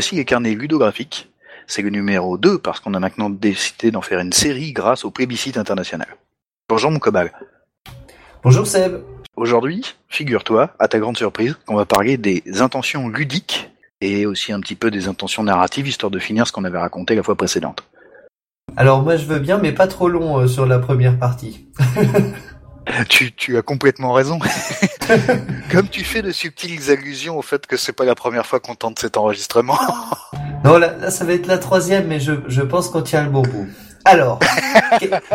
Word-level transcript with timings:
Voici 0.00 0.16
les 0.16 0.24
carnets 0.24 0.54
ludographiques. 0.54 1.28
C'est 1.66 1.82
le 1.82 1.90
numéro 1.90 2.38
2 2.38 2.56
parce 2.56 2.80
qu'on 2.80 2.94
a 2.94 3.00
maintenant 3.00 3.28
décidé 3.28 3.90
d'en 3.90 4.00
faire 4.00 4.20
une 4.20 4.32
série 4.32 4.72
grâce 4.72 5.04
au 5.04 5.10
plébiscite 5.10 5.58
international. 5.58 6.08
Bonjour 6.70 6.90
mon 6.90 6.98
cobal. 6.98 7.30
Bonjour 8.42 8.66
Seb. 8.66 9.02
Aujourd'hui, 9.36 9.84
figure-toi, 10.08 10.70
à 10.78 10.88
ta 10.88 10.98
grande 11.00 11.18
surprise, 11.18 11.58
qu'on 11.66 11.74
va 11.74 11.84
parler 11.84 12.16
des 12.16 12.42
intentions 12.62 13.10
ludiques 13.10 13.70
et 14.00 14.24
aussi 14.24 14.54
un 14.54 14.60
petit 14.60 14.74
peu 14.74 14.90
des 14.90 15.06
intentions 15.06 15.42
narratives, 15.42 15.86
histoire 15.86 16.10
de 16.10 16.18
finir 16.18 16.46
ce 16.46 16.52
qu'on 16.52 16.64
avait 16.64 16.78
raconté 16.78 17.14
la 17.14 17.22
fois 17.22 17.34
précédente. 17.34 17.82
Alors 18.78 19.02
moi 19.02 19.16
je 19.16 19.26
veux 19.26 19.38
bien, 19.38 19.58
mais 19.58 19.72
pas 19.72 19.86
trop 19.86 20.08
long 20.08 20.38
euh, 20.38 20.46
sur 20.46 20.64
la 20.64 20.78
première 20.78 21.18
partie. 21.18 21.68
tu, 23.08 23.32
tu 23.32 23.56
as 23.56 23.62
complètement 23.62 24.12
raison. 24.12 24.38
Comme 25.70 25.88
tu 25.88 26.04
fais 26.04 26.22
de 26.22 26.32
subtiles 26.32 26.90
allusions 26.90 27.38
au 27.38 27.42
fait 27.42 27.66
que 27.66 27.76
c'est 27.76 27.92
pas 27.92 28.04
la 28.04 28.14
première 28.14 28.46
fois 28.46 28.60
qu'on 28.60 28.74
tente 28.74 28.98
cet 28.98 29.16
enregistrement. 29.16 29.78
non, 30.64 30.78
là, 30.78 30.96
là, 30.98 31.10
ça 31.10 31.24
va 31.24 31.32
être 31.32 31.46
la 31.46 31.58
troisième, 31.58 32.06
mais 32.06 32.20
je, 32.20 32.32
je 32.48 32.62
pense 32.62 32.88
qu'on 32.88 33.02
tient 33.02 33.24
le 33.24 33.30
bon 33.30 33.42
bout. 33.42 33.68
Alors, 34.04 34.38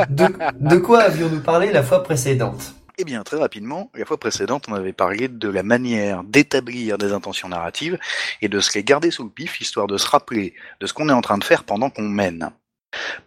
de, 0.09 0.25
de 0.59 0.77
quoi 0.77 1.01
avions-nous 1.01 1.41
parlé 1.41 1.71
la 1.71 1.83
fois 1.83 2.03
précédente? 2.03 2.73
Eh 2.97 3.03
bien, 3.03 3.23
très 3.23 3.37
rapidement, 3.37 3.91
la 3.93 4.05
fois 4.05 4.17
précédente, 4.17 4.65
on 4.69 4.73
avait 4.73 4.93
parlé 4.93 5.27
de 5.27 5.49
la 5.49 5.63
manière 5.63 6.23
d'établir 6.23 6.97
des 6.97 7.11
intentions 7.11 7.49
narratives 7.49 7.99
et 8.41 8.47
de 8.47 8.59
se 8.61 8.73
les 8.73 8.83
garder 8.85 9.11
sous 9.11 9.25
le 9.25 9.29
pif, 9.29 9.59
histoire 9.59 9.87
de 9.87 9.97
se 9.97 10.07
rappeler 10.07 10.53
de 10.79 10.87
ce 10.87 10.93
qu'on 10.93 11.09
est 11.09 11.13
en 11.13 11.21
train 11.21 11.37
de 11.37 11.43
faire 11.43 11.65
pendant 11.65 11.89
qu'on 11.89 12.07
mène. 12.07 12.51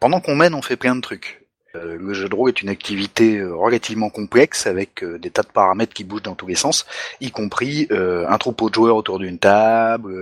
Pendant 0.01 0.21
qu'on 0.21 0.37
mène, 0.37 0.55
on 0.55 0.63
fait 0.63 0.77
plein 0.77 0.97
de 0.97 1.03
trucs. 1.03 1.38
Euh, 1.77 1.99
le 2.01 2.15
jeu 2.15 2.31
de 2.31 2.35
rôle 2.35 2.49
est 2.49 2.63
une 2.63 2.71
activité 2.71 3.37
euh, 3.37 3.55
relativement 3.55 4.09
complexe 4.09 4.67
avec 4.67 5.05
euh, 5.05 5.19
des 5.19 5.29
tas 5.29 5.43
de 5.43 5.49
paramètres 5.49 5.93
qui 5.93 6.03
bougent 6.03 6.23
dans 6.23 6.35
tous 6.35 6.47
les 6.47 6.55
sens, 6.55 6.87
y 7.21 7.31
compris 7.31 7.89
un 7.91 8.39
troupeau 8.39 8.71
de 8.71 8.75
joueurs 8.75 8.97
autour 8.97 9.19
d'une 9.19 9.39
table 9.39 10.15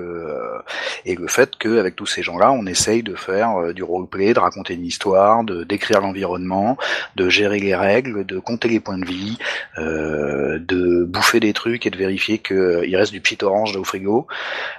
et 1.05 1.15
le 1.15 1.27
fait 1.29 1.57
qu'avec 1.57 1.97
tous 1.97 2.07
ces 2.07 2.23
gens-là, 2.23 2.53
on 2.53 2.67
essaye 2.67 3.03
de 3.03 3.15
faire 3.15 3.75
du 3.75 3.83
roleplay, 3.83 4.35
de 4.35 4.39
raconter 4.39 4.75
une 4.75 4.85
histoire, 4.85 5.45
de 5.45 5.65
décrire 5.65 6.01
l'environnement, 6.01 6.77
de 7.17 7.29
gérer 7.29 7.59
les 7.59 7.75
règles, 7.75 8.25
de 8.25 8.39
compter 8.39 8.69
les 8.69 8.81
points 8.81 8.99
de 8.99 9.07
vie, 9.07 9.39
de 9.77 11.05
bouffer 11.05 11.41
des 11.41 11.53
trucs 11.53 11.87
et 11.87 11.91
de 11.91 11.97
vérifier 11.97 12.39
qu'il 12.39 12.97
reste 12.97 13.13
du 13.13 13.21
petit 13.21 13.43
orange 13.45 13.77
au 13.77 13.85
frigo. 13.85 14.27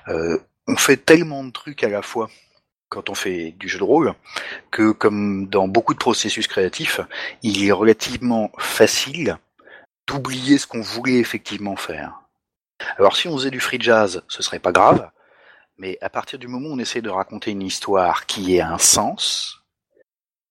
on 0.07 0.75
fait 0.75 0.97
tellement 0.97 1.43
de 1.43 1.51
trucs 1.51 1.83
à 1.83 1.89
la 1.89 2.01
fois 2.01 2.29
quand 2.89 3.09
on 3.09 3.15
fait 3.15 3.51
du 3.51 3.67
jeu 3.67 3.79
de 3.79 3.83
rôle, 3.83 4.13
que 4.71 4.91
comme 4.91 5.47
dans 5.47 5.67
beaucoup 5.67 5.93
de 5.93 5.99
processus 5.99 6.47
créatifs, 6.47 7.01
il 7.43 7.65
est 7.65 7.71
relativement 7.71 8.51
facile 8.57 9.37
d'oublier 10.07 10.57
ce 10.57 10.67
qu'on 10.67 10.81
voulait 10.81 11.19
effectivement 11.19 11.75
faire. 11.75 12.21
Alors 12.97 13.17
si 13.17 13.27
on 13.27 13.37
faisait 13.37 13.51
du 13.51 13.59
free 13.59 13.81
jazz, 13.81 14.23
ce 14.27 14.43
serait 14.43 14.59
pas 14.59 14.71
grave, 14.71 15.09
mais 15.77 15.97
à 16.01 16.09
partir 16.09 16.39
du 16.39 16.47
moment 16.47 16.69
où 16.69 16.73
on 16.73 16.79
essaie 16.79 17.01
de 17.01 17.09
raconter 17.09 17.51
une 17.51 17.61
histoire 17.61 18.25
qui 18.25 18.55
ait 18.55 18.61
un 18.61 18.77
sens, 18.77 19.63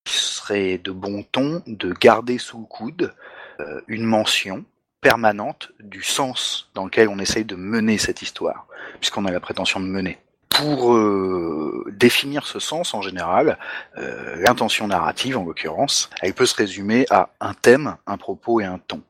il 0.06 0.12
serait 0.12 0.78
de 0.78 0.92
bon 0.92 1.22
ton 1.24 1.62
de 1.66 1.92
garder 1.92 2.38
sous 2.38 2.60
le 2.60 2.66
coude 2.66 3.14
euh, 3.60 3.80
une 3.88 4.04
mention 4.04 4.64
permanente 5.00 5.72
du 5.80 6.02
sens 6.02 6.70
dans 6.74 6.84
lequel 6.84 7.08
on 7.08 7.18
essaye 7.18 7.44
de 7.44 7.56
mener 7.56 7.98
cette 7.98 8.22
histoire, 8.22 8.66
puisqu'on 9.00 9.24
a 9.24 9.30
la 9.30 9.40
prétention 9.40 9.80
de 9.80 9.86
mener 9.86 10.18
pour 10.56 10.94
euh, 10.94 11.84
définir 11.92 12.46
ce 12.46 12.58
sens 12.58 12.94
en 12.94 13.02
général, 13.02 13.58
euh, 13.98 14.36
l'intention 14.36 14.86
narrative 14.86 15.36
en 15.36 15.44
l'occurrence, 15.44 16.08
elle 16.22 16.32
peut 16.32 16.46
se 16.46 16.54
résumer 16.54 17.06
à 17.10 17.28
un 17.40 17.52
thème, 17.52 17.96
un 18.06 18.16
propos 18.16 18.60
et 18.60 18.64
un 18.64 18.78
ton. 18.78 19.02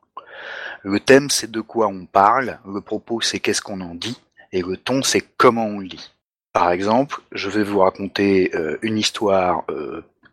Le 0.82 0.98
thème 0.98 1.30
c'est 1.30 1.50
de 1.50 1.60
quoi 1.60 1.86
on 1.86 2.06
parle, 2.06 2.58
le 2.66 2.80
propos 2.80 3.20
c'est 3.20 3.38
qu'est-ce 3.38 3.62
qu'on 3.62 3.80
en 3.80 3.94
dit, 3.94 4.20
et 4.52 4.62
le 4.62 4.76
ton 4.76 5.02
c'est 5.02 5.24
comment 5.36 5.66
on 5.66 5.78
le 5.78 5.88
dit. 5.88 6.12
Par 6.52 6.70
exemple, 6.70 7.20
je 7.32 7.48
vais 7.48 7.62
vous 7.62 7.80
raconter 7.80 8.50
euh, 8.54 8.78
une 8.82 8.98
histoire 8.98 9.64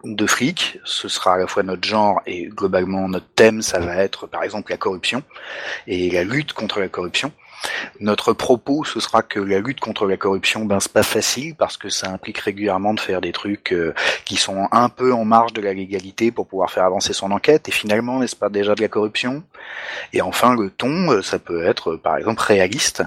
de 0.04 0.28
fric, 0.28 0.80
ce 0.84 1.08
sera 1.08 1.36
à 1.36 1.38
la 1.38 1.48
fois 1.48 1.64
notre 1.64 1.88
genre 1.88 2.22
et 2.26 2.48
globalement 2.48 3.08
notre 3.08 3.30
thème, 3.36 3.62
ça 3.62 3.80
va 3.80 3.98
être 3.98 4.28
par 4.28 4.44
exemple 4.44 4.72
la 4.72 4.78
corruption 4.78 5.24
et 5.88 6.10
la 6.10 6.24
lutte 6.24 6.54
contre 6.54 6.80
la 6.80 6.90
corruption. 6.90 7.32
Notre 8.00 8.34
propos, 8.34 8.84
ce 8.84 9.00
sera 9.00 9.22
que 9.22 9.40
la 9.40 9.60
lutte 9.60 9.80
contre 9.80 10.06
la 10.08 10.18
corruption, 10.18 10.66
ben 10.66 10.80
c'est 10.80 10.92
pas 10.92 11.04
facile 11.04 11.56
parce 11.56 11.78
que 11.78 11.90
ça 11.90 12.10
implique 12.10 12.40
régulièrement 12.40 12.94
de 12.94 13.00
faire 13.00 13.22
des 13.22 13.32
trucs 13.32 13.72
euh, 13.72 13.94
qui 14.26 14.36
sont 14.36 14.68
un 14.72 14.90
peu 14.90 15.14
en 15.14 15.26
marge 15.26 15.54
de 15.54 15.62
la 15.62 15.74
légalité 15.74 16.32
pour 16.32 16.48
pouvoir 16.48 16.72
faire 16.72 16.84
avancer 16.84 17.14
son 17.14 17.32
enquête. 17.32 17.70
Et 17.70 17.72
finalement, 17.72 18.20
n'est-ce 18.20 18.36
pas 18.36 18.50
déjà 18.50 18.76
de 18.76 18.82
la 18.82 18.88
corruption? 18.88 19.44
Et 20.12 20.22
enfin, 20.22 20.56
le 20.56 20.70
ton, 20.70 21.12
euh, 21.12 21.22
ça 21.22 21.40
peut 21.40 21.64
être, 21.64 21.96
par 21.96 22.18
exemple, 22.18 22.42
réaliste, 22.42 23.04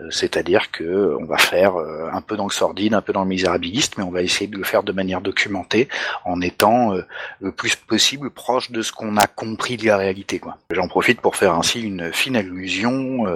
euh, 0.00 0.10
c'est-à-dire 0.10 0.70
que 0.70 1.16
on 1.20 1.24
va 1.24 1.38
faire 1.38 1.74
un 1.76 2.20
peu 2.20 2.36
dans 2.36 2.46
le 2.46 2.52
sordide, 2.52 2.94
un 2.94 3.02
peu 3.02 3.12
dans 3.12 3.22
le 3.22 3.28
misérabiliste, 3.28 3.98
mais 3.98 4.04
on 4.04 4.10
va 4.10 4.22
essayer 4.22 4.46
de 4.46 4.56
le 4.56 4.64
faire 4.64 4.82
de 4.82 4.92
manière 4.92 5.20
documentée, 5.20 5.88
en 6.24 6.40
étant 6.40 6.94
le 7.40 7.52
plus 7.52 7.76
possible 7.76 8.30
proche 8.30 8.70
de 8.70 8.82
ce 8.82 8.92
qu'on 8.92 9.16
a 9.16 9.26
compris 9.26 9.76
de 9.76 9.86
la 9.86 9.96
réalité. 9.96 10.40
J'en 10.70 10.88
profite 10.88 11.20
pour 11.20 11.36
faire 11.36 11.54
ainsi 11.54 11.80
une 11.80 12.12
fine 12.12 12.36
allusion 12.36 13.26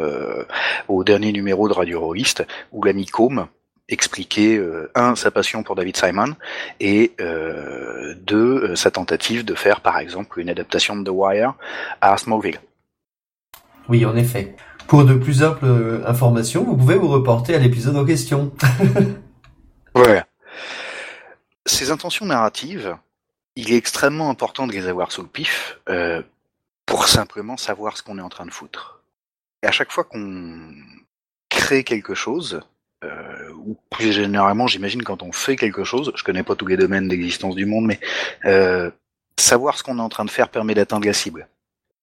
au 0.89 1.05
dernier 1.05 1.33
numéro 1.33 1.69
de 1.69 1.75
Radio 1.75 2.01
Rolliste, 2.01 2.47
où 2.73 2.83
l'ami 2.83 3.07
Combe 3.07 3.47
expliquait 3.89 4.57
euh, 4.57 4.91
un 4.95 5.15
sa 5.15 5.31
passion 5.31 5.63
pour 5.63 5.75
David 5.75 5.97
Simon 5.97 6.35
et 6.81 7.13
euh, 7.21 8.15
deux 8.15 8.71
euh, 8.71 8.77
sa 8.77 8.91
tentative 8.91 9.45
de 9.45 9.55
faire 9.55 9.81
par 9.81 9.99
exemple 9.99 10.41
une 10.41 10.49
adaptation 10.49 10.97
de 10.97 11.05
The 11.05 11.13
Wire 11.13 11.55
à 12.01 12.17
Smallville. 12.17 12.61
Oui, 13.89 14.05
en 14.07 14.17
effet. 14.17 14.57
Pour 14.87 15.05
de 15.05 15.15
plus 15.15 15.43
amples 15.43 16.03
informations, 16.07 16.65
vous 16.65 16.77
pouvez 16.77 16.97
vous 16.97 17.09
reporter 17.09 17.55
à 17.55 17.59
l'épisode 17.59 17.97
en 17.97 18.05
question. 18.05 18.53
voilà. 19.95 20.27
Ces 21.67 21.91
intentions 21.91 22.27
narratives, 22.27 22.97
il 23.57 23.73
est 23.73 23.77
extrêmement 23.77 24.31
important 24.31 24.67
de 24.67 24.73
les 24.73 24.87
avoir 24.89 25.11
sous 25.11 25.23
le 25.23 25.29
pif 25.29 25.81
pour 26.85 27.09
simplement 27.09 27.57
savoir 27.57 27.97
ce 27.97 28.03
qu'on 28.03 28.19
est 28.19 28.23
en 28.23 28.29
train 28.29 28.45
de 28.45 28.51
foutre. 28.51 29.04
À 29.65 29.71
chaque 29.71 29.93
fois 29.93 30.05
qu'on 30.05 30.75
crée 31.49 31.85
quelque 31.85 32.15
chose, 32.15 32.61
euh, 33.05 33.51
ou 33.65 33.77
plus 33.91 34.13
généralement, 34.13 34.67
j'imagine 34.67 35.03
quand 35.03 35.23
on 35.23 35.33
fait 35.33 35.57
quelque 35.57 35.85
chose, 35.85 36.13
je 36.15 36.25
connais 36.25 36.43
pas 36.43 36.55
tous 36.55 36.67
les 36.67 36.77
domaines 36.77 37.09
d'existence 37.09 37.55
du 37.55 37.67
monde, 37.67 37.87
mais 37.87 38.01
euh, 38.45 38.91
savoir 39.39 39.77
ce 39.77 39.83
qu'on 39.83 39.99
est 39.99 40.03
en 40.03 40.09
train 40.09 40.25
de 40.25 40.31
faire 40.31 40.49
permet 40.49 40.75
d'atteindre 40.75 41.07
la 41.07 41.13
cible, 41.13 41.49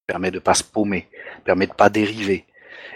permet 0.07 0.31
de 0.31 0.39
pas 0.39 0.53
se 0.53 0.63
paumer, 0.63 1.07
permet 1.43 1.67
de 1.67 1.73
pas 1.73 1.89
dériver, 1.89 2.45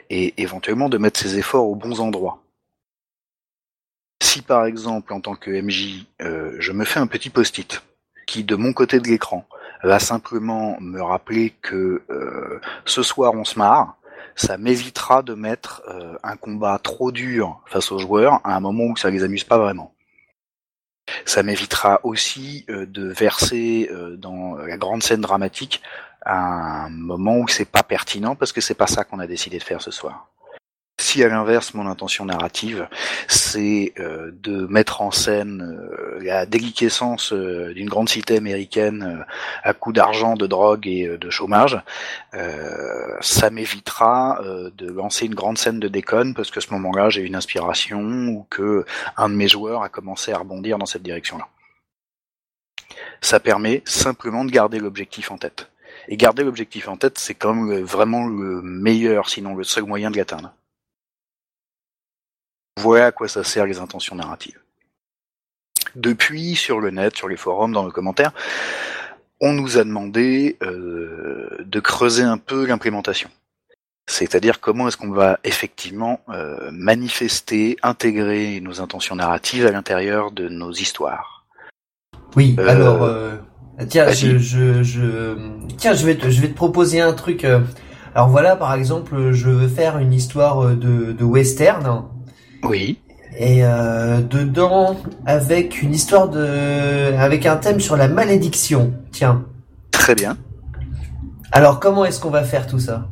et 0.09 0.33
éventuellement 0.37 0.89
de 0.89 0.97
mettre 0.97 1.19
ses 1.19 1.37
efforts 1.37 1.67
aux 1.67 1.75
bons 1.75 1.99
endroits. 1.99 2.41
Si 4.21 4.41
par 4.41 4.65
exemple, 4.65 5.13
en 5.13 5.21
tant 5.21 5.35
que 5.35 5.51
MJ, 5.51 6.05
euh, 6.21 6.55
je 6.59 6.71
me 6.71 6.85
fais 6.85 6.99
un 6.99 7.07
petit 7.07 7.29
post-it 7.29 7.83
qui, 8.27 8.43
de 8.43 8.55
mon 8.55 8.73
côté 8.73 8.99
de 8.99 9.07
l'écran, 9.07 9.47
va 9.83 9.99
simplement 9.99 10.77
me 10.79 11.01
rappeler 11.01 11.51
que 11.61 12.01
ce 12.85 13.03
soir 13.03 13.33
on 13.35 13.43
se 13.43 13.59
marre, 13.59 13.97
ça 14.35 14.57
m'évitera 14.57 15.23
de 15.23 15.34
mettre 15.34 15.81
euh, 15.88 16.18
un 16.23 16.35
combat 16.35 16.78
trop 16.78 17.12
dur 17.12 17.62
face 17.68 17.91
aux 17.91 18.00
joueurs 18.00 18.41
à 18.44 18.56
un 18.56 18.59
moment 18.59 18.85
où 18.85 18.97
ça 18.97 19.09
les 19.09 19.23
amuse 19.23 19.46
pas 19.46 19.57
vraiment. 19.57 19.94
Ça 21.25 21.41
m'évitera 21.41 22.01
aussi 22.03 22.66
euh, 22.69 22.85
de 22.85 23.07
verser 23.07 23.90
euh, 23.91 24.18
dans 24.18 24.56
la 24.56 24.78
grande 24.78 25.03
scène 25.03 25.22
dramatique 25.22 25.81
à 26.22 26.85
un 26.85 26.90
moment 26.90 27.38
où 27.38 27.47
c'est 27.47 27.69
pas 27.69 27.84
pertinent 27.84 28.35
parce 28.35 28.51
que 28.51 28.62
c'est 28.62 28.74
pas 28.74 28.88
ça 28.88 29.03
qu'on 29.03 29.19
a 29.19 29.28
décidé 29.28 29.57
de 29.57 29.63
faire 29.63 29.81
ce 29.81 29.91
soir. 29.91 30.29
Si 30.97 31.22
à 31.23 31.28
l'inverse, 31.28 31.73
mon 31.73 31.88
intention 31.88 32.23
narrative, 32.23 32.88
c'est 33.28 33.94
euh, 34.00 34.31
de 34.33 34.65
mettre 34.68 35.01
en 35.01 35.12
scène 35.12 35.62
euh, 35.62 36.19
la 36.21 36.45
déliquescence 36.45 37.33
euh, 37.33 37.74
d'une 37.74 37.89
grande 37.89 38.07
cité 38.07 38.38
américaine 38.38 39.25
à 39.63 39.74
coup 39.74 39.92
d'argent, 39.92 40.36
de 40.36 40.47
drogue 40.47 40.88
et 40.88 41.18
de 41.18 41.30
chômage, 41.30 41.81
ça 43.21 43.50
m'évitera 43.50 44.42
de 44.44 44.92
lancer 44.92 45.25
une 45.25 45.36
grande 45.36 45.57
scène 45.57 45.80
de 45.80 45.88
déconne 45.88 46.33
parce 46.33 46.51
que 46.51 46.62
ce 46.62 46.71
moment-là, 46.71 47.09
j'ai 47.09 47.21
une 47.21 47.36
inspiration 47.36 48.01
ou 48.27 48.45
que 48.50 48.86
un 49.18 49.30
de 49.30 49.36
mes 49.36 49.47
joueurs 49.47 49.83
a 49.83 49.89
commencé 49.89 50.31
à 50.31 50.38
rebondir 50.38 50.77
dans 50.77 50.86
cette 50.86 51.03
direction-là. 51.03 51.47
Ça 53.21 53.39
permet 53.39 53.81
simplement 53.86 54.45
de 54.45 54.51
garder 54.51 54.80
l'objectif 54.80 55.31
en 55.31 55.38
tête. 55.38 55.69
Et 56.07 56.18
garder 56.18 56.44
l'objectif 56.44 56.88
en 56.88 56.97
tête, 56.97 57.18
c'est 57.18 57.36
quand 57.36 57.53
même 57.53 57.81
vraiment 57.81 58.27
le 58.27 58.62
meilleur, 58.62 59.30
sinon 59.30 59.56
le 59.56 59.63
seul 59.63 59.86
moyen 59.86 60.12
de 60.12 60.18
l'atteindre. 60.18 60.53
Voilà 62.77 63.07
à 63.07 63.12
quoi 63.12 63.27
ça 63.27 63.44
sert 63.44 63.66
les 63.66 63.80
intentions 63.80 64.16
narratives. 64.16 64.60
Depuis, 65.95 66.56
sur 66.56 66.80
le 66.80 66.92
net, 66.92 67.16
sur 67.16 67.30
les 67.30 67.38
forums, 67.38 67.72
dans 67.72 67.83
nos 67.83 67.92
commentaires, 67.92 68.33
on 69.39 69.54
nous 69.54 69.77
a 69.77 69.83
demandé 69.83 70.57
euh, 70.62 71.57
de 71.66 71.80
creuser 71.80 72.24
un 72.24 72.38
peu 72.38 72.66
l'implémentation. 72.66 73.30
C'est-à-dire 74.07 74.60
comment 74.60 74.88
est-ce 74.88 74.98
qu'on 74.98 75.12
va 75.12 75.39
effectivement 75.44 76.19
euh, 76.30 76.69
manifester, 76.72 77.77
intégrer 77.81 78.60
nos 78.62 78.81
intentions 78.81 79.16
narratives 79.16 79.66
à 79.66 79.71
l'intérieur 79.71 80.31
de 80.31 80.48
nos 80.48 80.71
histoires. 80.71 81.45
Oui, 82.36 82.56
euh, 82.60 82.68
alors 82.68 83.10
tiens, 83.88 84.12
je, 84.12 84.38
je, 84.38 85.38
tiens, 85.78 85.94
je 85.94 86.06
vais 86.06 86.16
te, 86.16 86.30
je 86.30 86.42
vais 86.42 86.50
te 86.50 86.56
proposer 86.56 87.00
un 87.00 87.13
truc. 87.13 87.45
Alors 88.13 88.30
voilà, 88.30 88.56
par 88.56 88.74
exemple, 88.74 89.31
je 89.31 89.50
veux 89.50 89.68
faire 89.68 89.98
une 89.98 90.13
histoire 90.13 90.75
de, 90.75 91.13
de 91.13 91.24
western 91.24 92.06
oui. 92.63 93.00
Et 93.38 93.66
euh, 93.66 94.22
dedans, 94.22 94.96
avec 95.25 95.81
une 95.81 95.94
histoire 95.94 96.30
de, 96.30 97.13
avec 97.18 97.46
un 97.46 97.57
thème 97.57 97.80
sur 97.80 97.98
la 97.98 98.07
malédiction. 98.07 98.94
Tiens. 99.12 99.44
Très 99.92 100.16
bien. 100.16 100.38
Alors, 101.52 101.80
comment 101.80 102.06
est-ce 102.06 102.19
qu'on 102.19 102.30
va 102.30 102.44
faire 102.44 102.68
tout 102.68 102.80
ça? 102.80 103.10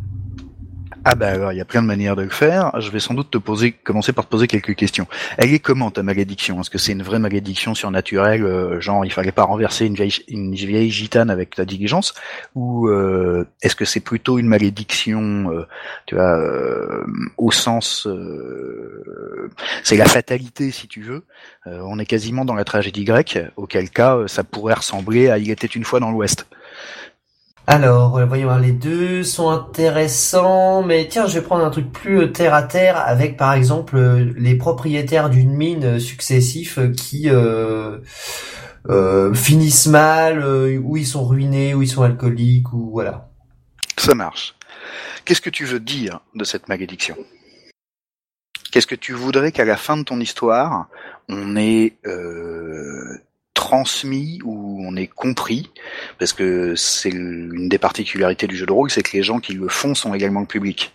Ah 1.05 1.15
bah 1.15 1.27
alors, 1.27 1.51
il 1.51 1.57
y 1.57 1.61
a 1.61 1.65
plein 1.65 1.81
de 1.81 1.87
manières 1.87 2.15
de 2.15 2.21
le 2.21 2.29
faire. 2.29 2.79
Je 2.79 2.89
vais 2.89 3.01
sans 3.01 3.13
doute 3.13 3.29
te 3.29 3.37
poser, 3.37 3.73
commencer 3.73 4.13
par 4.13 4.23
te 4.23 4.29
poser 4.29 4.47
quelques 4.47 4.73
questions. 4.73 5.05
Elle 5.37 5.53
est 5.53 5.59
comment 5.59 5.91
ta 5.91 6.01
malédiction? 6.01 6.61
Est-ce 6.61 6.69
que 6.69 6.77
c'est 6.77 6.93
une 6.93 7.03
vraie 7.03 7.19
malédiction 7.19 7.75
surnaturelle, 7.75 8.45
euh, 8.45 8.79
genre 8.79 9.03
il 9.03 9.11
fallait 9.11 9.33
pas 9.33 9.43
renverser 9.43 9.85
une 9.85 9.95
vieille, 9.95 10.13
une 10.29 10.55
vieille 10.55 10.89
gitane 10.91 11.29
avec 11.29 11.57
la 11.57 11.65
diligence, 11.65 12.13
ou 12.55 12.87
euh, 12.87 13.45
est-ce 13.61 13.75
que 13.75 13.83
c'est 13.83 13.99
plutôt 13.99 14.39
une 14.39 14.47
malédiction, 14.47 15.51
euh, 15.51 15.67
tu 16.05 16.15
vois, 16.15 16.39
au 17.37 17.51
sens, 17.51 18.07
c'est 19.83 19.97
la 19.97 20.05
fatalité 20.05 20.71
si 20.71 20.87
tu 20.87 21.01
veux. 21.01 21.25
On 21.65 21.99
est 21.99 22.05
quasiment 22.05 22.45
dans 22.45 22.55
la 22.55 22.63
tragédie 22.63 23.03
grecque, 23.03 23.39
auquel 23.57 23.89
cas 23.89 24.19
ça 24.27 24.45
pourrait 24.45 24.75
ressembler 24.75 25.29
à 25.29 25.37
Il 25.37 25.51
était 25.51 25.67
une 25.67 25.83
fois 25.83 25.99
dans 25.99 26.11
l'Ouest. 26.11 26.45
Alors, 27.65 28.17
euh, 28.17 28.25
voyons 28.25 28.57
les 28.57 28.73
deux 28.73 29.23
sont 29.23 29.49
intéressants, 29.49 30.83
mais 30.83 31.07
tiens, 31.07 31.27
je 31.27 31.39
vais 31.39 31.45
prendre 31.45 31.63
un 31.63 31.69
truc 31.69 31.93
plus 31.93 32.23
euh, 32.23 32.27
terre 32.27 32.53
à 32.53 32.63
terre 32.63 32.97
avec, 32.97 33.37
par 33.37 33.53
exemple, 33.53 33.95
euh, 33.95 34.33
les 34.35 34.55
propriétaires 34.55 35.29
d'une 35.29 35.53
mine 35.53 35.97
successifs 35.97 36.77
qui 36.97 37.29
euh, 37.29 37.99
finissent 39.33 39.87
mal, 39.87 40.45
ou 40.45 40.97
ils 40.97 41.07
sont 41.07 41.23
ruinés, 41.23 41.73
ou 41.73 41.81
ils 41.81 41.87
sont 41.87 42.03
alcooliques, 42.03 42.73
ou 42.73 42.91
voilà. 42.91 43.29
Ça 43.97 44.13
marche. 44.13 44.55
Qu'est-ce 45.23 45.39
que 45.39 45.49
tu 45.49 45.63
veux 45.63 45.79
dire 45.79 46.19
de 46.35 46.43
cette 46.43 46.67
malédiction? 46.67 47.15
Qu'est-ce 48.73 48.87
que 48.87 48.95
tu 48.95 49.13
voudrais 49.13 49.53
qu'à 49.53 49.63
la 49.63 49.77
fin 49.77 49.95
de 49.95 50.03
ton 50.03 50.19
histoire, 50.19 50.87
on 51.29 51.55
ait 51.55 51.95
transmis 53.53 54.39
ou 54.43 54.83
on 54.85 54.95
ait 54.95 55.07
compris 55.07 55.71
Parce 56.19 56.33
que 56.33 56.75
c'est 56.75 57.09
une 57.09 57.69
des 57.69 57.77
particularités 57.77 58.47
du 58.47 58.55
jeu 58.55 58.65
de 58.65 58.73
rôle, 58.73 58.89
c'est 58.89 59.03
que 59.03 59.15
les 59.15 59.23
gens 59.23 59.39
qui 59.39 59.53
le 59.53 59.67
font 59.67 59.95
sont 59.95 60.13
également 60.13 60.41
le 60.41 60.45
public. 60.45 60.93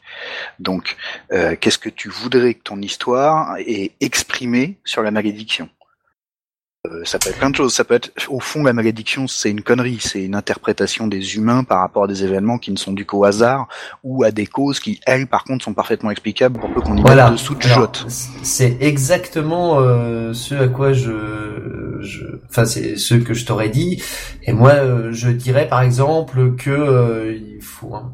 Donc, 0.58 0.96
euh, 1.32 1.56
qu'est-ce 1.58 1.78
que 1.78 1.88
tu 1.88 2.08
voudrais 2.08 2.55
que 2.55 2.62
ton 2.62 2.81
histoire 2.81 3.56
ait 3.58 3.93
exprimé 4.00 4.78
sur 4.84 5.02
la 5.02 5.10
malédiction? 5.10 5.69
Euh, 6.86 7.02
ça 7.04 7.19
peut 7.19 7.30
être 7.30 7.38
plein 7.38 7.50
de 7.50 7.56
choses. 7.56 7.75
Ça 7.75 7.84
peut 7.84 7.94
être, 7.94 8.10
au 8.28 8.38
fond, 8.40 8.62
la 8.62 8.72
malédiction, 8.72 9.26
c'est 9.26 9.50
une 9.50 9.62
connerie. 9.62 9.98
C'est 10.00 10.22
une 10.25 10.36
interprétation 10.36 11.06
des 11.08 11.34
humains 11.36 11.64
par 11.64 11.80
rapport 11.80 12.04
à 12.04 12.06
des 12.06 12.22
événements 12.25 12.58
qui 12.58 12.70
ne 12.70 12.76
sont 12.76 12.92
dus 12.92 13.04
qu'au 13.04 13.25
hasard 13.25 13.66
ou 14.04 14.22
à 14.22 14.30
des 14.30 14.46
causes 14.46 14.78
qui, 14.78 15.00
elles, 15.04 15.26
par 15.26 15.42
contre, 15.44 15.64
sont 15.64 15.75
parfaitement 15.75 16.10
explicables 16.10 16.58
pour 16.58 16.72
peu 16.72 16.80
qu'on 16.80 16.96
y 16.96 17.00
Voilà. 17.02 17.25
mette 17.25 17.32
dessous 17.34 17.56
de 17.56 17.62
jotte. 17.62 18.06
C'est 18.08 18.76
exactement 18.80 19.80
euh, 19.80 20.32
ce 20.32 20.54
à 20.54 20.69
quoi 20.69 20.92
je, 20.92 21.98
je, 22.00 22.25
enfin 22.48 22.64
c'est 22.64 22.96
ce 22.96 23.14
que 23.14 23.34
je 23.34 23.44
t'aurais 23.44 23.70
dit. 23.70 24.00
Et 24.44 24.52
moi, 24.52 24.70
euh, 24.70 25.08
je 25.12 25.30
dirais 25.30 25.69
par 25.69 25.82
exemple 25.82 26.54
que 26.56 26.70
euh, 26.70 27.34
il 27.36 27.60
faut 27.60 27.94
hein, 27.94 28.12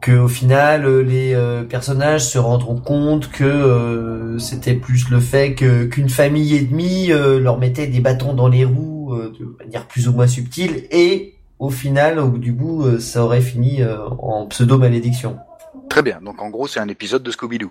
que 0.00 0.12
au 0.12 0.28
final 0.28 0.84
euh, 0.86 1.02
les 1.02 1.34
euh, 1.34 1.64
personnages 1.64 2.24
se 2.24 2.38
rendront 2.38 2.80
compte 2.80 3.30
que 3.30 3.44
euh, 3.44 4.38
c'était 4.38 4.74
plus 4.74 5.10
le 5.10 5.18
fait 5.20 5.54
que 5.54 5.84
qu'une 5.86 6.08
famille 6.08 6.54
et 6.54 6.60
demie 6.60 7.10
euh, 7.10 7.40
leur 7.40 7.58
mettait 7.58 7.86
des 7.88 8.00
bâtons 8.00 8.32
dans 8.34 8.48
les 8.48 8.64
roues 8.64 9.14
de 9.38 9.56
manière 9.58 9.86
plus 9.86 10.06
ou 10.08 10.12
moins 10.12 10.26
subtile 10.26 10.84
et 10.90 11.34
au 11.58 11.70
final 11.70 12.18
au 12.18 12.28
bout 12.28 12.38
du 12.38 12.52
bout 12.52 13.00
ça 13.00 13.24
aurait 13.24 13.40
fini 13.40 13.80
en 14.20 14.46
pseudo 14.46 14.78
malédiction. 14.78 15.38
Très 15.88 16.02
bien. 16.02 16.20
Donc, 16.22 16.42
en 16.42 16.50
gros, 16.50 16.66
c'est 16.68 16.80
un 16.80 16.88
épisode 16.88 17.22
de 17.22 17.30
Scooby-Doo. 17.30 17.70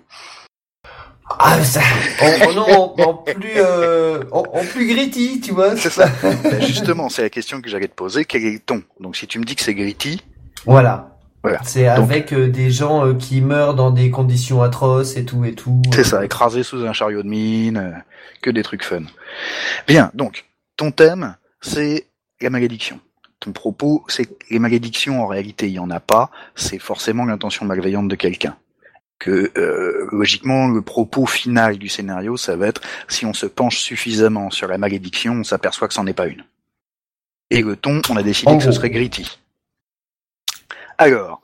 Ah, 1.38 1.62
ça, 1.62 1.80
en, 2.20 2.48
en- 2.48 2.52
non, 2.54 2.94
en, 2.98 3.02
en 3.02 3.14
plus, 3.14 3.52
euh, 3.56 4.24
en, 4.32 4.40
en 4.40 4.64
plus 4.64 4.86
gritty, 4.88 5.40
tu 5.40 5.52
vois. 5.52 5.76
C'est 5.76 5.90
ça. 5.90 6.08
Ben, 6.22 6.60
justement, 6.62 7.08
c'est 7.10 7.22
la 7.22 7.30
question 7.30 7.60
que 7.60 7.68
j'allais 7.68 7.86
te 7.86 7.94
poser. 7.94 8.24
Quel 8.24 8.44
est 8.44 8.50
le 8.52 8.58
ton? 8.58 8.82
Donc, 8.98 9.14
si 9.16 9.26
tu 9.26 9.38
me 9.38 9.44
dis 9.44 9.54
que 9.54 9.62
c'est 9.62 9.74
gritty, 9.74 10.20
Voilà. 10.64 11.17
Voilà. 11.42 11.60
C'est 11.64 11.86
avec 11.86 12.32
euh, 12.32 12.48
des 12.48 12.70
gens 12.70 13.06
euh, 13.06 13.14
qui 13.14 13.40
meurent 13.40 13.74
dans 13.74 13.90
des 13.90 14.10
conditions 14.10 14.62
atroces 14.62 15.16
et 15.16 15.24
tout 15.24 15.44
et 15.44 15.54
tout. 15.54 15.82
c'est 15.92 16.04
ça, 16.04 16.24
écrasé 16.24 16.62
sous 16.62 16.84
un 16.84 16.92
chariot 16.92 17.22
de 17.22 17.28
mine, 17.28 17.76
euh, 17.76 17.92
que 18.42 18.50
des 18.50 18.62
trucs 18.62 18.84
fun. 18.84 19.02
Bien. 19.86 20.10
Donc, 20.14 20.46
ton 20.76 20.90
thème, 20.90 21.36
c'est 21.60 22.06
la 22.40 22.50
malédiction. 22.50 23.00
Ton 23.40 23.52
propos, 23.52 24.04
c'est 24.08 24.24
que 24.24 24.34
les 24.50 24.58
malédictions, 24.58 25.22
en 25.22 25.26
réalité, 25.26 25.68
il 25.68 25.74
y 25.74 25.78
en 25.78 25.90
a 25.90 26.00
pas. 26.00 26.30
C'est 26.56 26.80
forcément 26.80 27.24
l'intention 27.24 27.66
malveillante 27.66 28.08
de 28.08 28.16
quelqu'un. 28.16 28.56
Que 29.20 29.52
euh, 29.56 30.08
logiquement, 30.12 30.68
le 30.68 30.82
propos 30.82 31.26
final 31.26 31.78
du 31.78 31.88
scénario, 31.88 32.36
ça 32.36 32.56
va 32.56 32.68
être 32.68 32.80
si 33.08 33.26
on 33.26 33.32
se 33.32 33.46
penche 33.46 33.78
suffisamment 33.78 34.50
sur 34.50 34.68
la 34.68 34.78
malédiction, 34.78 35.34
on 35.34 35.44
s'aperçoit 35.44 35.88
que 35.88 35.94
c'en 35.94 36.06
est 36.06 36.14
pas 36.14 36.26
une. 36.26 36.44
Et 37.50 37.62
le 37.62 37.76
ton, 37.76 38.02
on 38.10 38.16
a 38.16 38.22
décidé 38.22 38.50
En 38.52 38.58
que 38.58 38.64
ce 38.64 38.72
serait 38.72 38.90
gritty. 38.90 39.38
Alors, 40.98 41.42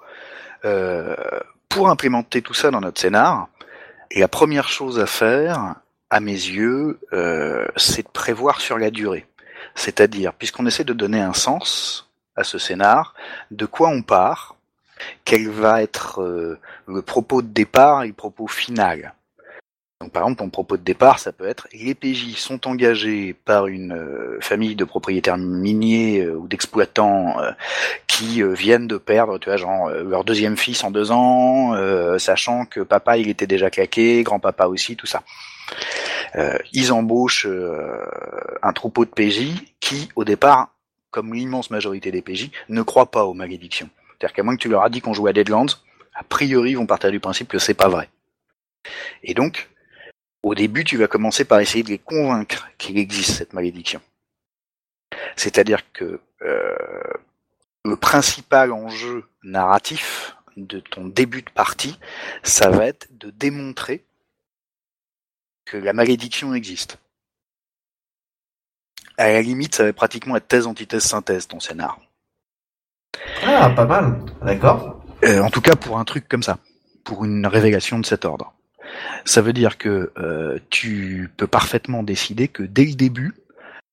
euh, 0.64 1.14
pour 1.68 1.88
implémenter 1.88 2.42
tout 2.42 2.54
ça 2.54 2.72
dans 2.72 2.80
notre 2.80 3.00
scénar, 3.00 3.48
la 4.14 4.28
première 4.28 4.68
chose 4.68 4.98
à 4.98 5.06
faire, 5.06 5.76
à 6.10 6.20
mes 6.20 6.32
yeux, 6.32 6.98
euh, 7.12 7.66
c'est 7.76 8.02
de 8.02 8.10
prévoir 8.10 8.60
sur 8.60 8.78
la 8.78 8.90
durée. 8.90 9.26
C'est-à-dire, 9.76 10.32
puisqu'on 10.34 10.66
essaie 10.66 10.84
de 10.84 10.92
donner 10.92 11.20
un 11.20 11.32
sens 11.34 12.10
à 12.36 12.42
ce 12.44 12.58
scénar, 12.58 13.14
de 13.52 13.66
quoi 13.66 13.88
on 13.88 14.02
part, 14.02 14.56
quel 15.24 15.48
va 15.48 15.82
être 15.82 16.20
euh, 16.22 16.58
le 16.86 17.02
propos 17.02 17.42
de 17.42 17.48
départ 17.48 18.02
et 18.02 18.08
le 18.08 18.12
propos 18.12 18.48
final. 18.48 19.14
Donc, 20.04 20.12
par 20.12 20.24
exemple, 20.24 20.40
ton 20.40 20.50
propos 20.50 20.76
de 20.76 20.82
départ, 20.82 21.18
ça 21.18 21.32
peut 21.32 21.48
être 21.48 21.66
les 21.72 21.94
PJ 21.94 22.36
sont 22.36 22.68
engagés 22.68 23.32
par 23.32 23.68
une 23.68 23.94
euh, 23.94 24.38
famille 24.42 24.74
de 24.74 24.84
propriétaires 24.84 25.38
miniers 25.38 26.20
euh, 26.20 26.34
ou 26.34 26.46
d'exploitants 26.46 27.40
euh, 27.40 27.52
qui 28.06 28.42
viennent 28.42 28.86
de 28.86 28.98
perdre, 28.98 29.38
tu 29.38 29.48
vois, 29.48 29.56
genre 29.56 29.88
leur 29.88 30.24
deuxième 30.24 30.58
fils 30.58 30.84
en 30.84 30.90
deux 30.90 31.10
ans, 31.10 31.74
sachant 32.18 32.66
que 32.66 32.80
papa 32.80 33.16
il 33.16 33.28
était 33.28 33.46
déjà 33.46 33.70
claqué, 33.70 34.22
grand-papa 34.22 34.66
aussi, 34.66 34.94
tout 34.94 35.06
ça. 35.06 35.22
Ils 36.72 36.92
embauchent 36.92 37.48
un 38.62 38.72
troupeau 38.72 39.04
de 39.04 39.10
PJ 39.10 39.54
qui, 39.80 40.10
au 40.16 40.24
départ, 40.24 40.74
comme 41.10 41.32
l'immense 41.32 41.70
majorité 41.70 42.12
des 42.12 42.22
PJ, 42.22 42.50
ne 42.68 42.82
croient 42.82 43.10
pas 43.10 43.24
aux 43.24 43.34
malédictions. 43.34 43.88
C'est-à-dire 44.10 44.34
qu'à 44.34 44.42
moins 44.42 44.54
que 44.54 44.62
tu 44.62 44.68
leur 44.68 44.82
as 44.82 44.90
dit 44.90 45.00
qu'on 45.00 45.14
jouait 45.14 45.30
à 45.30 45.32
Deadlands, 45.32 45.66
a 46.14 46.22
priori 46.24 46.72
ils 46.72 46.76
vont 46.76 46.86
partir 46.86 47.10
du 47.10 47.20
principe 47.20 47.48
que 47.48 47.58
c'est 47.58 47.74
pas 47.74 47.88
vrai. 47.88 48.10
Et 49.22 49.34
donc, 49.34 49.68
au 50.44 50.54
début, 50.54 50.84
tu 50.84 50.98
vas 50.98 51.08
commencer 51.08 51.44
par 51.44 51.60
essayer 51.60 51.82
de 51.82 51.88
les 51.88 51.98
convaincre 51.98 52.68
qu'il 52.76 52.98
existe 52.98 53.38
cette 53.38 53.54
malédiction. 53.54 54.00
C'est-à-dire 55.36 55.90
que 55.92 56.20
euh, 56.42 56.76
le 57.84 57.96
principal 57.96 58.70
enjeu 58.70 59.24
narratif 59.42 60.36
de 60.56 60.80
ton 60.80 61.06
début 61.06 61.42
de 61.42 61.50
partie, 61.50 61.98
ça 62.42 62.68
va 62.70 62.86
être 62.86 63.08
de 63.12 63.30
démontrer 63.30 64.04
que 65.64 65.78
la 65.78 65.94
malédiction 65.94 66.54
existe. 66.54 66.98
À 69.16 69.28
la 69.28 69.40
limite, 69.40 69.74
ça 69.74 69.84
va 69.84 69.92
pratiquement 69.94 70.36
être 70.36 70.48
thèse, 70.48 70.66
antithèse, 70.66 71.04
synthèse, 71.04 71.48
ton 71.48 71.58
scénar. 71.58 71.98
Ah, 73.44 73.70
pas 73.70 73.86
mal. 73.86 74.18
D'accord. 74.42 75.02
Euh, 75.24 75.40
en 75.40 75.48
tout 75.48 75.62
cas, 75.62 75.74
pour 75.74 75.98
un 75.98 76.04
truc 76.04 76.28
comme 76.28 76.42
ça, 76.42 76.58
pour 77.02 77.24
une 77.24 77.46
révélation 77.46 77.98
de 77.98 78.04
cet 78.04 78.26
ordre. 78.26 78.54
Ça 79.24 79.42
veut 79.42 79.52
dire 79.52 79.78
que 79.78 80.12
euh, 80.18 80.58
tu 80.70 81.30
peux 81.36 81.46
parfaitement 81.46 82.02
décider 82.02 82.48
que 82.48 82.62
dès 82.62 82.84
le 82.84 82.94
début, 82.94 83.34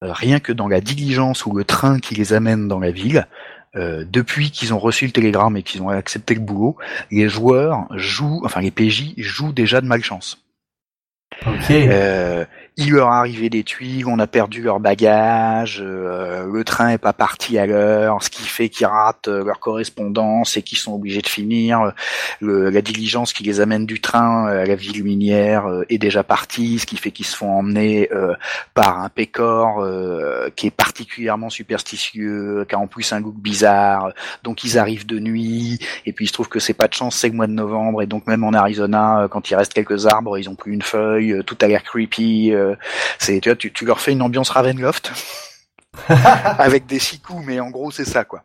euh, 0.03 0.11
rien 0.11 0.39
que 0.39 0.51
dans 0.51 0.67
la 0.67 0.81
diligence 0.81 1.45
ou 1.45 1.55
le 1.55 1.63
train 1.63 1.99
qui 1.99 2.15
les 2.15 2.33
amène 2.33 2.67
dans 2.67 2.79
la 2.79 2.91
ville, 2.91 3.27
euh, 3.75 4.03
depuis 4.09 4.51
qu'ils 4.51 4.73
ont 4.73 4.79
reçu 4.79 5.05
le 5.05 5.11
télégramme 5.11 5.55
et 5.55 5.63
qu'ils 5.63 5.81
ont 5.81 5.89
accepté 5.89 6.33
le 6.33 6.41
boulot, 6.41 6.75
les 7.09 7.29
joueurs 7.29 7.87
jouent, 7.95 8.41
enfin 8.43 8.59
les 8.61 8.71
PJ 8.71 9.13
jouent 9.17 9.53
déjà 9.53 9.79
de 9.79 9.87
malchance. 9.87 10.43
Il 12.77 12.91
leur 12.93 13.09
arrivé 13.09 13.49
des 13.49 13.65
tuiles, 13.65 14.07
on 14.07 14.17
a 14.19 14.27
perdu 14.27 14.61
leur 14.61 14.79
bagage, 14.79 15.83
euh, 15.85 16.47
le 16.49 16.63
train 16.63 16.87
est 16.91 16.97
pas 16.97 17.11
parti 17.11 17.57
à 17.57 17.65
l'heure, 17.65 18.23
ce 18.23 18.29
qui 18.29 18.43
fait 18.43 18.69
qu'ils 18.69 18.85
ratent 18.87 19.27
euh, 19.27 19.43
leur 19.43 19.59
correspondance 19.59 20.55
et 20.55 20.61
qu'ils 20.63 20.77
sont 20.77 20.93
obligés 20.93 21.21
de 21.21 21.27
finir. 21.27 21.91
euh, 22.41 22.71
la 22.71 22.81
diligence 22.81 23.33
qui 23.33 23.43
les 23.43 23.59
amène 23.59 23.85
du 23.85 23.99
train 23.99 24.47
à 24.47 24.65
la 24.65 24.75
ville 24.75 25.03
minière 25.03 25.67
est 25.89 25.97
déjà 25.97 26.23
partie, 26.23 26.79
ce 26.79 26.85
qui 26.85 26.95
fait 26.95 27.11
qu'ils 27.11 27.25
se 27.25 27.35
font 27.35 27.51
emmener 27.51 28.09
par 28.73 28.99
un 28.99 29.09
pécor 29.09 29.85
qui 30.55 30.67
est 30.67 30.71
particulièrement 30.71 31.49
superstitieux, 31.49 32.65
qui 32.67 32.75
a 32.75 32.79
en 32.79 32.87
plus 32.87 33.11
un 33.11 33.19
look 33.19 33.35
bizarre. 33.35 34.11
Donc 34.43 34.63
ils 34.63 34.77
arrivent 34.77 35.05
de 35.05 35.19
nuit 35.19 35.79
et 36.05 36.13
puis 36.13 36.25
il 36.25 36.27
se 36.29 36.33
trouve 36.33 36.47
que 36.47 36.59
c'est 36.59 36.73
pas 36.73 36.87
de 36.87 36.93
chance, 36.93 37.15
c'est 37.17 37.29
le 37.29 37.35
mois 37.35 37.47
de 37.47 37.53
novembre 37.53 38.01
et 38.01 38.07
donc 38.07 38.27
même 38.27 38.43
en 38.43 38.53
Arizona, 38.53 39.27
quand 39.29 39.49
il 39.51 39.55
reste 39.55 39.73
quelques 39.73 40.07
arbres, 40.07 40.37
ils 40.37 40.49
ont 40.49 40.55
plus 40.55 40.73
une 40.73 40.81
feuille, 40.81 41.41
tout 41.45 41.57
a 41.61 41.67
l'air 41.67 41.83
creepy. 41.83 42.53
Euh, 42.61 42.75
c'est 43.19 43.39
tu 43.39 43.49
vois, 43.49 43.55
tu, 43.55 43.71
tu 43.71 43.85
leur 43.85 43.99
fais 43.99 44.11
une 44.11 44.21
ambiance 44.21 44.49
Ravenloft 44.49 45.11
avec 46.07 46.85
des 46.85 46.99
six 46.99 47.19
coups, 47.19 47.43
mais 47.45 47.59
en 47.59 47.69
gros 47.69 47.91
c'est 47.91 48.05
ça 48.05 48.23
quoi. 48.23 48.43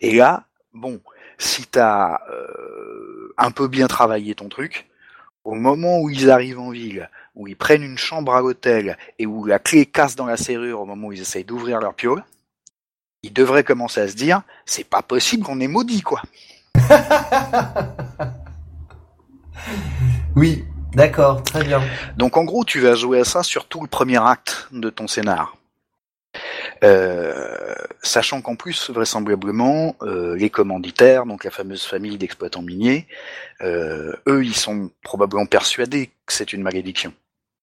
Et 0.00 0.14
là, 0.14 0.44
bon, 0.72 1.00
si 1.38 1.66
t'as 1.66 2.20
euh, 2.30 3.34
un 3.36 3.50
peu 3.50 3.68
bien 3.68 3.86
travaillé 3.86 4.34
ton 4.34 4.48
truc, 4.48 4.88
au 5.44 5.54
moment 5.54 6.00
où 6.00 6.10
ils 6.10 6.30
arrivent 6.30 6.60
en 6.60 6.70
ville, 6.70 7.08
où 7.34 7.48
ils 7.48 7.56
prennent 7.56 7.82
une 7.82 7.96
chambre 7.98 8.34
à 8.34 8.40
l'hôtel 8.40 8.98
et 9.18 9.26
où 9.26 9.46
la 9.46 9.58
clé 9.58 9.86
casse 9.86 10.14
dans 10.16 10.26
la 10.26 10.36
serrure 10.36 10.80
au 10.80 10.86
moment 10.86 11.08
où 11.08 11.12
ils 11.12 11.20
essayent 11.20 11.44
d'ouvrir 11.44 11.80
leur 11.80 11.94
piole, 11.94 12.24
ils 13.22 13.32
devraient 13.32 13.64
commencer 13.64 14.00
à 14.00 14.08
se 14.08 14.14
dire 14.14 14.42
c'est 14.66 14.88
pas 14.88 15.02
possible 15.02 15.44
qu'on 15.44 15.60
est 15.60 15.68
maudit 15.68 16.02
quoi. 16.02 16.22
oui, 20.36 20.64
d'accord, 20.94 21.42
très 21.42 21.64
bien. 21.64 21.82
Donc 22.16 22.36
en 22.36 22.44
gros, 22.44 22.64
tu 22.64 22.80
vas 22.80 22.94
jouer 22.94 23.20
à 23.20 23.24
ça 23.24 23.42
sur 23.42 23.66
tout 23.66 23.80
le 23.80 23.88
premier 23.88 24.22
acte 24.22 24.68
de 24.72 24.90
ton 24.90 25.06
scénar. 25.06 25.58
Euh, 26.84 27.74
sachant 28.02 28.40
qu'en 28.42 28.54
plus, 28.54 28.90
vraisemblablement, 28.90 29.96
euh, 30.02 30.36
les 30.36 30.50
commanditaires, 30.50 31.26
donc 31.26 31.44
la 31.44 31.50
fameuse 31.50 31.84
famille 31.84 32.18
d'exploitants 32.18 32.62
miniers, 32.62 33.06
euh, 33.62 34.14
eux, 34.28 34.44
ils 34.44 34.54
sont 34.54 34.90
probablement 35.02 35.46
persuadés 35.46 36.10
que 36.26 36.32
c'est 36.32 36.52
une 36.52 36.62
malédiction, 36.62 37.12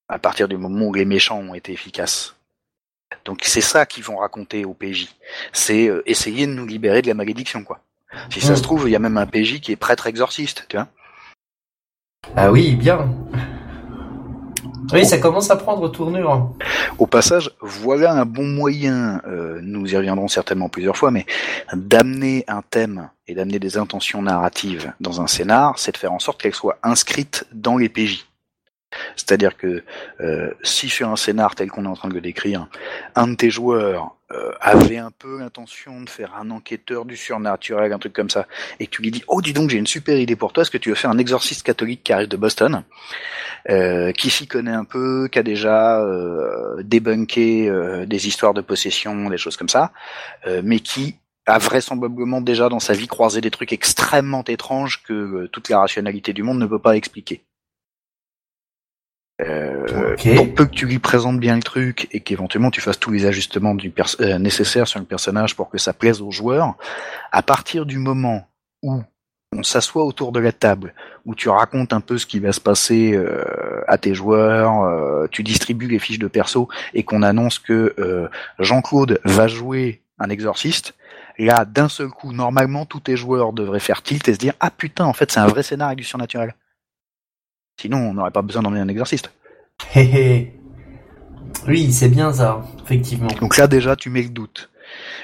à 0.10 0.20
partir 0.20 0.48
du 0.48 0.58
moment 0.58 0.88
où 0.88 0.94
les 0.94 1.06
méchants 1.06 1.40
ont 1.40 1.54
été 1.54 1.72
efficaces. 1.72 2.36
Donc 3.24 3.42
c'est 3.44 3.62
ça 3.62 3.86
qu'ils 3.86 4.04
vont 4.04 4.18
raconter 4.18 4.66
au 4.66 4.74
PJ. 4.74 5.16
C'est 5.54 5.90
essayer 6.06 6.48
de 6.48 6.54
nous 6.54 6.66
libérer 6.66 7.02
de 7.02 7.08
la 7.08 7.14
malédiction, 7.14 7.64
quoi. 7.64 7.80
Si 8.30 8.40
ça 8.40 8.56
se 8.56 8.62
trouve, 8.62 8.88
il 8.88 8.92
y 8.92 8.96
a 8.96 9.00
même 9.00 9.18
un 9.18 9.26
PJ 9.26 9.60
qui 9.60 9.72
est 9.72 9.76
prêtre 9.76 10.08
exorciste, 10.08 10.66
tu 10.70 10.78
vois. 10.78 10.88
Ah 12.36 12.52
oui, 12.52 12.76
bien. 12.76 13.10
Oui, 14.94 15.06
ça 15.06 15.18
commence 15.18 15.50
à 15.50 15.56
prendre 15.56 15.90
tournure. 15.90 16.52
Au 17.00 17.08
passage, 17.08 17.52
voilà 17.62 18.14
un 18.14 18.26
bon 18.26 18.46
moyen, 18.46 19.22
euh, 19.28 19.60
nous 19.62 19.92
y 19.92 19.98
reviendrons 19.98 20.28
certainement 20.28 20.70
plusieurs 20.70 20.96
fois, 20.96 21.12
mais 21.12 21.26
d'amener 21.74 22.46
un 22.48 22.62
thème 22.62 23.10
et 23.28 23.34
d'amener 23.34 23.60
des 23.60 23.78
intentions 23.78 24.22
narratives 24.22 24.94
dans 25.00 25.22
un 25.22 25.28
scénar, 25.28 25.80
c'est 25.80 25.92
de 25.92 25.98
faire 25.98 26.14
en 26.14 26.20
sorte 26.20 26.42
qu'elles 26.42 26.54
soient 26.54 26.78
inscrites 26.84 27.46
dans 27.52 27.78
les 27.78 27.90
PJ. 27.90 28.26
C'est-à-dire 29.16 29.58
que 29.58 29.84
euh, 30.22 30.54
si 30.64 30.90
sur 30.90 31.10
un 31.10 31.16
scénar 31.16 31.56
tel 31.56 31.70
qu'on 31.70 31.86
est 31.86 31.90
en 31.90 31.96
train 31.96 32.10
de 32.10 32.14
le 32.14 32.22
décrire, 32.22 32.68
un 33.16 33.28
de 33.28 33.36
tes 33.36 33.50
joueurs 33.50 34.16
euh, 34.32 34.52
avait 34.60 34.98
un 34.98 35.12
peu 35.12 35.40
l'intention 35.40 36.02
de 36.02 36.10
faire 36.10 36.34
un 36.36 36.50
enquêteur 36.50 37.06
du 37.06 37.16
surnaturel, 37.16 37.94
un 37.94 38.00
truc 38.00 38.14
comme 38.14 38.30
ça, 38.30 38.48
et 38.80 38.88
que 38.88 38.92
tu 38.92 39.02
lui 39.02 39.12
dis 39.12 39.24
oh 39.28 39.42
dis 39.42 39.54
donc 39.54 39.70
j'ai 39.70 39.78
une 39.78 39.88
super 39.88 40.18
idée 40.18 40.36
pour 40.36 40.54
toi, 40.54 40.62
est-ce 40.62 40.72
que 40.72 40.78
tu 40.78 40.90
veux 40.90 40.96
faire 40.96 41.12
un 41.12 41.18
exorciste 41.18 41.64
catholique 41.64 42.04
qui 42.04 42.14
arrive 42.14 42.28
de 42.28 42.38
Boston, 42.38 42.84
euh, 43.70 44.12
qui 44.12 44.30
s'y 44.30 44.48
connaît 44.48 44.72
un 44.72 44.86
peu, 44.86 45.28
qui 45.32 45.40
a 45.40 45.44
déjà 45.44 46.04
débunké 46.80 47.72
des 48.06 48.28
histoires 48.28 48.54
de 48.54 48.62
possession, 48.62 49.30
des 49.30 49.38
choses 49.38 49.58
comme 49.58 49.70
ça, 49.70 49.92
mais 50.64 50.80
qui 50.80 51.16
a 51.48 51.60
vraisemblablement 51.60 52.42
déjà 52.42 52.70
dans 52.70 52.80
sa 52.80 52.94
vie 52.94 53.08
croisé 53.08 53.40
des 53.40 53.52
trucs 53.52 53.72
extrêmement 53.72 54.44
étranges 54.48 55.04
que 55.04 55.46
toute 55.48 55.70
la 55.70 55.80
rationalité 55.80 56.34
du 56.34 56.42
monde 56.42 56.60
ne 56.60 56.66
peut 56.66 56.80
pas 56.80 56.96
expliquer. 56.96 57.44
Euh, 59.42 60.16
Pour 60.36 60.54
peu 60.54 60.66
que 60.66 60.74
tu 60.74 60.86
lui 60.86 61.00
présentes 61.00 61.42
bien 61.42 61.58
le 61.58 61.62
truc 61.62 62.08
et 62.12 62.22
qu'éventuellement 62.22 62.72
tu 62.72 62.80
fasses 62.80 63.00
tous 63.00 63.12
les 63.12 63.26
ajustements 63.26 63.76
du 63.76 63.92
euh, 64.22 64.38
nécessaires 64.38 64.88
sur 64.88 65.00
le 65.00 65.06
personnage 65.06 65.58
pour 65.58 65.70
que 65.70 65.78
ça 65.78 65.92
plaise 65.92 66.22
aux 66.22 66.32
joueurs, 66.32 66.76
à 67.34 67.42
partir 67.42 67.86
du 67.86 67.98
moment 67.98 68.48
où 68.82 69.04
on 69.52 69.64
s'assoit 69.64 70.04
autour 70.04 70.32
de 70.32 70.40
la 70.40 70.52
table, 70.52 70.94
où 71.26 71.36
tu 71.36 71.50
racontes 71.50 71.94
un 71.94 72.02
peu 72.02 72.18
ce 72.18 72.26
qui 72.26 72.40
va 72.40 72.52
se 72.52 72.60
passer 72.60 73.14
euh, 73.14 73.84
à 73.88 73.98
tes 73.98 74.14
joueurs, 74.14 74.84
euh, 74.84 75.28
tu 75.32 75.44
distribues 75.44 75.88
les 75.88 76.00
fiches 76.00 76.20
de 76.20 76.28
perso 76.28 76.68
et 76.94 77.04
qu'on 77.04 77.22
annonce 77.22 77.60
que 77.60 77.94
euh, 78.00 78.28
Jean-Claude 78.60 79.20
va 79.24 79.48
jouer 79.48 80.02
un 80.20 80.30
exorciste, 80.30 80.94
là 81.38 81.66
d'un 81.66 81.90
seul 81.90 82.10
coup, 82.10 82.32
normalement 82.32 82.86
tous 82.86 83.02
tes 83.02 83.18
joueurs 83.18 83.54
devraient 83.54 83.80
faire 83.80 84.02
tilt 84.02 84.28
et 84.28 84.34
se 84.34 84.40
dire 84.40 84.54
ah 84.60 84.72
putain 84.72 85.06
en 85.06 85.14
fait 85.14 85.32
c'est 85.32 85.40
un 85.40 85.48
vrai 85.48 85.64
scénario 85.64 85.96
du 85.96 86.04
surnaturel. 86.04 86.56
Sinon, 87.78 87.98
on 87.98 88.14
n'aurait 88.14 88.32
pas 88.32 88.42
besoin 88.42 88.62
d'emmener 88.62 88.82
un 88.82 88.88
exorciste. 88.88 89.32
oui, 91.68 91.92
c'est 91.92 92.10
bien 92.10 92.32
ça, 92.34 92.64
effectivement. 92.84 93.28
Donc 93.42 93.58
là, 93.58 93.68
déjà, 93.68 93.96
tu 93.96 94.10
mets 94.10 94.24
le 94.24 94.30
doute. 94.30 94.70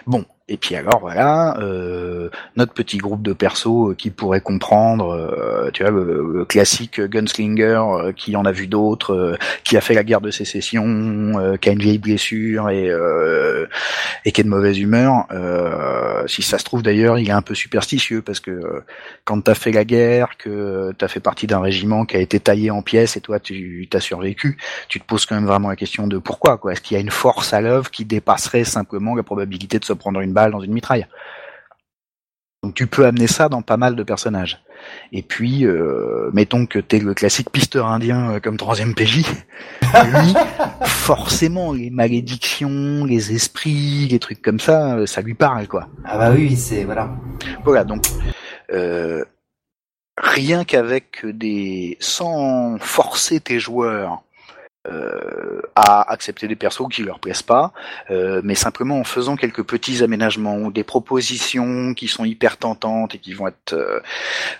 Bon, 0.07 0.25
et 0.51 0.57
puis 0.57 0.75
alors 0.75 0.99
voilà, 0.99 1.57
euh, 1.61 2.29
notre 2.57 2.73
petit 2.73 2.97
groupe 2.97 3.21
de 3.21 3.31
persos 3.31 3.95
qui 3.97 4.09
pourrait 4.09 4.41
comprendre, 4.41 5.15
euh, 5.15 5.71
tu 5.71 5.81
vois, 5.81 5.91
le, 5.93 6.43
classique 6.43 6.99
gunslinger 6.99 7.81
euh, 7.81 8.11
qui 8.11 8.35
en 8.35 8.43
a 8.43 8.51
vu 8.51 8.67
d'autres, 8.67 9.13
euh, 9.13 9.37
qui 9.63 9.77
a 9.77 9.81
fait 9.81 9.93
la 9.93 10.03
guerre 10.03 10.19
de 10.19 10.29
sécession, 10.29 10.83
euh, 11.39 11.55
qui 11.55 11.69
a 11.69 11.71
une 11.71 11.79
vieille 11.79 11.99
blessure 11.99 12.69
et, 12.69 12.91
et 14.25 14.31
qui 14.33 14.41
est 14.41 14.43
de 14.43 14.49
mauvaise 14.49 14.77
humeur. 14.77 15.27
si 16.27 16.41
ça 16.41 16.57
se 16.57 16.65
trouve 16.65 16.83
d'ailleurs, 16.83 17.17
il 17.17 17.29
est 17.29 17.31
un 17.33 17.41
peu 17.41 17.55
superstitieux 17.55 18.21
parce 18.21 18.41
que 18.41 18.83
quand 19.23 19.39
t'as 19.39 19.55
fait 19.55 19.71
la 19.71 19.85
guerre, 19.85 20.35
que 20.37 20.91
t'as 20.97 21.07
fait 21.07 21.21
partie 21.21 21.47
d'un 21.47 21.61
régiment 21.61 22.05
qui 22.05 22.17
a 22.17 22.19
été 22.19 22.41
taillé 22.41 22.71
en 22.71 22.81
pièces 22.81 23.15
et 23.15 23.21
toi 23.21 23.39
tu 23.39 23.87
t'as 23.89 24.01
survécu, 24.01 24.57
tu 24.89 24.99
te 24.99 25.05
poses 25.05 25.25
quand 25.25 25.35
même 25.35 25.45
vraiment 25.45 25.69
la 25.69 25.77
question 25.77 26.07
de 26.07 26.17
pourquoi 26.17 26.57
quoi. 26.57 26.73
Est-ce 26.73 26.81
qu'il 26.81 26.95
y 26.95 26.99
a 26.99 27.01
une 27.01 27.11
force 27.11 27.53
à 27.53 27.61
l'œuvre 27.61 27.89
qui 27.89 28.03
dépasserait 28.03 28.65
simplement 28.65 29.15
la 29.15 29.23
probabilité 29.23 29.79
de 29.79 29.85
se 29.85 29.93
prendre 29.93 30.19
une 30.19 30.33
balle 30.33 30.40
dans 30.49 30.61
une 30.61 30.73
mitraille. 30.73 31.05
Donc 32.63 32.75
tu 32.75 32.87
peux 32.87 33.05
amener 33.05 33.27
ça 33.27 33.49
dans 33.49 33.61
pas 33.61 33.77
mal 33.77 33.95
de 33.95 34.03
personnages. 34.03 34.63
Et 35.11 35.21
puis, 35.21 35.65
euh, 35.65 36.29
mettons 36.33 36.65
que 36.65 36.79
t'es 36.79 36.99
le 36.99 37.13
classique 37.13 37.49
pisteur 37.51 37.87
indien 37.87 38.33
euh, 38.33 38.39
comme 38.39 38.57
troisième 38.57 38.93
PJ, 38.93 39.25
lui, 39.81 40.33
forcément, 40.83 41.73
les 41.73 41.89
malédictions, 41.89 43.05
les 43.05 43.33
esprits, 43.33 44.07
les 44.09 44.19
trucs 44.19 44.41
comme 44.41 44.59
ça, 44.59 44.95
euh, 44.95 45.05
ça 45.05 45.21
lui 45.21 45.33
parle, 45.33 45.67
quoi. 45.67 45.87
Ah 46.05 46.17
bah 46.17 46.31
oui, 46.31 46.55
c'est... 46.55 46.83
voilà. 46.83 47.11
Voilà, 47.63 47.83
donc... 47.83 48.05
rien 50.17 50.63
qu'avec 50.63 51.25
des... 51.25 51.97
sans 51.99 52.77
forcer 52.79 53.39
tes 53.39 53.59
joueurs 53.59 54.23
euh, 54.87 55.61
à 55.75 56.11
accepter 56.11 56.47
des 56.47 56.55
persos 56.55 56.87
qui 56.91 57.03
leur 57.03 57.19
plaisent 57.19 57.43
pas, 57.43 57.71
euh, 58.09 58.41
mais 58.43 58.55
simplement 58.55 58.99
en 58.99 59.03
faisant 59.03 59.35
quelques 59.35 59.63
petits 59.63 60.03
aménagements 60.03 60.57
ou 60.57 60.71
des 60.71 60.83
propositions 60.83 61.93
qui 61.93 62.07
sont 62.07 62.25
hyper 62.25 62.57
tentantes 62.57 63.13
et 63.13 63.19
qui 63.19 63.33
vont 63.33 63.47
être 63.47 63.73
euh, 63.73 63.99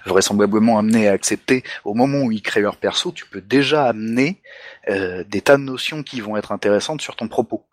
vraisemblablement 0.05 0.77
amenées 0.77 1.07
à 1.07 1.13
accepter 1.13 1.63
au 1.85 1.95
moment 1.95 2.19
où 2.19 2.31
ils 2.31 2.43
créent 2.43 2.61
leur 2.61 2.77
perso, 2.77 3.11
tu 3.11 3.25
peux 3.25 3.41
déjà 3.41 3.85
amener 3.85 4.41
euh, 4.89 5.23
des 5.27 5.41
tas 5.41 5.57
de 5.57 5.63
notions 5.63 6.03
qui 6.03 6.21
vont 6.21 6.37
être 6.37 6.51
intéressantes 6.51 7.01
sur 7.01 7.15
ton 7.15 7.27
propos. 7.27 7.65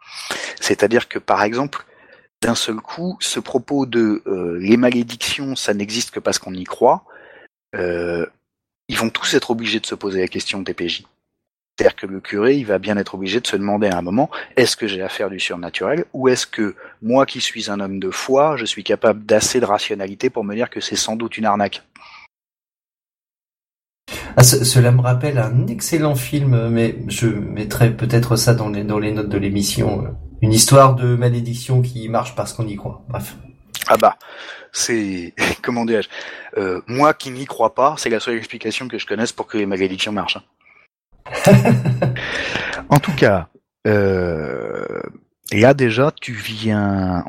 C'est-à-dire 0.59 1.09
que 1.09 1.19
par 1.19 1.43
exemple, 1.43 1.85
d'un 2.41 2.55
seul 2.55 2.77
coup, 2.77 3.19
ce 3.21 3.41
propos 3.41 3.85
de 3.85 4.23
les 4.61 4.77
malédictions, 4.77 5.57
ça 5.57 5.75
n'existe 5.75 6.13
que 6.13 6.21
parce 6.21 6.39
qu'on 6.39 6.55
y 6.55 6.65
croit, 6.65 7.05
ils 7.75 8.97
vont 8.97 9.11
tous 9.11 9.35
être 9.35 9.51
obligés 9.51 9.81
de 9.81 9.87
se 9.87 9.97
poser 9.97 10.21
la 10.21 10.29
question 10.29 10.63
TPJ. 10.63 11.05
C'est-à-dire 11.79 11.95
que 11.95 12.07
le 12.07 12.19
curé, 12.19 12.57
il 12.57 12.67
va 12.67 12.81
bien 12.81 12.97
être 12.97 13.15
obligé 13.15 13.39
de 13.41 13.47
se 13.47 13.55
demander 13.55 13.87
à 13.87 13.97
un 13.97 14.03
moment, 14.03 14.31
est-ce 14.57 14.77
que 14.77 14.89
j'ai 14.89 15.01
affaire 15.01 15.31
du 15.31 15.39
surnaturel 15.39 16.07
ou 16.13 16.27
est-ce 16.27 16.45
que 16.45 16.75
moi 17.03 17.25
qui 17.25 17.41
suis 17.41 17.71
un 17.71 17.79
homme 17.79 18.01
de 18.01 18.11
foi, 18.11 18.57
je 18.57 18.65
suis 18.65 18.83
capable 18.83 19.25
d'assez 19.25 19.61
de 19.61 19.65
rationalité 19.65 20.29
pour 20.29 20.43
me 20.43 20.57
dire 20.57 20.71
que 20.71 20.81
c'est 20.81 20.97
sans 20.97 21.15
doute 21.15 21.39
une 21.39 21.45
arnaque 21.45 21.83
ah, 24.37 24.45
cela 24.45 24.93
me 24.93 25.01
rappelle 25.01 25.37
un 25.37 25.67
excellent 25.67 26.15
film, 26.15 26.69
mais 26.69 26.95
je 27.09 27.27
mettrai 27.27 27.91
peut-être 27.91 28.37
ça 28.37 28.55
dans 28.55 28.69
les, 28.69 28.85
dans 28.85 29.01
les 29.01 29.11
notes 29.11 29.29
de 29.29 29.37
l'émission. 29.37 30.17
Une 30.41 30.53
histoire 30.53 30.95
de 30.95 31.17
malédiction 31.17 31.83
qui 31.83 32.09
marche 32.09 32.37
parce 32.37 32.53
qu'on 32.53 32.69
y 32.69 32.77
croit. 32.77 33.05
Bref. 33.09 33.35
Ah 33.89 33.97
bah, 33.97 34.17
c'est 34.71 35.35
comment 35.63 35.85
dirais-je 35.85 36.09
euh, 36.57 36.81
Moi 36.87 37.15
qui 37.15 37.33
n'y 37.33 37.47
crois 37.47 37.75
pas, 37.75 37.97
c'est 37.99 38.11
la 38.11 38.21
seule 38.21 38.37
explication 38.37 38.87
que 38.87 38.97
je 38.97 39.07
connaisse 39.07 39.33
pour 39.33 39.49
que 39.49 39.59
les 39.59 39.67
malédictions 39.67 40.13
marchent. 40.13 40.39
En 42.91 42.99
tout 42.99 43.13
cas, 43.13 43.49
euh, 43.87 45.01
là 45.53 45.75
déjà, 45.75 46.11
tu 46.21 46.33
viens 46.33 47.25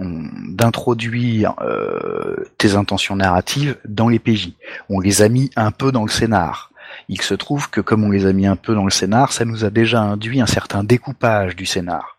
d'introduire 0.47 1.55
euh, 1.61 2.45
tes 2.57 2.75
intentions 2.75 3.15
narratives 3.15 3.75
dans 3.85 4.07
les 4.07 4.19
PJ. 4.19 4.53
On 4.89 4.99
les 4.99 5.21
a 5.21 5.29
mis 5.29 5.51
un 5.55 5.71
peu 5.71 5.91
dans 5.91 6.03
le 6.03 6.09
scénar. 6.09 6.71
Il 7.09 7.21
se 7.21 7.33
trouve 7.33 7.69
que 7.69 7.81
comme 7.81 8.03
on 8.03 8.11
les 8.11 8.25
a 8.25 8.33
mis 8.33 8.47
un 8.47 8.55
peu 8.55 8.73
dans 8.73 8.85
le 8.85 8.91
scénar, 8.91 9.33
ça 9.33 9.45
nous 9.45 9.65
a 9.65 9.69
déjà 9.69 10.01
induit 10.01 10.41
un 10.41 10.47
certain 10.47 10.83
découpage 10.83 11.55
du 11.55 11.65
scénar. 11.65 12.18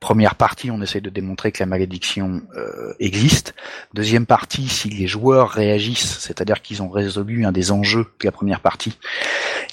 Première 0.00 0.34
partie, 0.34 0.70
on 0.70 0.82
essaie 0.82 1.00
de 1.00 1.08
démontrer 1.08 1.52
que 1.52 1.60
la 1.60 1.66
malédiction 1.66 2.42
euh, 2.56 2.92
existe. 3.00 3.54
Deuxième 3.94 4.26
partie, 4.26 4.68
si 4.68 4.90
les 4.90 5.06
joueurs 5.06 5.48
réagissent, 5.48 6.18
c'est-à-dire 6.20 6.60
qu'ils 6.60 6.82
ont 6.82 6.90
résolu 6.90 7.46
un 7.46 7.52
des 7.52 7.72
enjeux 7.72 8.06
de 8.20 8.24
la 8.24 8.32
première 8.32 8.60
partie, 8.60 8.98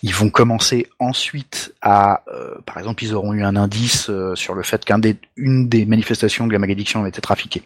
ils 0.01 0.13
vont 0.13 0.30
commencer 0.30 0.88
ensuite 1.00 1.74
à, 1.82 2.24
euh, 2.34 2.56
par 2.65 2.77
exemple, 2.77 3.03
ils 3.03 3.13
auront 3.13 3.34
eu 3.34 3.44
un 3.44 3.56
indice 3.56 4.10
euh, 4.10 4.36
sur 4.36 4.53
le 4.53 4.63
fait 4.63 4.86
qu'une 4.86 5.68
des, 5.68 5.86
manifestations 5.86 6.48
de 6.48 6.53
la 6.53 6.60
malédiction 6.60 7.01
avait 7.01 7.10
été 7.10 7.22
trafiquée. 7.22 7.63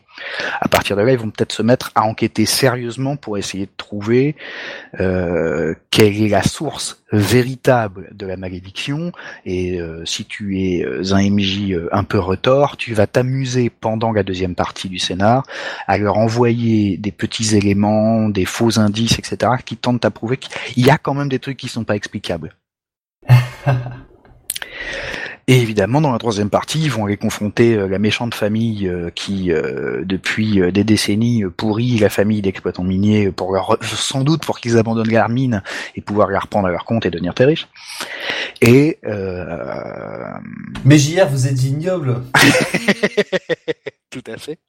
À 0.60 0.68
partir 0.68 0.96
de 0.96 1.02
là, 1.04 1.12
ils 1.12 1.20
vont 1.20 1.30
peut-être 1.30 1.54
se 1.54 1.62
mettre 1.62 1.92
à 1.94 2.04
enquêter 2.04 2.46
sérieusement 2.46 3.18
pour 3.18 3.38
essayer 3.38 3.66
de 3.66 3.72
trouver 3.78 4.36
quelle 4.98 6.22
est 6.22 6.30
la 6.30 6.42
source 6.42 7.04
véritable 7.12 8.10
de 8.14 8.26
la 8.26 8.36
malédiction. 8.36 9.12
Et 9.46 9.80
si 10.06 10.26
tu 10.26 10.60
es 10.60 10.86
un 11.12 11.30
MJ 11.30 11.76
un 11.92 12.04
peu 12.04 12.18
retard, 12.18 12.47
tu 12.78 12.94
vas 12.94 13.08
t'amuser 13.08 13.70
pendant 13.70 14.12
la 14.12 14.24
deuxième 14.24 14.56
partie 14.56 14.90
du 14.90 15.00
scénar 15.00 15.44
à 15.88 15.98
leur 15.98 16.18
envoyer 16.18 16.98
des 16.98 17.12
petits 17.12 17.56
éléments, 17.56 18.30
des 18.30 18.46
faux 18.46 18.80
indices, 18.80 19.20
etc., 19.20 19.54
qui 19.66 19.76
tentent 19.76 20.06
à 20.06 20.12
prouver 20.12 20.38
qu'il 20.38 20.86
y 20.86 20.90
a 20.90 20.98
quand 20.98 21.14
même 21.14 21.30
des 21.30 21.40
trucs 21.40 21.58
qui 21.58 21.68
sont 21.68 21.84
pas 21.84 21.96
explicables. 21.96 22.56
Et 25.50 25.62
évidemment, 25.62 26.02
dans 26.02 26.12
la 26.12 26.18
troisième 26.20 26.50
partie, 26.50 26.82
ils 26.82 26.92
vont 26.92 27.06
aller 27.06 27.16
confronter 27.16 27.76
euh, 27.76 27.88
la 27.88 28.00
méchante 28.00 28.36
famille 28.36 28.86
euh, 28.86 29.10
qui, 29.12 29.54
euh, 29.54 30.04
depuis 30.04 30.60
des 30.74 30.84
décennies, 30.84 31.46
pourrit 31.56 31.98
la 32.00 32.10
famille 32.10 32.42
d'exploitants 32.42 32.84
miniers 32.84 33.32
pour 33.32 33.54
leur, 33.54 33.78
sans 33.82 34.26
doute 34.26 34.46
pour 34.46 34.60
qu'ils 34.60 34.78
abandonnent 34.78 35.10
leur 35.10 35.30
mine 35.30 35.64
et 35.96 36.02
pouvoir 36.02 36.30
la 36.32 36.40
reprendre 36.40 36.68
à 36.68 36.72
leur 36.72 36.84
compte 36.84 37.06
et 37.06 37.10
devenir 37.10 37.34
très 37.34 37.46
riches. 37.46 37.70
Et 38.62 39.00
mais 40.84 40.98
JR, 40.98 41.28
vous 41.28 41.48
êtes 41.48 41.64
ignoble. 41.64 42.24
Tout 44.10 44.24
à 44.28 44.38
fait. 44.38 44.60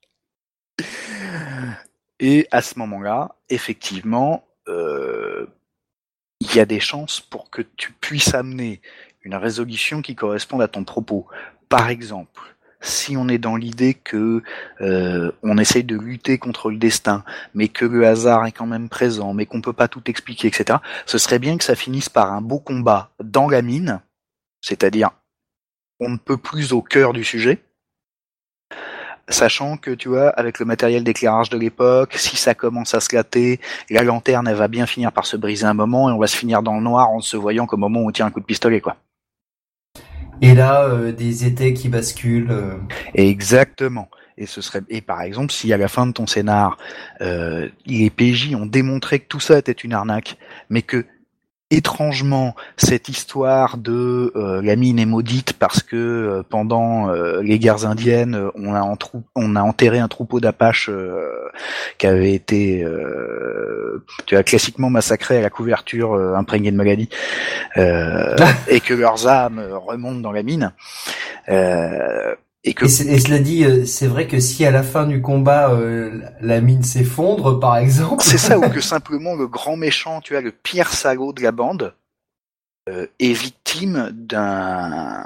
Et 2.20 2.47
à 2.52 2.62
ce 2.62 2.78
moment-là, 2.78 3.35
effectivement, 3.49 4.44
il 4.68 6.54
y 6.54 6.61
a 6.61 6.64
des 6.66 6.80
chances 6.80 7.20
pour 7.20 7.50
que 7.50 7.62
tu 7.76 7.92
puisses 7.92 8.35
amener 8.35 8.80
une 9.28 9.35
résolution 9.35 10.00
qui 10.00 10.14
corresponde 10.14 10.62
à 10.62 10.68
ton 10.68 10.85
propos. 10.85 11.26
Par 11.68 11.90
exemple, 11.90 12.40
si 12.80 13.14
on 13.14 13.28
est 13.28 13.37
dans 13.37 13.56
l'idée 13.56 13.92
que 13.92 14.42
euh, 14.80 15.30
on 15.42 15.58
essaye 15.58 15.85
de 15.85 15.99
lutter 15.99 16.38
contre 16.38 16.70
le 16.70 16.78
destin, 16.78 17.25
mais 17.52 17.68
que 17.68 17.85
le 17.85 18.06
hasard 18.06 18.47
est 18.47 18.52
quand 18.52 18.66
même 18.66 18.88
présent, 18.88 19.35
mais 19.35 19.44
qu'on 19.44 19.61
peut 19.61 19.75
pas 19.75 19.87
tout 19.87 20.02
expliquer, 20.06 20.49
etc., 20.49 20.78
ce 21.04 21.18
serait 21.18 21.38
bien 21.38 21.58
que 21.58 21.64
ça 21.64 21.75
finisse 21.75 22.08
par 22.08 22.32
un 22.32 22.40
beau 22.40 22.58
combat 22.58 23.11
dans 23.23 23.50
la 23.50 23.61
mine, 23.61 24.00
c'est-à-dire 24.62 25.11
on 26.00 26.08
ne 26.08 26.16
peut 26.16 26.38
plus 26.38 26.73
au 26.73 26.80
cœur 26.80 27.12
du 27.12 27.23
sujet, 27.23 27.58
sachant 29.28 29.76
que 29.76 29.90
tu 29.90 30.08
vois, 30.08 30.30
avec 30.30 30.58
le 30.58 30.64
matériel 30.64 31.04
d'éclairage 31.04 31.50
de 31.50 31.58
l'époque, 31.58 32.14
si 32.16 32.37
ça 32.38 32.54
commence 32.54 32.94
à 32.94 33.00
se 33.00 33.11
gâter, 33.11 33.61
la 33.90 34.04
lanterne 34.04 34.49
elle 34.49 34.56
va 34.56 34.68
bien 34.68 34.87
finir 34.87 35.12
par 35.12 35.26
se 35.26 35.37
briser 35.37 35.66
un 35.66 35.75
moment 35.75 36.08
et 36.08 36.14
on 36.14 36.18
va 36.18 36.28
se 36.28 36.37
finir 36.37 36.62
dans 36.62 36.76
le 36.76 36.82
noir 36.82 37.11
en 37.11 37.20
se 37.20 37.37
voyant 37.37 37.66
qu'au 37.66 37.76
moment 37.76 38.00
où 38.00 38.08
on 38.08 38.12
tire 38.12 38.25
un 38.25 38.30
coup 38.30 38.40
de 38.40 38.47
pistolet, 38.47 38.80
quoi. 38.80 38.97
Et 40.40 40.54
là, 40.54 40.85
euh, 40.85 41.12
des 41.12 41.47
étés 41.47 41.75
qui 41.75 41.88
basculent. 41.88 42.50
Euh. 42.50 42.75
Exactement. 43.14 44.09
Et 44.37 44.47
ce 44.47 44.61
serait 44.61 44.83
et 44.88 45.00
par 45.00 45.23
exemple, 45.23 45.52
si 45.52 45.73
à 45.73 45.76
la 45.76 45.88
fin 45.88 46.07
de 46.07 46.12
ton 46.12 46.26
scénar, 46.26 46.78
euh, 47.21 47.68
les 47.87 48.09
PJ 48.09 48.54
ont 48.54 48.66
démontré 48.66 49.18
que 49.18 49.26
tout 49.26 49.40
ça 49.40 49.59
était 49.59 49.73
une 49.73 49.92
arnaque, 49.92 50.37
mais 50.71 50.83
que 50.83 51.07
étrangement 51.70 52.56
cette 52.78 53.10
histoire 53.10 53.76
de 53.76 54.32
euh, 54.37 54.62
la 54.62 54.75
mine 54.75 54.98
est 54.98 55.06
maudite 55.06 55.52
parce 55.52 55.82
que 55.82 55.96
euh, 55.96 56.42
pendant 56.48 57.10
euh, 57.10 57.42
les 57.42 57.58
guerres 57.58 57.84
indiennes 57.84 58.50
on 58.54 58.75
a, 58.75 58.96
on 59.34 59.56
a 59.56 59.60
enterré 59.60 59.98
un 59.98 60.08
troupeau 60.08 60.40
d'apaches 60.40 60.90
qui 61.98 62.06
avait 62.06 62.32
été 62.32 62.87
tu 64.26 64.37
as 64.37 64.42
classiquement 64.42 64.88
massacré 64.88 65.38
à 65.38 65.40
la 65.42 65.50
couverture 65.50 66.14
imprégnée 66.14 66.70
de 66.70 66.76
maladie 66.76 67.08
et 67.76 68.80
que 68.80 68.94
leurs 68.94 69.26
âmes 69.26 69.62
remontent 69.72 70.20
dans 70.20 70.32
la 70.32 70.42
mine 70.42 70.72
et, 72.68 72.75
que... 72.75 72.84
et, 72.84 73.18
cela 73.18 73.38
dit, 73.38 73.64
euh, 73.64 73.87
c'est 73.87 74.06
vrai 74.06 74.26
que 74.26 74.40
si 74.40 74.64
à 74.64 74.70
la 74.70 74.82
fin 74.82 75.06
du 75.06 75.22
combat 75.22 75.70
euh, 75.70 76.20
la 76.40 76.60
mine 76.60 76.82
s'effondre, 76.82 77.58
par 77.58 77.78
exemple. 77.78 78.22
C'est 78.22 78.38
ça, 78.38 78.58
ou 78.58 78.68
que 78.70 78.80
simplement 78.80 79.34
le 79.34 79.46
grand 79.46 79.76
méchant, 79.76 80.20
tu 80.20 80.37
as 80.37 80.40
le 80.40 80.52
pire 80.52 80.92
salaud 80.92 81.32
de 81.32 81.42
la 81.42 81.52
bande, 81.52 81.94
est 83.18 83.33
victime 83.33 84.11
d'un 84.12 85.25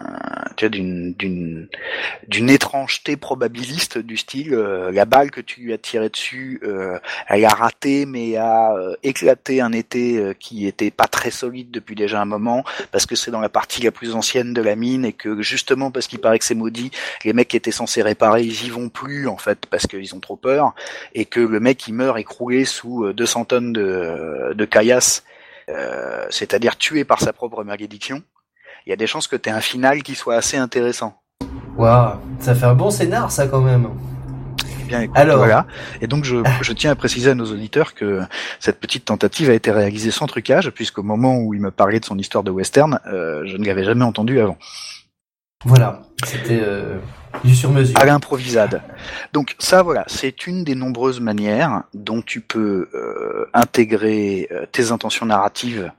d'une 0.61 1.69
d'une 2.29 2.51
étrangeté 2.51 3.17
probabiliste 3.17 3.99
du 3.99 4.17
style 4.17 4.55
euh, 4.55 4.91
la 4.93 5.05
balle 5.05 5.31
que 5.31 5.41
tu 5.41 5.61
lui 5.61 5.73
as 5.73 5.79
tirée 5.79 6.09
dessus 6.09 6.61
euh, 6.63 6.99
elle 7.29 7.45
a 7.45 7.49
raté 7.49 8.07
mais 8.07 8.37
a 8.37 8.75
éclaté 9.03 9.61
un 9.61 9.73
été 9.73 10.35
qui 10.39 10.67
était 10.67 10.91
pas 10.91 11.07
très 11.07 11.31
solide 11.31 11.71
depuis 11.71 11.95
déjà 11.95 12.21
un 12.21 12.25
moment 12.25 12.65
parce 12.91 13.07
que 13.07 13.15
c'est 13.15 13.31
dans 13.31 13.41
la 13.41 13.49
partie 13.49 13.83
la 13.83 13.91
plus 13.91 14.15
ancienne 14.15 14.53
de 14.53 14.63
la 14.63 14.77
mine 14.77 15.05
et 15.05 15.13
que 15.13 15.43
justement 15.43 15.91
parce 15.91 16.07
qu'il 16.07 16.19
paraît 16.19 16.39
que 16.39 16.45
c'est 16.45 16.55
maudit 16.55 16.91
les 17.25 17.33
mecs 17.33 17.49
qui 17.49 17.57
étaient 17.57 17.73
censés 17.73 18.03
réparer 18.03 18.43
ils 18.43 18.67
y 18.67 18.71
vont 18.71 18.89
plus 18.89 19.29
en 19.29 19.37
fait 19.37 19.67
parce 19.67 19.87
qu'ils 19.87 20.15
ont 20.15 20.21
trop 20.21 20.37
peur 20.37 20.75
et 21.15 21.25
que 21.25 21.41
le 21.41 21.61
mec 21.61 21.87
il 21.89 21.95
meurt 21.95 22.19
écroulé 22.19 22.65
sous 22.65 23.13
200 23.13 23.45
tonnes 23.47 23.73
de 23.73 24.53
de 24.55 24.65
caillasse 24.65 25.25
euh, 25.75 26.27
c'est-à-dire 26.31 26.77
tué 26.77 27.05
par 27.05 27.21
sa 27.21 27.33
propre 27.33 27.65
malédiction, 27.65 28.23
il 28.87 28.91
y 28.91 28.93
a 28.93 28.97
des 28.97 29.07
chances 29.07 29.29
que 29.29 29.37
tu 29.37 29.49
aies 29.49 29.53
un 29.53 29.61
final 29.61 30.03
qui 30.03 30.15
soit 30.15 30.37
assez 30.37 30.57
intéressant. 30.57 31.21
Waouh, 31.77 32.19
ça 32.41 32.55
fait 32.55 32.67
un 32.67 32.75
bon 32.75 32.91
scénar 32.91 33.31
ça 33.31 33.47
quand 33.47 33.61
même. 33.61 33.89
Eh 34.81 34.85
bien, 34.85 35.09
Alors, 35.15 35.39
voilà. 35.39 35.67
Et 36.01 36.07
donc 36.07 36.25
je, 36.25 36.37
je, 36.63 36.73
tiens 36.73 36.91
à 36.91 36.95
préciser 36.95 37.31
à 37.31 37.35
nos 37.35 37.47
auditeurs 37.47 37.95
que 37.95 38.21
cette 38.61 38.81
petite 38.81 39.05
tentative 39.05 39.51
a 39.51 39.55
été 39.55 39.71
réalisée 39.71 40.11
sans 40.11 40.27
trucage, 40.27 40.71
puisqu'au 40.71 41.03
moment 41.03 41.39
où 41.39 41.55
il 41.55 41.61
me 41.61 41.71
parlait 41.71 42.01
de 42.01 42.05
son 42.05 42.19
histoire 42.19 42.45
de 42.45 42.51
western, 42.51 43.01
euh, 43.07 43.43
je 43.47 43.57
ne 43.57 43.65
l'avais 43.65 43.85
jamais 43.85 44.05
entendu 44.05 44.41
avant. 44.41 44.59
Voilà, 45.65 46.03
c'était 46.25 46.61
euh, 46.61 46.99
du 47.45 47.55
sur-mesure. 47.55 47.99
À 47.99 48.05
l'improvisade. 48.05 48.83
Donc 49.33 49.55
ça, 49.59 49.83
voilà, 49.83 50.05
c'est 50.07 50.47
une 50.47 50.65
des 50.65 50.75
nombreuses 50.75 51.21
manières 51.21 51.83
dont 51.95 52.23
tu 52.23 52.41
peux 52.41 52.89
euh, 52.95 53.47
intégrer 53.55 54.49
euh, 54.51 54.67
tes 54.71 54.91
intentions 54.91 55.27
narratives 55.27 55.91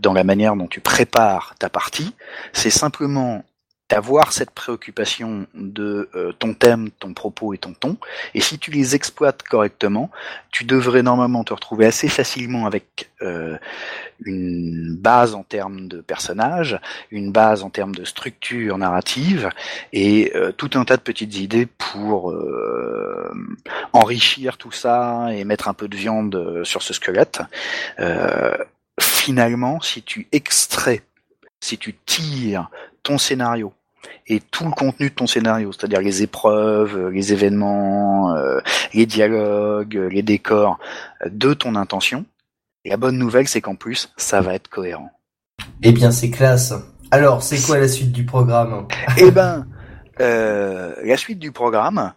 dans 0.00 0.12
la 0.12 0.24
manière 0.24 0.56
dont 0.56 0.66
tu 0.66 0.80
prépares 0.80 1.54
ta 1.58 1.68
partie. 1.68 2.14
C'est 2.52 2.70
simplement 2.70 3.44
d'avoir 3.90 4.32
cette 4.32 4.52
préoccupation 4.52 5.46
de 5.52 6.08
euh, 6.14 6.32
ton 6.32 6.54
thème, 6.54 6.90
ton 7.00 7.12
propos 7.12 7.52
et 7.52 7.58
ton 7.58 7.74
ton. 7.74 7.96
Et 8.34 8.40
si 8.40 8.58
tu 8.58 8.70
les 8.70 8.94
exploites 8.94 9.42
correctement, 9.42 10.10
tu 10.52 10.64
devrais 10.64 11.02
normalement 11.02 11.42
te 11.42 11.52
retrouver 11.52 11.86
assez 11.86 12.08
facilement 12.08 12.66
avec 12.66 13.10
euh, 13.20 13.58
une 14.24 14.96
base 14.96 15.34
en 15.34 15.42
termes 15.42 15.88
de 15.88 16.00
personnages, 16.00 16.78
une 17.10 17.32
base 17.32 17.64
en 17.64 17.70
termes 17.70 17.94
de 17.94 18.04
structure 18.04 18.78
narrative 18.78 19.50
et 19.92 20.32
euh, 20.36 20.52
tout 20.52 20.70
un 20.74 20.84
tas 20.84 20.96
de 20.96 21.02
petites 21.02 21.36
idées 21.36 21.66
pour 21.66 22.32
enrichir 23.92 24.56
tout 24.56 24.70
ça 24.70 25.28
et 25.32 25.44
mettre 25.44 25.68
un 25.68 25.74
peu 25.74 25.88
de 25.88 25.96
viande 25.96 26.62
sur 26.64 26.82
ce 26.82 26.94
squelette. 26.94 27.40
finalement, 29.00 29.80
si 29.80 30.02
tu 30.02 30.28
extrais 30.32 31.02
si 31.60 31.78
tu 31.78 31.94
tires 32.06 32.70
ton 33.02 33.18
scénario 33.18 33.72
et 34.26 34.40
tout 34.40 34.64
le 34.64 34.70
contenu 34.70 35.10
de 35.10 35.14
ton 35.14 35.26
scénario, 35.26 35.72
c'est-à-dire 35.72 36.00
les 36.00 36.22
épreuves, 36.22 36.96
euh, 36.96 37.10
les 37.10 37.32
événements, 37.32 38.34
euh, 38.36 38.60
les 38.94 39.06
dialogues, 39.06 39.96
euh, 39.96 40.08
les 40.08 40.22
décors, 40.22 40.78
de 41.26 41.52
ton 41.54 41.74
intention. 41.74 42.24
la 42.84 42.96
bonne 42.96 43.18
nouvelle, 43.18 43.46
c'est 43.46 43.60
qu'en 43.60 43.74
plus, 43.74 44.10
ça 44.16 44.40
va 44.40 44.54
être 44.54 44.68
cohérent. 44.68 45.10
Eh 45.82 45.92
bien, 45.92 46.10
c'est 46.10 46.30
classe. 46.30 46.72
Alors, 47.10 47.42
c'est 47.42 47.60
quoi 47.60 47.78
la 47.78 47.88
suite 47.88 48.12
du 48.12 48.24
programme? 48.24 48.86
Eh 49.18 49.30
ben, 49.30 49.66
la 50.18 51.16
suite 51.16 51.38
du 51.38 51.52
programme, 51.52 52.12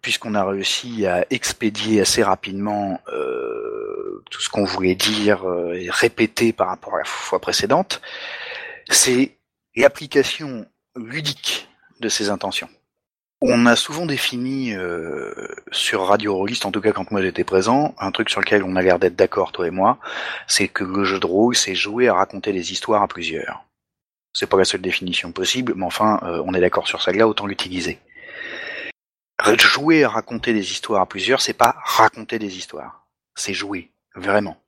puisqu'on 0.00 0.34
a 0.34 0.44
réussi 0.44 1.06
à 1.06 1.24
expédier 1.30 2.00
assez 2.00 2.22
rapidement 2.22 2.98
tout 4.30 4.40
ce 4.40 4.48
qu'on 4.48 4.64
voulait 4.64 4.96
dire 4.96 5.44
et 5.72 5.88
répéter 5.90 6.52
par 6.52 6.68
rapport 6.68 6.96
à 6.96 6.98
la 6.98 7.04
fois 7.04 7.40
précédente, 7.40 8.00
c'est 8.90 9.36
l'application 9.76 10.66
ludique 10.98 11.68
de 12.00 12.08
ses 12.08 12.30
intentions. 12.30 12.68
On 13.40 13.66
a 13.66 13.76
souvent 13.76 14.04
défini 14.04 14.74
euh, 14.74 15.32
sur 15.70 16.04
Radio 16.06 16.34
Rollist, 16.34 16.66
en 16.66 16.72
tout 16.72 16.80
cas 16.80 16.90
quand 16.90 17.12
moi 17.12 17.22
j'étais 17.22 17.44
présent, 17.44 17.94
un 18.00 18.10
truc 18.10 18.30
sur 18.30 18.40
lequel 18.40 18.64
on 18.64 18.74
a 18.74 18.82
l'air 18.82 18.98
d'être 18.98 19.14
d'accord, 19.14 19.52
toi 19.52 19.68
et 19.68 19.70
moi, 19.70 19.98
c'est 20.48 20.66
que 20.66 20.82
le 20.82 21.04
jeu 21.04 21.20
de 21.20 21.26
rôle, 21.26 21.54
c'est 21.54 21.76
jouer 21.76 22.08
à 22.08 22.14
raconter 22.14 22.52
des 22.52 22.72
histoires 22.72 23.02
à 23.02 23.06
plusieurs. 23.06 23.64
C'est 24.32 24.48
pas 24.48 24.56
la 24.56 24.64
seule 24.64 24.80
définition 24.80 25.30
possible, 25.30 25.74
mais 25.76 25.86
enfin, 25.86 26.18
euh, 26.24 26.42
on 26.44 26.52
est 26.52 26.60
d'accord 26.60 26.88
sur 26.88 27.00
celle-là, 27.00 27.28
autant 27.28 27.46
l'utiliser. 27.46 28.00
Jouer 29.56 30.02
à 30.02 30.08
raconter 30.08 30.52
des 30.52 30.72
histoires 30.72 31.02
à 31.02 31.06
plusieurs, 31.06 31.40
c'est 31.40 31.52
pas 31.52 31.76
raconter 31.84 32.40
des 32.40 32.56
histoires, 32.56 33.06
c'est 33.36 33.54
jouer, 33.54 33.92
vraiment. 34.16 34.60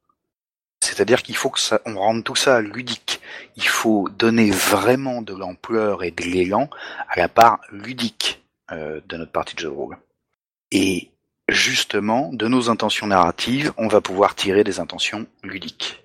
C'est-à-dire 0.81 1.23
qu'il 1.23 1.37
faut 1.37 1.51
que 1.51 1.61
ça, 1.61 1.81
on 1.85 1.99
rende 1.99 2.25
tout 2.25 2.37
ça 2.37 2.61
ludique. 2.61 3.21
Il 3.57 3.69
faut 3.69 4.09
donner 4.09 4.51
vraiment 4.51 5.23
de 5.23 5.35
l'ampleur 5.35 6.03
et 6.03 6.11
de 6.11 6.23
l'élan 6.23 6.71
à 7.09 7.19
la 7.19 7.29
part 7.29 7.61
ludique 7.71 8.43
euh, 8.73 9.01
de 9.07 9.17
notre 9.17 9.33
partie 9.33 9.55
de 9.55 9.61
jeu 9.61 9.69
de 9.69 9.75
rôle. 9.75 9.99
Et 10.73 11.11
justement, 11.49 12.31
de 12.33 12.49
nos 12.49 12.71
intentions 12.71 13.07
narratives, 13.07 13.73
on 13.77 13.89
va 13.89 14.01
pouvoir 14.01 14.35
tirer 14.35 14.65
des 14.65 14.81
intentions 14.81 15.27
ludiques. 15.43 16.05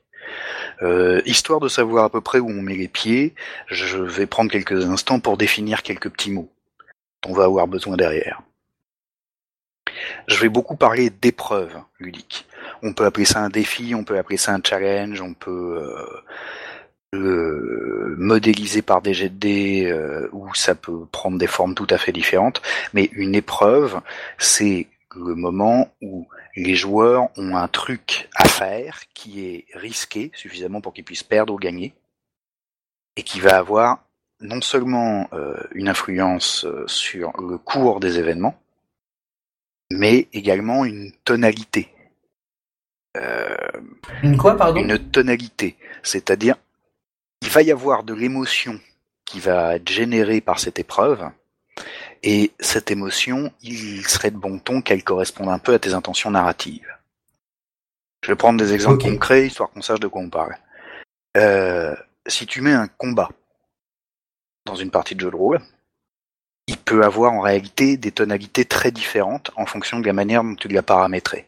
Euh, 0.82 1.22
histoire 1.26 1.62
de 1.62 1.70
savoir 1.70 2.06
à 2.06 2.10
peu 2.10 2.20
près 2.20 2.40
où 2.40 2.50
on 2.50 2.62
met 2.62 2.76
les 2.76 2.90
pieds, 2.90 3.34
je 3.68 3.98
vais 3.98 4.26
prendre 4.26 4.52
quelques 4.52 4.86
instants 4.86 5.22
pour 5.22 5.38
définir 5.38 5.84
quelques 5.84 6.10
petits 6.10 6.32
mots 6.32 6.52
dont 7.24 7.30
on 7.30 7.34
va 7.34 7.46
avoir 7.46 7.68
besoin 7.68 7.96
derrière. 7.96 8.42
Je 10.28 10.38
vais 10.40 10.50
beaucoup 10.50 10.76
parler 10.76 11.10
d'épreuves 11.10 11.80
ludiques 12.00 12.46
on 12.84 12.94
peut 12.94 13.06
appeler 13.06 13.26
ça 13.26 13.42
un 13.42 13.50
défi, 13.50 13.96
on 13.96 14.04
peut 14.04 14.18
appeler 14.18 14.38
ça 14.38 14.54
un 14.54 14.62
challenge, 14.64 15.22
on 15.22 15.34
peut 15.34 15.52
euh, 15.52 16.24
le 17.14 18.16
modéliser 18.18 18.82
par 18.82 19.02
des 19.02 19.14
jets 19.14 19.30
de 19.30 19.36
dés 19.36 19.86
euh, 19.86 20.30
ou 20.32 20.54
ça 20.54 20.76
peut 20.76 21.06
prendre 21.12 21.38
des 21.38 21.48
formes 21.48 21.76
tout 21.76 21.88
à 21.90 21.98
fait 21.98 22.12
différentes. 22.12 22.62
Mais 22.94 23.10
une 23.14 23.36
épreuve, 23.36 24.02
c'est 24.38 24.88
le 25.16 25.36
moment 25.36 25.94
où 26.02 26.28
les 26.56 26.76
joueurs 26.76 27.30
ont 27.38 27.56
un 27.56 27.68
truc 27.68 28.30
à 28.36 28.48
faire 28.48 29.02
qui 29.14 29.46
est 29.46 29.66
risqué 29.74 30.32
suffisamment 30.36 30.82
pour 30.82 30.94
qu'ils 30.94 31.06
puissent 31.06 31.24
perdre 31.24 31.54
ou 31.54 31.58
gagner. 31.58 31.94
et 33.18 33.24
qui 33.24 33.40
va 33.40 33.58
avoir 33.58 34.04
non 34.42 34.60
seulement 34.60 35.30
euh, 35.32 35.56
une 35.74 35.88
influence 35.88 36.68
sur 36.86 37.32
le 37.42 37.58
cours 37.58 38.02
des 38.02 38.20
événements, 38.20 38.60
mais 39.92 40.28
également 40.34 40.86
une 40.86 41.12
tonalité. 41.24 41.95
Euh, 43.16 43.56
une 44.24 44.38
quoi, 44.38 44.56
pardon 44.58 44.82
Une 44.82 45.00
tonalité, 45.00 45.78
c'est-à-dire 46.04 46.56
il 47.42 47.50
va 47.50 47.62
y 47.62 47.72
avoir 47.72 48.04
de 48.04 48.14
l'émotion 48.14 48.80
qui 49.26 49.40
va 49.40 49.76
être 49.76 49.90
générée 49.90 50.42
par 50.42 50.60
cette 50.60 50.80
épreuve, 50.80 51.30
et 52.24 52.52
cette 52.60 52.90
émotion, 52.92 53.52
il 53.62 54.06
serait 54.08 54.32
de 54.32 54.38
bon 54.38 54.58
ton 54.60 54.82
qu'elle 54.82 55.04
corresponde 55.04 55.50
un 55.50 55.60
peu 55.60 55.74
à 55.74 55.80
tes 55.80 55.94
intentions 55.94 56.32
narratives. 56.32 56.88
Je 58.24 58.32
vais 58.32 58.36
prendre 58.36 58.60
des 58.60 58.74
exemples 58.74 59.04
concrets, 59.04 59.46
histoire 59.46 59.70
qu'on 59.70 59.84
sache 59.84 60.00
de 60.00 60.08
quoi 60.08 60.22
on 60.22 60.30
parle. 60.30 60.58
Euh, 61.38 61.96
si 62.26 62.48
tu 62.48 62.62
mets 62.62 62.74
un 62.74 62.88
combat 62.88 63.30
dans 64.66 64.76
une 64.76 64.90
partie 64.90 65.14
de 65.14 65.20
jeu 65.20 65.30
de 65.30 65.36
rôle, 65.36 65.62
il 66.66 66.78
peut 66.78 67.04
avoir 67.04 67.34
en 67.34 67.42
réalité 67.42 67.98
des 67.98 68.12
tonalités 68.12 68.66
très 68.66 68.92
différentes 68.92 69.52
en 69.56 69.68
fonction 69.68 70.00
de 70.00 70.08
la 70.08 70.14
manière 70.14 70.44
dont 70.44 70.56
tu 70.56 70.68
l'as 70.68 70.82
paramétré. 70.82 71.48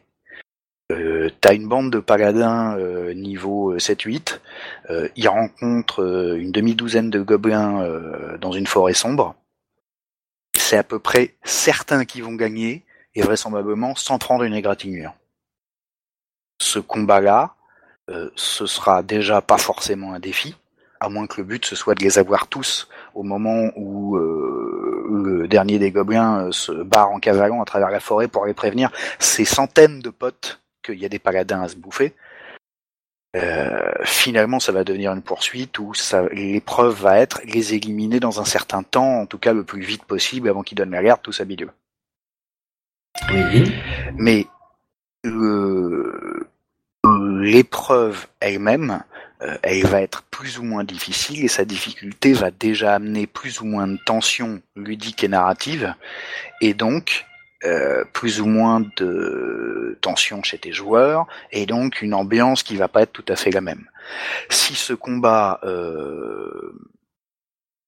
Euh, 1.28 1.34
T'as 1.40 1.54
une 1.54 1.68
bande 1.68 1.90
de 1.90 2.00
paladins 2.00 2.76
euh, 2.78 3.14
niveau 3.14 3.76
7-8, 3.76 4.40
euh, 4.90 5.08
ils 5.16 5.28
rencontrent 5.28 6.02
euh, 6.02 6.36
une 6.38 6.52
demi-douzaine 6.52 7.10
de 7.10 7.20
gobelins 7.20 7.86
dans 8.40 8.52
une 8.52 8.66
forêt 8.66 8.94
sombre. 8.94 9.34
C'est 10.54 10.76
à 10.76 10.82
peu 10.82 10.98
près 10.98 11.34
certains 11.44 12.04
qui 12.04 12.20
vont 12.20 12.34
gagner, 12.34 12.84
et 13.14 13.22
vraisemblablement 13.22 13.94
sans 13.94 14.18
prendre 14.18 14.44
une 14.44 14.54
égratignure. 14.54 15.14
Ce 16.60 16.78
combat-là, 16.78 17.54
ce 18.36 18.66
sera 18.66 19.02
déjà 19.02 19.40
pas 19.40 19.58
forcément 19.58 20.12
un 20.14 20.20
défi, 20.20 20.56
à 21.00 21.08
moins 21.08 21.26
que 21.26 21.40
le 21.40 21.44
but 21.44 21.64
ce 21.64 21.76
soit 21.76 21.94
de 21.94 22.02
les 22.02 22.18
avoir 22.18 22.46
tous 22.46 22.88
au 23.14 23.22
moment 23.22 23.70
où 23.76 24.16
euh, 24.16 25.06
le 25.10 25.48
dernier 25.48 25.78
des 25.78 25.90
gobelins 25.90 26.46
euh, 26.46 26.52
se 26.52 26.72
barre 26.72 27.10
en 27.10 27.18
cavalant 27.18 27.62
à 27.62 27.64
travers 27.64 27.90
la 27.90 28.00
forêt 28.00 28.28
pour 28.28 28.46
les 28.46 28.54
prévenir 28.54 28.90
ces 29.18 29.44
centaines 29.44 30.00
de 30.00 30.10
potes 30.10 30.60
qu'il 30.92 31.02
y 31.02 31.06
a 31.06 31.10
des 31.10 31.18
paladins 31.18 31.62
à 31.62 31.68
se 31.68 31.76
bouffer. 31.76 32.14
Euh, 33.36 33.92
finalement, 34.04 34.58
ça 34.58 34.72
va 34.72 34.84
devenir 34.84 35.12
une 35.12 35.22
poursuite 35.22 35.78
où 35.78 35.92
l'épreuve 36.32 37.00
va 37.00 37.18
être 37.18 37.40
les 37.44 37.74
éliminer 37.74 38.20
dans 38.20 38.40
un 38.40 38.44
certain 38.44 38.82
temps, 38.82 39.20
en 39.20 39.26
tout 39.26 39.38
cas 39.38 39.52
le 39.52 39.64
plus 39.64 39.82
vite 39.82 40.04
possible, 40.04 40.48
avant 40.48 40.62
qu'ils 40.62 40.78
donnent 40.78 40.90
la 40.90 41.02
garde, 41.02 41.20
tout 41.22 41.32
ça 41.32 41.44
milieu. 41.44 41.70
Oui. 43.30 43.74
Mais 44.16 44.46
l'épreuve 47.40 48.26
elle-même, 48.40 49.02
euh, 49.42 49.56
elle 49.62 49.86
va 49.86 50.00
être 50.02 50.22
plus 50.24 50.58
ou 50.58 50.62
moins 50.62 50.84
difficile 50.84 51.44
et 51.44 51.48
sa 51.48 51.64
difficulté 51.64 52.32
va 52.32 52.50
déjà 52.50 52.94
amener 52.94 53.26
plus 53.26 53.60
ou 53.60 53.66
moins 53.66 53.86
de 53.86 53.98
tension 54.04 54.60
ludique 54.74 55.22
et 55.24 55.28
narrative 55.28 55.94
et 56.60 56.74
donc 56.74 57.26
euh, 57.64 58.04
plus 58.12 58.40
ou 58.40 58.46
moins 58.46 58.80
de 58.96 59.98
tension 60.00 60.42
chez 60.42 60.58
tes 60.58 60.72
joueurs 60.72 61.26
et 61.50 61.66
donc 61.66 62.02
une 62.02 62.14
ambiance 62.14 62.62
qui 62.62 62.76
va 62.76 62.88
pas 62.88 63.02
être 63.02 63.12
tout 63.12 63.24
à 63.28 63.36
fait 63.36 63.50
la 63.50 63.60
même. 63.60 63.88
Si 64.48 64.74
ce 64.74 64.92
combat 64.92 65.60
euh, 65.64 66.72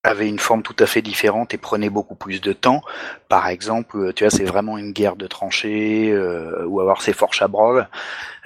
avait 0.03 0.29
une 0.29 0.39
forme 0.39 0.63
tout 0.63 0.77
à 0.79 0.87
fait 0.87 1.03
différente 1.03 1.53
et 1.55 1.59
prenait 1.59 1.91
beaucoup 1.91 2.15
plus 2.15 2.41
de 2.41 2.53
temps. 2.53 2.83
Par 3.29 3.49
exemple, 3.49 4.13
tu 4.15 4.25
vois, 4.25 4.31
c'est 4.31 4.45
vraiment 4.45 4.79
une 4.79 4.93
guerre 4.93 5.17
de 5.17 5.27
tranchées 5.27 6.11
euh, 6.11 6.65
ou 6.67 6.81
avoir 6.81 7.03
c'est 7.03 7.13
fort 7.13 7.35
chabrol. 7.35 7.89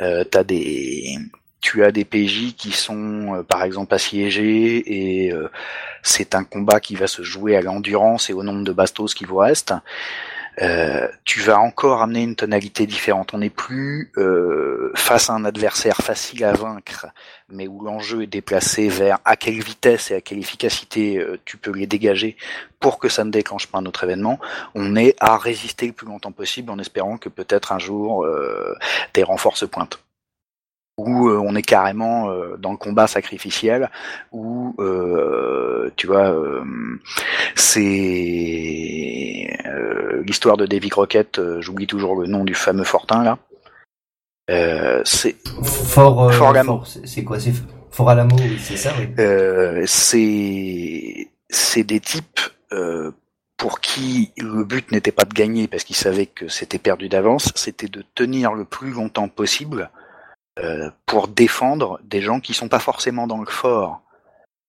Euh, 0.01 0.25
t'as 0.25 0.45
des 0.45 1.17
tu 1.61 1.83
as 1.83 1.93
des 1.93 2.05
PJ 2.05 2.55
qui 2.57 2.73
sont 2.73 3.37
euh, 3.37 3.43
par 3.43 3.63
exemple 3.63 3.95
assiégés 3.95 5.25
et 5.25 5.33
euh, 5.33 5.49
c'est 6.03 6.35
un 6.35 6.45
combat 6.45 6.79
qui 6.79 6.95
va 6.95 7.07
se 7.07 7.23
jouer 7.23 7.57
à 7.57 7.63
l'endurance 7.63 8.29
et 8.29 8.35
au 8.35 8.43
nombre 8.43 8.65
de 8.65 8.73
bastos 8.73 9.15
qui 9.15 9.25
vous 9.25 9.39
restent. 9.39 9.75
Euh, 10.63 11.09
tu 11.25 11.41
vas 11.41 11.59
encore 11.59 12.03
amener 12.03 12.23
une 12.23 12.37
tonalité 12.37 12.87
différente. 12.87 13.35
On 13.35 13.39
n'est 13.39 13.51
plus 13.51 14.13
face 14.95 15.31
à 15.31 15.35
un 15.35 15.45
adversaire 15.45 15.97
facile 15.97 16.45
à 16.45 16.53
vaincre, 16.53 17.07
mais 17.49 17.67
où 17.67 17.83
l'enjeu 17.83 18.23
est 18.23 18.27
déplacé 18.29 18.89
vers 18.89 19.19
à 19.25 19.37
quelle 19.37 19.61
vitesse 19.61 20.11
et 20.11 20.15
à 20.17 20.21
quelle 20.21 20.39
efficacité 20.39 21.25
tu 21.45 21.57
peux 21.57 21.73
les 21.73 21.87
dégager 21.87 22.37
pour 22.81 22.99
que 22.99 23.09
ça 23.09 23.25
ne 23.25 23.31
déclenche 23.31 23.67
pas 23.67 23.79
un 23.79 23.87
autre 23.87 24.05
événement. 24.05 24.39
On 24.75 24.97
est 24.97 25.17
à 25.21 25.37
résister 25.37 25.87
le 25.87 25.93
plus 25.93 26.07
longtemps 26.07 26.33
possible 26.33 26.71
en 26.71 26.79
espérant 26.79 27.19
que 27.19 27.29
peut-être 27.29 27.73
un 27.73 27.79
jour 27.79 28.27
des 29.15 29.23
renforts 29.23 29.57
se 29.57 29.65
pointent 29.65 29.99
où 30.97 31.29
euh, 31.29 31.39
on 31.39 31.57
est 31.57 31.63
carrément 31.63 32.31
euh, 32.31 32.57
dans 32.57 32.71
le 32.71 32.77
combat 32.77 33.07
sacrificiel, 33.07 33.91
où 34.33 34.75
euh, 34.79 35.91
tu 35.97 36.07
vois, 36.07 36.35
c'est 37.55 39.49
l'histoire 40.27 40.57
de 40.57 40.67
Davy 40.67 40.89
Crockett. 40.89 41.41
J'oublie 41.61 41.87
toujours 41.87 42.17
le 42.21 42.27
nom 42.27 42.45
du 42.45 42.55
fameux 42.55 42.85
Fortin 42.85 43.23
là. 43.25 43.39
c'est 45.05 45.37
Fort, 45.63 46.33
Fort 46.33 46.87
C'est 46.87 47.25
quoi 47.25 47.39
C'est 47.41 47.55
Fort 47.91 48.11
Alamo, 48.11 48.37
c'est 48.59 48.77
ça. 48.77 48.93
Oui. 48.99 49.09
c'est 49.87 51.31
c'est 51.51 51.85
des 51.85 52.01
types 52.01 52.41
pour 53.57 53.81
qui 53.81 54.33
le 54.37 54.65
but 54.65 54.91
n'était 54.93 55.13
pas 55.13 55.25
de 55.25 55.33
gagner 55.33 55.69
parce 55.69 55.85
qu'ils 55.85 55.97
savaient 55.97 56.27
que 56.27 56.49
c'était 56.49 56.79
perdu 56.79 57.09
d'avance, 57.09 57.53
c'était 57.55 57.89
de 57.89 58.05
tenir 58.15 58.53
le 58.53 58.65
plus 58.65 58.91
longtemps 58.91 59.29
possible 59.29 59.91
euh, 60.59 60.91
pour 61.07 61.29
défendre 61.29 61.99
des 62.05 62.23
gens 62.23 62.41
qui 62.41 62.55
sont 62.55 62.69
pas 62.69 62.79
forcément 62.79 63.27
dans 63.27 63.41
le 63.41 63.47
fort. 63.47 64.03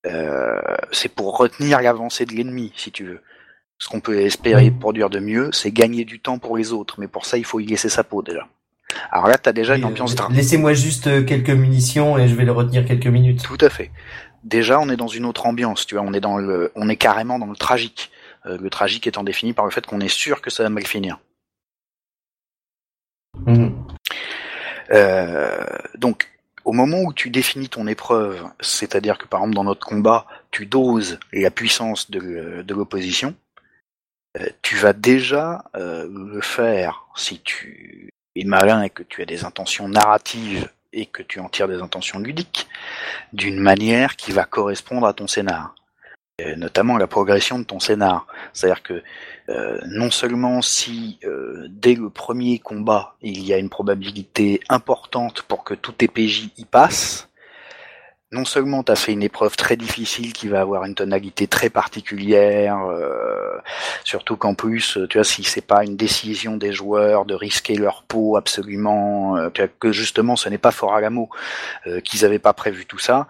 Euh, 0.06 0.60
c'est 0.92 1.10
pour 1.10 1.38
retenir 1.38 1.82
l'avancée 1.82 2.26
de 2.26 2.34
l'ennemi, 2.34 2.72
si 2.76 2.92
tu 2.92 3.06
veux. 3.06 3.22
Ce 3.78 3.90
qu'on 3.90 4.00
peut 4.00 4.22
espérer 4.22 4.72
produire 4.72 5.10
de 5.10 5.20
mieux, 5.20 5.50
c'est 5.52 5.72
gagner 5.72 6.06
du 6.06 6.20
temps 6.20 6.40
pour 6.40 6.58
les 6.58 6.72
autres, 6.72 6.96
mais 7.00 7.08
pour 7.08 7.26
ça, 7.26 7.38
il 7.38 7.46
faut 7.46 7.60
y 7.60 7.66
laisser 7.66 7.90
sa 7.90 8.04
peau 8.04 8.22
déjà. 8.22 8.48
Alors 9.12 9.28
là, 9.28 9.38
t'as 9.38 9.52
déjà 9.52 9.76
une 9.76 9.86
ambiance 9.86 10.16
drame. 10.16 10.34
Laissez-moi 10.34 10.74
juste 10.74 11.08
euh, 11.08 11.24
quelques 11.24 11.50
munitions 11.50 12.18
et 12.18 12.28
je 12.28 12.36
vais 12.36 12.46
le 12.46 12.54
retenir 12.54 12.86
quelques 12.86 13.08
minutes. 13.08 13.44
Tout 13.44 13.58
à 13.60 13.70
fait. 13.70 13.92
Déjà, 14.44 14.80
on 14.80 14.90
est 14.90 14.96
dans 14.96 15.08
une 15.08 15.26
autre 15.26 15.46
ambiance, 15.46 15.86
tu 15.86 15.96
vois. 15.96 16.04
On 16.04 16.14
est 16.14 16.22
dans 16.22 16.38
le, 16.38 16.72
on 16.76 16.88
est 16.88 16.96
carrément 16.96 17.40
dans 17.40 17.48
le 17.48 17.56
tragique. 17.56 18.12
le 18.46 18.70
tragique 18.70 19.08
étant 19.08 19.24
défini 19.24 19.54
par 19.54 19.66
le 19.66 19.72
fait 19.72 19.86
qu'on 19.86 20.00
est 20.00 20.08
sûr 20.08 20.40
que 20.40 20.52
ça 20.52 20.64
va 20.64 20.70
mal 20.70 20.86
finir. 20.86 21.18
Mmh. 23.46 23.70
Euh, 24.92 25.66
donc, 25.98 26.30
au 26.64 26.72
moment 26.72 27.02
où 27.02 27.14
tu 27.14 27.30
définis 27.30 27.70
ton 27.70 27.88
épreuve, 27.88 28.44
c'est-à-dire 28.60 29.18
que 29.18 29.28
par 29.28 29.42
exemple 29.42 29.56
dans 29.56 29.64
notre 29.64 29.86
combat, 29.86 30.26
tu 30.52 30.66
doses 30.66 31.20
la 31.32 31.52
puissance 31.52 32.10
de, 32.10 32.64
de 32.64 32.74
l'opposition, 32.74 33.30
euh, 33.30 33.45
tu 34.62 34.76
vas 34.76 34.94
déjà 34.94 35.66
euh, 35.76 36.08
le 36.10 36.42
faire 36.42 37.06
si 37.16 37.40
tu 37.40 38.10
es 38.36 38.44
malin 38.44 38.84
et 38.84 38.90
que 38.90 39.04
tu 39.04 39.22
as 39.22 39.26
des 39.26 39.46
intentions 39.46 39.88
narratives 39.88 40.70
et 40.94 41.06
que 41.06 41.24
tu 41.24 41.40
en 41.40 41.50
tires 41.50 41.68
des 41.68 41.82
intentions 41.82 42.20
ludiques, 42.20 42.68
d'une 43.34 43.60
manière 43.60 44.16
qui 44.16 44.32
va 44.32 44.46
correspondre 44.46 45.08
à 45.08 45.14
ton 45.14 45.28
scénar. 45.28 45.76
notamment 46.58 46.98
la 46.98 47.08
progression 47.08 47.60
de 47.60 47.64
ton 47.64 47.80
scénar. 47.80 48.28
C'est-à-dire 48.54 48.84
que 48.84 49.04
euh, 49.50 49.80
non 49.88 50.10
seulement 50.10 50.62
si 50.62 51.20
euh, 51.24 51.68
dès 51.70 51.96
le 51.96 52.10
premier 52.10 52.60
combat 52.60 53.16
il 53.22 53.44
y 53.44 53.54
a 53.54 53.58
une 53.58 53.70
probabilité 53.70 54.60
importante 54.70 55.44
pour 55.44 55.64
que 55.64 55.76
tout 55.76 55.92
tes 55.92 56.10
y 56.16 56.66
passe, 56.66 57.30
non 58.36 58.46
seulement 58.46 58.84
tu 58.84 58.92
as 58.92 58.96
fait 58.96 59.14
une 59.14 59.24
épreuve 59.24 59.56
très 59.56 59.78
difficile 59.78 60.34
qui 60.34 60.48
va 60.50 60.60
avoir 60.60 60.84
une 60.84 60.94
tonalité 60.94 61.48
très 61.48 61.70
particulière, 61.70 62.78
euh, 62.86 63.58
surtout 64.04 64.36
qu'en 64.36 64.54
plus, 64.54 65.00
tu 65.10 65.18
vois, 65.18 65.24
si 65.24 65.44
c'est 65.44 65.66
pas 65.66 65.84
une 65.84 65.96
décision 65.96 66.58
des 66.58 66.74
joueurs 66.74 67.24
de 67.26 67.34
risquer 67.34 67.76
leur 67.76 68.04
peau 68.04 68.36
absolument, 68.36 69.38
euh, 69.38 69.50
que 69.80 69.92
justement 69.92 70.36
ce 70.36 70.50
n'est 70.50 70.58
pas 70.58 70.72
fort 70.72 70.94
à 70.96 71.02
l'amour, 71.02 71.30
euh, 71.88 72.02
qu'ils 72.02 72.26
avaient 72.26 72.46
pas 72.50 72.54
prévu 72.54 72.86
tout 72.86 73.00
ça, 73.00 73.28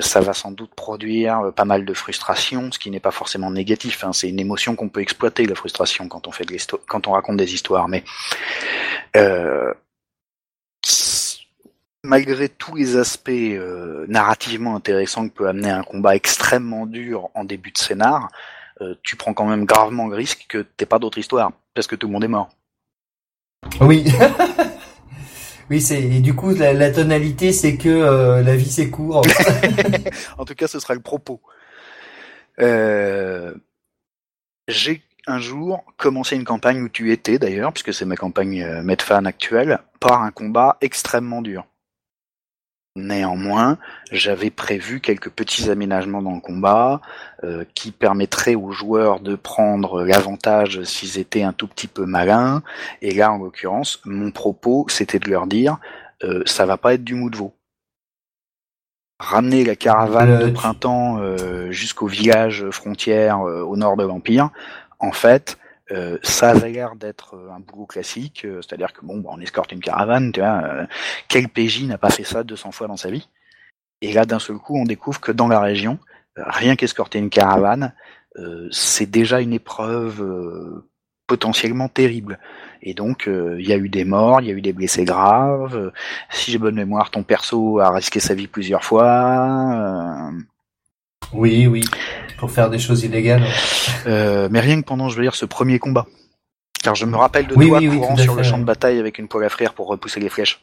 ça 0.00 0.20
va 0.20 0.34
sans 0.34 0.52
doute 0.52 0.74
produire 0.74 1.52
pas 1.56 1.64
mal 1.64 1.84
de 1.84 1.94
frustration, 1.94 2.70
ce 2.70 2.78
qui 2.78 2.90
n'est 2.90 3.00
pas 3.00 3.10
forcément 3.10 3.50
négatif. 3.50 4.04
Hein, 4.04 4.12
c'est 4.12 4.28
une 4.28 4.40
émotion 4.40 4.76
qu'on 4.76 4.90
peut 4.90 5.00
exploiter, 5.00 5.46
la 5.46 5.54
frustration, 5.54 6.08
quand 6.08 6.28
on 6.28 6.32
fait 6.32 6.44
de 6.44 6.52
quand 6.86 7.06
on 7.08 7.12
raconte 7.12 7.38
des 7.38 7.54
histoires, 7.54 7.88
mais 7.88 8.04
malgré 12.04 12.48
tous 12.48 12.74
les 12.74 12.96
aspects 12.96 13.30
euh, 13.30 14.06
narrativement 14.08 14.74
intéressants 14.74 15.28
que 15.28 15.34
peut 15.34 15.48
amener 15.48 15.70
un 15.70 15.82
combat 15.82 16.16
extrêmement 16.16 16.86
dur 16.86 17.30
en 17.34 17.44
début 17.44 17.70
de 17.70 17.78
scénar, 17.78 18.28
euh, 18.80 18.94
tu 19.02 19.16
prends 19.16 19.34
quand 19.34 19.46
même 19.46 19.64
gravement 19.64 20.08
le 20.08 20.16
risque 20.16 20.46
que 20.48 20.58
t'aies 20.58 20.86
pas 20.86 20.98
d'autre 20.98 21.18
histoire, 21.18 21.52
parce 21.74 21.86
que 21.86 21.94
tout 21.94 22.08
le 22.08 22.12
monde 22.12 22.24
est 22.24 22.28
mort. 22.28 22.50
Oui. 23.80 24.04
oui, 25.70 25.80
c'est 25.80 26.02
et 26.02 26.20
du 26.20 26.34
coup 26.34 26.50
la, 26.50 26.90
tonalité, 26.90 27.52
c'est 27.52 27.76
que 27.76 27.88
euh, 27.88 28.42
la 28.42 28.56
vie 28.56 28.70
c'est 28.70 28.90
court. 28.90 29.24
en 30.38 30.44
tout 30.44 30.54
cas, 30.56 30.66
ce 30.66 30.80
sera 30.80 30.94
le 30.94 31.00
propos. 31.00 31.40
J'ai 34.68 35.02
un 35.26 35.38
jour 35.38 35.84
commencé 35.96 36.34
une 36.34 36.44
campagne 36.44 36.82
où 36.82 36.88
tu 36.88 37.12
étais 37.12 37.38
d'ailleurs, 37.38 37.72
puisque 37.72 37.94
c'est 37.94 38.04
ma 38.04 38.16
campagne 38.16 38.82
Medfan 38.82 39.24
actuelle, 39.24 39.78
par 40.00 40.22
un 40.22 40.32
combat 40.32 40.78
extrêmement 40.80 41.42
dur. 41.42 41.64
Néanmoins, 42.94 43.78
j'avais 44.10 44.50
prévu 44.50 45.00
quelques 45.00 45.30
petits 45.30 45.70
aménagements 45.70 46.20
dans 46.20 46.34
le 46.34 46.40
combat 46.40 47.00
euh, 47.42 47.64
qui 47.74 47.90
permettraient 47.90 48.54
aux 48.54 48.70
joueurs 48.70 49.20
de 49.20 49.34
prendre 49.34 50.04
l'avantage 50.04 50.82
s'ils 50.82 51.18
étaient 51.18 51.42
un 51.42 51.54
tout 51.54 51.66
petit 51.66 51.86
peu 51.86 52.04
malins. 52.04 52.62
Et 53.00 53.14
là, 53.14 53.32
en 53.32 53.38
l'occurrence, 53.38 54.00
mon 54.04 54.30
propos, 54.30 54.84
c'était 54.90 55.18
de 55.18 55.30
leur 55.30 55.46
dire, 55.46 55.78
euh, 56.24 56.42
ça 56.44 56.66
va 56.66 56.76
pas 56.76 56.92
être 56.94 57.04
du 57.04 57.14
mou 57.14 57.30
de 57.30 57.36
veau. 57.36 57.54
Ramener 59.18 59.64
la 59.64 59.76
caravane 59.76 60.44
de 60.44 60.50
printemps 60.50 61.18
euh, 61.18 61.70
jusqu'au 61.70 62.08
village 62.08 62.68
frontière 62.70 63.40
euh, 63.40 63.62
au 63.62 63.76
nord 63.76 63.96
de 63.96 64.04
l'Empire, 64.04 64.50
en 64.98 65.12
fait, 65.12 65.56
euh, 65.92 66.18
ça 66.22 66.50
avait 66.50 66.70
l'air 66.70 66.96
d'être 66.96 67.34
euh, 67.34 67.50
un 67.50 67.60
boulot 67.60 67.86
classique, 67.86 68.44
euh, 68.44 68.62
c'est-à-dire 68.62 68.92
que 68.92 69.04
bon, 69.04 69.18
bah, 69.18 69.30
on 69.32 69.40
escorte 69.40 69.72
une 69.72 69.80
caravane, 69.80 70.32
tu 70.32 70.40
vois, 70.40 70.86
quel 71.28 71.48
PJ 71.48 71.84
n'a 71.84 71.98
pas 71.98 72.10
fait 72.10 72.24
ça 72.24 72.44
200 72.44 72.72
fois 72.72 72.86
dans 72.86 72.96
sa 72.96 73.10
vie? 73.10 73.28
Et 74.00 74.12
là, 74.12 74.24
d'un 74.24 74.38
seul 74.38 74.56
coup, 74.56 74.76
on 74.76 74.84
découvre 74.84 75.20
que 75.20 75.32
dans 75.32 75.48
la 75.48 75.60
région, 75.60 75.98
rien 76.36 76.76
qu'escorter 76.76 77.18
une 77.18 77.30
caravane, 77.30 77.94
c'est 78.70 79.08
déjà 79.08 79.40
une 79.40 79.52
épreuve 79.52 80.82
potentiellement 81.28 81.88
terrible. 81.88 82.40
Et 82.82 82.94
donc, 82.94 83.28
il 83.28 83.64
y 83.64 83.72
a 83.72 83.76
eu 83.76 83.88
des 83.88 84.04
morts, 84.04 84.40
il 84.40 84.48
y 84.48 84.50
a 84.50 84.54
eu 84.54 84.60
des 84.60 84.72
blessés 84.72 85.04
graves. 85.04 85.92
si 86.30 86.50
j'ai 86.50 86.58
bonne 86.58 86.74
mémoire, 86.74 87.12
ton 87.12 87.22
perso 87.22 87.78
a 87.78 87.92
risqué 87.92 88.18
sa 88.18 88.34
vie 88.34 88.48
plusieurs 88.48 88.82
fois. 88.82 90.32
Oui, 91.32 91.66
oui. 91.66 91.84
Pour 92.38 92.50
faire 92.50 92.70
des 92.70 92.78
choses 92.78 93.04
illégales. 93.04 93.44
Euh, 94.06 94.48
mais 94.50 94.60
rien 94.60 94.80
que 94.80 94.86
pendant, 94.86 95.08
je 95.08 95.16
veux 95.16 95.22
dire, 95.22 95.34
ce 95.34 95.44
premier 95.44 95.78
combat. 95.78 96.06
Car 96.82 96.94
je 96.94 97.06
me 97.06 97.16
rappelle 97.16 97.46
de 97.46 97.54
Oui, 97.54 97.68
toi 97.68 97.78
oui, 97.78 97.88
courant 97.88 98.16
sur 98.16 98.34
le 98.34 98.42
champ 98.42 98.58
de 98.58 98.64
bataille 98.64 98.98
avec 98.98 99.18
une 99.18 99.28
poêle 99.28 99.44
à 99.44 99.48
frire 99.48 99.72
pour 99.72 99.86
repousser 99.86 100.18
les 100.20 100.28
flèches. 100.28 100.60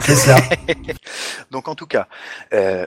C'est 0.00 0.14
ça. 0.14 0.36
Donc 1.50 1.68
en 1.68 1.74
tout 1.74 1.86
cas, 1.86 2.06
euh, 2.52 2.86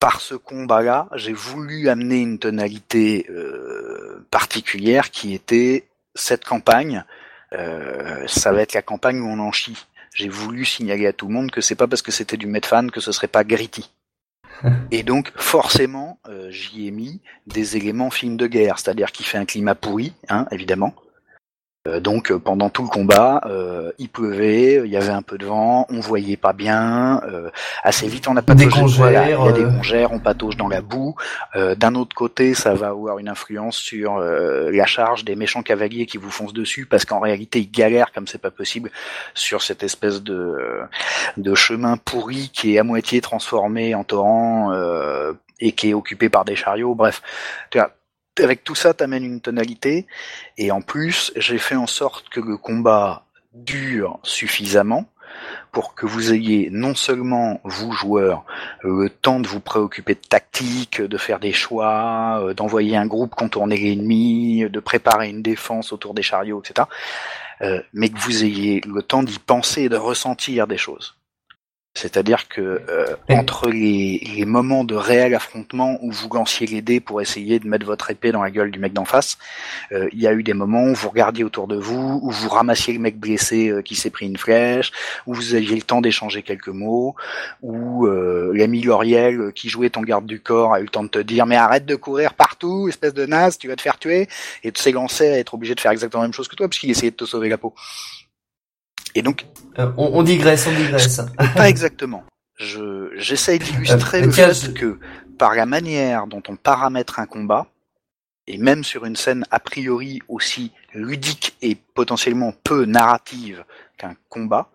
par 0.00 0.20
ce 0.20 0.34
combat-là, 0.34 1.08
j'ai 1.14 1.32
voulu 1.32 1.88
amener 1.88 2.18
une 2.18 2.38
tonalité 2.38 3.26
euh, 3.30 4.26
particulière 4.30 5.10
qui 5.10 5.34
était 5.34 5.86
cette 6.14 6.44
campagne. 6.44 7.04
euh, 7.52 8.24
ça 8.26 8.52
va 8.52 8.62
être 8.62 8.74
la 8.74 8.82
campagne 8.82 9.20
où 9.20 9.28
on 9.28 9.38
en 9.38 9.52
chie. 9.52 9.86
J'ai 10.14 10.28
voulu 10.28 10.64
signaler 10.64 11.06
à 11.06 11.12
tout 11.12 11.28
le 11.28 11.34
monde 11.34 11.50
que 11.50 11.60
c'est 11.60 11.74
pas 11.74 11.86
parce 11.86 12.02
que 12.02 12.10
c'était 12.10 12.36
du 12.36 12.46
Medfan 12.46 12.88
que 12.88 13.00
ce 13.00 13.12
serait 13.12 13.28
pas 13.28 13.44
gritty. 13.44 13.90
Et 14.90 15.02
donc 15.02 15.32
forcément, 15.36 16.18
euh, 16.28 16.50
j'y 16.50 16.86
ai 16.86 16.90
mis 16.90 17.20
des 17.46 17.76
éléments 17.76 18.10
film 18.10 18.36
de 18.36 18.46
guerre, 18.46 18.78
c'est-à-dire 18.78 19.12
qu'il 19.12 19.26
fait 19.26 19.38
un 19.38 19.44
climat 19.44 19.74
pourri, 19.74 20.12
hein, 20.28 20.46
évidemment. 20.50 20.94
Euh, 21.86 22.00
donc 22.00 22.30
euh, 22.30 22.38
pendant 22.38 22.68
tout 22.68 22.82
le 22.82 22.88
combat, 22.88 23.40
euh, 23.46 23.92
il 23.98 24.08
pleuvait, 24.08 24.82
il 24.84 24.90
y 24.90 24.96
avait 24.96 25.12
un 25.12 25.22
peu 25.22 25.38
de 25.38 25.46
vent, 25.46 25.86
on 25.88 26.00
voyait 26.00 26.36
pas 26.36 26.52
bien. 26.52 27.22
euh, 27.28 27.50
assez 27.82 28.08
vite, 28.08 28.26
on 28.28 28.36
a 28.36 28.40
Des 28.42 28.46
pataugé. 28.66 28.96
Voilà, 28.96 29.24
il 29.26 29.30
y 29.30 29.32
a 29.32 29.36
congères, 29.36 29.54
des 29.54 29.64
euh. 29.64 29.70
congères, 29.76 30.12
on 30.12 30.18
patauge 30.18 30.56
dans 30.56 30.68
la 30.68 30.80
boue. 30.80 31.14
Euh, 31.54 31.74
D'un 31.74 31.94
autre 31.94 32.14
côté, 32.16 32.54
ça 32.54 32.74
va 32.74 32.88
avoir 32.88 33.18
une 33.18 33.28
influence 33.28 33.76
sur 33.76 34.16
euh, 34.16 34.70
la 34.72 34.86
charge 34.86 35.24
des 35.24 35.36
méchants 35.36 35.62
cavaliers 35.62 36.06
qui 36.06 36.18
vous 36.18 36.30
foncent 36.30 36.52
dessus, 36.54 36.86
parce 36.86 37.04
qu'en 37.04 37.20
réalité, 37.20 37.60
ils 37.60 37.70
galèrent 37.70 38.12
comme 38.12 38.26
c'est 38.26 38.42
pas 38.42 38.50
possible 38.50 38.90
sur 39.34 39.62
cette 39.62 39.82
espèce 39.82 40.22
de 40.22 40.80
de 41.36 41.54
chemin 41.54 41.96
pourri 41.96 42.50
qui 42.52 42.74
est 42.74 42.78
à 42.78 42.82
moitié 42.84 43.20
transformé 43.20 43.94
en 43.94 44.04
torrent 44.04 44.72
euh, 44.72 45.32
et 45.60 45.72
qui 45.72 45.90
est 45.90 45.94
occupé 45.94 46.28
par 46.28 46.44
des 46.44 46.56
chariots. 46.56 46.94
Bref, 46.94 47.22
tu 47.70 47.78
vois, 47.78 47.90
avec 48.40 48.64
tout 48.64 48.74
ça, 48.74 48.94
t'amènes 48.94 49.24
une 49.24 49.40
tonalité. 49.40 50.06
Et 50.58 50.70
en 50.70 50.80
plus, 50.80 51.32
j'ai 51.36 51.58
fait 51.58 51.76
en 51.76 51.86
sorte 51.86 52.28
que 52.28 52.40
le 52.40 52.56
combat 52.56 53.24
dure 53.54 54.18
suffisamment 54.22 55.06
pour 55.72 55.94
que 55.94 56.06
vous 56.06 56.32
ayez 56.32 56.68
non 56.70 56.94
seulement, 56.94 57.60
vous 57.64 57.92
joueurs, 57.92 58.44
le 58.82 59.10
temps 59.10 59.40
de 59.40 59.46
vous 59.46 59.60
préoccuper 59.60 60.14
de 60.14 60.20
tactique, 60.20 61.02
de 61.02 61.18
faire 61.18 61.38
des 61.38 61.52
choix, 61.52 62.40
euh, 62.42 62.54
d'envoyer 62.54 62.96
un 62.96 63.06
groupe 63.06 63.34
contourner 63.34 63.76
l'ennemi, 63.76 64.66
de 64.70 64.80
préparer 64.80 65.28
une 65.28 65.42
défense 65.42 65.92
autour 65.92 66.14
des 66.14 66.22
chariots, 66.22 66.62
etc., 66.64 66.88
euh, 67.62 67.80
mais 67.92 68.08
que 68.08 68.18
vous 68.18 68.44
ayez 68.44 68.80
le 68.86 69.02
temps 69.02 69.22
d'y 69.22 69.38
penser 69.38 69.82
et 69.82 69.88
de 69.88 69.96
ressentir 69.96 70.66
des 70.66 70.78
choses. 70.78 71.15
C'est-à-dire 71.96 72.46
que 72.48 72.60
euh, 72.60 73.16
entre 73.30 73.70
les, 73.70 74.18
les 74.36 74.44
moments 74.44 74.84
de 74.84 74.94
réel 74.94 75.34
affrontement 75.34 75.98
où 76.02 76.12
vous 76.12 76.28
lanciez 76.28 76.66
les 76.66 76.82
dés 76.82 77.00
pour 77.00 77.22
essayer 77.22 77.58
de 77.58 77.66
mettre 77.66 77.86
votre 77.86 78.10
épée 78.10 78.32
dans 78.32 78.42
la 78.42 78.50
gueule 78.50 78.70
du 78.70 78.78
mec 78.78 78.92
d'en 78.92 79.06
face, 79.06 79.38
euh, 79.92 80.06
il 80.12 80.20
y 80.20 80.26
a 80.26 80.34
eu 80.34 80.42
des 80.42 80.52
moments 80.52 80.84
où 80.84 80.94
vous 80.94 81.08
regardiez 81.08 81.42
autour 81.42 81.68
de 81.68 81.76
vous, 81.76 82.20
où 82.22 82.30
vous 82.30 82.48
ramassiez 82.50 82.92
le 82.92 82.98
mec 82.98 83.18
blessé 83.18 83.68
euh, 83.68 83.80
qui 83.80 83.94
s'est 83.94 84.10
pris 84.10 84.26
une 84.26 84.36
flèche, 84.36 84.92
où 85.26 85.32
vous 85.32 85.54
aviez 85.54 85.74
le 85.74 85.82
temps 85.82 86.02
d'échanger 86.02 86.42
quelques 86.42 86.68
mots, 86.68 87.14
où 87.62 88.06
euh, 88.06 88.52
l'ami 88.54 88.82
Lauriel 88.82 89.40
euh, 89.40 89.50
qui 89.50 89.70
jouait 89.70 89.88
ton 89.88 90.02
garde 90.02 90.26
du 90.26 90.40
corps 90.40 90.74
a 90.74 90.80
eu 90.80 90.82
le 90.82 90.88
temps 90.88 91.04
de 91.04 91.08
te 91.08 91.18
dire 91.18 91.46
mais 91.46 91.56
arrête 91.56 91.86
de 91.86 91.96
courir 91.96 92.34
partout, 92.34 92.88
espèce 92.88 93.14
de 93.14 93.24
naze, 93.24 93.56
tu 93.56 93.68
vas 93.68 93.76
te 93.76 93.82
faire 93.82 93.98
tuer, 93.98 94.28
et 94.62 94.70
de 94.70 94.76
s'élancer 94.76 95.28
à 95.28 95.38
être 95.38 95.54
obligé 95.54 95.74
de 95.74 95.80
faire 95.80 95.92
exactement 95.92 96.22
la 96.22 96.28
même 96.28 96.34
chose 96.34 96.48
que 96.48 96.56
toi 96.56 96.68
puisqu'il 96.68 96.90
essayait 96.90 97.10
de 97.10 97.16
te 97.16 97.24
sauver 97.24 97.48
la 97.48 97.56
peau. 97.56 97.74
Et 99.16 99.22
donc 99.22 99.46
Euh, 99.78 99.90
on, 99.96 100.10
on 100.18 100.22
digresse, 100.22 100.66
on 100.68 100.74
digresse. 100.74 101.20
pas 101.56 101.68
exactement. 101.68 102.22
Je 102.58 103.10
j'essaye 103.16 103.58
d'illustrer 103.58 104.22
Euh, 104.22 104.26
le 104.26 104.32
tiens, 104.32 104.48
fait 104.54 104.66
je- 104.68 104.70
que 104.72 104.98
par 105.38 105.54
la 105.54 105.66
manière 105.66 106.26
dont 106.26 106.42
on 106.48 106.56
paramètre 106.56 107.18
un 107.18 107.26
combat, 107.26 107.66
et 108.46 108.58
même 108.58 108.84
sur 108.84 109.04
une 109.04 109.16
scène 109.16 109.44
a 109.50 109.58
priori 109.58 110.20
aussi 110.28 110.72
ludique 110.94 111.56
et 111.62 111.74
potentiellement 111.94 112.52
peu 112.64 112.84
narrative 112.84 113.64
qu'un 113.98 114.14
combat, 114.28 114.70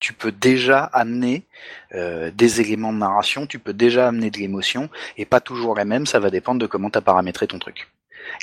tu 0.00 0.12
peux 0.12 0.32
déjà 0.32 0.84
amener 0.92 1.46
euh, 1.94 2.30
des 2.34 2.60
éléments 2.60 2.92
de 2.92 2.98
narration, 2.98 3.46
tu 3.46 3.58
peux 3.60 3.72
déjà 3.72 4.08
amener 4.08 4.30
de 4.30 4.38
l'émotion, 4.38 4.90
et 5.16 5.24
pas 5.24 5.40
toujours 5.40 5.74
la 5.76 5.84
même, 5.84 6.06
ça 6.06 6.18
va 6.18 6.28
dépendre 6.30 6.60
de 6.60 6.66
comment 6.66 6.90
tu 6.90 6.98
as 6.98 7.02
paramétré 7.02 7.46
ton 7.46 7.58
truc. 7.60 7.88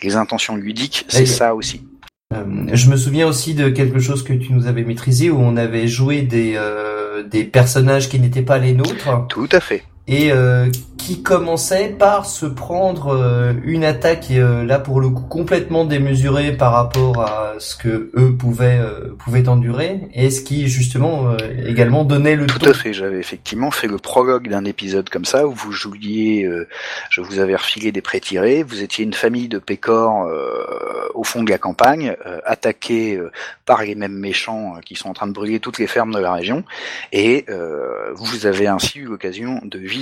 Les 0.03 0.15
intentions 0.15 0.55
ludiques, 0.55 1.05
c'est 1.09 1.23
Et- 1.23 1.25
ça 1.25 1.53
aussi. 1.55 1.85
Euh, 2.31 2.43
je 2.73 2.91
me 2.91 2.95
souviens 2.95 3.27
aussi 3.27 3.55
de 3.55 3.69
quelque 3.69 3.99
chose 3.99 4.23
que 4.23 4.33
tu 4.33 4.53
nous 4.53 4.67
avais 4.67 4.83
maîtrisé 4.83 5.31
où 5.31 5.39
on 5.39 5.57
avait 5.57 5.87
joué 5.87 6.21
des 6.21 6.53
euh, 6.57 7.23
des 7.23 7.43
personnages 7.43 8.07
qui 8.07 8.19
n'étaient 8.19 8.43
pas 8.43 8.59
les 8.59 8.73
nôtres 8.73 9.25
Tout 9.29 9.49
à 9.51 9.59
fait. 9.59 9.83
Et 10.09 10.31
euh, 10.31 10.65
qui 10.97 11.21
commençaient 11.21 11.95
par 11.97 12.25
se 12.25 12.45
prendre 12.47 13.15
euh, 13.15 13.53
une 13.63 13.83
attaque 13.83 14.31
euh, 14.31 14.65
là 14.65 14.79
pour 14.79 14.99
le 15.01 15.09
coup 15.09 15.21
complètement 15.23 15.85
démesurée 15.85 16.51
par 16.51 16.73
rapport 16.73 17.21
à 17.21 17.53
ce 17.59 17.75
que 17.75 18.09
eux 18.15 18.35
pouvaient 18.37 18.79
euh, 18.79 19.15
pouvaient 19.19 19.47
endurer. 19.47 20.01
Et 20.13 20.31
ce 20.31 20.41
qui 20.41 20.67
justement 20.67 21.31
euh, 21.31 21.37
également 21.65 22.05
donnait 22.05 22.35
le 22.35 22.47
Tout 22.47 22.59
ton. 22.59 22.71
à 22.71 22.73
fait, 22.73 22.91
j'avais 22.91 23.19
effectivement 23.19 23.69
fait 23.69 23.87
le 23.87 23.97
prologue 23.97 24.49
d'un 24.49 24.65
épisode 24.65 25.09
comme 25.09 25.25
ça 25.25 25.47
où 25.47 25.51
vous 25.51 25.71
jouiez, 25.71 26.43
euh, 26.43 26.67
je 27.11 27.21
vous 27.21 27.39
avais 27.39 27.55
refilé 27.55 27.91
des 27.91 28.01
pré-tirés, 28.01 28.63
vous 28.63 28.81
étiez 28.81 29.05
une 29.05 29.13
famille 29.13 29.47
de 29.47 29.59
pécores 29.59 30.25
euh, 30.25 31.07
au 31.13 31.23
fond 31.23 31.43
de 31.43 31.51
la 31.51 31.59
campagne, 31.59 32.15
euh, 32.25 32.39
attaqués 32.45 33.15
euh, 33.15 33.31
par 33.65 33.83
les 33.83 33.93
mêmes 33.93 34.17
méchants 34.17 34.75
qui 34.83 34.95
sont 34.95 35.09
en 35.09 35.13
train 35.13 35.27
de 35.27 35.33
brûler 35.33 35.59
toutes 35.59 35.77
les 35.77 35.87
fermes 35.87 36.13
de 36.13 36.19
la 36.19 36.33
région, 36.33 36.63
et 37.11 37.45
euh, 37.49 38.11
vous 38.15 38.47
avez 38.47 38.67
ainsi 38.67 38.99
eu 38.99 39.05
l'occasion 39.05 39.61
de 39.63 39.77
vivre 39.77 39.98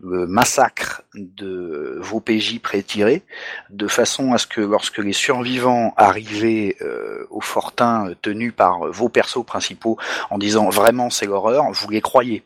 le 0.00 0.26
massacre 0.26 1.02
de 1.14 1.98
vos 2.00 2.20
PJ 2.20 2.58
pré-tirés, 2.60 3.22
de 3.70 3.86
façon 3.86 4.32
à 4.32 4.38
ce 4.38 4.46
que 4.46 4.60
lorsque 4.60 4.98
les 4.98 5.12
survivants 5.12 5.94
arrivaient 5.96 6.76
euh, 6.82 7.26
au 7.30 7.40
fortin 7.40 8.08
euh, 8.08 8.14
tenu 8.20 8.52
par 8.52 8.90
vos 8.90 9.08
persos 9.08 9.44
principaux 9.44 9.98
en 10.30 10.38
disant 10.38 10.68
vraiment 10.68 11.10
c'est 11.10 11.26
l'horreur, 11.26 11.70
vous 11.72 11.90
les 11.90 12.00
croyez. 12.00 12.44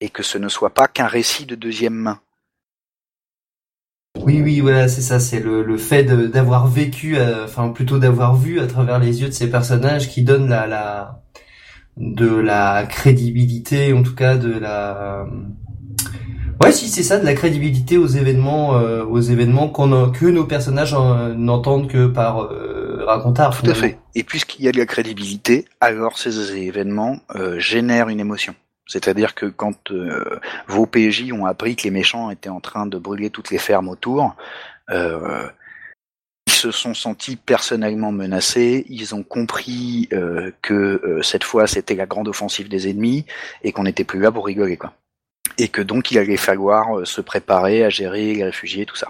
Et 0.00 0.10
que 0.10 0.22
ce 0.22 0.38
ne 0.38 0.48
soit 0.48 0.70
pas 0.70 0.86
qu'un 0.86 1.08
récit 1.08 1.44
de 1.44 1.56
deuxième 1.56 1.94
main. 1.94 2.20
Oui, 4.24 4.40
oui, 4.42 4.60
voilà, 4.60 4.88
c'est 4.88 5.00
ça, 5.00 5.20
c'est 5.20 5.40
le, 5.40 5.78
fait 5.78 6.04
d'avoir 6.04 6.66
vécu, 6.66 7.16
euh, 7.16 7.44
enfin 7.44 7.68
plutôt 7.68 7.98
d'avoir 7.98 8.34
vu 8.34 8.60
à 8.60 8.66
travers 8.66 8.98
les 8.98 9.20
yeux 9.20 9.28
de 9.28 9.32
ces 9.32 9.50
personnages 9.50 10.08
qui 10.08 10.22
donne 10.22 10.48
de 11.96 12.34
la 12.34 12.86
crédibilité, 12.86 13.92
en 13.92 14.02
tout 14.02 14.14
cas 14.14 14.36
de 14.36 14.50
la. 14.58 15.26
Ouais, 16.60 16.72
si 16.72 16.88
c'est 16.88 17.02
ça, 17.04 17.18
de 17.18 17.24
la 17.24 17.34
crédibilité 17.34 17.98
aux 17.98 18.06
événements, 18.06 18.76
euh, 18.78 19.04
aux 19.04 19.20
événements 19.20 19.68
qu'on 19.68 19.92
a- 19.92 20.10
que 20.10 20.26
nos 20.26 20.44
personnages 20.44 20.94
n'entendent 21.36 21.88
que 21.88 22.06
par 22.08 22.42
euh, 22.42 23.04
racontard. 23.06 23.56
Tout 23.62 23.70
à 23.70 23.74
fait. 23.74 23.98
Et 24.16 24.24
puisqu'il 24.24 24.64
y 24.64 24.68
a 24.68 24.72
de 24.72 24.78
la 24.78 24.86
crédibilité, 24.86 25.66
alors 25.80 26.18
ces 26.18 26.56
événements 26.56 27.20
euh, 27.36 27.58
génèrent 27.60 28.08
une 28.08 28.18
émotion. 28.20 28.54
C'est-à-dire 28.86 29.34
que 29.34 29.46
quand 29.46 29.92
euh, 29.92 30.40
vos 30.66 30.86
PJ 30.86 31.30
ont 31.32 31.46
appris 31.46 31.76
que 31.76 31.84
les 31.84 31.90
méchants 31.90 32.30
étaient 32.30 32.48
en 32.48 32.60
train 32.60 32.86
de 32.86 32.98
brûler 32.98 33.30
toutes 33.30 33.50
les 33.50 33.58
fermes 33.58 33.88
autour, 33.88 34.34
euh, 34.90 35.46
ils 36.46 36.52
se 36.52 36.70
sont 36.72 36.94
sentis 36.94 37.36
personnellement 37.36 38.10
menacés, 38.10 38.84
ils 38.88 39.14
ont 39.14 39.22
compris 39.22 40.08
euh, 40.12 40.50
que 40.62 40.74
euh, 40.74 41.22
cette 41.22 41.44
fois 41.44 41.66
c'était 41.66 41.94
la 41.94 42.06
grande 42.06 42.26
offensive 42.28 42.68
des 42.68 42.88
ennemis 42.88 43.26
et 43.62 43.70
qu'on 43.72 43.82
n'était 43.84 44.04
plus 44.04 44.18
là 44.20 44.32
pour 44.32 44.46
rigoler 44.46 44.76
quoi. 44.78 44.94
Et 45.58 45.68
que 45.68 45.82
donc 45.82 46.10
il 46.10 46.18
allait 46.18 46.36
falloir 46.36 46.98
euh, 46.98 47.04
se 47.04 47.20
préparer 47.20 47.84
à 47.84 47.90
gérer 47.90 48.34
les 48.34 48.44
réfugiés, 48.44 48.86
tout 48.86 48.96
ça. 48.96 49.08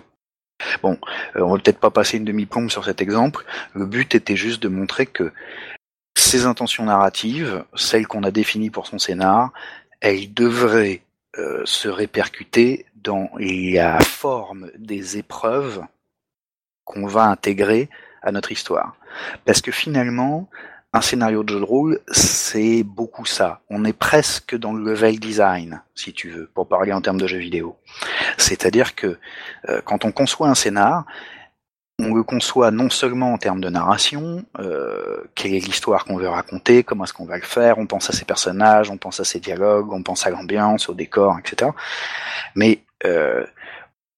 Bon, 0.83 0.99
euh, 1.37 1.41
on 1.43 1.53
va 1.53 1.59
peut-être 1.61 1.79
pas 1.79 1.91
passer 1.91 2.17
une 2.17 2.25
demi-plombe 2.25 2.71
sur 2.71 2.85
cet 2.85 3.01
exemple. 3.01 3.45
Le 3.75 3.87
but 3.87 4.15
était 4.15 4.37
juste 4.37 4.63
de 4.63 4.69
montrer 4.69 5.07
que 5.07 5.33
ces 6.17 6.47
intentions 6.47 6.85
narratives, 6.85 7.65
celles 7.75 8.07
qu'on 8.07 8.25
a 8.25 8.31
définies 8.31 8.71
pour 8.71 8.87
son 8.87 8.99
scénar, 8.99 9.53
elles 10.01 10.33
devraient 10.33 11.03
euh, 11.39 11.63
se 11.65 11.89
répercuter 11.89 12.87
dans 12.97 13.31
la 13.39 14.01
forme 14.01 14.71
des 14.77 15.19
épreuves 15.19 15.83
qu'on 16.85 17.07
va 17.07 17.25
intégrer 17.25 17.89
à 18.23 18.33
notre 18.33 18.51
histoire. 18.51 18.97
Parce 19.45 19.61
que 19.61 19.71
finalement, 19.71 20.49
un 20.93 21.01
scénario 21.03 21.43
de 21.43 21.53
jeu 21.53 21.61
de 21.61 21.65
rôle, 21.65 22.01
c'est 22.11 22.83
beaucoup 22.83 23.27
ça. 23.27 23.61
On 23.69 23.85
est 23.85 23.93
presque 23.93 24.57
dans 24.57 24.73
le 24.73 24.83
level 24.83 25.19
design, 25.19 25.83
si 25.95 26.13
tu 26.13 26.31
veux, 26.31 26.49
pour 26.55 26.67
parler 26.67 26.93
en 26.93 27.01
termes 27.01 27.21
de 27.21 27.27
jeux 27.27 27.39
vidéo. 27.39 27.77
C'est-à-dire 28.39 28.95
que 28.95 29.19
euh, 29.69 29.81
quand 29.85 30.05
on 30.05 30.13
conçoit 30.13 30.49
un 30.49 30.55
scénar, 30.55 31.05
on 32.01 32.15
le 32.15 32.23
conçoit 32.23 32.71
non 32.71 32.91
seulement 32.91 33.33
en 33.33 33.39
termes 33.39 33.61
de 33.61 33.69
narration, 33.69 34.45
euh, 34.61 35.25
quelle 35.35 35.55
est 35.55 35.65
l'histoire 35.65 36.05
qu'on 36.05 36.17
veut 36.17 36.29
raconter, 36.29 36.85
comment 36.85 37.05
est-ce 37.05 37.13
qu'on 37.13 37.27
va 37.27 37.37
le 37.37 37.43
faire, 37.43 37.79
on 37.79 37.87
pense 37.87 38.09
à 38.09 38.13
ses 38.13 38.25
personnages, 38.25 38.89
on 38.89 38.97
pense 38.97 39.19
à 39.21 39.25
ses 39.25 39.41
dialogues, 39.41 39.93
on 39.93 40.03
pense 40.03 40.27
à 40.27 40.31
l'ambiance, 40.31 40.89
au 40.89 40.95
décor, 40.95 41.39
etc. 41.41 41.73
Mais 42.55 42.83
euh, 43.05 43.45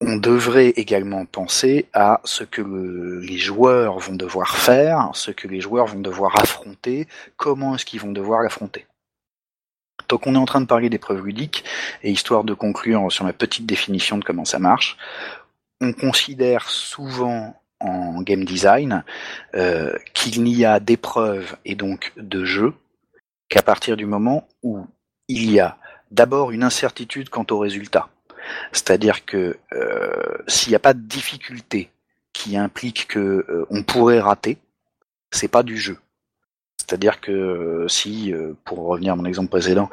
on 0.01 0.17
devrait 0.17 0.71
également 0.71 1.27
penser 1.27 1.87
à 1.93 2.21
ce 2.25 2.43
que 2.43 2.63
les 2.63 3.39
joueurs 3.39 3.99
vont 3.99 4.15
devoir 4.15 4.57
faire, 4.57 5.11
ce 5.13 5.31
que 5.31 5.47
les 5.47 5.61
joueurs 5.61 5.87
vont 5.87 6.01
devoir 6.01 6.41
affronter, 6.41 7.07
comment 7.37 7.75
est-ce 7.75 7.85
qu'ils 7.85 8.01
vont 8.01 8.13
devoir 8.13 8.43
l'affronter. 8.43 8.87
Donc 10.09 10.27
on 10.27 10.35
est 10.35 10.39
en 10.39 10.47
train 10.47 10.63
de 10.63 10.67
parler 10.67 10.89
d'épreuves 10.89 11.25
ludiques, 11.25 11.65
et 12.03 12.11
histoire 12.11 12.45
de 12.45 12.55
conclure 12.55 13.13
sur 13.13 13.25
ma 13.25 13.35
petite 13.35 13.67
définition 13.67 14.17
de 14.17 14.25
comment 14.25 14.47
ça 14.47 14.59
marche, 14.59 14.97
on 15.83 15.93
considère 15.93 16.71
souvent 16.71 17.61
en 17.81 18.23
game 18.23 18.45
design 18.45 19.05
euh, 19.55 19.95
qu'il 20.15 20.43
n'y 20.43 20.65
a 20.65 20.81
d'épreuves 20.81 21.57
et 21.65 21.75
donc 21.75 22.13
de 22.17 22.45
jeux 22.45 22.75
qu'à 23.49 23.63
partir 23.63 23.97
du 23.97 24.07
moment 24.07 24.49
où 24.63 24.87
il 25.29 25.51
y 25.51 25.61
a 25.61 25.79
d'abord 26.11 26.51
une 26.51 26.63
incertitude 26.63 27.29
quant 27.29 27.47
au 27.51 27.59
résultat. 27.59 28.09
C'est-à-dire 28.73 29.25
que 29.25 29.59
euh, 29.73 30.39
s'il 30.47 30.71
n'y 30.71 30.77
a 30.77 30.81
pas 30.81 30.95
de 30.95 31.01
difficulté 31.01 31.91
qui 32.33 32.57
implique 32.57 33.09
que 33.09 33.19
euh, 33.19 33.67
on 33.71 33.83
pourrait 33.83 34.21
rater, 34.21 34.59
c'est 35.31 35.49
pas 35.49 35.63
du 35.63 35.77
jeu. 35.77 35.99
C'est-à-dire 36.79 37.21
que 37.21 37.31
euh, 37.31 37.89
si, 37.89 38.33
pour 38.65 38.87
revenir 38.87 39.13
à 39.13 39.17
mon 39.17 39.25
exemple 39.25 39.49
précédent, 39.51 39.91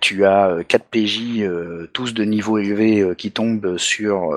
tu 0.00 0.24
as 0.24 0.64
4 0.66 0.84
PJ, 0.84 1.44
tous 1.92 2.12
de 2.12 2.24
niveau 2.24 2.58
élevé, 2.58 3.14
qui 3.16 3.30
tombent 3.30 3.76
sur 3.76 4.36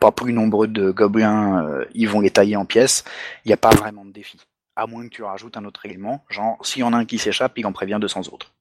pas 0.00 0.10
plus 0.10 0.32
nombreux 0.32 0.66
de 0.66 0.90
gobelins, 0.90 1.84
ils 1.94 2.08
vont 2.08 2.20
les 2.20 2.30
tailler 2.30 2.56
en 2.56 2.64
pièces, 2.64 3.04
il 3.44 3.48
n'y 3.48 3.54
a 3.54 3.58
pas 3.58 3.70
vraiment 3.70 4.04
de 4.04 4.12
défi. 4.12 4.38
À 4.74 4.86
moins 4.86 5.04
que 5.04 5.14
tu 5.14 5.22
rajoutes 5.22 5.56
un 5.56 5.66
autre 5.66 5.84
élément, 5.86 6.24
genre 6.30 6.58
s'il 6.66 6.80
y 6.80 6.84
en 6.84 6.94
a 6.94 6.96
un 6.96 7.04
qui 7.04 7.18
s'échappe, 7.18 7.58
il 7.58 7.66
en 7.66 7.72
prévient 7.72 7.98
200 8.00 8.22
autres. 8.32 8.52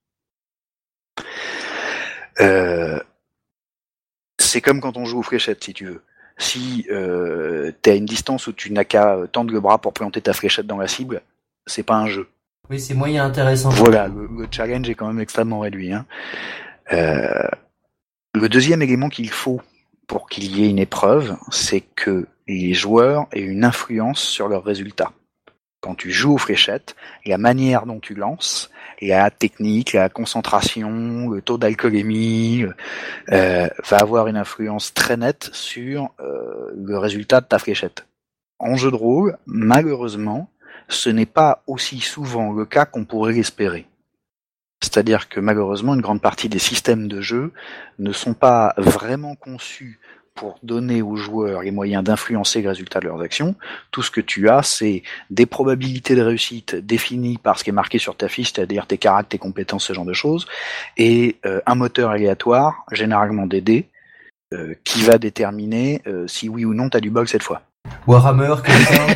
C'est 4.52 4.60
comme 4.60 4.82
quand 4.82 4.98
on 4.98 5.06
joue 5.06 5.20
aux 5.20 5.24
fléchettes, 5.24 5.64
si 5.64 5.74
tu 5.74 5.86
veux. 5.86 6.02
Si 6.38 6.86
euh, 6.92 7.72
tu 7.82 7.90
à 7.90 7.96
une 7.96 8.06
distance 8.06 8.48
où 8.48 8.54
tu 8.54 8.72
n'as 8.74 8.84
qu'à 8.84 9.18
tendre 9.32 9.54
le 9.54 9.62
bras 9.62 9.78
pour 9.78 9.94
planter 9.94 10.22
ta 10.22 10.34
fléchette 10.34 10.68
dans 10.68 10.78
la 10.78 10.88
cible, 10.88 11.22
c'est 11.66 11.84
pas 11.84 11.96
un 11.96 12.08
jeu. 12.08 12.28
Oui, 12.70 12.80
c'est 12.80 12.94
moyen 12.94 13.26
intéressant. 13.26 13.70
Voilà, 13.70 14.10
le, 14.10 14.48
challenge 14.52 14.90
est 14.90 14.96
quand 14.96 15.08
même 15.08 15.22
extrêmement 15.22 15.60
réduit. 15.60 15.94
Hein. 15.94 16.06
Euh, 16.92 17.48
le 18.34 18.50
deuxième 18.50 18.82
élément 18.82 19.08
qu'il 19.08 19.30
faut 19.30 19.62
pour 20.08 20.28
qu'il 20.28 20.58
y 20.58 20.66
ait 20.66 20.70
une 20.70 20.80
épreuve, 20.80 21.38
c'est 21.50 21.82
que 21.96 22.28
les 22.48 22.74
joueurs 22.74 23.28
aient 23.32 23.40
une 23.40 23.64
influence 23.64 24.20
sur 24.20 24.50
leurs 24.50 24.66
résultats. 24.66 25.14
Quand 25.82 25.96
tu 25.96 26.12
joues 26.12 26.36
aux 26.36 26.38
fléchettes, 26.38 26.96
la 27.26 27.40
manière 27.40 27.88
dont 27.88 28.00
tu 28.00 28.14
lances, 28.14 28.70
la 29.02 29.32
technique, 29.32 29.94
la 29.94 30.10
concentration, 30.10 31.28
le 31.28 31.42
taux 31.42 31.58
d'alcoolémie, 31.58 32.66
euh, 33.32 33.68
va 33.90 33.98
avoir 33.98 34.28
une 34.28 34.38
influence 34.38 34.94
très 34.94 35.18
nette 35.18 35.50
sur 35.54 36.12
euh, 36.20 36.70
le 36.76 36.98
résultat 37.00 37.42
de 37.42 37.48
ta 37.48 37.58
fléchette. 37.58 38.06
En 38.60 38.76
jeu 38.76 38.92
de 38.92 38.96
rôle, 38.96 39.38
malheureusement, 39.48 40.52
ce 40.88 41.10
n'est 41.10 41.26
pas 41.26 41.64
aussi 41.66 42.00
souvent 42.00 42.54
le 42.54 42.66
cas 42.66 42.86
qu'on 42.86 43.06
pourrait 43.06 43.34
l'espérer. 43.34 43.88
C'est-à-dire 44.84 45.30
que 45.30 45.40
malheureusement, 45.40 45.96
une 45.96 46.02
grande 46.02 46.22
partie 46.22 46.50
des 46.50 46.60
systèmes 46.60 47.08
de 47.08 47.22
jeu 47.22 47.54
ne 47.98 48.12
sont 48.12 48.34
pas 48.36 48.74
vraiment 48.78 49.36
conçus 49.36 50.00
pour 50.36 50.60
donner 50.64 51.02
aux 51.02 51.16
joueurs 51.16 51.62
les 51.62 51.72
moyens 51.72 52.04
d'influencer 52.04 52.62
le 52.62 52.70
résultat 52.70 53.00
de 53.00 53.06
leurs 53.06 53.22
actions. 53.22 53.56
Tout 53.92 54.02
ce 54.02 54.12
que 54.12 54.22
tu 54.22 54.50
as, 54.50 54.64
c'est 54.64 55.04
des 55.30 55.46
probabilités 55.46 56.16
de 56.16 56.22
réussite 56.22 56.76
définies 56.76 57.38
par 57.38 57.60
ce 57.60 57.64
qui 57.64 57.70
est 57.70 57.74
marqué 57.74 57.98
sur 57.98 58.16
ta 58.16 58.28
fiche, 58.28 58.54
c'est-à-dire 58.54 58.88
tes 58.88 58.98
caractères, 58.98 59.30
tes 59.30 59.38
compétences, 59.38 59.86
ce 59.86 59.94
genre 59.94 60.06
de 60.06 60.14
choses, 60.14 60.48
et 60.98 61.38
euh, 61.46 61.62
un 61.66 61.76
moteur 61.76 62.12
aléatoire, 62.12 62.86
généralement 62.92 63.46
des 63.46 63.62
dés, 63.62 63.90
euh, 64.54 64.74
qui 64.84 65.02
va 65.04 65.18
déterminer 65.18 66.02
euh, 66.08 66.28
si 66.28 66.50
oui 66.50 66.66
ou 66.66 66.74
non 66.74 66.90
tu 66.90 66.98
as 66.98 67.02
du 67.02 67.10
bug 67.10 67.28
cette 67.28 67.44
fois. 67.44 67.62
Warhammer, 68.08 68.56
comme 68.66 68.74
ça. 68.74 69.08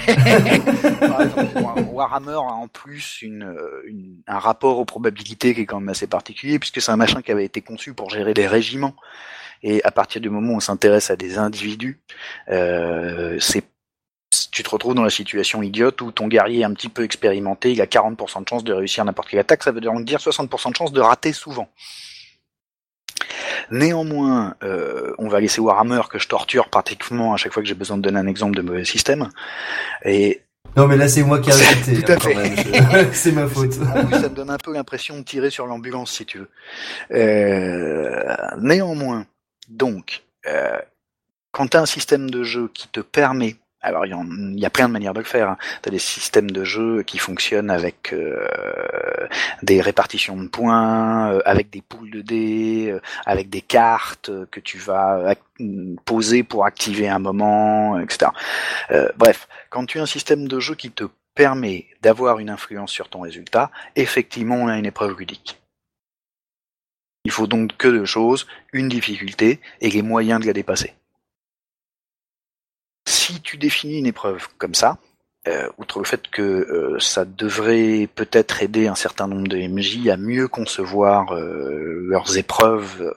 Warhammer 1.91 2.33
a 2.33 2.53
en 2.53 2.67
plus 2.67 3.21
une, 3.21 3.55
un 4.27 4.39
rapport 4.39 4.79
aux 4.79 4.85
probabilités 4.85 5.53
qui 5.53 5.61
est 5.61 5.65
quand 5.65 5.79
même 5.79 5.89
assez 5.89 6.07
particulier, 6.07 6.59
puisque 6.59 6.81
c'est 6.81 6.91
un 6.91 6.97
machin 6.97 7.21
qui 7.21 7.31
avait 7.31 7.45
été 7.45 7.61
conçu 7.61 7.93
pour 7.93 8.09
gérer 8.09 8.33
des 8.33 8.47
régiments. 8.47 8.95
Et 9.67 9.83
à 9.83 9.89
partir 9.89 10.21
du 10.21 10.29
moment 10.29 10.53
où 10.53 10.57
on 10.57 10.59
s'intéresse 10.59 11.09
à 11.09 11.15
des 11.15 11.39
individus, 11.39 11.99
euh, 12.49 13.35
c'est 13.39 13.63
tu 14.51 14.63
te 14.63 14.69
retrouves 14.69 14.93
dans 14.93 15.03
la 15.03 15.09
situation 15.09 15.63
idiote 15.63 16.01
où 16.01 16.11
ton 16.11 16.27
guerrier 16.27 16.61
est 16.61 16.65
un 16.65 16.73
petit 16.73 16.89
peu 16.89 17.03
expérimenté, 17.03 17.71
il 17.71 17.81
a 17.81 17.85
40% 17.85 18.43
de 18.43 18.47
chance 18.47 18.63
de 18.63 18.73
réussir 18.73 19.03
n'importe 19.05 19.29
quelle 19.29 19.39
attaque, 19.39 19.63
ça 19.63 19.71
veut 19.71 19.81
donc 19.81 20.05
dire 20.05 20.19
60% 20.19 20.71
de 20.71 20.75
chance 20.75 20.91
de 20.91 21.01
rater 21.01 21.33
souvent. 21.33 21.69
Néanmoins, 23.71 24.55
euh, 24.63 25.13
on 25.17 25.29
va 25.29 25.39
laisser 25.39 25.61
Warhammer 25.61 26.01
que 26.09 26.19
je 26.19 26.27
torture 26.27 26.69
pratiquement 26.69 27.33
à 27.33 27.37
chaque 27.37 27.53
fois 27.53 27.63
que 27.63 27.67
j'ai 27.67 27.75
besoin 27.75 27.97
de 27.97 28.03
donner 28.03 28.19
un 28.19 28.27
exemple 28.27 28.55
de 28.55 28.61
mauvais 28.61 28.85
système. 28.85 29.29
Et 30.03 30.41
non 30.75 30.87
mais 30.87 30.97
là 30.97 31.07
c'est 31.07 31.23
moi 31.23 31.39
qui 31.39 31.49
ai 31.49 31.53
arrêté. 31.63 32.03
Tout 32.03 32.11
à 32.11 32.19
fait. 32.19 33.13
c'est 33.13 33.31
ma 33.31 33.47
faute. 33.47 33.73
Ça 33.73 33.81
me 34.29 34.35
donne 34.35 34.51
un 34.51 34.57
peu 34.57 34.73
l'impression 34.73 35.17
de 35.17 35.23
tirer 35.23 35.49
sur 35.49 35.65
l'ambulance 35.65 36.11
si 36.11 36.25
tu 36.25 36.39
veux. 36.39 36.49
Euh, 37.11 38.35
néanmoins, 38.59 39.25
donc, 39.67 40.23
euh, 40.47 40.79
quand 41.51 41.67
tu 41.67 41.77
as 41.77 41.81
un 41.81 41.85
système 41.85 42.29
de 42.29 42.43
jeu 42.43 42.69
qui 42.73 42.87
te 42.87 42.99
permet 42.99 43.57
alors 43.85 44.05
il 44.05 44.59
y, 44.59 44.65
a 44.65 44.69
plein 44.69 44.87
de 44.87 44.93
manières 44.93 45.13
de 45.13 45.19
le 45.19 45.25
faire. 45.25 45.49
Hein. 45.49 45.57
Tu 45.83 45.89
as 45.89 45.91
des 45.91 45.99
systèmes 45.99 46.49
de 46.49 46.63
jeu 46.63 47.03
qui 47.03 47.19
fonctionnent 47.19 47.69
avec 47.69 48.13
euh, 48.13 48.47
des 49.61 49.79
répartitions 49.79 50.35
de 50.37 50.47
points, 50.47 51.31
euh, 51.31 51.41
avec 51.45 51.69
des 51.69 51.81
poules 51.81 52.09
de 52.09 52.21
dés, 52.21 52.89
euh, 52.89 52.99
avec 53.25 53.49
des 53.49 53.61
cartes 53.61 54.31
que 54.49 54.59
tu 54.59 54.79
vas 54.79 55.35
poser 56.03 56.43
pour 56.43 56.65
activer 56.65 57.07
un 57.07 57.19
moment, 57.19 57.99
etc. 57.99 58.31
bref, 59.15 59.47
quand 59.69 59.85
tu 59.85 59.99
as 59.99 60.01
un 60.01 60.07
système 60.07 60.47
de 60.47 60.59
jeu 60.59 60.75
qui 60.75 60.91
te 60.91 61.05
permet 61.35 61.85
d'avoir 62.01 62.39
une 62.39 62.49
influence 62.49 62.91
sur 62.91 63.07
ton 63.07 63.21
résultat, 63.21 63.71
effectivement 63.95 64.55
on 64.55 64.67
a 64.67 64.77
une 64.77 64.85
épreuve 64.85 65.17
ludique. 65.17 65.61
Il 67.25 67.31
faut 67.31 67.47
donc 67.47 67.75
que 67.77 67.87
deux 67.87 68.05
choses, 68.05 68.47
une 68.71 68.87
difficulté 68.87 69.59
et 69.81 69.89
les 69.89 70.01
moyens 70.01 70.39
de 70.39 70.45
la 70.45 70.53
dépasser. 70.53 70.93
Si 73.07 73.41
tu 73.41 73.57
définis 73.57 73.99
une 73.99 74.05
épreuve 74.05 74.47
comme 74.57 74.75
ça, 74.75 74.97
euh, 75.47 75.69
outre 75.77 75.99
le 75.99 76.05
fait 76.05 76.27
que 76.27 76.41
euh, 76.41 76.99
ça 76.99 77.23
devrait 77.23 78.07
peut-être 78.15 78.63
aider 78.63 78.87
un 78.87 78.95
certain 78.95 79.27
nombre 79.27 79.47
de 79.47 79.57
MJ 79.57 80.07
à 80.09 80.17
mieux 80.17 80.47
concevoir 80.47 81.35
euh, 81.35 81.99
leurs 82.07 82.37
épreuves 82.37 83.13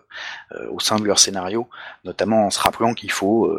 au 0.70 0.80
sein 0.80 0.96
de 0.96 1.04
leur 1.04 1.18
scénario, 1.18 1.68
notamment 2.04 2.46
en 2.46 2.50
se 2.50 2.58
rappelant 2.58 2.94
qu'il 2.94 3.12
faut 3.12 3.54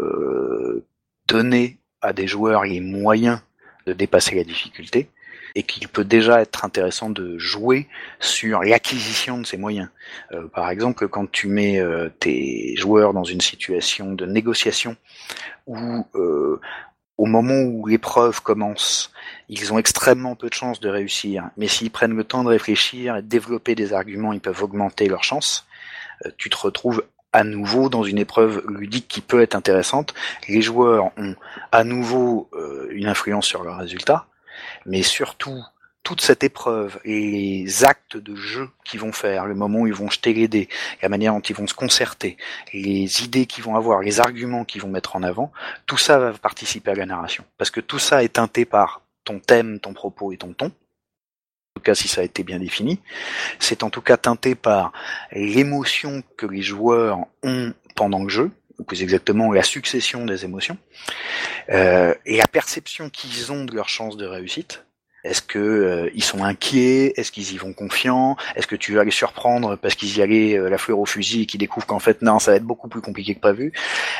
donner 1.28 1.78
à 2.01 2.13
des 2.13 2.28
joueurs 2.28 2.63
les 2.63 2.80
moyens 2.80 3.39
de 3.86 3.93
dépasser 3.93 4.36
la 4.36 4.43
difficulté, 4.43 5.09
et 5.56 5.64
qu'il 5.64 5.88
peut 5.88 6.04
déjà 6.04 6.41
être 6.41 6.66
intéressant 6.66 7.10
de 7.10 7.38
jouer 7.38 7.88
sur 8.20 8.62
l'acquisition 8.62 9.38
de 9.39 9.45
ces 9.45 9.58
moyens. 9.58 9.89
par 10.54 10.70
exemple, 10.70 11.08
quand 11.08 11.30
tu 11.30 11.47
mets 11.47 11.82
tes 12.20 12.76
joueurs 12.76 13.14
dans 13.14 13.24
une 13.24 13.41
situation 13.41 14.14
de 14.14 14.26
négociation 14.26 14.95
où 15.70 16.06
euh, 16.16 16.60
au 17.18 17.26
moment 17.26 17.62
où 17.62 17.86
l'épreuve 17.86 18.41
commence, 18.41 19.12
ils 19.50 19.72
ont 19.74 19.78
extrêmement 19.78 20.36
peu 20.36 20.50
de 20.50 20.54
chances 20.54 20.80
de 20.80 20.89
réussir, 20.89 21.50
mais 21.58 21.68
s'ils 21.68 21.91
prennent 21.91 22.16
le 22.16 22.24
temps 22.24 22.43
de 22.43 22.50
réfléchir 22.50 23.18
et 23.18 23.22
de 23.22 23.28
développer 23.28 23.76
des 23.76 23.93
arguments, 23.93 24.34
ils 24.34 24.39
peuvent 24.39 24.64
augmenter 24.64 25.08
leurs 25.08 25.24
chances. 25.24 25.68
Euh, 26.26 26.32
tu 26.38 26.50
te 26.50 26.58
retrouves 26.58 27.04
à 27.32 27.43
nouveau 27.43 27.89
dans 27.89 28.04
une 28.04 28.18
épreuve 28.18 28.64
ludique 28.68 29.08
qui 29.08 29.22
peut 29.22 29.41
être 29.41 29.56
intéressante. 29.56 30.16
Les 30.47 30.62
joueurs 30.62 31.12
ont 31.18 31.36
à 31.72 31.84
nouveau 31.84 32.50
euh, 32.54 32.88
une 32.91 33.06
influence 33.06 33.45
sur 33.45 33.64
leurs 33.64 33.78
résultats, 33.78 34.26
mais 34.86 35.03
surtout 35.03 35.64
toute 36.03 36.22
cette 36.22 36.43
épreuve 36.43 36.99
les 37.05 37.84
actes 37.84 38.18
de 38.18 38.36
jeu 38.36 38.70
qu'ils 38.84 38.99
vont 38.99 39.12
faire, 39.12 39.45
le 39.45 39.53
moment 39.53 39.82
où 39.82 39.88
ils 39.88 39.93
vont 39.93 40.10
jeter 40.10 40.34
les 40.34 40.47
dés, 40.47 40.70
la 41.01 41.10
manière 41.10 41.34
dont 41.34 41.39
ils 41.39 41.55
vont 41.55 41.68
se 41.68 41.74
concerter, 41.74 42.38
les 42.74 43.24
idées 43.24 43.45
qu'ils 43.45 43.64
vont 43.64 43.76
avoir, 43.76 44.01
les 44.01 44.20
arguments 44.20 44.66
qu'ils 44.66 44.82
vont 44.82 44.89
mettre 44.89 45.16
en 45.16 45.24
avant, 45.24 45.51
tout 45.86 45.97
ça 45.97 46.18
va 46.18 46.34
participer 46.34 46.91
à 46.91 46.95
la 46.95 47.05
narration. 47.05 47.43
Parce 47.57 47.70
que 47.70 47.80
tout 47.82 47.99
ça 47.99 48.24
est 48.24 48.34
teinté 48.34 48.66
par 48.66 49.01
ton 49.24 49.39
thème, 49.39 49.80
ton 49.80 49.93
propos 49.93 50.32
et 50.32 50.38
ton 50.38 50.53
ton. 50.53 50.72
tout 51.76 51.84
cas 51.84 51.95
si 51.95 52.07
ça 52.07 52.22
a 52.22 52.24
été 52.24 52.43
bien 52.43 52.60
défini. 52.60 52.99
C'est 53.60 53.84
en 53.84 53.89
tout 53.89 54.01
cas 54.01 54.18
teinté 54.18 54.55
par 54.55 54.91
l'émotion 55.32 56.24
que 56.38 56.47
les 56.47 56.64
joueurs 56.64 57.20
ont 57.43 57.74
pendant 57.95 58.24
le 58.24 58.30
jeu, 58.30 58.51
ou 58.80 58.84
plus 58.84 59.03
exactement 59.03 59.51
la 59.51 59.63
succession 59.63 60.25
des 60.25 60.45
émotions, 60.45 60.77
euh, 61.69 62.13
et 62.25 62.38
la 62.38 62.47
perception 62.47 63.09
qu'ils 63.09 63.51
ont 63.51 63.65
de 63.65 63.75
leurs 63.75 63.89
chances 63.89 64.17
de 64.17 64.25
réussite. 64.25 64.86
Est-ce 65.30 65.43
que 65.43 65.59
euh, 65.59 66.09
ils 66.15 66.23
sont 66.23 66.43
inquiets? 66.43 67.13
Est-ce 67.15 67.32
qu'ils 67.32 67.53
y 67.53 67.57
vont 67.57 67.71
confiants? 67.71 68.36
Est-ce 68.55 68.65
que 68.65 68.75
tu 68.75 68.95
vas 68.95 69.03
les 69.03 69.11
surprendre 69.11 69.75
parce 69.75 69.93
qu'ils 69.93 70.17
y 70.17 70.23
allaient 70.23 70.57
euh, 70.57 70.69
la 70.69 70.80
fleur 70.80 70.97
au 70.97 71.05
fusil 71.05 71.43
et 71.43 71.45
qu'ils 71.45 71.59
découvrent 71.59 71.86
qu'en 71.86 71.99
fait 71.99 72.23
non, 72.23 72.39
ça 72.39 72.51
va 72.51 72.57
être 72.57 72.63
beaucoup 72.63 72.88
plus 72.88 73.01
compliqué 73.01 73.36
que 73.36 73.39
prévu? 73.39 73.71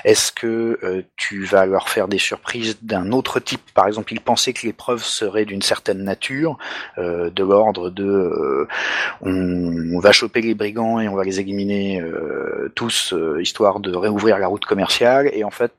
Est-ce 0.06 0.32
que 0.32 0.78
euh, 0.84 1.02
tu 1.18 1.46
vas 1.46 1.66
leur 1.66 1.90
faire 1.90 2.08
des 2.08 2.20
surprises 2.20 2.78
d'un 2.84 3.12
autre 3.12 3.40
type? 3.40 3.62
Par 3.74 3.88
exemple, 3.88 4.14
ils 4.14 4.22
pensaient 4.22 4.54
que 4.54 4.68
l'épreuve 4.68 5.04
serait 5.04 5.46
d'une 5.46 5.64
certaine 5.64 6.04
nature, 6.04 6.58
de 6.98 7.44
l'ordre 7.44 7.90
de 7.90 8.68
on, 9.22 9.96
on, 9.96 10.00
va 10.00 10.12
choper 10.12 10.42
les 10.42 10.54
brigands 10.54 11.00
et 11.00 11.08
on 11.08 11.16
va 11.16 11.24
les 11.24 11.40
éliminer 11.40 12.04
tous 12.76 13.14
histoire 13.40 13.80
de 13.80 13.96
réouvrir 13.96 14.38
la 14.38 14.48
route 14.48 14.66
commerciale. 14.66 15.30
Et 15.34 15.44
en 15.44 15.50
fait, 15.50 15.74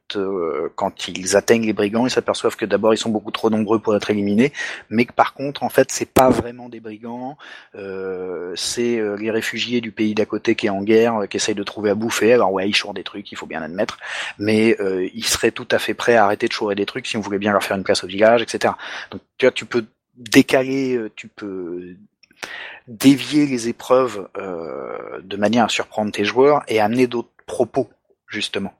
quand 0.74 1.08
ils 1.08 1.36
atteignent 1.36 1.66
les 1.66 1.72
brigands, 1.72 2.06
ils 2.06 2.10
s'aperçoivent 2.10 2.56
que 2.56 2.64
d'abord 2.64 2.94
ils 2.94 2.98
sont 2.98 3.10
beaucoup 3.10 3.30
trop 3.30 3.50
nombreux 3.50 3.78
pour 3.78 3.94
être 3.94 4.10
éliminés, 4.10 4.52
mais 4.88 5.04
par 5.20 5.34
contre, 5.34 5.64
en 5.64 5.68
fait, 5.68 5.92
c'est 5.92 6.10
pas 6.10 6.30
vraiment 6.30 6.70
des 6.70 6.80
brigands, 6.80 7.36
euh, 7.74 8.54
c'est 8.56 8.96
euh, 8.96 9.16
les 9.16 9.30
réfugiés 9.30 9.82
du 9.82 9.92
pays 9.92 10.14
d'à 10.14 10.24
côté 10.24 10.54
qui 10.54 10.64
est 10.64 10.70
en 10.70 10.82
guerre, 10.82 11.14
euh, 11.16 11.26
qui 11.26 11.36
essayent 11.36 11.54
de 11.54 11.62
trouver 11.62 11.90
à 11.90 11.94
bouffer. 11.94 12.32
Alors 12.32 12.50
ouais, 12.54 12.66
ils 12.66 12.74
chourent 12.74 12.94
des 12.94 13.04
trucs, 13.04 13.30
il 13.30 13.34
faut 13.36 13.44
bien 13.44 13.60
admettre, 13.60 13.98
mais 14.38 14.78
ils 15.12 15.26
seraient 15.26 15.50
tout 15.50 15.68
à 15.72 15.78
fait 15.78 15.92
prêts 15.92 16.16
à 16.16 16.24
arrêter 16.24 16.48
de 16.48 16.52
chourer 16.52 16.74
des 16.74 16.86
trucs 16.86 17.06
si 17.06 17.18
on 17.18 17.20
voulait 17.20 17.36
bien 17.36 17.52
leur 17.52 17.62
faire 17.62 17.76
une 17.76 17.82
place 17.82 18.02
au 18.02 18.06
village, 18.06 18.40
etc. 18.40 18.72
Donc 19.10 19.20
tu 19.36 19.44
vois, 19.44 19.52
tu 19.52 19.66
peux 19.66 19.84
décaler, 20.16 20.98
tu 21.16 21.28
peux 21.28 21.96
dévier 22.88 23.44
les 23.44 23.68
épreuves 23.68 24.26
de 25.22 25.36
manière 25.36 25.66
à 25.66 25.68
surprendre 25.68 26.12
tes 26.12 26.24
joueurs 26.24 26.62
et 26.66 26.80
amener 26.80 27.06
d'autres 27.06 27.28
propos 27.44 27.90
justement 28.26 28.72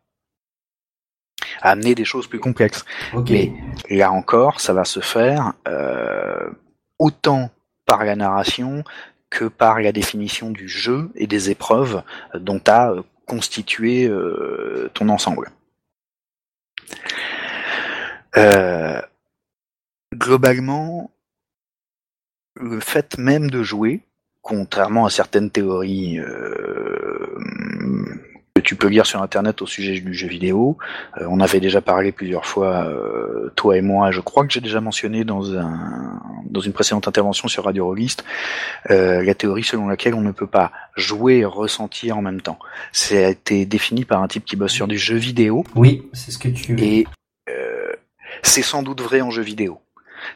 à 1.61 1.71
amener 1.71 1.95
des 1.95 2.05
choses 2.05 2.27
plus 2.27 2.41
complexes. 2.41 2.85
Mais 3.29 3.53
là 3.89 4.13
encore, 4.13 4.61
ça 4.61 4.73
va 4.73 4.85
se 4.85 5.01
faire 5.01 5.55
euh, 5.69 6.51
autant 6.99 7.51
par 7.87 8.05
la 8.05 8.17
narration 8.17 8.85
que 9.31 9.45
par 9.45 9.81
la 9.81 9.93
définition 9.93 10.51
du 10.51 10.69
jeu 10.69 11.11
et 11.15 11.27
des 11.27 11.51
épreuves 11.51 12.03
dont 12.35 12.59
tu 12.59 12.71
as 12.71 12.95
constitué 13.27 14.07
euh, 14.07 14.91
ton 14.95 15.09
ensemble. 15.09 15.51
Euh, 18.37 19.01
globalement, 20.15 21.11
le 22.57 22.81
fait 22.81 23.19
même 23.19 23.51
de 23.51 23.63
jouer, 23.63 24.01
contrairement 24.43 25.07
à 25.07 25.11
certaines 25.11 25.51
théories 25.51 26.19
tu 28.71 28.77
peux 28.77 28.87
lire 28.87 29.05
sur 29.05 29.21
internet 29.21 29.63
au 29.63 29.67
sujet 29.67 29.99
du 29.99 30.15
jeu 30.15 30.29
vidéo. 30.29 30.79
Euh, 31.21 31.27
on 31.29 31.41
avait 31.41 31.59
déjà 31.59 31.81
parlé 31.81 32.13
plusieurs 32.13 32.47
fois, 32.47 32.85
euh, 32.85 33.53
toi 33.57 33.77
et 33.77 33.81
moi, 33.81 34.13
je 34.13 34.21
crois 34.21 34.47
que 34.47 34.53
j'ai 34.53 34.61
déjà 34.61 34.81
mentionné 34.81 35.25
dans 35.25 35.59
un 35.59 36.21
dans 36.45 36.61
une 36.61 36.73
précédente 36.73 37.09
intervention 37.09 37.49
sur 37.49 37.65
Radio 37.65 37.87
Rollist, 37.87 38.25
euh, 38.91 39.25
la 39.25 39.35
théorie 39.35 39.65
selon 39.65 39.89
laquelle 39.89 40.15
on 40.15 40.21
ne 40.21 40.31
peut 40.31 40.47
pas 40.47 40.71
jouer 40.95 41.39
et 41.39 41.45
ressentir 41.45 42.17
en 42.17 42.23
même 42.23 42.41
temps. 42.41 42.61
Ça 42.93 43.17
a 43.17 43.31
été 43.31 43.67
défini 43.67 44.05
par 44.05 44.23
un 44.23 44.29
type 44.29 44.45
qui 44.45 44.55
bosse 44.55 44.71
sur 44.71 44.87
du 44.87 44.99
jeu 44.99 45.17
vidéo. 45.17 45.65
Oui, 45.75 46.09
c'est 46.13 46.31
ce 46.31 46.39
que 46.39 46.47
tu. 46.47 46.81
Et 46.81 47.09
c'est 48.45 48.63
sans 48.63 48.85
doute 48.85 49.01
vrai 49.01 49.21
en 49.21 49.33
jeu 49.33 49.43
vidéo. 49.43 49.81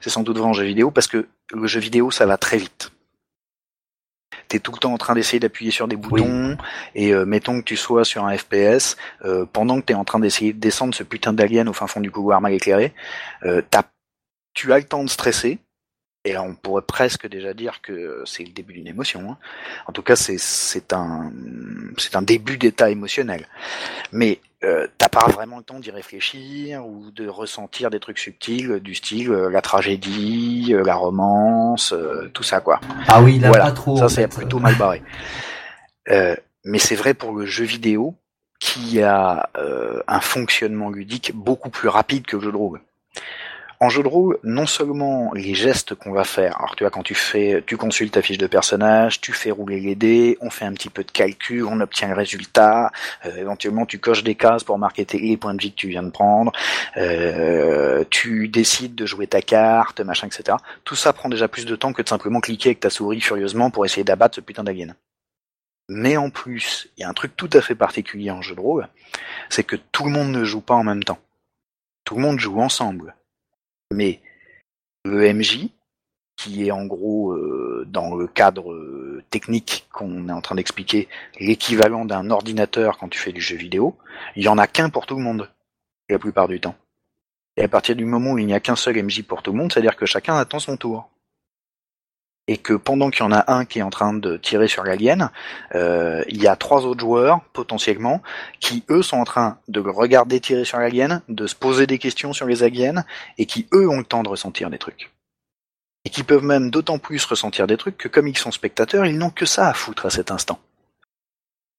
C'est 0.01 0.11
sans 0.11 0.24
doute 0.24 0.39
vrai 0.39 0.49
en 0.49 0.55
jeu 0.55 0.64
vidéo 0.64 0.91
parce 0.91 1.07
que 1.07 1.28
le 1.53 1.66
jeu 1.68 1.78
vidéo, 1.78 2.11
ça 2.11 2.26
va 2.26 2.37
très 2.37 2.57
vite 2.57 2.91
t'es 4.55 4.61
tout 4.61 4.70
le 4.70 4.78
temps 4.78 4.92
en 4.92 4.98
train 4.98 5.14
d'essayer 5.14 5.40
d'appuyer 5.40 5.72
sur 5.72 5.88
des 5.88 5.96
boutons, 5.96 6.57
et 6.94 7.12
euh, 7.12 7.24
mettons 7.26 7.59
que 7.59 7.64
tu 7.64 7.76
sois 7.76 8.05
sur 8.05 8.24
un 8.24 8.36
FPS, 8.36 8.96
euh, 9.24 9.46
pendant 9.52 9.80
que 9.80 9.86
t'es 9.86 9.94
en 9.94 10.05
train 10.05 10.20
d'essayer 10.20 10.52
de 10.52 10.61
descendre 10.61 10.94
ce 10.94 11.02
putain 11.02 11.32
d'alien 11.32 11.68
au 11.68 11.72
fin 11.72 11.88
fond 11.88 12.00
du 12.00 12.12
couloir 12.12 12.40
mal 12.40 12.52
éclairé, 12.52 12.94
euh, 13.44 13.62
tu 14.55 14.72
as 14.72 14.78
le 14.78 14.84
temps 14.84 15.02
de 15.02 15.11
stresser, 15.11 15.59
et 16.24 16.34
là, 16.34 16.44
on 16.44 16.55
pourrait 16.55 16.82
presque 16.86 17.26
déjà 17.26 17.52
dire 17.52 17.82
que 17.82 18.22
c'est 18.26 18.44
le 18.44 18.52
début 18.52 18.74
d'une 18.74 18.86
émotion. 18.86 19.32
Hein. 19.32 19.38
En 19.88 19.92
tout 19.92 20.02
cas, 20.02 20.14
c'est 20.14 20.38
c'est 20.38 20.92
un 20.92 21.32
c'est 21.98 22.16
un 22.16 22.22
début 22.22 22.57
d'état 22.57 22.90
émotionnel. 22.90 23.46
Mais 24.11 24.40
euh, 24.64 24.86
t'as 24.98 25.08
pas 25.08 25.26
vraiment 25.26 25.58
le 25.58 25.62
temps 25.62 25.78
d'y 25.78 25.90
réfléchir 25.90 26.86
ou 26.86 27.10
de 27.10 27.28
ressentir 27.28 27.90
des 27.90 28.00
trucs 28.00 28.18
subtils 28.18 28.80
du 28.80 28.94
style 28.94 29.30
euh, 29.30 29.50
la 29.50 29.60
tragédie, 29.60 30.72
euh, 30.72 30.82
la 30.84 30.94
romance, 30.94 31.94
tout 32.32 32.42
ça 32.42 32.60
quoi. 32.60 32.80
Ah 33.08 33.22
oui, 33.22 33.38
là 33.38 33.50
pas 33.50 33.72
trop. 33.72 33.96
Ça 33.96 34.08
c'est 34.08 34.28
plutôt 34.28 34.58
mal 34.58 34.74
barré. 34.76 35.02
mais 36.08 36.78
c'est 36.78 36.96
vrai 36.96 37.14
pour 37.14 37.32
le 37.32 37.46
jeu 37.46 37.64
vidéo 37.64 38.14
qui 38.60 39.02
a 39.02 39.50
un 40.08 40.20
fonctionnement 40.20 40.88
ludique 40.88 41.32
beaucoup 41.34 41.70
plus 41.70 41.88
rapide 41.88 42.24
que 42.26 42.36
le 42.36 42.42
jeu 42.42 42.52
de 42.52 42.56
rôle 42.56 42.80
en 43.85 43.91
jeu 43.91 44.03
de 44.03 44.09
rôle, 44.09 44.39
non 44.43 44.64
seulement 44.64 45.30
les 45.35 45.55
gestes 45.55 45.95
qu'on 45.95 46.12
va 46.12 46.24
faire, 46.24 46.57
alors 46.59 46.74
tu 46.74 46.85
vois 46.85 46.91
quand 46.91 47.03
tu 47.03 47.14
fais, 47.14 47.62
tu 47.66 47.76
consultes 47.76 48.14
ta 48.14 48.22
fiche 48.22 48.39
de 48.39 48.47
personnage, 48.47 49.20
tu 49.20 49.35
fais 49.35 49.51
rouler 49.51 49.78
les 49.78 49.95
dés, 49.95 50.39
on 50.41 50.49
fait 50.49 50.64
un 50.64 50.72
petit 50.72 50.89
peu 50.89 51.05
de 51.05 51.11
calcul, 51.11 51.64
on 51.64 51.80
obtient 51.80 52.09
le 52.09 52.14
résultat, 52.14 52.91
euh, 53.26 53.37
éventuellement 53.37 53.85
tu 53.85 53.99
coches 53.99 54.24
des 54.24 54.37
cases 54.37 54.64
pour 54.64 54.78
marquer 54.78 55.05
tes, 55.05 55.18
les 55.18 55.37
points 55.37 55.53
de 55.53 55.61
vie 55.61 55.70
que 55.70 55.76
tu 55.76 55.89
viens 55.89 56.03
de 56.03 56.09
prendre, 56.11 56.51
euh, 56.97 58.05
tu 58.09 58.49
décides 58.49 58.95
de 58.95 59.05
jouer 59.05 59.26
ta 59.26 59.43
carte, 59.43 60.01
machin, 60.01 60.28
etc. 60.28 60.57
Tout 60.85 60.97
ça 60.97 61.12
prend 61.12 61.28
déjà 61.28 61.47
plus 61.47 61.66
de 61.66 61.76
temps 61.76 61.93
que 61.93 62.01
de 62.01 62.09
simplement 62.09 62.41
cliquer 62.41 62.70
avec 62.70 62.80
ta 62.80 62.89
souris 62.89 63.20
furieusement 63.20 63.70
pour 63.70 63.85
essayer 63.85 64.05
d'abattre 64.05 64.37
ce 64.37 64.41
putain 64.41 64.64
d'alien. 64.64 64.95
Mais 65.91 66.16
en 66.16 66.30
plus, 66.30 66.89
il 66.97 67.03
y 67.03 67.05
a 67.05 67.11
un 67.11 67.12
truc 67.12 67.37
tout 67.37 67.51
à 67.53 67.61
fait 67.61 67.74
particulier 67.74 68.30
en 68.30 68.41
jeu 68.41 68.55
de 68.55 68.61
rôle, 68.61 68.89
c'est 69.51 69.64
que 69.64 69.76
tout 69.76 70.05
le 70.05 70.11
monde 70.11 70.30
ne 70.30 70.43
joue 70.43 70.62
pas 70.62 70.74
en 70.74 70.85
même 70.85 71.05
temps. 71.05 71.18
Tout 72.05 72.14
le 72.14 72.22
monde 72.22 72.41
joue 72.41 72.61
ensemble 72.61 73.14
mais 73.93 74.20
le 75.05 75.32
MJ, 75.32 75.68
qui 76.37 76.66
est 76.66 76.70
en 76.70 76.87
gros 76.87 77.32
euh, 77.32 77.85
dans 77.89 78.14
le 78.14 78.26
cadre 78.26 78.72
euh, 78.72 79.22
technique 79.30 79.87
qu'on 79.93 80.28
est 80.28 80.32
en 80.32 80.41
train 80.41 80.55
d'expliquer, 80.55 81.09
l'équivalent 81.39 82.05
d'un 82.05 82.30
ordinateur 82.30 82.99
quand 82.99 83.09
tu 83.09 83.18
fais 83.18 83.32
du 83.32 83.41
jeu 83.41 83.57
vidéo, 83.57 83.97
il 84.37 84.43
y 84.43 84.49
en 84.49 84.59
a 84.59 84.66
qu'un 84.66 84.91
pour 84.91 85.07
tout 85.07 85.16
le 85.16 85.22
monde, 85.22 85.51
la 86.09 86.18
plupart 86.18 86.49
du 86.49 86.61
temps. 86.61 86.76
Et 87.57 87.62
à 87.62 87.68
partir 87.68 87.95
du 87.95 88.05
moment 88.05 88.32
où 88.32 88.39
il 88.39 88.47
n'y 88.47 88.55
a 88.55 88.61
qu'un 88.61 88.76
seul 88.76 89.01
MJ 89.01 89.22
pour 89.22 89.43
tout 89.43 89.53
le 89.53 89.59
monde, 89.59 89.72
c'est-à-dire 89.72 89.97
que 89.97 90.07
chacun 90.07 90.37
attend 90.37 90.59
son 90.59 90.76
tour 90.76 91.09
et 92.47 92.59
que 92.59 92.74
pendant 92.74 93.11
qu'il 93.11 93.20
y 93.20 93.26
en 93.26 93.32
a 93.32 93.53
un 93.53 93.64
qui 93.64 93.78
est 93.78 93.82
en 93.82 93.90
train 93.90 94.12
de 94.12 94.36
tirer 94.36 94.68
sur 94.68 94.84
l'alien, 94.84 95.30
euh, 95.74 96.22
il 96.28 96.42
y 96.42 96.47
a 96.47 96.57
trois 96.57 96.84
autres 96.84 97.01
joueurs 97.01 97.40
potentiellement 97.53 98.22
qui 98.61 98.84
eux 98.90 99.03
sont 99.03 99.16
en 99.16 99.24
train 99.24 99.59
de 99.68 99.80
regarder 99.80 100.40
tirer 100.40 100.64
sur 100.64 100.78
l'alien, 100.78 101.22
de 101.28 101.47
se 101.47 101.55
poser 101.55 101.86
des 101.86 101.99
questions 101.99 102.32
sur 102.32 102.47
les 102.47 102.62
aliens 102.62 103.05
et 103.38 103.47
qui 103.47 103.66
eux 103.72 103.88
ont 103.88 103.99
le 103.99 104.05
temps 104.05 104.22
de 104.22 104.28
ressentir 104.28 104.68
des 104.70 104.78
trucs. 104.78 105.11
Et 106.05 106.11
qui 106.11 106.22
peuvent 106.22 106.45
même 106.45 106.70
d'autant 106.70 106.99
plus 106.99 107.24
ressentir 107.24 107.66
des 107.66 107.78
trucs 107.78 107.97
que 107.97 108.09
comme 108.09 108.28
ils 108.28 108.36
sont 108.36 108.51
spectateurs, 108.51 109.07
ils 109.07 109.16
n'ont 109.16 109.30
que 109.30 109.47
ça 109.47 109.68
à 109.68 109.72
foutre 109.72 110.05
à 110.05 110.11
cet 110.11 110.30
instant. 110.30 110.59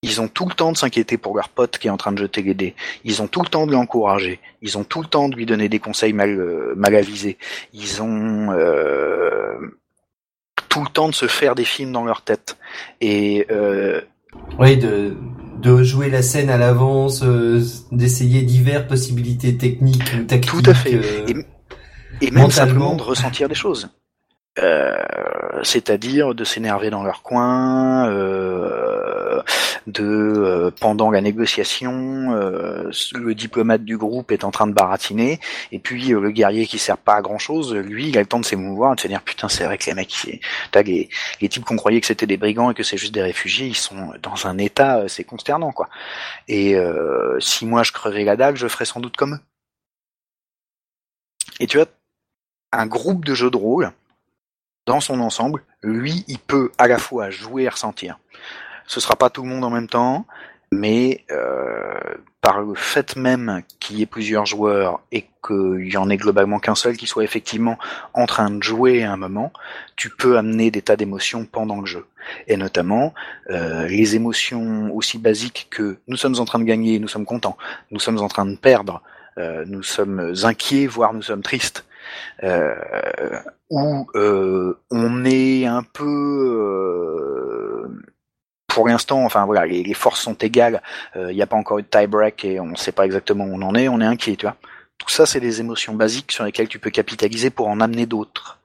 Ils 0.01 0.21
ont 0.21 0.27
tout 0.27 0.47
le 0.47 0.53
temps 0.53 0.71
de 0.71 0.77
s'inquiéter 0.77 1.17
pour 1.17 1.35
leur 1.35 1.49
pote 1.49 1.77
qui 1.77 1.87
est 1.87 1.91
en 1.91 1.97
train 1.97 2.11
de 2.11 2.17
jeter 2.19 2.41
les 2.41 2.53
dés. 2.53 2.75
Ils 3.03 3.21
ont 3.21 3.27
tout 3.27 3.41
le 3.41 3.47
temps 3.47 3.65
de 3.65 3.71
l'encourager. 3.71 4.39
Ils 4.61 4.77
ont 4.77 4.83
tout 4.83 5.01
le 5.01 5.07
temps 5.07 5.29
de 5.29 5.35
lui 5.35 5.45
donner 5.45 5.69
des 5.69 5.79
conseils 5.79 6.13
mal, 6.13 6.29
euh, 6.39 6.73
mal 6.75 6.95
avisés. 6.95 7.37
Ils 7.73 8.03
ont 8.03 8.51
euh, 8.51 9.57
tout 10.75 10.83
le 10.83 10.89
temps 10.89 11.07
de 11.07 11.13
se 11.13 11.27
faire 11.27 11.55
des 11.55 11.63
films 11.63 11.93
dans 11.93 12.03
leur 12.03 12.21
tête. 12.21 12.57
Et 12.99 13.47
euh... 13.49 14.01
oui, 14.59 14.75
de 14.75 15.15
de 15.61 15.83
jouer 15.83 16.09
la 16.09 16.21
scène 16.21 16.49
à 16.49 16.57
l'avance, 16.57 17.23
euh, 17.23 17.63
d'essayer 17.93 18.41
diverses 18.41 18.85
possibilités 18.85 19.55
techniques 19.55 20.27
tactiques. 20.27 20.51
Tout 20.51 20.69
à 20.69 20.73
fait. 20.73 20.95
Euh, 20.95 21.43
et, 22.19 22.27
et 22.27 22.31
même 22.31 22.51
simplement 22.51 22.93
de 22.97 23.01
ressentir 23.01 23.47
des 23.47 23.55
choses. 23.55 23.89
Euh, 24.59 24.95
c'est-à-dire 25.63 26.35
de 26.35 26.43
s'énerver 26.43 26.89
dans 26.89 27.03
leur 27.03 27.21
coin, 27.23 28.09
de 29.87 30.03
euh, 30.03 30.71
pendant 30.79 31.11
la 31.11 31.21
négociation, 31.21 32.31
le 32.31 33.33
diplomate 33.33 33.83
du 33.83 33.97
groupe 33.97 34.31
est 34.31 34.43
en 34.43 34.51
train 34.51 34.67
de 34.67 34.73
baratiner, 34.73 35.39
et 35.71 35.79
puis 35.79 36.07
le 36.07 36.31
guerrier 36.31 36.65
qui 36.67 36.79
sert 36.79 36.97
pas 36.97 37.15
à 37.15 37.21
grand 37.21 37.37
chose, 37.39 37.73
lui, 37.73 38.09
il 38.09 38.17
a 38.17 38.21
le 38.21 38.27
temps 38.27 38.39
de 38.39 38.45
s'émouvoir 38.45 38.93
et 38.93 38.95
de 38.95 39.01
se 39.01 39.07
dire 39.07 39.21
putain 39.21 39.49
c'est 39.49 39.65
vrai 39.65 39.77
que 39.77 39.85
les 39.85 39.93
mecs, 39.93 40.27
les, 40.85 41.09
les 41.41 41.49
types 41.49 41.63
qu'on 41.63 41.77
croyait 41.77 42.01
que 42.01 42.07
c'était 42.07 42.27
des 42.27 42.37
brigands 42.37 42.71
et 42.71 42.73
que 42.73 42.83
c'est 42.83 42.97
juste 42.97 43.13
des 43.13 43.21
réfugiés, 43.21 43.67
ils 43.67 43.75
sont 43.75 44.13
dans 44.21 44.47
un 44.47 44.57
état, 44.57 45.07
c'est 45.07 45.23
consternant 45.23 45.71
quoi. 45.71 45.89
Et 46.47 46.75
si 47.39 47.65
moi 47.65 47.83
je 47.83 47.91
crevais 47.91 48.23
la 48.23 48.35
dalle, 48.35 48.55
je 48.55 48.67
ferais 48.67 48.85
sans 48.85 48.99
doute 48.99 49.15
comme 49.15 49.35
eux. 49.35 49.39
Et 51.59 51.67
tu 51.67 51.77
vois, 51.77 51.87
un 52.71 52.87
groupe 52.87 53.25
de 53.25 53.33
jeux 53.33 53.51
de 53.51 53.57
rôle 53.57 53.91
dans 54.85 54.99
son 54.99 55.19
ensemble, 55.19 55.63
lui, 55.81 56.23
il 56.27 56.39
peut 56.39 56.71
à 56.77 56.87
la 56.87 56.97
fois 56.97 57.29
jouer 57.29 57.63
et 57.63 57.69
ressentir. 57.69 58.19
Ce 58.87 58.99
sera 58.99 59.15
pas 59.15 59.29
tout 59.29 59.43
le 59.43 59.49
monde 59.49 59.63
en 59.63 59.69
même 59.69 59.87
temps, 59.87 60.25
mais 60.71 61.25
par 62.45 62.61
le 62.61 62.75
fait 62.75 63.15
même 63.15 63.63
qu'il 63.79 63.97
y 63.97 64.03
ait 64.03 64.05
plusieurs 64.05 64.45
joueurs 64.45 65.01
et 65.11 65.25
qu'il 65.43 65.91
y 65.91 65.97
en 65.97 66.11
ait 66.11 66.17
globalement 66.17 66.59
qu'un 66.59 66.75
seul 66.75 66.95
qui 66.95 67.07
soit 67.07 67.23
effectivement 67.23 67.79
en 68.13 68.27
train 68.27 68.51
de 68.51 68.61
jouer 68.61 69.03
à 69.03 69.11
un 69.13 69.17
moment, 69.17 69.51
tu 69.95 70.11
peux 70.11 70.37
amener 70.37 70.69
des 70.69 70.83
tas 70.83 70.95
d'émotions 70.95 71.45
pendant 71.45 71.79
le 71.79 71.87
jeu. 71.87 72.05
Et 72.47 72.55
notamment 72.55 73.15
euh, 73.49 73.87
les 73.87 74.15
émotions 74.15 74.93
aussi 74.93 75.17
basiques 75.17 75.69
que 75.71 75.97
nous 76.07 76.17
sommes 76.17 76.39
en 76.39 76.45
train 76.45 76.59
de 76.59 76.65
gagner, 76.65 76.99
nous 76.99 77.07
sommes 77.07 77.25
contents, 77.25 77.57
nous 77.89 77.99
sommes 77.99 78.19
en 78.19 78.27
train 78.27 78.45
de 78.45 78.55
perdre, 78.55 79.01
euh, 79.39 79.65
nous 79.65 79.81
sommes 79.81 80.35
inquiets, 80.43 80.85
voire 80.85 81.15
nous 81.15 81.23
sommes 81.23 81.41
tristes. 81.41 81.83
Euh, 82.43 82.75
où 83.71 84.05
euh, 84.13 84.77
on 84.91 85.25
est 85.25 85.65
un 85.65 85.81
peu 85.81 86.85
pour 88.75 88.89
l'instant, 88.89 89.23
enfin 89.23 89.45
voilà, 89.45 89.65
les, 89.65 89.93
forces 89.93 90.19
sont 90.19 90.33
égales. 90.33 90.83
Il 91.15 91.21
euh, 91.21 91.33
n'y 91.33 91.41
a 91.41 91.47
pas 91.47 91.55
encore 91.55 91.79
eu 91.79 91.83
de 91.83 91.87
tie-break 91.87 92.43
et 92.43 92.59
on 92.59 92.65
ne 92.65 92.75
sait 92.75 92.91
pas 92.91 93.05
exactement 93.05 93.45
où 93.45 93.55
on 93.55 93.61
en 93.61 93.73
est. 93.73 93.87
On 93.87 94.01
est 94.01 94.05
inquiet, 94.05 94.35
tu 94.35 94.45
vois. 94.45 94.57
Tout 94.97 95.07
ça, 95.07 95.25
c'est 95.25 95.39
des 95.39 95.61
émotions 95.61 95.93
basiques 95.93 96.33
sur 96.33 96.43
lesquelles 96.43 96.67
tu 96.67 96.77
peux 96.77 96.89
capitaliser 96.89 97.49
pour 97.51 97.69
en 97.69 97.79
amener 97.79 98.05
d'autres. 98.05 98.59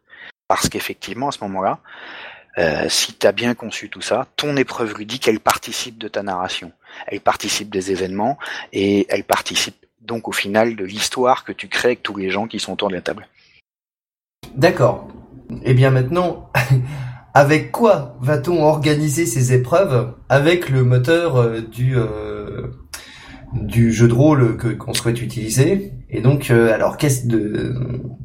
Parce 0.48 0.68
qu'effectivement, 0.68 1.28
à 1.28 1.30
ce 1.30 1.38
moment-là, 1.44 1.78
euh, 2.58 2.88
si 2.88 3.14
tu 3.14 3.24
as 3.24 3.30
bien 3.30 3.54
conçu 3.54 3.88
tout 3.88 4.00
ça, 4.00 4.26
ton 4.34 4.56
épreuve 4.56 4.98
ludique, 4.98 5.28
elle 5.28 5.38
participe 5.38 5.96
de 5.96 6.08
ta 6.08 6.24
narration. 6.24 6.72
Elle 7.06 7.20
participe 7.20 7.70
des 7.70 7.92
événements 7.92 8.36
et 8.72 9.06
elle 9.11 9.22
participe 9.22 9.76
donc 10.00 10.26
au 10.26 10.32
final 10.32 10.74
de 10.74 10.84
l'histoire 10.84 11.44
que 11.44 11.52
tu 11.52 11.68
crées 11.68 11.90
avec 11.90 12.02
tous 12.02 12.16
les 12.16 12.30
gens 12.30 12.48
qui 12.48 12.58
sont 12.58 12.72
autour 12.72 12.88
de 12.88 12.94
la 12.94 13.00
table. 13.00 13.28
D'accord. 14.56 15.06
Eh 15.62 15.72
bien 15.72 15.90
maintenant, 15.90 16.50
Avec 17.32 17.70
quoi 17.70 18.16
va-t-on 18.20 18.64
organiser 18.64 19.24
ces 19.24 19.52
épreuves 19.52 20.14
avec 20.28 20.68
le 20.68 20.82
moteur 20.82 21.36
euh, 21.36 21.60
du 21.60 21.96
euh, 21.96 22.68
du 23.52 23.92
jeu 23.92 24.08
de 24.08 24.14
rôle 24.14 24.56
que 24.56 24.68
qu'on 24.68 24.94
souhaite 24.94 25.22
utiliser? 25.22 25.92
Et 26.08 26.22
donc, 26.22 26.50
euh, 26.50 26.72
alors 26.72 26.96
qu'est-ce 26.96 27.26
de 27.26 27.74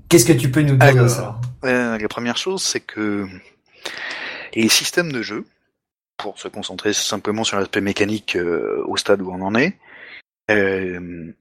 qu'est-ce 0.10 0.26
que 0.26 0.34
tu 0.34 0.50
peux 0.50 0.62
nous 0.62 0.76
dire 0.76 1.04
de 1.04 1.08
ça? 1.08 1.40
La 1.62 2.08
première 2.08 2.38
chose, 2.38 2.64
c'est 2.64 2.80
que 2.80 3.28
les 4.56 4.70
systèmes 4.70 5.12
de 5.12 5.22
jeu, 5.22 5.46
pour 6.18 6.40
se 6.40 6.48
concentrer 6.48 6.94
simplement 6.94 7.44
sur 7.44 7.58
l'aspect 7.58 7.82
mécanique 7.82 8.38
au 8.86 8.98
stade 8.98 9.22
où 9.22 9.32
on 9.32 9.42
en 9.42 9.56
est, 9.56 9.78
il 10.50 11.34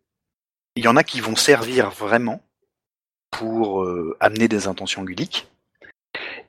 y 0.76 0.88
en 0.88 0.96
a 0.96 1.04
qui 1.04 1.20
vont 1.20 1.36
servir 1.36 1.90
vraiment 1.90 2.42
pour 3.30 3.86
amener 4.20 4.48
des 4.48 4.66
intentions 4.66 5.04
ludiques 5.04 5.46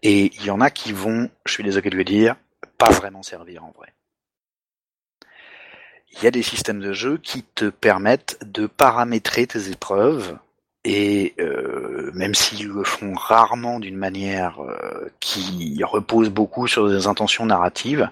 et 0.06 0.32
il 0.36 0.46
y 0.46 0.52
en 0.52 0.62
a 0.62 0.70
qui 0.70 0.92
vont, 0.92 1.32
je 1.48 1.52
suis 1.52 1.64
désolé 1.64 1.90
de 1.90 1.98
le 1.98 2.04
dire, 2.04 2.36
pas 2.78 2.92
vraiment 2.92 3.24
servir 3.24 3.66
en 3.66 3.72
vrai. 3.76 3.92
Il 6.12 6.24
y 6.24 6.28
a 6.28 6.32
des 6.32 6.44
systèmes 6.44 6.80
de 6.80 6.94
jeu 6.94 7.18
qui 7.18 7.42
te 7.42 7.70
permettent 7.70 8.38
de 8.46 8.68
paramétrer 8.68 9.48
tes 9.48 9.72
épreuves 9.72 10.38
et 10.84 11.34
euh, 11.40 12.12
même 12.14 12.36
s'ils 12.36 12.68
le 12.68 12.84
font 12.84 13.16
rarement 13.16 13.80
d'une 13.80 13.98
manière 13.98 14.62
euh, 14.62 15.10
qui 15.20 15.82
repose 15.84 16.30
beaucoup 16.30 16.68
sur 16.68 16.88
des 16.88 17.08
intentions 17.08 17.48
narratives, 17.48 18.08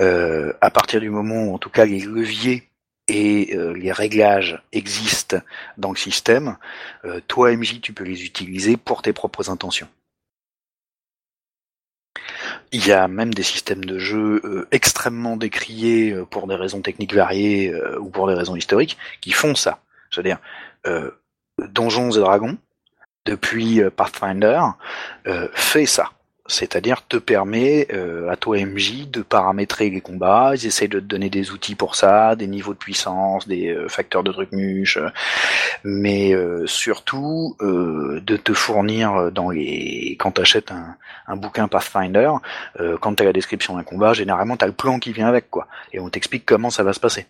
euh, 0.00 0.52
à 0.60 0.70
partir 0.70 1.00
du 1.00 1.08
moment 1.08 1.44
où 1.44 1.54
en 1.54 1.58
tout 1.58 1.70
cas 1.70 1.84
les 1.84 2.00
leviers 2.00 2.68
et 3.06 3.56
les 3.76 3.92
réglages 3.92 4.62
existent 4.72 5.38
dans 5.76 5.90
le 5.90 5.96
système, 5.96 6.56
toi 7.26 7.54
MJ 7.54 7.80
tu 7.80 7.92
peux 7.92 8.04
les 8.04 8.24
utiliser 8.24 8.76
pour 8.76 9.02
tes 9.02 9.12
propres 9.12 9.50
intentions. 9.50 9.88
Il 12.74 12.86
y 12.86 12.92
a 12.92 13.06
même 13.06 13.34
des 13.34 13.42
systèmes 13.42 13.84
de 13.84 13.98
jeu 13.98 14.40
euh, 14.44 14.66
extrêmement 14.70 15.36
décriés 15.36 16.12
euh, 16.12 16.24
pour 16.24 16.46
des 16.46 16.54
raisons 16.54 16.80
techniques 16.80 17.14
variées 17.14 17.70
euh, 17.70 17.98
ou 17.98 18.08
pour 18.08 18.26
des 18.28 18.34
raisons 18.34 18.56
historiques 18.56 18.96
qui 19.20 19.32
font 19.32 19.54
ça. 19.54 19.80
C'est-à-dire 20.10 20.38
Donjons 21.58 22.10
et 22.10 22.20
Dragons, 22.20 22.58
depuis 23.24 23.80
Pathfinder, 23.96 24.60
fait 25.54 25.86
ça 25.86 26.10
c'est-à-dire 26.46 27.06
te 27.06 27.16
permet 27.16 27.86
euh, 27.92 28.28
à 28.28 28.36
toi 28.36 28.58
MJ 28.58 29.08
de 29.08 29.22
paramétrer 29.22 29.90
les 29.90 30.00
combats, 30.00 30.52
ils 30.54 30.66
essayent 30.66 30.88
de 30.88 30.98
te 30.98 31.04
donner 31.04 31.30
des 31.30 31.52
outils 31.52 31.76
pour 31.76 31.94
ça, 31.94 32.34
des 32.34 32.48
niveaux 32.48 32.72
de 32.72 32.78
puissance, 32.78 33.46
des 33.46 33.68
euh, 33.68 33.88
facteurs 33.88 34.24
de 34.24 34.32
trucs 34.32 34.50
mais 35.84 36.34
euh, 36.34 36.66
surtout 36.66 37.56
de 37.60 38.36
te 38.36 38.52
fournir 38.52 39.30
dans 39.30 39.50
les 39.50 40.16
quand 40.18 40.32
tu 40.32 40.40
achètes 40.40 40.72
un, 40.72 40.96
un, 41.26 41.36
bouquin 41.36 41.68
Pathfinder, 41.68 42.32
quand 43.00 43.14
tu 43.14 43.22
as 43.22 43.26
la 43.26 43.32
description 43.32 43.76
d'un 43.76 43.82
combat, 43.82 44.12
généralement 44.12 44.56
tu 44.56 44.64
as 44.64 44.66
le 44.66 44.74
plan 44.74 44.98
qui 44.98 45.12
vient 45.12 45.28
avec 45.28 45.48
quoi, 45.48 45.68
et 45.92 46.00
on 46.00 46.08
t'explique 46.08 46.44
comment 46.44 46.70
ça 46.70 46.82
va 46.82 46.92
se 46.92 47.00
passer. 47.00 47.26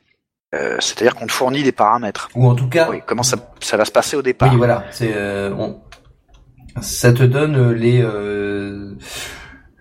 c'est-à-dire 0.53 1.15
qu'on 1.15 1.27
te 1.27 1.33
fournit 1.33 1.63
des 1.63 1.73
paramètres. 1.73 2.29
Ou 2.35 2.49
en 2.49 2.55
tout 2.55 2.69
cas, 2.69 2.89
comment 3.07 3.23
ça, 3.23 3.37
ça 3.61 3.77
va 3.77 3.85
se 3.85 3.93
passer 3.93 4.17
au 4.17 4.23
départ. 4.23 4.51
Oui, 4.51 4.57
voilà. 4.57 4.85
C'est 4.91 5.15
on, 5.53 5.81
ça 6.81 7.13
te 7.13 7.23
donne 7.23 7.73
les 7.73 8.01
euh, 8.03 8.95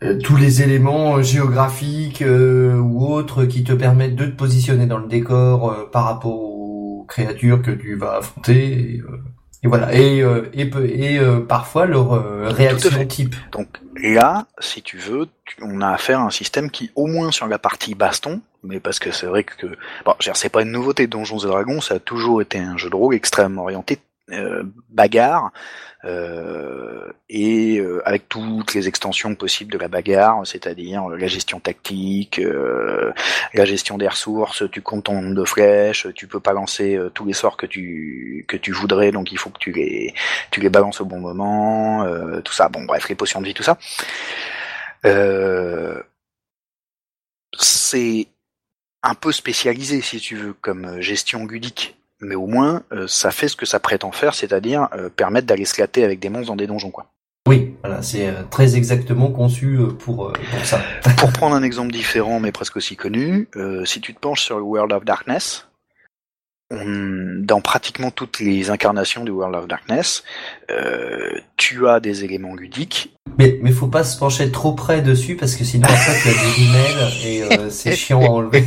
euh, 0.04 0.20
tous 0.20 0.36
les 0.36 0.62
éléments 0.62 1.22
géographiques 1.22 2.22
euh, 2.22 2.78
ou 2.78 3.06
autres 3.06 3.46
qui 3.46 3.64
te 3.64 3.74
permettent 3.74 4.16
de 4.16 4.26
te 4.26 4.36
positionner 4.36 4.88
dans 4.88 4.98
le 4.98 5.08
décor 5.08 5.90
par 5.92 6.06
rapport 6.06 6.42
aux 6.42 7.06
créatures 7.08 7.62
que 7.62 7.72
tu 7.72 7.96
vas 7.96 8.18
affronter. 8.18 9.02
Et, 9.64 9.68
voilà. 9.68 9.94
Et, 9.94 10.24
et, 10.54 11.16
et 11.16 11.20
parfois 11.48 11.86
leur 11.86 12.56
réaction 12.56 13.06
type. 13.06 13.36
Donc 13.52 13.68
là, 14.02 14.48
si 14.60 14.82
tu 14.82 14.98
veux, 14.98 15.28
on 15.62 15.82
a 15.82 15.90
affaire 15.90 16.20
à 16.20 16.24
un 16.24 16.32
système 16.32 16.72
qui, 16.72 16.90
au 16.96 17.06
moins 17.06 17.32
sur 17.32 17.48
la 17.48 17.60
partie 17.60 17.94
baston, 17.94 18.42
mais 18.64 18.80
parce 18.80 18.98
que 18.98 19.12
c'est 19.12 19.28
vrai 19.28 19.44
que 19.44 19.68
bon, 20.04 20.16
c'est 20.20 20.50
pas 20.50 20.64
une 20.64 20.72
nouveauté 20.72 21.06
Donjons 21.06 21.38
et 21.38 21.48
Dragons, 21.48 21.80
ça 21.80 21.96
a 21.96 22.00
toujours 22.00 22.42
été 22.42 22.58
un 22.58 22.76
jeu 22.78 22.90
de 22.90 22.96
rôle 22.96 23.14
extrêmement 23.14 23.64
orienté 23.64 24.00
euh, 24.32 24.64
bagarre 24.90 25.46
euh, 25.46 25.50
et 26.04 27.80
euh, 27.80 28.02
avec 28.06 28.28
toutes 28.28 28.74
les 28.74 28.88
extensions 28.88 29.36
possibles 29.36 29.72
de 29.72 29.78
la 29.78 29.88
bagarre, 29.88 30.46
c'est-à-dire 30.46 31.08
la 31.10 31.28
gestion 31.28 31.60
tactique, 31.60 32.42
la 33.54 33.66
gestion 33.66 33.98
des 33.98 34.08
ressources, 34.08 34.64
tu 34.72 34.82
comptes 34.82 35.06
ton 35.06 35.22
nombre 35.22 35.36
de 35.36 35.46
flèches, 35.46 36.08
tu 36.16 36.28
peux 36.28 36.40
pas 36.40 36.54
lancer 36.54 37.00
tous 37.14 37.26
les 37.26 37.34
sorts 37.34 37.58
que 37.58 37.66
tu 37.66 38.46
que 38.48 38.58
tu 38.58 38.72
voudrais, 38.72 39.12
donc 39.12 39.32
il 39.32 39.38
faut 39.38 39.50
que 39.50 39.60
tu 39.60 39.72
les 39.72 40.14
tu 40.50 40.60
les 40.60 40.70
balances 40.70 41.02
au 41.02 41.06
bon 41.06 41.20
moment, 41.20 42.06
tout 42.44 42.54
ça. 42.54 42.70
Bon 42.70 42.84
bref, 42.86 43.08
les 43.10 43.16
potions 43.16 43.42
de 43.42 43.46
vie, 43.46 43.54
tout 43.54 43.64
ça. 43.64 43.78
c'est 47.60 48.28
un 49.04 49.16
peu 49.16 49.32
spécialisé 49.32 50.02
si 50.02 50.20
tu 50.20 50.36
veux 50.36 50.54
comme 50.54 51.02
gestion 51.02 51.46
ludique 51.46 52.01
mais 52.22 52.36
au 52.36 52.48
moins 52.48 52.84
euh, 52.94 53.08
ça 53.08 53.32
fait 53.32 53.48
ce 53.48 53.56
que 53.56 53.66
ça 53.66 53.80
prétend 53.80 54.12
faire, 54.12 54.34
c'est-à-dire 54.34 54.88
euh, 54.94 55.10
permettre 55.10 55.48
d'aller 55.48 55.66
se 55.66 55.82
avec 55.82 56.20
des 56.20 56.30
monstres 56.30 56.48
dans 56.48 56.56
des 56.56 56.68
donjons, 56.68 56.92
quoi. 56.92 57.08
Oui, 57.48 57.74
voilà, 57.82 58.04
c'est 58.04 58.28
euh, 58.28 58.44
très 58.52 58.76
exactement 58.76 59.32
conçu 59.32 59.80
pour, 59.98 60.32
pour 60.32 60.66
ça. 60.66 60.80
pour 61.18 61.34
prendre 61.34 61.56
un 61.56 61.64
exemple 61.64 61.92
différent, 61.92 62.40
mais 62.40 62.52
presque 62.52 62.78
aussi 62.78 62.96
connu, 62.96 63.50
si 63.86 64.00
tu 64.00 64.14
te 64.14 64.20
penches 64.20 64.44
sur 64.44 64.58
le 64.58 64.64
World 64.64 64.94
of 64.94 65.04
Darkness, 65.06 65.68
dans 66.70 67.60
pratiquement 67.60 68.12
toutes 68.12 68.40
les 68.40 68.70
incarnations 68.70 69.26
du 69.26 69.32
World 69.32 69.56
of 69.56 69.68
Darkness, 69.68 70.24
tu 71.58 71.88
as 71.88 72.00
des 72.00 72.24
éléments 72.24 72.56
ludiques. 72.56 73.18
Mais 73.40 73.60
mais 73.62 73.72
faut 73.72 73.88
pas 73.88 74.04
se 74.04 74.18
pencher 74.18 74.52
trop 74.52 74.74
près 74.74 75.02
dessus 75.02 75.36
parce 75.36 75.56
que 75.56 75.64
sinon 75.64 75.88
après 75.90 76.14
tu 76.22 76.30
as 76.30 76.34
des 76.34 76.64
emails 76.64 77.66
et 77.66 77.70
c'est 77.72 77.96
chiant 77.96 78.22
à 78.22 78.30
enlever. 78.30 78.66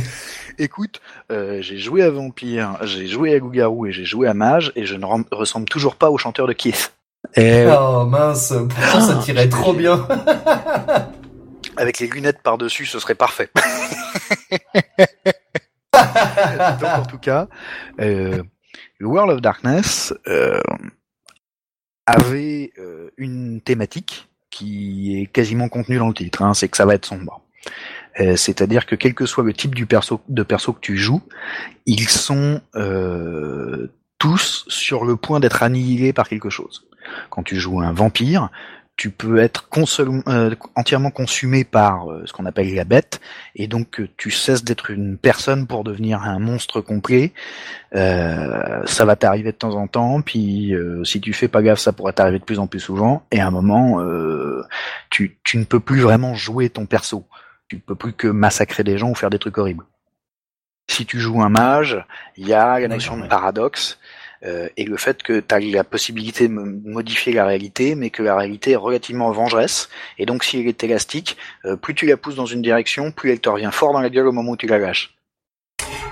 Écoute, 0.57 1.01
euh, 1.31 1.61
j'ai 1.61 1.77
joué 1.77 2.01
à 2.03 2.09
Vampire, 2.09 2.77
j'ai 2.83 3.07
joué 3.07 3.35
à 3.35 3.39
Loup-Garou 3.39 3.87
et 3.87 3.91
j'ai 3.91 4.05
joué 4.05 4.27
à 4.27 4.33
Mage 4.33 4.71
et 4.75 4.85
je 4.85 4.95
ne 4.95 5.05
ressemble 5.31 5.67
toujours 5.67 5.95
pas 5.95 6.09
au 6.09 6.17
chanteur 6.17 6.47
de 6.47 6.53
Kiss. 6.53 6.93
Et... 7.35 7.65
Oh 7.67 8.05
mince, 8.05 8.53
pourtant 8.69 9.01
ça 9.01 9.15
tirait 9.17 9.49
trop 9.49 9.73
bien. 9.73 10.07
Avec 11.77 11.99
les 11.99 12.07
lunettes 12.07 12.41
par-dessus, 12.41 12.85
ce 12.85 12.99
serait 12.99 13.15
parfait. 13.15 13.49
Donc 15.93 16.83
en 16.83 17.05
tout 17.05 17.17
cas, 17.17 17.47
euh, 17.99 18.43
World 19.01 19.31
of 19.31 19.41
Darkness 19.41 20.13
euh, 20.27 20.61
avait 22.05 22.71
euh, 22.77 23.09
une 23.17 23.61
thématique 23.61 24.29
qui 24.49 25.19
est 25.19 25.25
quasiment 25.25 25.67
contenue 25.67 25.97
dans 25.97 26.07
le 26.07 26.13
titre, 26.13 26.41
hein, 26.41 26.53
c'est 26.53 26.69
que 26.69 26.77
ça 26.77 26.85
va 26.85 26.95
être 26.95 27.05
sombre. 27.05 27.41
Euh, 28.19 28.35
c'est-à-dire 28.35 28.85
que 28.85 28.95
quel 28.95 29.13
que 29.13 29.25
soit 29.25 29.43
le 29.43 29.53
type 29.53 29.75
de 29.75 30.43
perso 30.43 30.73
que 30.73 30.79
tu 30.79 30.97
joues, 30.97 31.21
ils 31.85 32.07
sont 32.07 32.61
euh, 32.75 33.91
tous 34.19 34.65
sur 34.67 35.05
le 35.05 35.15
point 35.15 35.39
d'être 35.39 35.63
annihilés 35.63 36.13
par 36.13 36.29
quelque 36.29 36.49
chose. 36.49 36.87
Quand 37.29 37.43
tu 37.43 37.57
joues 37.57 37.81
un 37.81 37.91
vampire, 37.91 38.49
tu 38.95 39.09
peux 39.09 39.39
être 39.39 39.67
euh, 40.29 40.55
entièrement 40.75 41.11
consumé 41.11 41.65
par 41.65 42.07
ce 42.23 42.31
qu'on 42.31 42.45
appelle 42.45 42.73
la 42.73 42.85
bête, 42.85 43.19
et 43.53 43.67
donc 43.67 44.01
tu 44.15 44.31
cesses 44.31 44.63
d'être 44.63 44.89
une 44.89 45.17
personne 45.17 45.67
pour 45.67 45.83
devenir 45.83 46.23
un 46.23 46.39
monstre 46.39 46.79
complet. 46.79 47.33
ça 47.91 49.05
va 49.05 49.17
t'arriver 49.17 49.51
de 49.51 49.57
temps 49.57 49.75
en 49.75 49.87
temps, 49.87 50.21
puis 50.21 50.73
si 51.03 51.19
tu 51.19 51.33
fais 51.33 51.49
pas 51.49 51.61
gaffe, 51.61 51.79
ça 51.79 51.91
pourrait 51.91 52.13
t'arriver 52.13 52.39
de 52.39 52.45
plus 52.45 52.57
en 52.57 52.67
plus 52.67 52.79
souvent, 52.79 53.27
et 53.31 53.41
à 53.41 53.47
un 53.47 53.51
moment, 53.51 54.01
tu, 55.09 55.37
tu 55.43 55.57
ne 55.57 55.65
peux 55.65 55.81
plus 55.81 55.99
vraiment 55.99 56.33
jouer 56.33 56.69
ton 56.69 56.85
perso 56.85 57.27
tu 57.67 57.79
peux 57.79 57.95
plus 57.95 58.13
que 58.13 58.27
massacrer 58.27 58.83
des 58.83 58.97
gens 58.97 59.09
ou 59.09 59.15
faire 59.15 59.29
des 59.29 59.39
trucs 59.39 59.57
horribles. 59.57 59.85
Si 60.87 61.05
tu 61.05 61.19
joues 61.19 61.41
un 61.41 61.49
mage, 61.49 62.05
il 62.37 62.47
y 62.47 62.53
a 62.53 62.79
la 62.79 62.87
notion 62.87 63.17
de 63.17 63.27
paradoxe 63.27 63.97
euh, 64.43 64.69
et 64.77 64.85
le 64.85 64.97
fait 64.97 65.23
que 65.23 65.39
tu 65.39 65.55
as 65.55 65.59
la 65.59 65.83
possibilité 65.83 66.47
de 66.47 66.53
mo- 66.53 66.91
modifier 66.93 67.33
la 67.33 67.45
réalité, 67.45 67.95
mais 67.95 68.11
que 68.11 68.21
la 68.21 68.35
réalité 68.35 68.71
est 68.71 68.75
relativement 68.75 69.31
vengeresse. 69.31 69.89
Et 70.19 70.27
donc, 70.27 70.43
si 70.43 70.59
elle 70.59 70.67
est 70.67 70.83
élastique, 70.83 71.37
euh, 71.65 71.75
plus 71.75 71.95
tu 71.95 72.05
la 72.05 72.17
pousses 72.17 72.35
dans 72.35 72.45
une 72.45 72.61
direction, 72.61 73.11
plus 73.11 73.31
elle 73.31 73.39
te 73.39 73.49
revient 73.49 73.71
fort 73.71 73.93
dans 73.93 74.01
la 74.01 74.11
gueule 74.11 74.27
au 74.27 74.31
moment 74.31 74.51
où 74.51 74.57
tu 74.57 74.67
la 74.67 74.77
lâches. 74.77 75.15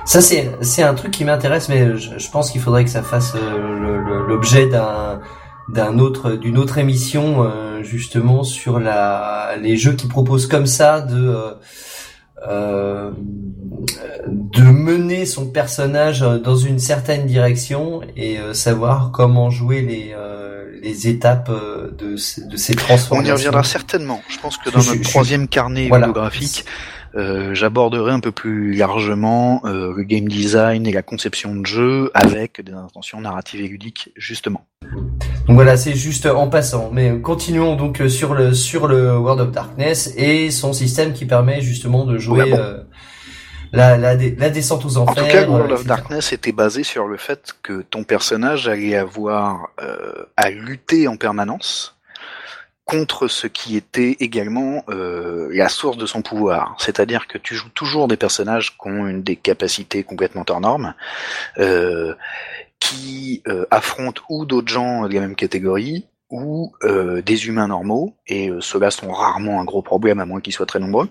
Ça 0.05 0.21
c'est 0.21 0.83
un 0.83 0.93
truc 0.95 1.11
qui 1.11 1.23
m'intéresse, 1.23 1.69
mais 1.69 1.95
je, 1.95 2.17
je 2.17 2.31
pense 2.31 2.51
qu'il 2.51 2.59
faudrait 2.59 2.83
que 2.83 2.89
ça 2.89 3.03
fasse 3.03 3.35
euh, 3.35 4.25
l'objet 4.27 4.67
d'un 4.67 5.21
d'un 5.69 5.99
autre 5.99 6.31
d'une 6.33 6.57
autre 6.57 6.77
émission 6.77 7.43
euh, 7.43 7.83
justement 7.83 8.43
sur 8.43 8.79
la 8.79 9.55
les 9.61 9.77
jeux 9.77 9.93
qui 9.93 10.07
proposent 10.07 10.47
comme 10.47 10.65
ça 10.67 11.01
de 11.01 11.15
euh, 11.29 11.51
euh, 12.47 13.11
de 14.27 14.63
mener 14.63 15.25
son 15.25 15.47
personnage 15.49 16.21
dans 16.21 16.55
une 16.57 16.79
certaine 16.79 17.25
direction 17.25 18.01
et 18.17 18.39
euh, 18.39 18.53
savoir 18.53 19.11
comment 19.11 19.49
jouer 19.49 19.81
les 19.81 20.13
euh, 20.15 20.41
les 20.81 21.07
étapes 21.07 21.49
de 21.97 22.17
ces- 22.17 22.45
de 22.45 22.57
ces 22.57 22.73
On 22.73 22.77
transformations. 22.77 23.33
y 23.33 23.37
reviendra 23.37 23.63
certainement. 23.63 24.21
Je 24.27 24.37
pense 24.39 24.57
que 24.57 24.69
dans 24.69 24.79
notre 24.79 24.95
je- 24.95 25.09
troisième 25.09 25.47
carnet 25.47 25.87
Voilà. 25.87 26.07
vidéographique, 26.07 26.65
euh, 26.67 26.71
j'aborderai 27.15 28.11
un 28.11 28.19
peu 28.19 28.31
plus 28.31 28.73
largement 28.73 29.61
euh, 29.65 29.93
le 29.95 30.03
game 30.03 30.27
design 30.27 30.87
et 30.87 30.91
la 30.91 31.01
conception 31.03 31.53
de 31.55 31.65
jeu 31.65 32.11
avec 32.13 32.61
des 32.61 32.73
intentions 32.73 33.21
narratives 33.21 33.61
et 33.61 33.67
ludiques, 33.67 34.11
justement. 34.15 34.65
Donc 35.47 35.55
voilà, 35.55 35.77
c'est 35.77 35.93
juste 35.95 36.25
en 36.25 36.49
passant. 36.49 36.89
Mais 36.91 37.19
continuons 37.21 37.75
donc 37.75 38.01
euh, 38.01 38.09
sur 38.09 38.33
le 38.33 38.53
sur 38.53 38.87
le 38.87 39.17
World 39.17 39.41
of 39.41 39.51
Darkness 39.51 40.13
et 40.17 40.49
son 40.51 40.73
système 40.73 41.13
qui 41.13 41.25
permet 41.25 41.61
justement 41.61 42.05
de 42.05 42.17
jouer 42.17 42.43
Ouais, 42.43 42.49
bon. 42.51 42.57
euh, 42.57 42.83
la, 43.73 43.97
la, 43.97 44.15
la 44.15 44.49
descente 44.49 44.85
aux 44.85 44.97
En 44.97 45.03
enfers. 45.03 45.23
tout 45.23 45.31
cas, 45.31 45.47
World 45.47 45.71
euh, 45.71 45.75
of. 45.75 45.85
Darkness 45.85 46.31
était 46.33 46.51
basé 46.51 46.83
sur 46.83 47.07
le 47.07 47.17
fait 47.17 47.53
que 47.63 47.81
ton 47.81 48.03
personnage 48.03 48.67
allait 48.67 48.95
avoir 48.95 49.69
euh, 49.81 50.25
à 50.37 50.49
lutter 50.51 51.07
en 51.07 51.17
permanence 51.17 51.92
contre 52.85 53.27
ce 53.27 53.47
qui 53.47 53.77
était 53.77 54.17
également 54.19 54.83
euh, 54.89 55.49
la 55.51 55.69
source 55.69 55.97
de 55.97 56.05
son 56.05 56.21
pouvoir. 56.21 56.75
C'est-à-dire 56.79 57.27
que 57.27 57.37
tu 57.37 57.55
joues 57.55 57.69
toujours 57.69 58.07
des 58.07 58.17
personnages 58.17 58.77
qui 58.77 58.87
ont 58.87 59.07
une 59.07 59.23
des 59.23 59.37
capacités 59.37 60.03
complètement 60.03 60.45
hors 60.49 60.61
normes, 60.61 60.93
euh, 61.59 62.13
qui 62.79 63.41
euh, 63.47 63.65
affrontent 63.71 64.21
ou 64.29 64.45
d'autres 64.45 64.67
gens 64.67 65.07
de 65.07 65.13
la 65.13 65.21
même 65.21 65.35
catégorie, 65.35 66.07
ou 66.33 66.73
euh, 66.83 67.21
des 67.21 67.47
humains 67.47 67.67
normaux, 67.67 68.15
et 68.25 68.49
euh, 68.49 68.59
ceux-là 68.59 68.89
sont 68.89 69.11
rarement 69.11 69.61
un 69.61 69.65
gros 69.65 69.83
problème 69.83 70.19
à 70.19 70.25
moins 70.25 70.41
qu'ils 70.41 70.51
soient 70.51 70.65
très 70.65 70.79
nombreux. 70.79 71.07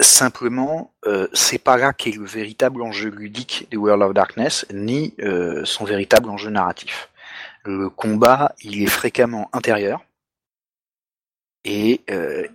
Simplement, 0.00 0.92
euh, 1.06 1.26
c'est 1.32 1.58
pas 1.58 1.76
là 1.76 1.92
qu'est 1.92 2.12
le 2.16 2.24
véritable 2.24 2.82
enjeu 2.82 3.10
ludique 3.10 3.66
du 3.72 3.76
World 3.76 4.02
of 4.04 4.14
Darkness, 4.14 4.64
ni 4.72 5.14
son 5.64 5.84
véritable 5.84 6.30
enjeu 6.30 6.50
narratif. 6.50 7.10
Le 7.70 7.90
combat, 7.90 8.54
il 8.62 8.82
est 8.82 8.86
fréquemment 8.86 9.50
intérieur, 9.52 10.00
et 11.66 12.00
euh, 12.10 12.46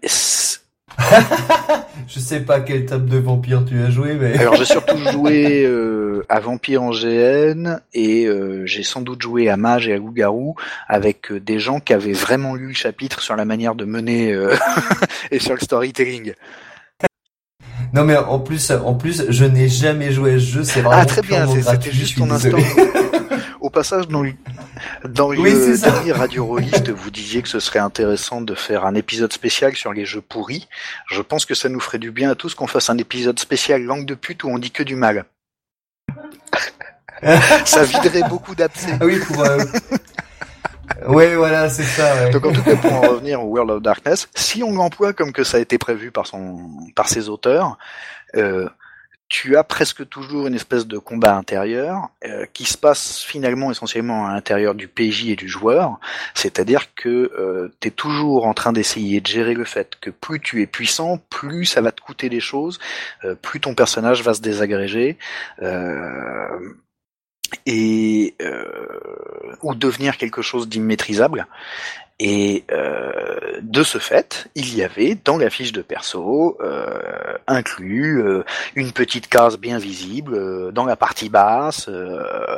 Je 2.07 2.19
sais 2.19 2.39
pas 2.39 2.61
quel 2.61 2.87
type 2.87 3.05
de 3.05 3.17
vampire 3.17 3.63
tu 3.63 3.79
as 3.79 3.91
joué, 3.91 4.15
mais 4.15 4.39
alors 4.39 4.55
j'ai 4.55 4.65
surtout 4.65 4.97
joué 5.11 5.65
euh, 5.65 6.25
à 6.29 6.39
Vampire 6.39 6.81
en 6.81 6.89
GN, 6.89 7.79
et 7.93 8.25
euh, 8.25 8.65
j'ai 8.65 8.81
sans 8.81 9.01
doute 9.01 9.21
joué 9.21 9.49
à 9.49 9.57
Mage 9.57 9.87
et 9.87 9.93
à 9.93 9.97
Loup-Garou 9.97 10.55
avec 10.87 11.31
euh, 11.31 11.39
des 11.39 11.59
gens 11.59 11.79
qui 11.79 11.93
avaient 11.93 12.13
vraiment 12.13 12.55
lu 12.55 12.69
le 12.69 12.73
chapitre 12.73 13.21
sur 13.21 13.35
la 13.35 13.45
manière 13.45 13.75
de 13.75 13.85
mener 13.85 14.35
et 15.31 15.37
sur 15.37 15.53
le 15.53 15.59
storytelling. 15.59 16.33
non 17.93 18.03
mais 18.03 18.17
en 18.17 18.39
plus 18.39 18.71
en 18.71 18.95
plus 18.95 19.25
je 19.29 19.45
n'ai 19.45 19.69
jamais 19.69 20.11
joué 20.11 20.33
à 20.33 20.39
ce 20.39 20.45
jeu. 20.45 20.63
C'est 20.63 20.81
vraiment 20.81 21.01
Ah 21.03 21.05
très 21.05 21.21
bien, 21.21 21.47
c'était 21.47 21.91
juste 21.91 22.17
ton 22.17 22.31
instant. 22.31 22.57
Passage, 23.73 24.07
dans 24.07 24.21
le, 24.21 24.33
dans 25.09 25.29
le 25.29 25.39
Oui, 25.39 25.77
ça. 25.77 25.91
dernier 25.91 26.13
Radio 26.13 26.45
Rolliste, 26.45 26.89
vous 26.89 27.11
disiez 27.11 27.41
que 27.41 27.49
ce 27.49 27.59
serait 27.59 27.79
intéressant 27.79 28.39
de 28.39 28.55
faire 28.55 28.85
un 28.85 28.95
épisode 28.95 29.33
spécial 29.33 29.75
sur 29.75 29.91
les 29.91 30.05
jeux 30.05 30.21
pourris. 30.21 30.69
Je 31.09 31.21
pense 31.21 31.45
que 31.45 31.55
ça 31.55 31.67
nous 31.67 31.81
ferait 31.81 31.97
du 31.97 32.11
bien 32.11 32.31
à 32.31 32.35
tous 32.35 32.55
qu'on 32.55 32.67
fasse 32.67 32.89
un 32.89 32.97
épisode 32.97 33.39
spécial 33.39 33.83
langue 33.83 34.05
de 34.05 34.15
pute 34.15 34.45
où 34.45 34.49
on 34.49 34.59
dit 34.59 34.71
que 34.71 34.83
du 34.83 34.95
mal. 34.95 35.25
ça 37.65 37.83
viderait 37.83 38.29
beaucoup 38.29 38.55
d'abcès. 38.55 38.97
Ah 39.01 39.05
oui 39.05 39.19
pour. 39.19 39.43
Euh... 39.43 39.57
ouais 41.07 41.35
voilà 41.35 41.67
c'est 41.69 41.83
ça. 41.83 42.15
Ouais. 42.15 42.29
Donc 42.29 42.45
en 42.45 42.53
tout 42.53 42.61
cas, 42.63 42.75
pour 42.75 42.93
en 42.93 43.01
revenir 43.01 43.41
au 43.41 43.47
World 43.47 43.71
of 43.71 43.81
Darkness, 43.81 44.29
si 44.35 44.63
on 44.63 44.73
l'emploie 44.73 45.13
comme 45.13 45.33
que 45.33 45.43
ça 45.43 45.57
a 45.57 45.59
été 45.59 45.77
prévu 45.77 46.11
par 46.11 46.27
son, 46.27 46.69
par 46.95 47.07
ses 47.09 47.27
auteurs, 47.27 47.77
euh, 48.35 48.69
tu 49.33 49.57
as 49.57 49.63
presque 49.63 50.07
toujours 50.09 50.45
une 50.45 50.53
espèce 50.53 50.85
de 50.85 50.99
combat 50.99 51.35
intérieur 51.35 52.09
euh, 52.23 52.45
qui 52.53 52.65
se 52.65 52.77
passe 52.77 53.23
finalement 53.23 53.71
essentiellement 53.71 54.27
à 54.27 54.33
l'intérieur 54.33 54.75
du 54.75 54.87
PJ 54.87 55.29
et 55.29 55.35
du 55.35 55.49
joueur, 55.49 55.99
c'est-à-dire 56.35 56.93
que 56.93 57.31
euh, 57.35 57.73
tu 57.79 57.87
es 57.87 57.91
toujours 57.91 58.45
en 58.45 58.53
train 58.53 58.73
d'essayer 58.73 59.21
de 59.21 59.25
gérer 59.25 59.55
le 59.55 59.63
fait 59.63 59.95
que 59.99 60.11
plus 60.11 60.39
tu 60.39 60.61
es 60.61 60.67
puissant, 60.67 61.17
plus 61.31 61.65
ça 61.65 61.81
va 61.81 61.91
te 61.91 61.99
coûter 61.99 62.29
des 62.29 62.39
choses, 62.39 62.77
euh, 63.23 63.33
plus 63.33 63.59
ton 63.59 63.73
personnage 63.73 64.21
va 64.21 64.35
se 64.35 64.41
désagréger. 64.41 65.17
Euh, 65.63 66.75
et 67.65 68.35
ou 69.61 69.75
devenir 69.75 70.17
quelque 70.17 70.41
chose 70.41 70.67
d'immaîtrisable. 70.67 71.45
Et 72.25 72.63
euh, 72.71 73.59
de 73.61 73.83
ce 73.83 73.97
fait, 73.97 74.47
il 74.55 74.73
y 74.77 74.81
avait 74.81 75.17
dans 75.25 75.37
la 75.37 75.49
fiche 75.49 75.73
de 75.73 75.81
perso 75.81 76.57
euh, 76.61 77.37
inclus 77.47 78.23
euh, 78.23 78.45
une 78.75 78.93
petite 78.93 79.27
case 79.27 79.57
bien 79.57 79.77
visible 79.77 80.33
euh, 80.33 80.71
dans 80.71 80.85
la 80.85 80.95
partie 80.95 81.27
basse 81.27 81.89
euh, 81.89 82.57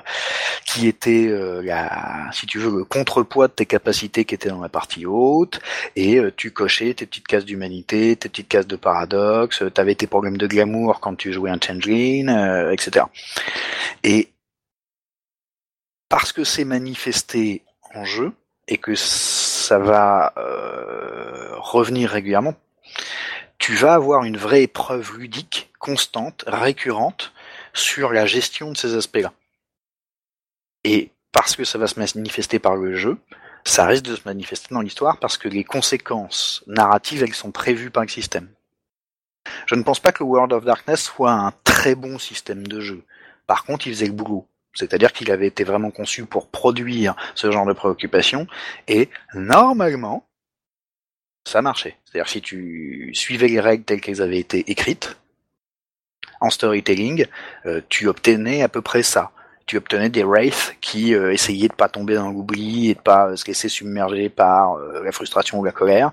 qui 0.68 0.88
était 0.88 1.26
euh, 1.30 1.64
la, 1.64 2.30
si 2.32 2.46
tu 2.46 2.60
veux, 2.60 2.70
le 2.78 2.84
contrepoids 2.86 3.48
de 3.48 3.54
tes 3.54 3.66
capacités 3.66 4.24
qui 4.24 4.36
étaient 4.36 4.50
dans 4.50 4.62
la 4.62 4.70
partie 4.70 5.08
haute. 5.08 5.60
Et 5.96 6.22
tu 6.38 6.52
cochais 6.52 6.94
tes 6.94 7.08
petites 7.08 7.26
cases 7.26 7.46
d'humanité, 7.46 8.16
tes 8.18 8.30
petites 8.30 8.48
cases 8.48 8.68
de 8.68 8.76
paradoxe. 8.76 9.64
Tu 9.74 9.82
avais 9.82 9.96
tes 9.96 10.06
problèmes 10.06 10.38
de 10.38 10.46
glamour 10.46 11.00
quand 11.00 11.16
tu 11.16 11.34
jouais 11.34 11.50
un 11.50 11.58
changeling, 11.60 12.30
etc. 12.72 13.08
Et 14.04 14.30
parce 16.08 16.32
que 16.32 16.44
c'est 16.44 16.66
manifesté 16.66 17.64
en 17.96 18.06
jeu 18.06 18.32
et 18.68 18.78
que 18.78 18.96
ça 19.66 19.80
va 19.80 20.34
euh, 20.38 21.56
revenir 21.58 22.10
régulièrement, 22.10 22.56
tu 23.58 23.74
vas 23.74 23.94
avoir 23.96 24.24
une 24.24 24.38
vraie 24.38 24.64
épreuve 24.64 25.18
ludique, 25.18 25.72
constante, 25.80 26.44
récurrente, 26.48 27.34
sur 27.74 28.14
la 28.14 28.26
gestion 28.26 28.72
de 28.72 28.78
ces 28.78 28.96
aspects-là. 28.96 29.34
Et 30.84 31.12
parce 31.32 31.56
que 31.56 31.66
ça 31.66 31.78
va 31.78 31.88
se 31.88 32.00
manifester 32.00 32.60
par 32.60 32.76
le 32.76 32.96
jeu, 32.96 33.18
ça 33.64 33.86
risque 33.86 34.06
de 34.06 34.16
se 34.16 34.22
manifester 34.26 34.74
dans 34.74 34.82
l'histoire 34.82 35.18
parce 35.18 35.38
que 35.38 35.50
les 35.50 35.64
conséquences 35.64 36.64
narratives, 36.68 37.24
elles 37.24 37.34
sont 37.34 37.52
prévues 37.52 37.90
par 37.90 38.04
le 38.04 38.10
système. 38.10 38.50
Je 39.66 39.76
ne 39.76 39.84
pense 39.84 40.00
pas 40.00 40.12
que 40.12 40.24
le 40.24 40.30
World 40.30 40.54
of 40.54 40.64
Darkness 40.64 41.04
soit 41.04 41.32
un 41.32 41.52
très 41.64 41.96
bon 41.96 42.20
système 42.20 42.68
de 42.68 42.80
jeu. 42.80 43.04
Par 43.48 43.64
contre, 43.66 43.88
il 43.88 43.94
faisait 43.94 44.06
le 44.06 44.14
boulot. 44.14 44.48
C'est-à-dire 44.76 45.14
qu'il 45.14 45.32
avait 45.32 45.48
été 45.48 45.64
vraiment 45.64 45.90
conçu 45.90 46.26
pour 46.26 46.50
produire 46.50 47.16
ce 47.34 47.50
genre 47.52 47.66
de 47.66 47.74
préoccupation, 47.74 48.46
et 48.88 49.10
normalement, 49.34 50.28
ça 51.48 51.62
marchait. 51.62 51.98
C'est-à-dire 52.06 52.30
si 52.30 52.42
tu 52.42 53.12
suivais 53.14 53.48
les 53.48 53.60
règles 53.60 53.84
telles 53.84 54.02
qu'elles 54.02 54.22
avaient 54.22 54.40
été 54.40 54.70
écrites, 54.70 55.18
en 56.42 56.50
storytelling, 56.50 57.26
euh, 57.66 57.82
tu 57.90 58.08
obtenais 58.08 58.62
à 58.62 58.70
peu 58.70 58.82
près 58.82 59.04
ça. 59.04 59.32
Tu 59.68 59.78
obtenais 59.78 60.10
des 60.10 60.24
wraiths 60.24 60.76
qui 60.80 61.16
euh, 61.16 61.34
essayaient 61.34 61.70
de 61.70 61.74
pas 61.74 61.90
tomber 61.90 62.14
dans 62.16 62.30
l'oubli 62.30 62.92
et 62.92 62.94
de 62.94 63.00
pas 63.00 63.30
euh, 63.30 63.36
se 63.36 63.46
laisser 63.48 63.68
submerger 63.68 64.30
par 64.30 64.74
euh, 64.76 65.04
la 65.04 65.12
frustration 65.12 65.60
ou 65.60 65.64
la 65.64 65.72
colère. 65.72 66.12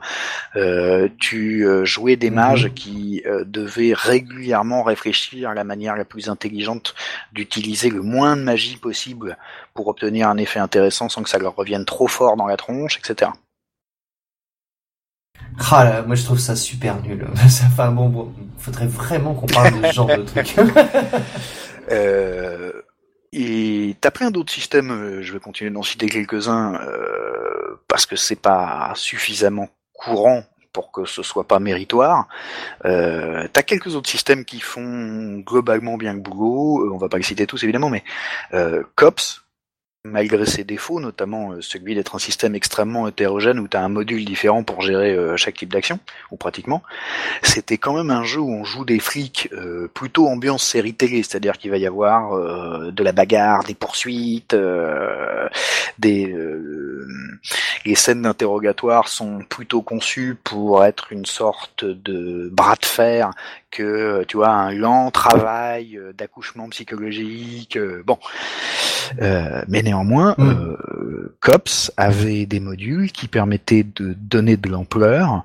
Euh, 0.57 1.09
tu 1.19 1.67
euh, 1.67 1.85
jouais 1.85 2.17
des 2.17 2.31
Mhm. 2.31 2.37
mages 2.37 2.73
qui 2.75 3.23
euh, 3.27 3.45
devaient 3.47 3.93
régulièrement 3.95 4.83
réfléchir 4.83 5.51
à 5.51 5.55
la 5.55 5.65
manière 5.65 5.97
la 5.97 6.07
plus 6.07 6.31
intelligente 6.31 6.95
d'utiliser 7.33 7.91
le 7.91 8.03
moins 8.03 8.37
de 8.37 8.43
magie 8.43 8.77
possible 8.79 9.37
pour 9.75 9.89
obtenir 9.89 10.29
un 10.31 10.39
effet 10.39 10.61
intéressant 10.61 11.11
sans 11.11 11.23
que 11.23 11.29
ça 11.31 11.39
leur 11.39 11.55
revienne 11.57 11.85
trop 11.85 12.09
fort 12.09 12.37
dans 12.37 12.47
la 12.47 12.57
tronche, 12.57 12.99
etc. 12.99 13.33
Ah 15.71 15.85
là, 15.85 16.03
moi 16.03 16.17
je 16.17 16.25
trouve 16.25 16.39
ça 16.39 16.57
super 16.57 17.01
nul. 17.03 17.27
enfin 17.67 17.91
bon, 17.93 18.09
bon, 18.09 18.35
faudrait 18.59 18.87
vraiment 18.87 19.35
qu'on 19.35 19.47
parle 19.47 19.73
de 19.73 19.87
ce 19.87 19.93
genre 19.93 20.13
de 20.13 20.23
truc. 20.23 20.57
Euh, 21.91 22.82
et 23.33 23.97
t'as 24.01 24.11
plein 24.11 24.30
d'autres 24.30 24.53
systèmes, 24.53 24.91
euh, 24.91 25.22
je 25.22 25.33
vais 25.33 25.41
continuer 25.41 25.70
d'en 25.70 25.83
citer 25.83 26.07
quelques-uns, 26.07 26.74
euh, 26.74 27.76
parce 27.89 28.07
que 28.07 28.16
c'est 28.16 28.41
pas 28.41 28.93
suffisamment 28.95 29.68
courant 29.95 30.45
pour 30.72 30.91
que 30.91 31.05
ce 31.05 31.22
soit 31.22 31.47
pas 31.47 31.59
méritoire. 31.59 32.28
Euh, 32.85 33.47
t'as 33.53 33.62
quelques 33.62 33.95
autres 33.95 34.09
systèmes 34.09 34.45
qui 34.45 34.61
font 34.61 35.39
globalement 35.41 35.97
bien 35.97 36.14
le 36.14 36.20
boulot, 36.20 36.87
euh, 36.87 36.93
on 36.93 36.99
va 36.99 37.09
pas 37.09 37.18
les 37.18 37.22
citer 37.22 37.47
tous 37.47 37.62
évidemment, 37.62 37.91
mais 37.91 38.05
euh, 38.55 38.83
COPS, 38.97 39.43
malgré 40.05 40.45
ses 40.47 40.65
défauts, 40.65 40.99
notamment 40.99 41.53
euh, 41.53 41.61
celui 41.61 41.95
d'être 41.95 42.17
un 42.17 42.19
système 42.19 42.57
extrêmement 42.57 43.07
hétérogène 43.07 43.61
où 43.61 43.69
tu 43.69 43.77
as 43.77 43.85
un 43.85 43.89
module 43.89 44.25
différent 44.25 44.65
pour 44.65 44.83
gérer 44.83 45.13
euh, 45.13 45.37
chaque 45.37 45.55
type 45.55 45.73
d'action, 45.73 46.01
ou 46.33 46.37
pratiquement, 46.37 46.83
c'était 47.43 47.79
quand 47.79 47.95
même 47.95 48.11
un 48.11 48.25
jeu 48.25 48.41
où 48.41 48.53
on 48.53 48.65
joue 48.65 48.85
des 48.85 48.99
flics 48.99 49.49
euh, 49.53 49.89
plutôt 49.95 50.27
ambiance 50.27 50.65
série 50.65 50.95
télé, 50.95 51.23
c'est-à-dire 51.23 51.57
qu'il 51.57 51.71
va 51.71 51.79
y 51.79 51.87
avoir 51.87 52.33
de 52.33 53.05
la 53.05 53.13
bagarre, 53.13 53.63
des 53.65 53.75
poursuites, 53.75 54.57
des 55.99 56.35
les 57.85 57.95
scènes 57.95 58.23
d'interrogatoire 58.23 59.09
sont 59.09 59.41
plutôt 59.49 59.83
conçues 59.83 60.37
pour 60.43 60.85
être 60.85 61.13
une 61.13 61.27
sorte 61.27 61.85
de 61.85 62.49
bras 62.53 62.77
de 62.81 62.87
fer 62.87 63.31
que 63.71 64.25
tu 64.29 64.37
vois 64.37 64.51
un 64.51 64.73
lent 64.73 65.11
travail 65.11 65.99
d'accouchement 66.17 66.69
psychologique 66.69 67.79
bon. 68.05 68.19
Mais 69.21 69.83
néanmoins, 69.93 70.34
mm. 70.38 70.49
euh, 70.49 71.36
COPS 71.40 71.93
avait 71.97 72.47
des 72.47 72.61
modules 72.61 73.12
qui 73.12 73.28
permettaient 73.28 73.84
de 73.84 74.14
donner 74.14 74.57
de 74.57 74.68
l'ampleur 74.68 75.45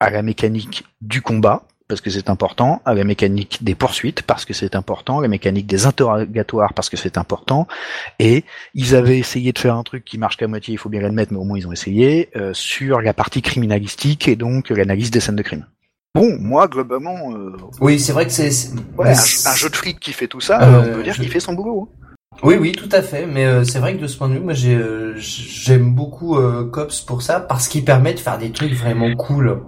à 0.00 0.10
la 0.10 0.22
mécanique 0.22 0.84
du 1.00 1.20
combat, 1.22 1.62
parce 1.88 2.00
que 2.00 2.10
c'est 2.10 2.30
important, 2.30 2.82
à 2.84 2.94
la 2.94 3.04
mécanique 3.04 3.62
des 3.62 3.74
poursuites, 3.74 4.22
parce 4.22 4.44
que 4.44 4.54
c'est 4.54 4.74
important, 4.74 5.20
à 5.20 5.22
la 5.22 5.28
mécanique 5.28 5.66
des 5.66 5.86
interrogatoires, 5.86 6.74
parce 6.74 6.90
que 6.90 6.96
c'est 6.96 7.16
important, 7.16 7.66
et 8.18 8.44
ils 8.74 8.94
avaient 8.94 9.18
essayé 9.18 9.52
de 9.52 9.58
faire 9.58 9.76
un 9.76 9.84
truc 9.84 10.04
qui 10.04 10.18
marche 10.18 10.36
qu'à 10.36 10.48
moitié, 10.48 10.74
il 10.74 10.78
faut 10.78 10.88
bien 10.88 11.00
l'admettre, 11.00 11.32
mais 11.32 11.38
au 11.38 11.44
moins 11.44 11.58
ils 11.58 11.68
ont 11.68 11.72
essayé, 11.72 12.30
euh, 12.36 12.52
sur 12.54 13.00
la 13.00 13.14
partie 13.14 13.42
criminalistique 13.42 14.26
et 14.28 14.36
donc 14.36 14.70
l'analyse 14.70 15.10
des 15.10 15.20
scènes 15.20 15.36
de 15.36 15.42
crime. 15.42 15.66
Bon, 16.14 16.36
moi, 16.40 16.66
globalement... 16.66 17.32
Euh, 17.32 17.56
oui, 17.80 18.00
c'est 18.00 18.12
vrai 18.12 18.24
que 18.24 18.32
c'est... 18.32 18.50
un, 18.98 19.54
jeu 19.54 19.68
de 19.68 19.76
flic 19.76 20.00
qui 20.00 20.12
fait 20.12 20.28
tout 20.28 20.40
ça, 20.40 20.58
on 20.62 20.94
peut 20.94 21.02
dire 21.02 21.14
qu'il 21.14 21.30
fait 21.30 21.40
son 21.40 21.52
boulot. 21.52 21.90
Hein. 21.92 22.05
Oui, 22.42 22.56
oui, 22.60 22.72
tout 22.72 22.88
à 22.92 23.02
fait. 23.02 23.26
Mais 23.26 23.44
euh, 23.44 23.64
c'est 23.64 23.78
vrai 23.78 23.96
que 23.96 24.02
de 24.02 24.06
ce 24.06 24.16
point 24.16 24.28
de 24.28 24.34
vue, 24.34 24.40
moi, 24.40 24.52
j'ai, 24.52 24.74
euh, 24.74 25.14
j'aime 25.16 25.94
beaucoup 25.94 26.36
euh, 26.36 26.68
Cops 26.68 27.00
pour 27.00 27.22
ça, 27.22 27.40
parce 27.40 27.68
qu'il 27.68 27.84
permet 27.84 28.14
de 28.14 28.20
faire 28.20 28.38
des 28.38 28.50
trucs 28.50 28.74
vraiment 28.74 29.14
cool. 29.14 29.62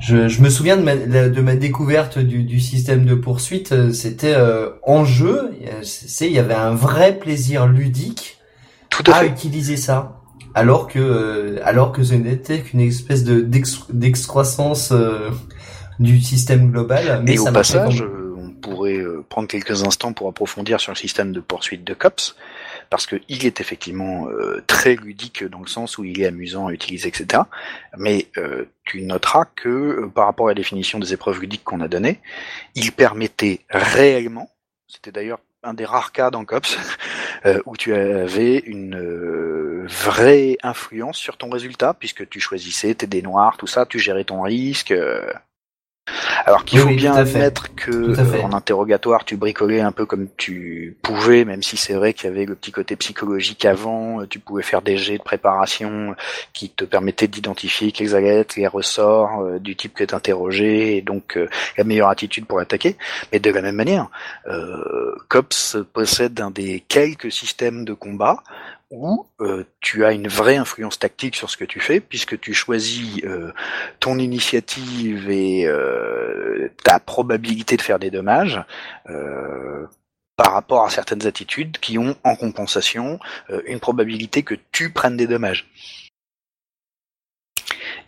Je, 0.00 0.28
je 0.28 0.42
me 0.42 0.50
souviens 0.50 0.76
de 0.76 0.82
ma, 0.82 0.96
de 0.96 1.40
ma 1.40 1.56
découverte 1.56 2.18
du, 2.18 2.42
du 2.42 2.60
système 2.60 3.04
de 3.04 3.14
poursuite. 3.14 3.92
C'était 3.92 4.36
en 4.82 5.04
jeu. 5.04 5.52
C'est, 5.82 6.26
il 6.26 6.32
y 6.32 6.38
avait 6.38 6.54
un 6.54 6.74
vrai 6.74 7.18
plaisir 7.18 7.66
ludique 7.66 8.38
à, 9.10 9.24
utiliser 9.24 9.76
ça, 9.76 10.20
alors 10.54 10.88
que, 10.88 11.58
alors 11.64 11.92
que 11.92 12.02
ce 12.02 12.14
n'était 12.14 12.58
qu'une 12.58 12.80
espèce 12.80 13.24
de 13.24 13.40
d'excroissance 13.40 14.92
du 15.98 16.20
système 16.20 16.70
global. 16.70 17.22
Mais 17.24 17.34
Et 17.34 17.38
au 17.38 17.50
passage 17.50 18.04
pourrait 18.64 18.96
euh, 18.96 19.22
prendre 19.28 19.46
quelques 19.46 19.82
instants 19.82 20.14
pour 20.14 20.26
approfondir 20.28 20.80
sur 20.80 20.90
le 20.92 20.96
système 20.96 21.32
de 21.32 21.40
poursuite 21.40 21.84
de 21.84 21.92
cops, 21.92 22.34
parce 22.88 23.06
qu'il 23.06 23.44
est 23.44 23.60
effectivement 23.60 24.28
euh, 24.28 24.62
très 24.66 24.96
ludique 24.96 25.44
dans 25.44 25.60
le 25.60 25.66
sens 25.66 25.98
où 25.98 26.04
il 26.04 26.20
est 26.20 26.26
amusant 26.26 26.68
à 26.68 26.72
utiliser, 26.72 27.08
etc. 27.08 27.42
Mais 27.98 28.28
euh, 28.38 28.64
tu 28.84 29.02
noteras 29.02 29.44
que 29.54 30.06
par 30.14 30.24
rapport 30.24 30.46
à 30.46 30.50
la 30.50 30.54
définition 30.54 30.98
des 30.98 31.12
épreuves 31.12 31.40
ludiques 31.40 31.62
qu'on 31.62 31.80
a 31.80 31.88
données, 31.88 32.20
il 32.74 32.92
permettait 32.92 33.60
réellement, 33.68 34.50
c'était 34.88 35.12
d'ailleurs 35.12 35.40
un 35.62 35.74
des 35.74 35.84
rares 35.84 36.12
cas 36.12 36.30
dans 36.30 36.44
COPS 36.44 36.78
où 37.66 37.76
tu 37.76 37.94
avais 37.94 38.58
une 38.58 39.86
vraie 39.86 40.56
influence 40.62 41.18
sur 41.18 41.36
ton 41.36 41.50
résultat, 41.50 41.94
puisque 41.94 42.28
tu 42.28 42.40
choisissais 42.40 42.94
tes 42.94 43.06
dés 43.06 43.22
noirs, 43.22 43.56
tout 43.58 43.66
ça, 43.66 43.84
tu 43.86 43.98
gérais 43.98 44.24
ton 44.24 44.42
risque. 44.42 44.94
Alors 46.46 46.66
qu'il 46.66 46.78
faut 46.78 46.90
bien 46.90 47.14
admettre 47.14 47.74
que 47.74 48.42
en 48.42 48.52
interrogatoire 48.52 49.24
tu 49.24 49.36
bricolais 49.36 49.80
un 49.80 49.92
peu 49.92 50.04
comme 50.04 50.28
tu 50.36 50.96
pouvais, 51.02 51.46
même 51.46 51.62
si 51.62 51.78
c'est 51.78 51.94
vrai 51.94 52.12
qu'il 52.12 52.28
y 52.28 52.32
avait 52.32 52.44
le 52.44 52.54
petit 52.54 52.72
côté 52.72 52.96
psychologique 52.96 53.64
avant, 53.64 54.20
euh, 54.20 54.26
tu 54.26 54.38
pouvais 54.38 54.62
faire 54.62 54.82
des 54.82 54.98
jets 54.98 55.16
de 55.16 55.22
préparation 55.22 56.14
qui 56.52 56.68
te 56.68 56.84
permettaient 56.84 57.28
d'identifier 57.28 57.92
quels 57.92 58.14
allaient 58.14 58.40
être 58.40 58.56
les 58.56 58.66
ressorts 58.66 59.40
euh, 59.40 59.58
du 59.58 59.74
type 59.74 59.94
que 59.94 60.04
tu 60.04 60.14
interrogé 60.14 60.98
et 60.98 61.02
donc 61.02 61.38
euh, 61.38 61.48
la 61.78 61.84
meilleure 61.84 62.10
attitude 62.10 62.44
pour 62.44 62.60
attaquer. 62.60 62.96
Mais 63.32 63.40
de 63.40 63.50
la 63.50 63.62
même 63.62 63.76
manière, 63.76 64.08
COPS 65.28 65.78
possède 65.92 66.40
un 66.40 66.50
des 66.50 66.84
quelques 66.86 67.32
systèmes 67.32 67.84
de 67.84 67.94
combat 67.94 68.42
où 68.90 69.26
euh, 69.40 69.64
tu 69.80 70.04
as 70.04 70.12
une 70.12 70.28
vraie 70.28 70.56
influence 70.56 70.98
tactique 70.98 71.36
sur 71.36 71.50
ce 71.50 71.56
que 71.56 71.64
tu 71.64 71.80
fais, 71.80 72.00
puisque 72.00 72.38
tu 72.40 72.54
choisis 72.54 73.22
euh, 73.24 73.52
ton 74.00 74.18
initiative 74.18 75.30
et 75.30 75.66
euh, 75.66 76.68
ta 76.82 77.00
probabilité 77.00 77.76
de 77.76 77.82
faire 77.82 77.98
des 77.98 78.10
dommages 78.10 78.62
par 80.36 80.52
rapport 80.52 80.84
à 80.84 80.90
certaines 80.90 81.26
attitudes 81.26 81.78
qui 81.78 81.96
ont 81.96 82.16
en 82.24 82.34
compensation 82.34 83.20
une 83.66 83.78
probabilité 83.78 84.42
que 84.42 84.56
tu 84.72 84.90
prennes 84.90 85.16
des 85.16 85.28
dommages. 85.28 85.70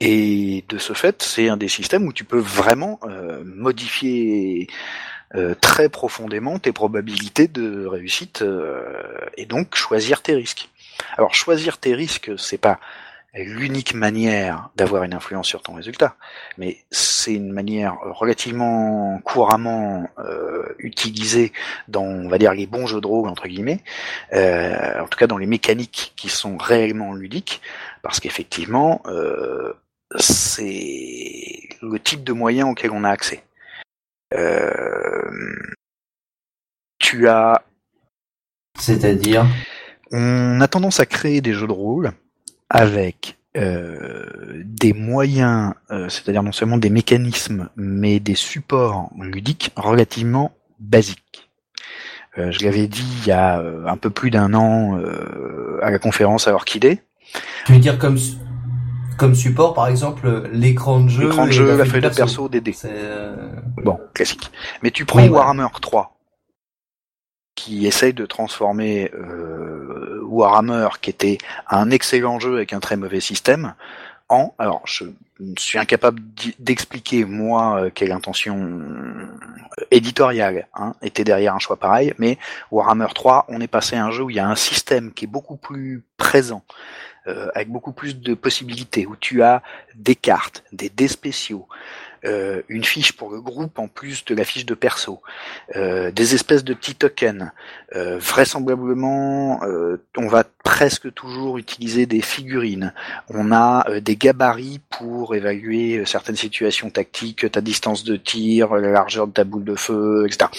Et 0.00 0.64
de 0.68 0.78
ce 0.78 0.92
fait, 0.92 1.22
c'est 1.22 1.48
un 1.48 1.56
des 1.56 1.68
systèmes 1.68 2.06
où 2.06 2.12
tu 2.12 2.24
peux 2.24 2.40
vraiment 2.40 2.98
modifier 3.44 4.66
très 5.60 5.88
profondément 5.88 6.58
tes 6.58 6.72
probabilités 6.72 7.48
de 7.48 7.84
réussite 7.86 8.44
et 9.36 9.46
donc 9.46 9.74
choisir 9.74 10.22
tes 10.22 10.34
risques. 10.34 10.68
Alors 11.18 11.34
choisir 11.34 11.78
tes 11.78 11.94
risques, 11.94 12.32
c'est 12.38 12.58
pas 12.58 12.78
l'unique 13.44 13.94
manière 13.94 14.70
d'avoir 14.76 15.04
une 15.04 15.14
influence 15.14 15.46
sur 15.46 15.62
ton 15.62 15.74
résultat, 15.74 16.16
mais 16.56 16.78
c'est 16.90 17.34
une 17.34 17.52
manière 17.52 17.98
relativement 18.00 19.20
couramment 19.24 20.08
euh, 20.18 20.74
utilisée 20.78 21.52
dans, 21.88 22.04
on 22.04 22.28
va 22.28 22.38
dire, 22.38 22.54
les 22.54 22.66
bons 22.66 22.86
jeux 22.86 23.00
de 23.00 23.06
rôle 23.06 23.28
entre 23.28 23.46
guillemets, 23.46 23.80
euh, 24.32 25.02
en 25.02 25.06
tout 25.06 25.18
cas 25.18 25.26
dans 25.26 25.38
les 25.38 25.46
mécaniques 25.46 26.14
qui 26.16 26.28
sont 26.28 26.56
réellement 26.56 27.12
ludiques, 27.12 27.60
parce 28.02 28.20
qu'effectivement, 28.20 29.02
euh, 29.06 29.74
c'est 30.16 31.68
le 31.82 31.98
type 31.98 32.24
de 32.24 32.32
moyen 32.32 32.66
auquel 32.66 32.90
on 32.92 33.04
a 33.04 33.10
accès. 33.10 33.42
Tu 36.98 37.28
as, 37.28 37.62
c'est-à-dire 38.78 39.46
on 40.12 40.60
a 40.60 40.68
tendance 40.68 41.00
à 41.00 41.06
créer 41.06 41.40
des 41.40 41.52
jeux 41.52 41.66
de 41.66 41.72
rôle 41.72 42.12
avec 42.70 43.36
euh, 43.56 44.62
des 44.64 44.92
moyens, 44.92 45.72
euh, 45.90 46.08
c'est-à-dire 46.08 46.42
non 46.42 46.52
seulement 46.52 46.76
des 46.76 46.90
mécanismes, 46.90 47.70
mais 47.76 48.20
des 48.20 48.34
supports 48.34 49.10
ludiques 49.18 49.72
relativement 49.76 50.52
basiques. 50.78 51.48
Euh, 52.36 52.50
je 52.50 52.64
l'avais 52.64 52.86
dit 52.86 53.06
il 53.22 53.28
y 53.28 53.32
a 53.32 53.62
un 53.86 53.96
peu 53.96 54.10
plus 54.10 54.30
d'un 54.30 54.52
an 54.52 55.00
à 55.80 55.90
la 55.90 55.98
conférence 55.98 56.48
à 56.48 56.54
Orchidée. 56.54 57.00
Tu 57.64 57.72
veux 57.72 57.78
dire 57.78 57.98
comme 57.98 58.18
comme 59.16 59.34
support, 59.34 59.74
par 59.74 59.88
exemple, 59.88 60.48
l'écran 60.52 61.00
de 61.00 61.08
jeu, 61.08 61.24
l'écran 61.24 61.46
de 61.46 61.52
jeu, 61.52 61.76
la, 61.76 61.84
feuille 61.84 62.00
de 62.00 62.08
perso, 62.08 62.48
des 62.48 62.60
dés. 62.60 62.74
Bon, 63.82 63.98
classique. 64.14 64.50
Mais 64.82 64.90
tu 64.90 65.04
prends 65.04 65.26
Warhammer 65.26 65.68
3, 65.80 66.16
qui 67.54 67.86
essaye 67.86 68.12
de 68.12 68.26
transformer 68.26 69.10
euh, 69.14 70.20
Warhammer, 70.24 70.88
qui 71.00 71.10
était 71.10 71.38
un 71.68 71.90
excellent 71.90 72.38
jeu 72.38 72.56
avec 72.56 72.72
un 72.72 72.80
très 72.80 72.96
mauvais 72.96 73.20
système, 73.20 73.74
en. 74.28 74.54
Alors, 74.58 74.82
je 74.86 75.04
suis 75.58 75.78
incapable 75.78 76.20
d'expliquer 76.58 77.24
moi 77.24 77.80
euh, 77.80 77.90
quelle 77.92 78.12
intention 78.12 78.58
euh, 78.58 79.84
éditoriale 79.90 80.68
hein, 80.74 80.94
était 81.02 81.24
derrière 81.24 81.54
un 81.54 81.58
choix 81.58 81.76
pareil, 81.76 82.14
mais 82.18 82.38
Warhammer 82.70 83.08
3, 83.14 83.46
on 83.48 83.60
est 83.60 83.68
passé 83.68 83.96
à 83.96 84.04
un 84.04 84.10
jeu 84.10 84.24
où 84.24 84.30
il 84.30 84.36
y 84.36 84.40
a 84.40 84.48
un 84.48 84.56
système 84.56 85.12
qui 85.12 85.24
est 85.24 85.28
beaucoup 85.28 85.56
plus 85.56 86.04
présent. 86.16 86.62
Avec 87.54 87.68
beaucoup 87.68 87.92
plus 87.92 88.18
de 88.18 88.34
possibilités, 88.34 89.06
où 89.06 89.16
tu 89.16 89.42
as 89.42 89.62
des 89.94 90.14
cartes, 90.14 90.64
des 90.72 90.88
dés 90.88 91.08
spéciaux, 91.08 91.66
euh, 92.26 92.62
une 92.68 92.84
fiche 92.84 93.12
pour 93.12 93.30
le 93.30 93.40
groupe 93.40 93.78
en 93.78 93.88
plus 93.88 94.24
de 94.24 94.34
la 94.34 94.44
fiche 94.44 94.66
de 94.66 94.74
perso, 94.74 95.22
euh, 95.76 96.10
des 96.10 96.34
espèces 96.34 96.64
de 96.64 96.74
petits 96.74 96.94
tokens. 96.94 97.50
Euh, 97.94 98.18
vraisemblablement, 98.18 99.60
on 100.16 100.26
va 100.26 100.44
presque 100.64 101.12
toujours 101.14 101.58
utiliser 101.58 102.06
des 102.06 102.22
figurines. 102.22 102.92
On 103.28 103.52
a 103.52 104.00
des 104.00 104.16
gabarits 104.16 104.80
pour 104.90 105.34
évaluer 105.34 106.04
certaines 106.04 106.36
situations 106.36 106.90
tactiques, 106.90 107.50
ta 107.50 107.60
distance 107.60 108.04
de 108.04 108.16
tir, 108.16 108.74
la 108.74 108.90
largeur 108.90 109.26
de 109.26 109.32
ta 109.32 109.44
boule 109.44 109.64
de 109.64 109.76
feu, 109.76 110.26
etc. 110.26 110.50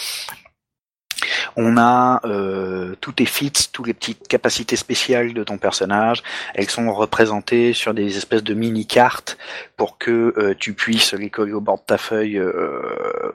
On 1.55 1.77
a 1.77 2.21
euh, 2.25 2.95
tous 3.01 3.13
tes 3.13 3.25
feats, 3.25 3.69
toutes 3.71 3.87
les 3.87 3.93
petites 3.93 4.27
capacités 4.27 4.75
spéciales 4.75 5.33
de 5.33 5.43
ton 5.43 5.57
personnage. 5.57 6.23
Elles 6.53 6.69
sont 6.69 6.93
représentées 6.93 7.73
sur 7.73 7.93
des 7.93 8.17
espèces 8.17 8.43
de 8.43 8.53
mini-cartes 8.53 9.37
pour 9.75 9.97
que 9.97 10.33
euh, 10.37 10.55
tu 10.57 10.73
puisses 10.73 11.13
les 11.13 11.29
coller 11.29 11.53
au 11.53 11.61
bord 11.61 11.77
de 11.77 11.83
ta 11.85 11.97
feuille 11.97 12.37
euh, 12.37 12.81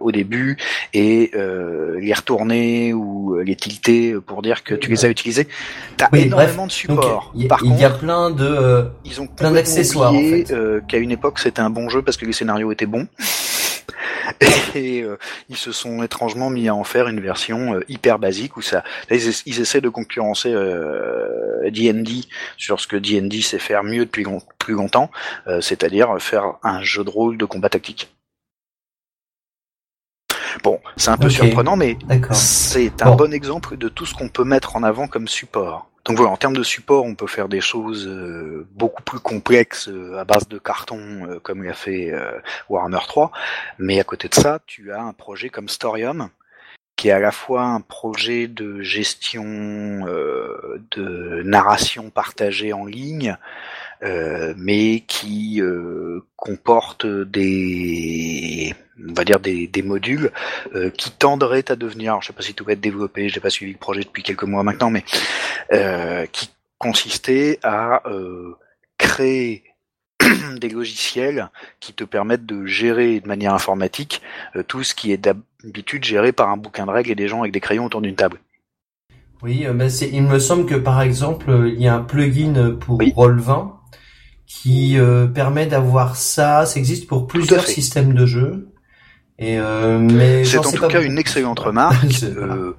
au 0.00 0.12
début 0.12 0.56
et 0.92 1.30
les 1.32 2.12
retourner 2.12 2.92
ou 2.92 3.38
les 3.38 3.56
tilter 3.56 4.14
pour 4.26 4.42
dire 4.42 4.62
que 4.64 4.74
tu 4.74 4.90
les 4.90 5.04
as 5.04 5.08
utilisés. 5.08 5.48
T'as 5.96 6.08
énormément 6.12 6.66
de 6.66 6.72
supports. 6.72 7.32
Il 7.34 7.46
y, 7.46 7.84
a 7.84 7.90
plein 7.90 8.30
de 8.30 8.86
ils 9.04 9.20
ont 9.20 9.26
plein 9.26 9.50
d'accessoires. 9.50 10.12
En 10.12 10.20
fait. 10.20 10.54
qu'à 10.88 10.98
une 10.98 11.10
époque 11.10 11.38
c'était 11.38 11.60
un 11.60 11.70
bon 11.70 11.88
jeu 11.88 12.02
parce 12.02 12.16
que 12.16 12.26
les 12.26 12.32
scénarios 12.32 12.72
étaient 12.72 12.86
bons. 12.86 13.06
Et 14.74 15.03
euh, 15.03 15.18
ils 15.49 15.57
se 15.57 15.72
sont 15.72 16.03
étrangement 16.03 16.49
mis 16.51 16.68
à 16.68 16.74
en 16.74 16.85
faire 16.85 17.09
une 17.09 17.20
version 17.20 17.74
euh, 17.74 17.80
hyper 17.89 18.18
basique 18.18 18.57
où 18.57 18.62
ça, 18.62 18.85
ils, 19.11 19.30
ils 19.47 19.61
essaient 19.61 19.80
de 19.80 19.89
concurrencer 19.89 20.53
euh, 20.53 21.70
D&D 21.70 22.22
sur 22.57 22.80
ce 22.80 22.87
que 22.87 22.97
D&D 22.97 23.43
sait 23.43 23.59
faire 23.59 23.83
mieux 23.85 24.05
depuis 24.07 24.24
long- 24.24 24.43
plus 24.59 24.74
longtemps, 24.74 25.11
euh, 25.47 25.61
c'est-à-dire 25.61 26.16
faire 26.20 26.55
un 26.62 26.83
jeu 26.83 27.05
de 27.05 27.11
rôle 27.11 27.37
de 27.37 27.45
combat 27.45 27.68
tactique. 27.68 28.12
Bon, 30.62 30.80
c'est 30.97 31.11
un 31.11 31.16
peu 31.16 31.28
surprenant, 31.30 31.76
mais 31.76 31.97
c'est 32.35 33.03
un 33.03 33.07
Bon. 33.11 33.16
bon 33.16 33.33
exemple 33.33 33.76
de 33.76 33.89
tout 33.89 34.07
ce 34.07 34.14
qu'on 34.14 34.28
peut 34.28 34.45
mettre 34.45 34.76
en 34.76 34.83
avant 34.83 35.09
comme 35.09 35.26
support. 35.26 35.89
Donc 36.05 36.16
voilà, 36.16 36.32
en 36.32 36.36
termes 36.36 36.57
de 36.57 36.64
support, 36.64 37.05
on 37.05 37.14
peut 37.14 37.28
faire 37.28 37.48
des 37.48 37.61
choses 37.61 38.09
euh, 38.09 38.66
beaucoup 38.72 39.03
plus 39.03 39.20
complexes 39.20 39.88
euh, 39.88 40.18
à 40.18 40.24
base 40.24 40.48
de 40.48 40.59
carton, 40.59 40.98
euh, 41.28 41.38
comme 41.38 41.62
l'a 41.62 41.74
fait 41.74 42.11
euh, 42.12 42.40
Warhammer 42.68 42.98
3. 43.07 43.30
Mais 43.78 44.00
à 44.00 44.05
côté 44.05 44.28
de 44.28 44.34
ça, 44.34 44.59
tu 44.66 44.92
as 44.92 45.00
un 45.00 45.12
projet 45.12 45.48
comme 45.48 45.68
Storium, 45.68 46.28
qui 46.96 47.09
est 47.09 47.12
à 47.12 47.20
la 47.20 47.30
fois 47.30 47.62
un 47.62 47.80
projet 47.80 48.48
de 48.48 48.82
gestion 48.82 49.44
euh, 49.44 50.82
de 50.90 51.42
narration 51.44 52.11
partagée 52.11 52.72
en 52.72 52.84
ligne, 52.84 53.36
euh, 54.03 54.55
mais 54.57 55.00
qui 55.07 55.61
euh, 55.61 56.20
comporte 56.36 57.07
des, 57.07 58.74
on 59.09 59.12
va 59.12 59.24
dire 59.24 59.40
des, 59.40 59.66
des 59.66 59.82
modules 59.82 60.32
euh, 60.74 60.90
qui 60.90 61.11
tendraient 61.11 61.70
à 61.70 61.76
devenir, 61.76 62.12
alors, 62.12 62.22
je 62.22 62.28
sais 62.28 62.32
pas 62.32 62.42
si 62.42 62.55
tout 62.55 62.64
va 62.64 62.72
être 62.72 62.80
développé, 62.80 63.28
j'ai 63.28 63.40
pas 63.40 63.50
suivi 63.50 63.72
le 63.72 63.78
projet 63.78 64.03
depuis 64.03 64.22
quelques 64.22 64.44
mois 64.44 64.62
maintenant, 64.62 64.90
mais 64.90 65.05
euh, 65.72 66.26
qui 66.32 66.50
consistait 66.78 67.61
à 67.62 68.03
euh, 68.09 68.57
créer 68.98 69.62
des 70.57 70.68
logiciels 70.68 71.50
qui 71.80 71.92
te 71.92 72.05
permettent 72.05 72.46
de 72.46 72.66
gérer 72.66 73.20
de 73.20 73.28
manière 73.28 73.55
informatique 73.55 74.20
euh, 74.57 74.62
tout 74.62 74.82
ce 74.82 74.94
qui 74.94 75.12
est 75.12 75.16
d'habitude 75.18 76.05
géré 76.05 76.32
par 76.32 76.48
un 76.48 76.57
bouquin 76.57 76.86
de 76.86 76.90
règles 76.90 77.12
et 77.12 77.14
des 77.14 77.28
gens 77.28 77.40
avec 77.40 77.53
des 77.53 77.61
crayons 77.61 77.84
autour 77.84 78.00
d'une 78.00 78.16
table. 78.16 78.38
Oui, 79.42 79.66
c'est, 79.88 80.09
il 80.09 80.22
me 80.22 80.38
semble 80.38 80.66
que 80.66 80.76
par 80.76 81.03
exemple, 81.03 81.72
il 81.74 81.82
y 81.82 81.88
a 81.88 81.96
un 81.96 82.03
plugin 82.03 82.76
pour 82.78 82.98
Oui. 82.98 83.12
Roll20 83.16 83.82
qui 84.61 84.98
euh, 84.98 85.26
permet 85.26 85.66
d'avoir 85.66 86.14
ça. 86.16 86.66
Ça 86.66 86.78
existe 86.78 87.07
pour 87.07 87.26
plusieurs 87.26 87.66
systèmes 87.66 88.12
de 88.12 88.26
jeu. 88.26 88.68
Et 89.38 89.59
euh, 89.59 89.98
mais 89.98 90.44
C'est 90.44 90.59
en 90.59 90.62
tout 90.62 90.72
pas 90.72 90.88
cas 90.88 90.98
beaucoup. 90.98 91.11
une 91.11 91.18
excellente 91.18 91.59
remarque. 91.70 92.22
Euh, 92.22 92.74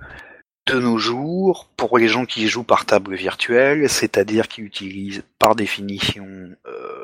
de 0.68 0.80
nos 0.80 0.98
jours, 0.98 1.68
pour 1.76 1.98
les 1.98 2.08
gens 2.08 2.26
qui 2.26 2.48
jouent 2.48 2.64
par 2.64 2.86
table 2.86 3.16
virtuelle, 3.16 3.90
c'est-à-dire 3.90 4.48
qui 4.48 4.62
utilisent 4.62 5.24
par 5.40 5.56
définition 5.56 6.26
euh, 6.26 7.03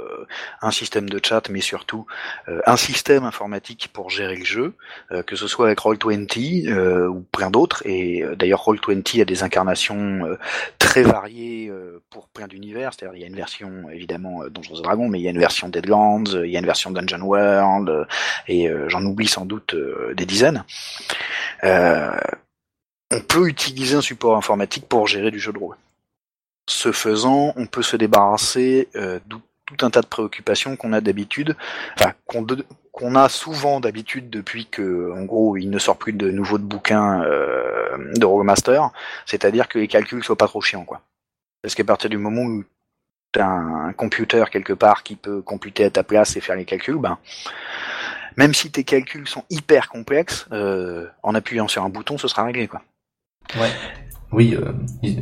un 0.61 0.71
système 0.71 1.09
de 1.09 1.19
chat, 1.23 1.49
mais 1.49 1.61
surtout 1.61 2.05
euh, 2.47 2.61
un 2.65 2.77
système 2.77 3.23
informatique 3.23 3.89
pour 3.93 4.09
gérer 4.09 4.35
le 4.35 4.45
jeu, 4.45 4.73
euh, 5.11 5.23
que 5.23 5.35
ce 5.35 5.47
soit 5.47 5.67
avec 5.67 5.79
Roll20 5.79 6.69
euh, 6.69 7.07
ou 7.07 7.21
plein 7.31 7.49
d'autres. 7.49 7.81
Et 7.85 8.23
d'ailleurs, 8.35 8.63
Roll20 8.65 9.21
a 9.21 9.25
des 9.25 9.43
incarnations 9.43 10.37
très 10.77 11.03
variées 11.03 11.71
pour 12.09 12.27
plein 12.29 12.47
d'univers. 12.47 12.93
C'est-à-dire, 12.93 13.15
il 13.15 13.21
y 13.21 13.23
a 13.23 13.27
une 13.27 13.35
version 13.35 13.89
évidemment 13.91 14.47
Donjons 14.49 14.75
et 14.75 14.81
Dragons, 14.81 15.09
mais 15.09 15.19
il 15.19 15.23
y 15.23 15.27
a 15.27 15.31
une 15.31 15.39
version 15.39 15.69
Deadlands, 15.69 16.25
il 16.25 16.49
y 16.49 16.55
a 16.55 16.59
une 16.59 16.65
version 16.65 16.91
Dungeon 16.91 17.21
World, 17.21 18.07
et 18.47 18.69
j'en 18.87 19.03
oublie 19.05 19.27
sans 19.27 19.45
doute 19.45 19.75
des 20.15 20.25
dizaines. 20.25 20.63
On 23.11 23.21
peut 23.21 23.47
utiliser 23.47 23.95
un 23.95 24.01
support 24.01 24.37
informatique 24.37 24.87
pour 24.87 25.07
gérer 25.07 25.31
du 25.31 25.39
jeu 25.39 25.51
de 25.51 25.57
rôle. 25.57 25.77
Ce 26.69 26.91
faisant, 26.91 27.53
on 27.55 27.65
peut 27.65 27.81
se 27.81 27.97
débarrasser 27.97 28.89
euh, 28.95 29.19
tout 29.69 29.85
un 29.85 29.89
tas 29.89 30.01
de 30.01 30.07
préoccupations 30.07 30.75
qu'on 30.75 30.93
a 30.93 31.01
d'habitude, 31.01 31.55
enfin 31.95 32.13
qu'on 32.25 32.45
qu'on 32.91 33.15
a 33.15 33.29
souvent 33.29 33.79
d'habitude 33.79 34.29
depuis 34.29 34.65
que, 34.65 35.11
en 35.13 35.23
gros, 35.23 35.55
il 35.57 35.69
ne 35.69 35.79
sort 35.79 35.97
plus 35.97 36.11
de 36.11 36.31
nouveaux 36.31 36.57
de 36.57 36.63
bouquins 36.63 37.23
euh, 37.23 38.13
de 38.15 38.25
Rollmaster, 38.25 38.81
c'est-à-dire 39.25 39.67
que 39.67 39.79
les 39.79 39.87
calculs 39.87 40.23
soient 40.23 40.37
pas 40.37 40.47
trop 40.47 40.61
chiants, 40.61 40.85
quoi. 40.85 41.01
Parce 41.61 41.75
qu'à 41.75 41.83
partir 41.83 42.09
du 42.09 42.17
moment 42.17 42.41
où 42.41 42.63
t'as 43.31 43.45
un, 43.45 43.89
un 43.89 43.93
computer 43.93 44.43
quelque 44.51 44.73
part 44.73 45.03
qui 45.03 45.15
peut 45.15 45.41
computer 45.41 45.85
à 45.85 45.89
ta 45.91 46.03
place 46.03 46.35
et 46.35 46.41
faire 46.41 46.55
les 46.55 46.65
calculs, 46.65 46.97
ben 46.97 47.19
même 48.35 48.53
si 48.53 48.71
tes 48.71 48.83
calculs 48.83 49.27
sont 49.27 49.43
hyper 49.49 49.89
complexes, 49.89 50.47
euh, 50.51 51.07
en 51.23 51.35
appuyant 51.35 51.67
sur 51.67 51.83
un 51.83 51.89
bouton, 51.89 52.17
ce 52.17 52.27
sera 52.27 52.43
réglé, 52.43 52.67
quoi. 52.67 52.81
Ouais. 53.55 53.71
Oui, 54.31 54.55
euh, 54.55 54.73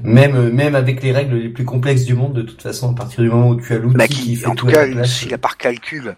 même 0.04 0.50
même 0.50 0.76
avec 0.76 1.02
les 1.02 1.12
règles 1.12 1.38
les 1.38 1.50
plus 1.50 1.66
complexes 1.66 2.04
du 2.04 2.14
monde, 2.14 2.34
de 2.34 2.42
toute 2.42 2.62
façon, 2.62 2.92
à 2.92 2.96
partir 2.96 3.22
du 3.24 3.30
moment 3.30 3.50
où 3.50 3.62
tu 3.62 3.74
as 3.74 3.78
l'outil 3.78 3.98
Bah, 3.98 4.08
qui, 4.08 4.22
qui, 4.22 4.36
fait 4.36 4.48
en 4.48 4.56
tout 4.56 4.66
tout 4.66 4.72
à 4.72 4.86
cas, 4.86 4.92
place, 4.92 5.12
si 5.12 5.30
la 5.30 5.38
part 5.38 5.58
calcul 5.58 6.16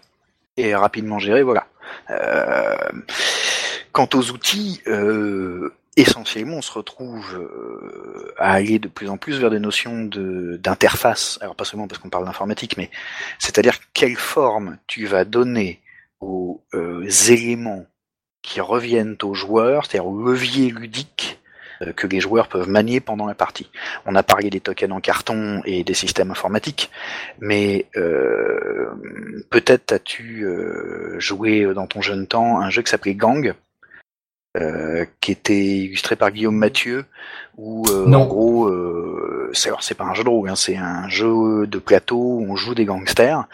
est 0.56 0.74
rapidement 0.74 1.18
gérée, 1.18 1.42
voilà. 1.42 1.66
Euh, 2.10 2.76
quant 3.92 4.08
aux 4.14 4.30
outils, 4.30 4.80
euh, 4.86 5.72
essentiellement, 5.96 6.56
on 6.56 6.62
se 6.62 6.72
retrouve 6.72 7.34
euh, 7.34 8.32
à 8.38 8.52
aller 8.52 8.78
de 8.78 8.88
plus 8.88 9.08
en 9.08 9.16
plus 9.16 9.38
vers 9.38 9.50
des 9.50 9.58
notions 9.58 10.04
de 10.04 10.58
d'interface. 10.62 11.38
Alors 11.42 11.56
pas 11.56 11.64
seulement 11.64 11.88
parce 11.88 12.00
qu'on 12.00 12.10
parle 12.10 12.24
d'informatique, 12.24 12.76
mais 12.76 12.90
c'est-à-dire 13.38 13.78
quelle 13.92 14.16
forme 14.16 14.78
tu 14.86 15.06
vas 15.06 15.24
donner 15.24 15.80
aux 16.20 16.62
euh, 16.74 17.08
éléments 17.28 17.86
qui 18.42 18.60
reviennent 18.60 19.16
aux 19.22 19.34
joueurs, 19.34 19.86
c'est-à-dire 19.86 20.06
aux 20.06 20.22
leviers 20.22 20.70
ludiques 20.70 21.39
euh, 21.39 21.39
que 21.96 22.06
les 22.06 22.20
joueurs 22.20 22.48
peuvent 22.48 22.68
manier 22.68 23.00
pendant 23.00 23.26
la 23.26 23.34
partie. 23.34 23.70
On 24.06 24.14
a 24.14 24.22
parlé 24.22 24.50
des 24.50 24.60
tokens 24.60 24.92
en 24.92 25.00
carton 25.00 25.62
et 25.64 25.84
des 25.84 25.94
systèmes 25.94 26.30
informatiques, 26.30 26.90
mais 27.40 27.86
euh, 27.96 28.90
peut-être 29.50 29.92
as-tu 29.92 30.44
euh, 30.44 31.18
joué 31.18 31.72
dans 31.74 31.86
ton 31.86 32.02
jeune 32.02 32.26
temps 32.26 32.60
un 32.60 32.70
jeu 32.70 32.82
qui 32.82 32.90
s'appelait 32.90 33.14
Gang, 33.14 33.54
euh, 34.56 35.04
qui 35.20 35.30
était 35.32 35.56
illustré 35.78 36.16
par 36.16 36.30
Guillaume 36.32 36.56
Mathieu, 36.56 37.04
où 37.56 37.84
euh, 37.90 38.06
Non. 38.06 38.22
en 38.22 38.26
gros, 38.26 38.66
euh, 38.66 39.50
c'est 39.52 39.68
alors 39.68 39.82
c'est 39.82 39.94
pas 39.94 40.04
un 40.04 40.14
jeu 40.14 40.24
de 40.24 40.28
rôle, 40.28 40.48
hein, 40.48 40.56
c'est 40.56 40.76
un 40.76 41.08
jeu 41.08 41.66
de 41.66 41.78
plateau 41.78 42.16
où 42.18 42.46
on 42.48 42.56
joue 42.56 42.74
des 42.74 42.84
gangsters, 42.84 43.44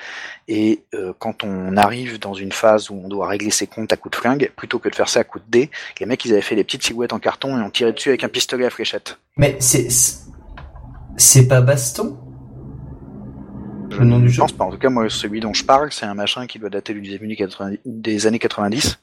et 0.49 0.81
euh, 0.95 1.13
quand 1.19 1.45
on 1.45 1.77
arrive 1.77 2.19
dans 2.19 2.33
une 2.35 2.53
phase 2.53 2.89
où 2.91 2.95
on 3.05 3.09
doit 3.09 3.29
régler 3.29 3.51
ses 3.51 3.67
comptes 3.67 3.93
à 3.93 3.97
coups 3.97 4.17
de 4.17 4.21
flingue, 4.21 4.51
plutôt 4.57 4.79
que 4.79 4.89
de 4.89 4.95
faire 4.95 5.09
ça 5.09 5.21
à 5.21 5.25
coups 5.25 5.45
de 5.45 5.51
dés, 5.51 5.71
les 6.01 6.07
mecs 6.07 6.25
ils 6.25 6.33
avaient 6.33 6.41
fait 6.41 6.57
des 6.57 6.65
petites 6.65 6.83
silhouettes 6.85 7.13
en 7.13 7.19
carton 7.19 7.59
et 7.59 7.63
on 7.63 7.71
tirait 7.71 7.93
dessus 7.93 8.09
avec 8.11 8.25
un 8.25 8.29
pistolet 8.29 8.65
à 8.67 8.71
fléchette. 8.71 9.19
Mais 9.37 9.57
c'est 9.61 9.89
c'est- 11.19 11.49
pas 11.49 11.61
Baston? 11.61 12.17
Je 13.91 14.03
nom 14.03 14.19
du 14.19 14.27
ne 14.29 14.37
pense 14.37 14.53
pas. 14.53 14.65
En 14.65 14.71
tout 14.71 14.79
cas, 14.79 14.91
moi, 14.91 15.09
celui 15.09 15.41
dont 15.41 15.55
je 15.55 15.65
parle, 15.65 15.91
c'est 15.93 16.05
un 16.07 16.15
machin 16.15 16.47
qui 16.47 16.59
doit 16.59 16.69
dater 16.69 16.93
du 16.93 17.01
début 17.03 17.35
90 17.35 17.79
des 17.87 18.27
années 18.27 18.39
90. 18.39 18.99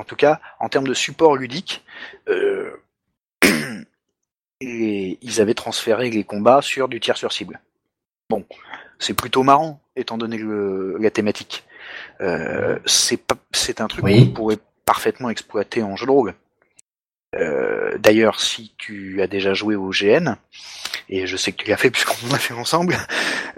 En 0.00 0.04
tout 0.04 0.16
cas, 0.16 0.40
en 0.60 0.70
termes 0.70 0.88
de 0.88 0.94
support 0.94 1.36
ludique, 1.36 1.84
euh, 2.28 2.70
et 4.62 5.18
ils 5.20 5.40
avaient 5.42 5.52
transféré 5.54 6.08
les 6.10 6.24
combats 6.24 6.62
sur 6.62 6.88
du 6.88 7.00
tir 7.00 7.16
sur 7.18 7.32
cible. 7.32 7.60
Bon, 8.30 8.46
c'est 8.98 9.12
plutôt 9.14 9.42
marrant, 9.42 9.80
étant 9.96 10.16
donné 10.16 10.38
le- 10.38 10.96
la 10.98 11.10
thématique. 11.10 11.64
Euh, 12.22 12.78
c'est 12.86 13.80
un 13.80 13.88
truc 13.88 14.04
Oui. 14.04 14.26
qu'on 14.28 14.32
pourrait 14.32 14.58
parfaitement 14.86 15.28
exploiter 15.28 15.82
en 15.82 15.96
jeu 15.96 16.06
de 16.06 16.10
rôle. 16.10 16.34
Euh, 17.36 17.98
D'ailleurs, 17.98 18.40
si 18.40 18.74
tu 18.78 19.20
as 19.20 19.26
déjà 19.26 19.52
joué 19.52 19.76
au 19.76 19.90
GN, 19.90 20.36
et 21.10 21.26
je 21.26 21.36
sais 21.36 21.52
que 21.52 21.62
tu 21.62 21.70
l'as 21.70 21.76
fait 21.76 21.90
puisqu'on 21.90 22.28
l'a 22.32 22.38
fait 22.38 22.54
ensemble, 22.54 22.96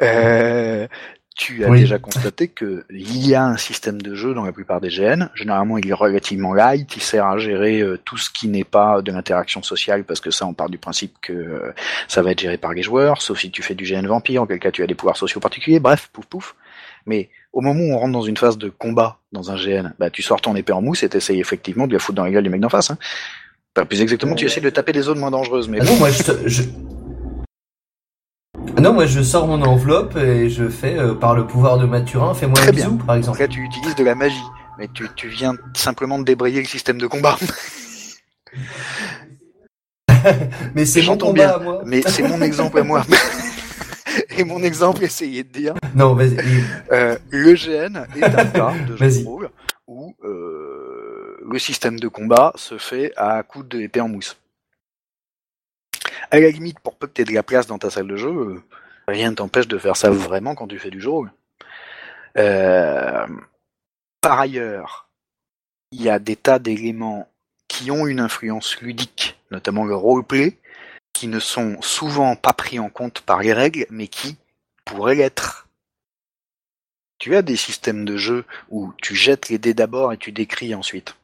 euh, 0.01 0.89
tu 1.37 1.65
as 1.65 1.69
Oui. 1.71 1.81
déjà 1.81 1.99
constaté 1.99 2.49
que 2.49 2.85
il 2.91 3.27
y 3.27 3.35
a 3.35 3.45
un 3.45 3.57
système 3.57 4.01
de 4.03 4.15
jeu 4.15 4.35
dans 4.35 4.45
la 4.45 4.53
plupart 4.53 4.81
des 4.81 4.89
GN. 4.89 5.29
Généralement, 5.35 5.79
il 5.79 5.89
est 5.89 5.93
relativement 5.95 6.53
light, 6.55 6.95
il 6.97 7.03
sert 7.03 7.27
à 7.27 7.39
gérer 7.39 7.81
euh, 7.81 7.99
tout 8.05 8.19
ce 8.19 8.31
qui 8.31 8.49
n'est 8.49 8.65
pas 8.65 9.01
de 9.03 9.11
l'interaction 9.13 9.63
sociale, 9.63 10.05
parce 10.05 10.21
que 10.21 10.31
ça, 10.31 10.47
on 10.47 10.55
part 10.55 10.69
du 10.69 10.79
principe 10.79 11.15
que 11.23 11.33
euh, 11.33 11.73
ça 12.09 12.23
va 12.23 12.33
être 12.33 12.41
géré 12.41 12.59
par 12.59 12.73
les 12.75 12.83
joueurs, 12.83 13.23
sauf 13.23 13.39
si 13.41 13.51
tu 13.51 13.63
fais 13.63 13.75
du 13.75 13.85
GN 13.85 14.07
vampire, 14.07 14.43
en 14.43 14.47
quel 14.47 14.59
cas 14.59 14.71
tu 14.71 14.83
as 14.83 14.87
des 14.87 14.95
pouvoirs 14.95 15.17
sociaux 15.17 15.41
particuliers, 15.41 15.81
bref, 15.81 16.11
pouf 16.13 16.27
pouf. 16.27 16.55
Mais 17.07 17.31
au 17.53 17.61
moment 17.61 17.81
où 17.81 17.93
on 17.95 17.99
rentre 17.99 18.13
dans 18.13 18.23
une 18.23 18.37
phase 18.37 18.59
de 18.59 18.69
combat 18.69 19.19
dans 19.33 19.51
un 19.51 19.57
GN, 19.57 19.93
bah, 19.99 20.11
tu 20.11 20.23
sors 20.23 20.41
ton 20.41 20.55
épée 20.55 20.73
en 20.73 20.83
mousse 20.83 21.03
et 21.03 21.09
t'essayes 21.09 21.41
effectivement 21.41 21.87
de 21.87 21.93
la 21.93 21.99
foutre 21.99 22.17
dans 22.17 22.25
la 22.25 22.31
gueule 22.31 22.45
du 22.45 22.51
mec 22.51 22.61
d'en 22.61 22.69
face. 22.69 22.91
Hein. 22.91 22.99
Enfin, 23.75 23.87
plus 23.87 24.03
exactement, 24.03 24.35
tu 24.35 24.45
essaies 24.45 24.61
de 24.61 24.69
taper 24.71 24.93
des 24.93 25.01
zones 25.03 25.19
moins 25.19 25.31
dangereuses, 25.31 25.69
mais 25.69 25.79
Ah 25.81 25.85
non, 25.85 25.97
moi 25.97 26.11
je, 26.11 26.23
te- 26.23 26.47
je... 26.49 26.63
Ah 28.77 28.81
non, 28.81 28.93
moi 28.93 29.07
je 29.07 29.21
sors 29.23 29.47
mon 29.47 29.63
enveloppe 29.63 30.17
et 30.17 30.49
je 30.49 30.69
fais 30.69 30.97
euh, 30.99 31.15
par 31.15 31.35
le 31.35 31.47
pouvoir 31.47 31.79
de 31.79 31.87
Mathurin, 31.87 32.35
fais-moi 32.35 32.55
Très 32.57 32.69
un 32.69 32.73
bien. 32.73 32.87
bisou 32.89 32.97
par 32.99 33.07
Donc 33.09 33.17
exemple. 33.19 33.41
là, 33.41 33.49
tu 33.49 33.61
utilises 33.63 33.95
de 33.95 34.05
la 34.05 34.15
magie, 34.15 34.43
mais 34.79 34.89
tu, 34.93 35.07
tu 35.15 35.29
viens 35.29 35.55
simplement 35.75 36.19
de 36.19 36.25
débrayer 36.25 36.61
le 36.61 36.67
système 36.67 36.99
de 36.99 37.07
combat. 37.07 37.37
Mais 40.75 40.85
c'est 40.87 41.01
mon 41.01 41.07
j'entends 41.07 41.27
combat 41.29 41.47
bien. 41.47 41.55
à 41.55 41.59
moi. 41.59 41.83
Mais 41.85 42.03
c'est 42.07 42.23
mon 42.23 42.41
exemple 42.43 42.79
à 42.79 42.85
moi. 42.85 43.03
Et 44.37 44.45
mon 44.45 44.63
exemple, 44.63 45.03
essayez 45.03 45.43
de 45.43 45.49
dire, 45.53 45.75
Non, 45.95 46.15
vas-y. 46.15 46.37
euh, 46.93 47.17
le 47.31 47.55
GN 47.55 47.97
est 48.17 48.25
un 48.25 48.45
cas 48.45 48.73
de 48.87 48.97
jeu 48.97 49.05
Vas-y. 49.07 49.23
de 49.23 49.29
rôle 49.29 49.51
où 49.89 50.15
euh, 50.25 51.39
le 51.51 51.59
système 51.59 51.99
de 51.99 52.09
combat 52.09 52.53
se 52.57 52.79
fait 52.79 53.13
à 53.17 53.43
coups 53.43 53.69
d'épée 53.69 54.01
en 54.01 54.09
mousse. 54.09 54.37
À 56.31 56.41
la 56.41 56.51
limite, 56.51 56.81
pour 56.81 56.97
peu 56.97 57.07
que 57.07 57.13
tu 57.13 57.25
de 57.25 57.33
la 57.33 57.43
place 57.43 57.67
dans 57.67 57.79
ta 57.79 57.91
salle 57.91 58.09
de 58.09 58.17
jeu, 58.17 58.63
rien 59.09 59.31
ne 59.31 59.37
t'empêche 59.37 59.69
de 59.69 59.79
faire 59.79 59.97
ça 59.97 60.11
vraiment 60.11 60.55
quand 60.55 60.69
tu 60.69 60.79
fais 60.79 60.91
du 60.91 61.01
jeu. 61.01 61.11
Euh, 62.39 63.27
par 64.21 64.41
ailleurs, 64.41 65.09
il 65.91 66.03
y 66.03 66.09
a 66.09 66.19
des 66.19 66.37
tas 66.37 66.59
d'éléments 66.59 67.29
qui 67.69 67.91
ont 67.91 68.07
une 68.07 68.21
influence 68.21 68.81
ludique, 68.81 69.39
notamment 69.51 69.85
le 69.85 69.95
roleplay, 69.95 70.59
qui 71.13 71.29
ne 71.29 71.39
sont 71.39 71.81
souvent 71.83 72.37
pas 72.37 72.53
pris 72.53 72.79
en 72.79 72.89
compte 72.89 73.21
par 73.21 73.41
les 73.41 73.53
règles, 73.53 73.87
mais 73.91 74.09
qui 74.09 74.37
pourraient 74.85 75.15
l'être. 75.15 75.69
Tu 77.19 77.37
as 77.37 77.43
des 77.43 77.57
systèmes 77.57 78.05
de 78.05 78.17
jeu 78.17 78.45
où 78.71 78.93
tu 79.01 79.15
jettes 79.15 79.49
les 79.49 79.59
dés 79.59 79.75
d'abord 79.75 80.13
et 80.13 80.19
tu 80.19 80.33
décris 80.33 80.75
ensuite. 80.75 81.15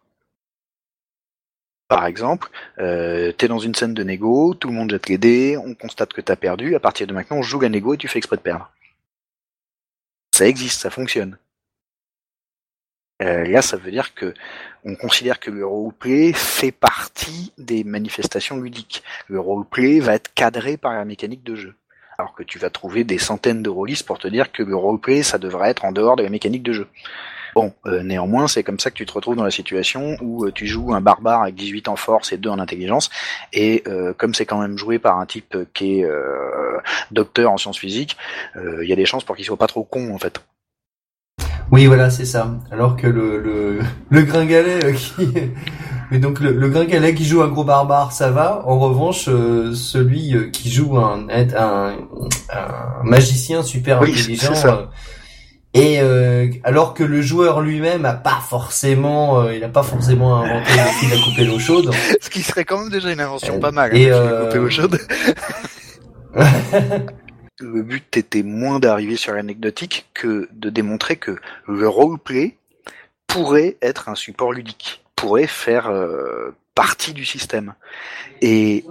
Par 1.88 2.04
exemple, 2.04 2.50
euh, 2.78 3.32
t'es 3.32 3.48
dans 3.48 3.58
une 3.58 3.74
scène 3.74 3.94
de 3.94 4.02
négo, 4.02 4.54
tout 4.54 4.68
le 4.68 4.74
monde 4.74 4.90
jette 4.90 5.08
les 5.08 5.16
dés, 5.16 5.56
on 5.56 5.74
constate 5.74 6.12
que 6.12 6.20
t'as 6.20 6.36
perdu, 6.36 6.74
à 6.74 6.80
partir 6.80 7.06
de 7.06 7.14
maintenant 7.14 7.38
on 7.38 7.42
joue 7.42 7.60
la 7.60 7.70
négo 7.70 7.94
et 7.94 7.96
tu 7.96 8.08
fais 8.08 8.18
exprès 8.18 8.36
de 8.36 8.42
perdre. 8.42 8.70
Ça 10.34 10.46
existe, 10.46 10.80
ça 10.80 10.90
fonctionne. 10.90 11.38
Euh, 13.22 13.44
là, 13.46 13.62
ça 13.62 13.76
veut 13.76 13.90
dire 13.90 14.14
que 14.14 14.34
on 14.84 14.94
considère 14.94 15.40
que 15.40 15.50
le 15.50 15.66
roleplay 15.66 16.32
fait 16.32 16.70
partie 16.70 17.52
des 17.58 17.82
manifestations 17.84 18.60
ludiques. 18.60 19.02
Le 19.26 19.40
roleplay 19.40 19.98
va 19.98 20.14
être 20.14 20.32
cadré 20.34 20.76
par 20.76 20.92
la 20.92 21.04
mécanique 21.04 21.42
de 21.42 21.56
jeu. 21.56 21.74
Alors 22.18 22.34
que 22.34 22.42
tu 22.42 22.58
vas 22.58 22.70
trouver 22.70 23.04
des 23.04 23.18
centaines 23.18 23.62
de 23.62 23.70
rôlistes 23.70 24.06
pour 24.06 24.18
te 24.18 24.28
dire 24.28 24.52
que 24.52 24.62
le 24.62 24.76
roleplay, 24.76 25.22
ça 25.22 25.38
devrait 25.38 25.70
être 25.70 25.84
en 25.84 25.92
dehors 25.92 26.16
de 26.16 26.22
la 26.22 26.28
mécanique 26.28 26.62
de 26.62 26.72
jeu. 26.72 26.88
Bon, 27.54 27.72
euh, 27.86 28.02
néanmoins, 28.02 28.48
c'est 28.48 28.62
comme 28.62 28.78
ça 28.78 28.90
que 28.90 28.96
tu 28.96 29.06
te 29.06 29.12
retrouves 29.12 29.36
dans 29.36 29.44
la 29.44 29.50
situation 29.50 30.16
où 30.20 30.44
euh, 30.44 30.52
tu 30.52 30.66
joues 30.66 30.94
un 30.94 31.00
barbare 31.00 31.42
avec 31.42 31.54
18 31.54 31.88
en 31.88 31.96
force 31.96 32.32
et 32.32 32.36
2 32.36 32.50
en 32.50 32.58
intelligence, 32.58 33.10
et 33.52 33.82
euh, 33.86 34.12
comme 34.16 34.34
c'est 34.34 34.46
quand 34.46 34.60
même 34.60 34.76
joué 34.76 34.98
par 34.98 35.18
un 35.18 35.26
type 35.26 35.56
qui 35.74 36.00
est 36.00 36.08
docteur 37.10 37.52
en 37.52 37.56
sciences 37.56 37.78
physiques, 37.78 38.16
il 38.56 38.88
y 38.88 38.92
a 38.92 38.96
des 38.96 39.06
chances 39.06 39.24
pour 39.24 39.36
qu'il 39.36 39.44
soit 39.44 39.56
pas 39.56 39.66
trop 39.66 39.84
con 39.84 40.14
en 40.14 40.18
fait. 40.18 40.40
Oui, 41.70 41.86
voilà, 41.86 42.08
c'est 42.08 42.24
ça. 42.24 42.56
Alors 42.70 42.96
que 42.96 43.06
le 43.06 43.38
le, 43.38 43.80
le 44.08 44.22
gringalet 44.22 44.94
qui 44.94 45.28
mais 46.10 46.18
donc 46.18 46.40
le, 46.40 46.52
le 46.52 46.68
gringalet 46.68 47.14
qui 47.14 47.24
joue 47.24 47.42
un 47.42 47.48
gros 47.48 47.64
barbare, 47.64 48.12
ça 48.12 48.30
va. 48.30 48.62
En 48.66 48.78
revanche, 48.78 49.24
celui 49.24 50.50
qui 50.50 50.70
joue 50.70 50.96
un, 50.98 51.26
un, 51.28 51.96
un 52.50 53.02
magicien 53.04 53.62
super 53.62 54.02
intelligent, 54.02 54.54
et 55.74 56.00
euh, 56.00 56.48
alors 56.64 56.94
que 56.94 57.04
le 57.04 57.20
joueur 57.20 57.60
lui-même 57.60 58.06
a 58.06 58.14
pas 58.14 58.40
forcément, 58.40 59.42
euh, 59.42 59.54
il 59.54 59.62
a 59.62 59.68
pas 59.68 59.82
forcément 59.82 60.36
inventé 60.36 60.72
le 60.72 60.88
fil 60.98 61.12
à 61.12 61.16
couper 61.22 61.44
l'eau 61.44 61.58
chaude. 61.58 61.90
Ce 62.20 62.30
qui 62.30 62.42
serait 62.42 62.64
quand 62.64 62.80
même 62.80 62.90
déjà 62.90 63.12
une 63.12 63.20
invention 63.20 63.60
pas 63.60 63.70
mal. 63.70 63.94
Et 63.96 64.10
hein, 64.10 64.44
couper 64.44 64.58
l'eau 64.58 64.70
chaude. 64.70 64.98
le 67.60 67.82
but 67.82 68.16
était 68.16 68.42
moins 68.42 68.78
d'arriver 68.78 69.16
sur 69.16 69.34
l'anecdotique 69.34 70.08
que 70.14 70.48
de 70.52 70.70
démontrer 70.70 71.16
que 71.16 71.36
le 71.66 71.88
roleplay 71.88 72.56
pourrait 73.26 73.76
être 73.82 74.08
un 74.08 74.14
support 74.14 74.52
ludique, 74.52 75.04
pourrait 75.16 75.46
faire 75.46 75.88
euh, 75.88 76.54
partie 76.78 77.12
du 77.12 77.24
système. 77.24 77.74
Et 78.40 78.84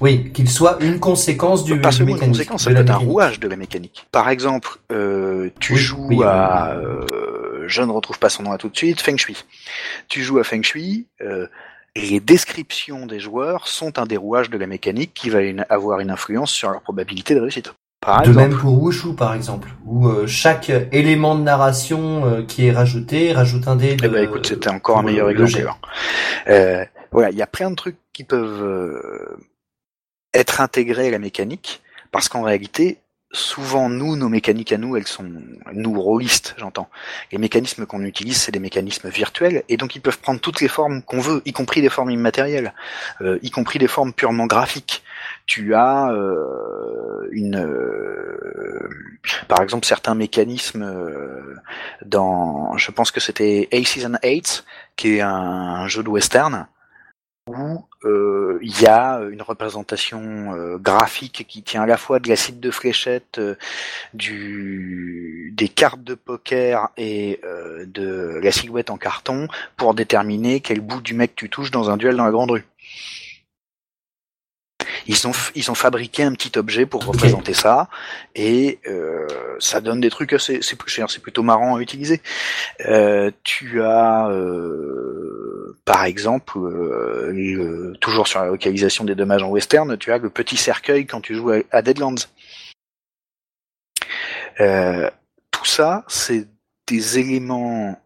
oui, 0.00 0.30
qu'il 0.32 0.48
soit 0.48 0.80
une 0.80 1.00
conséquence 1.00 1.64
du, 1.64 1.80
pas 1.80 1.90
seulement 1.90 2.14
une 2.14 2.28
conséquence, 2.28 2.62
ça 2.62 2.70
peut 2.70 2.76
être 2.76 2.90
un 2.90 2.96
rouage 2.96 3.40
de 3.40 3.48
la 3.48 3.56
mécanique. 3.56 4.06
Par 4.12 4.28
exemple, 4.28 4.78
euh, 4.92 5.50
tu 5.58 5.74
joues 5.76 6.22
à, 6.22 6.76
euh, 6.76 7.64
je 7.66 7.82
ne 7.82 7.90
retrouve 7.90 8.20
pas 8.20 8.28
son 8.28 8.44
nom 8.44 8.52
à 8.52 8.58
tout 8.58 8.68
de 8.68 8.76
suite, 8.76 9.00
Feng 9.00 9.16
Shui. 9.16 9.44
Tu 10.06 10.22
joues 10.22 10.38
à 10.38 10.44
Feng 10.44 10.62
Shui. 10.62 11.08
Euh, 11.22 11.48
les 11.96 12.20
descriptions 12.20 13.04
des 13.06 13.18
joueurs 13.18 13.66
sont 13.66 13.98
un 13.98 14.06
des 14.06 14.16
rouages 14.16 14.48
de 14.48 14.56
la 14.56 14.68
mécanique 14.68 15.12
qui 15.12 15.28
va 15.28 15.40
avoir 15.70 15.98
une 15.98 16.10
influence 16.10 16.52
sur 16.52 16.70
leur 16.70 16.82
probabilité 16.82 17.34
de 17.34 17.40
réussite. 17.40 17.74
Par 18.02 18.22
de 18.22 18.32
même 18.32 18.58
pour 18.58 18.82
Wushu 18.82 19.14
par 19.14 19.32
exemple, 19.32 19.68
où 19.86 20.08
euh, 20.08 20.26
chaque 20.26 20.70
élément 20.90 21.36
de 21.36 21.42
narration 21.42 22.26
euh, 22.26 22.42
qui 22.42 22.66
est 22.66 22.72
rajouté 22.72 23.32
rajoute 23.32 23.68
un 23.68 23.76
dé. 23.76 23.94
De, 23.94 24.06
eh 24.06 24.08
ben 24.08 24.24
écoute, 24.24 24.46
c'était 24.46 24.70
encore 24.70 24.98
un 24.98 25.02
meilleur 25.04 25.30
exemple. 25.30 25.72
Euh, 26.48 26.84
voilà, 27.12 27.30
il 27.30 27.36
y 27.36 27.42
a 27.42 27.46
plein 27.46 27.70
de 27.70 27.76
trucs 27.76 27.96
qui 28.12 28.24
peuvent 28.24 29.38
être 30.34 30.60
intégrés 30.60 31.08
à 31.08 31.10
la 31.12 31.20
mécanique, 31.20 31.80
parce 32.10 32.28
qu'en 32.28 32.42
réalité, 32.42 32.98
souvent 33.32 33.88
nous, 33.88 34.16
nos 34.16 34.28
mécaniques 34.28 34.72
à 34.72 34.78
nous, 34.78 34.96
elles 34.96 35.06
sont 35.06 35.24
nous 35.72 36.00
rôlistes, 36.00 36.54
j'entends. 36.58 36.88
Les 37.32 37.38
mécanismes 37.38 37.86
qu'on 37.86 38.04
utilise, 38.04 38.36
c'est 38.36 38.52
des 38.52 38.58
mécanismes 38.58 39.08
virtuels, 39.08 39.62
et 39.68 39.76
donc 39.76 39.96
ils 39.96 40.00
peuvent 40.00 40.18
prendre 40.18 40.40
toutes 40.40 40.60
les 40.60 40.68
formes 40.68 41.02
qu'on 41.02 41.20
veut, 41.20 41.42
y 41.44 41.52
compris 41.52 41.80
des 41.80 41.88
formes 41.88 42.10
immatérielles, 42.10 42.74
euh, 43.22 43.38
y 43.42 43.50
compris 43.50 43.78
des 43.78 43.88
formes 43.88 44.12
purement 44.12 44.46
graphiques. 44.46 45.02
Tu 45.46 45.74
as 45.74 46.10
euh, 46.10 47.28
une, 47.32 47.56
euh, 47.56 48.88
par 49.48 49.62
exemple, 49.62 49.86
certains 49.86 50.14
mécanismes 50.14 50.86
dans, 52.04 52.76
je 52.76 52.90
pense 52.90 53.10
que 53.10 53.20
c'était 53.20 53.68
Aces 53.72 54.04
and 54.04 54.16
Eights, 54.22 54.64
qui 54.96 55.16
est 55.16 55.20
un 55.20 55.86
jeu 55.88 56.02
de 56.02 56.08
western 56.08 56.66
où 57.48 57.84
euh, 58.04 58.58
il 58.62 58.80
y 58.80 58.86
a 58.86 59.20
une 59.30 59.42
représentation 59.42 60.54
euh, 60.54 60.78
graphique 60.78 61.44
qui 61.48 61.62
tient 61.62 61.82
à 61.82 61.86
la 61.86 61.96
fois 61.96 62.20
de 62.20 62.28
la 62.28 62.36
cible 62.36 62.60
de 62.60 62.70
fléchette, 62.70 63.38
euh, 63.38 63.56
du, 64.14 65.52
des 65.56 65.68
cartes 65.68 66.04
de 66.04 66.14
poker 66.14 66.90
et 66.96 67.40
de 67.86 68.40
la 68.42 68.52
silhouette 68.52 68.90
en 68.90 68.96
carton 68.96 69.48
pour 69.76 69.94
déterminer 69.94 70.60
quel 70.60 70.80
bout 70.80 71.00
du 71.00 71.14
mec 71.14 71.34
tu 71.34 71.50
touches 71.50 71.70
dans 71.70 71.90
un 71.90 71.96
duel 71.96 72.16
dans 72.16 72.24
la 72.24 72.30
grande 72.30 72.52
rue. 72.52 72.64
Ils 75.06 75.26
ont 75.26 75.32
ils 75.54 75.70
ont 75.70 75.74
fabriqué 75.74 76.22
un 76.22 76.32
petit 76.32 76.58
objet 76.58 76.86
pour 76.86 77.04
représenter 77.04 77.54
ça 77.54 77.88
et 78.34 78.78
euh, 78.86 79.26
ça 79.58 79.80
donne 79.80 80.00
des 80.00 80.10
trucs 80.10 80.32
assez 80.32 80.60
c'est 80.62 80.76
c'est 81.08 81.22
plutôt 81.22 81.42
marrant 81.42 81.76
à 81.76 81.80
utiliser. 81.80 82.20
Euh, 82.86 83.30
tu 83.44 83.82
as 83.82 84.28
euh, 84.28 85.76
par 85.84 86.04
exemple 86.04 86.58
toujours 88.00 88.28
sur 88.28 88.40
la 88.40 88.46
localisation 88.46 89.04
des 89.04 89.14
dommages 89.14 89.42
en 89.42 89.48
western, 89.48 89.96
tu 89.96 90.12
as 90.12 90.18
le 90.18 90.30
petit 90.30 90.56
cercueil 90.56 91.06
quand 91.06 91.20
tu 91.20 91.34
joues 91.34 91.52
à, 91.70 91.82
Deadlands. 91.82 92.14
tout 94.58 95.64
ça, 95.64 96.04
c'est 96.08 96.46
des 96.86 97.18
éléments 97.18 97.98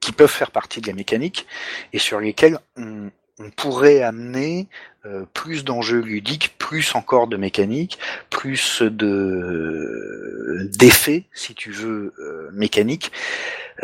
qui 0.00 0.12
peuvent 0.12 0.30
faire 0.30 0.50
partie 0.50 0.80
de 0.80 0.86
la 0.86 0.94
mécanique 0.94 1.46
et 1.92 1.98
sur 1.98 2.20
lesquels 2.20 2.58
on, 2.76 3.10
on 3.38 3.50
pourrait 3.50 4.02
amener 4.02 4.68
euh, 5.04 5.24
plus 5.32 5.64
d'enjeux 5.64 6.00
ludiques, 6.00 6.54
plus 6.58 6.94
encore 6.94 7.26
de 7.26 7.36
mécanique, 7.36 7.98
plus 8.30 8.82
de 8.82 10.68
d'effets, 10.78 11.24
si 11.32 11.54
tu 11.54 11.70
veux, 11.70 12.14
euh, 12.18 12.50
mécaniques, 12.52 13.10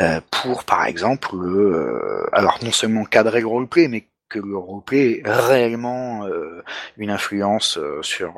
euh, 0.01 0.21
pour 0.31 0.65
par 0.65 0.87
exemple, 0.87 1.31
alors 2.33 2.59
non 2.63 2.73
seulement 2.73 3.05
cadrer 3.05 3.41
le 3.41 3.47
roleplay, 3.47 3.89
mais 3.89 4.07
que 4.29 4.39
le 4.39 4.59
roleplay 4.59 5.23
ait 5.25 5.33
réellement 5.33 6.29
une 6.99 7.09
influence 7.09 7.79
sur 8.03 8.35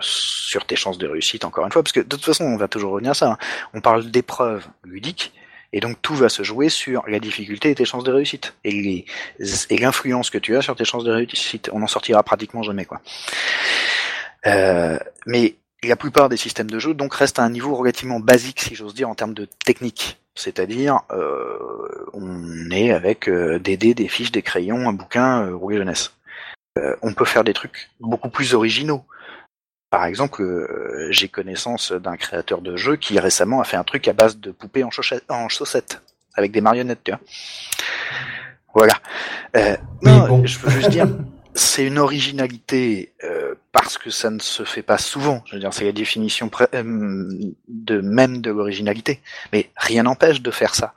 sur 0.00 0.66
tes 0.66 0.74
chances 0.74 0.98
de 0.98 1.06
réussite 1.06 1.44
encore 1.44 1.64
une 1.64 1.70
fois 1.70 1.84
parce 1.84 1.92
que 1.92 2.00
de 2.00 2.06
toute 2.06 2.24
façon 2.24 2.44
on 2.44 2.56
va 2.56 2.66
toujours 2.66 2.90
revenir 2.90 3.12
à 3.12 3.14
ça 3.14 3.30
hein. 3.30 3.38
on 3.72 3.80
parle 3.80 4.10
d'épreuves 4.10 4.66
ludiques 4.82 5.32
et 5.72 5.80
donc 5.80 6.00
tout 6.02 6.14
va 6.14 6.28
se 6.28 6.42
jouer 6.42 6.68
sur 6.68 7.06
la 7.08 7.18
difficulté 7.20 7.70
et 7.70 7.74
tes 7.74 7.84
chances 7.84 8.04
de 8.04 8.12
réussite. 8.12 8.54
Et 8.64 9.04
l'influence 9.70 10.30
que 10.30 10.38
tu 10.38 10.56
as 10.56 10.62
sur 10.62 10.76
tes 10.76 10.84
chances 10.84 11.04
de 11.04 11.12
réussite. 11.12 11.70
On 11.72 11.80
n'en 11.80 11.86
sortira 11.86 12.22
pratiquement 12.22 12.62
jamais, 12.62 12.84
quoi. 12.84 13.00
Euh, 14.46 14.98
mais 15.26 15.56
la 15.82 15.96
plupart 15.96 16.28
des 16.28 16.36
systèmes 16.36 16.70
de 16.70 16.78
jeu 16.78 16.94
donc 16.94 17.14
restent 17.14 17.38
à 17.38 17.44
un 17.44 17.50
niveau 17.50 17.74
relativement 17.74 18.20
basique, 18.20 18.60
si 18.60 18.74
j'ose 18.74 18.94
dire, 18.94 19.08
en 19.08 19.14
termes 19.14 19.34
de 19.34 19.48
technique. 19.64 20.18
C'est-à-dire, 20.38 21.00
euh, 21.10 22.06
on 22.12 22.70
est 22.70 22.92
avec 22.92 23.28
euh, 23.28 23.58
des 23.58 23.76
dés, 23.76 23.94
des 23.94 24.06
fiches, 24.06 24.30
des 24.30 24.42
crayons, 24.42 24.88
un 24.88 24.92
bouquin, 24.92 25.42
euh, 25.42 25.76
jeunesse. 25.76 26.12
On 27.02 27.12
peut 27.12 27.24
faire 27.24 27.42
des 27.42 27.54
trucs 27.54 27.90
beaucoup 27.98 28.28
plus 28.28 28.54
originaux. 28.54 29.04
Par 29.90 30.04
exemple, 30.04 30.42
euh, 30.42 31.08
j'ai 31.10 31.28
connaissance 31.28 31.92
d'un 31.92 32.16
créateur 32.16 32.60
de 32.60 32.76
jeu 32.76 32.96
qui 32.96 33.18
récemment 33.18 33.60
a 33.60 33.64
fait 33.64 33.76
un 33.76 33.84
truc 33.84 34.06
à 34.06 34.12
base 34.12 34.38
de 34.38 34.50
poupées 34.50 34.84
en, 34.84 34.90
chaussettes, 34.90 36.02
avec 36.34 36.52
des 36.52 36.60
marionnettes, 36.60 37.02
tu 37.04 37.12
vois. 37.12 37.20
Voilà. 38.74 38.94
Euh, 39.56 39.76
non, 40.02 40.44
je 40.44 40.58
veux 40.58 40.70
juste 40.70 40.90
dire, 40.90 41.08
c'est 41.54 41.86
une 41.86 41.98
originalité 41.98 43.14
euh, 43.24 43.54
parce 43.72 43.96
que 43.96 44.10
ça 44.10 44.28
ne 44.28 44.38
se 44.40 44.62
fait 44.62 44.82
pas 44.82 44.98
souvent. 44.98 45.42
Je 45.46 45.54
veux 45.54 45.60
dire, 45.60 45.72
c'est 45.72 45.86
la 45.86 45.92
définition 45.92 46.50
de 46.74 48.00
même 48.02 48.42
de 48.42 48.50
l'originalité. 48.50 49.22
Mais 49.54 49.70
rien 49.74 50.02
n'empêche 50.02 50.42
de 50.42 50.50
faire 50.50 50.74
ça. 50.74 50.92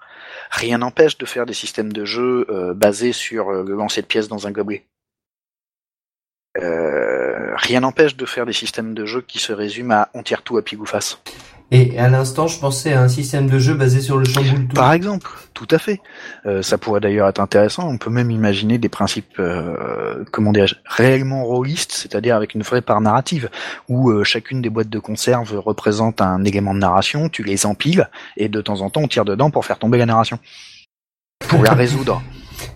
Rien 0.51 0.79
n'empêche 0.79 1.17
de 1.17 1.25
faire 1.25 1.45
des 1.45 1.53
systèmes 1.53 1.93
de 1.93 2.03
jeu 2.03 2.45
basés 2.75 3.13
sur 3.13 3.51
le 3.51 3.73
lancer 3.73 4.01
de 4.01 4.07
pièces 4.07 4.27
dans 4.27 4.47
un 4.47 4.51
gobelet. 4.51 4.85
Euh, 6.57 7.10
rien 7.55 7.81
n'empêche 7.81 8.15
de 8.15 8.25
faire 8.25 8.45
des 8.45 8.53
systèmes 8.53 8.93
de 8.93 9.05
jeu 9.05 9.21
qui 9.21 9.39
se 9.39 9.53
résument 9.53 9.93
à 9.95 10.09
on 10.13 10.23
tire 10.23 10.41
tout 10.41 10.57
à 10.57 10.61
pile 10.61 10.79
ou 10.79 10.85
face. 10.85 11.19
Et 11.73 11.97
à 11.97 12.09
l'instant, 12.09 12.47
je 12.47 12.59
pensais 12.59 12.91
à 12.91 13.01
un 13.01 13.07
système 13.07 13.47
de 13.47 13.57
jeu 13.57 13.73
basé 13.73 14.01
sur 14.01 14.17
le 14.17 14.25
chamboule 14.25 14.67
tout. 14.67 14.75
Par 14.75 14.91
exemple, 14.91 15.31
tout 15.53 15.69
à 15.71 15.77
fait. 15.77 16.01
Euh, 16.45 16.61
ça 16.61 16.77
pourrait 16.77 16.99
d'ailleurs 16.99 17.29
être 17.29 17.39
intéressant. 17.39 17.87
On 17.87 17.97
peut 17.97 18.09
même 18.09 18.29
imaginer 18.29 18.77
des 18.77 18.89
principes, 18.89 19.39
euh, 19.39 20.25
comment 20.31 20.51
dirais-je, 20.51 20.75
réellement 20.85 21.45
rôlistes, 21.45 21.93
c'est-à-dire 21.93 22.35
avec 22.35 22.55
une 22.55 22.61
vraie 22.61 22.81
part 22.81 22.99
narrative, 22.99 23.49
où 23.87 24.09
euh, 24.11 24.25
chacune 24.25 24.61
des 24.61 24.69
boîtes 24.69 24.89
de 24.89 24.99
conserve 24.99 25.57
représente 25.57 26.19
un 26.19 26.43
élément 26.43 26.73
de 26.73 26.79
narration. 26.79 27.29
Tu 27.29 27.41
les 27.41 27.65
empiles 27.65 28.09
et 28.35 28.49
de 28.49 28.59
temps 28.59 28.81
en 28.81 28.89
temps 28.89 29.01
on 29.03 29.07
tire 29.07 29.23
dedans 29.23 29.49
pour 29.49 29.65
faire 29.65 29.79
tomber 29.79 29.97
la 29.97 30.05
narration. 30.05 30.39
pour 31.47 31.63
la 31.63 31.73
résoudre. 31.73 32.21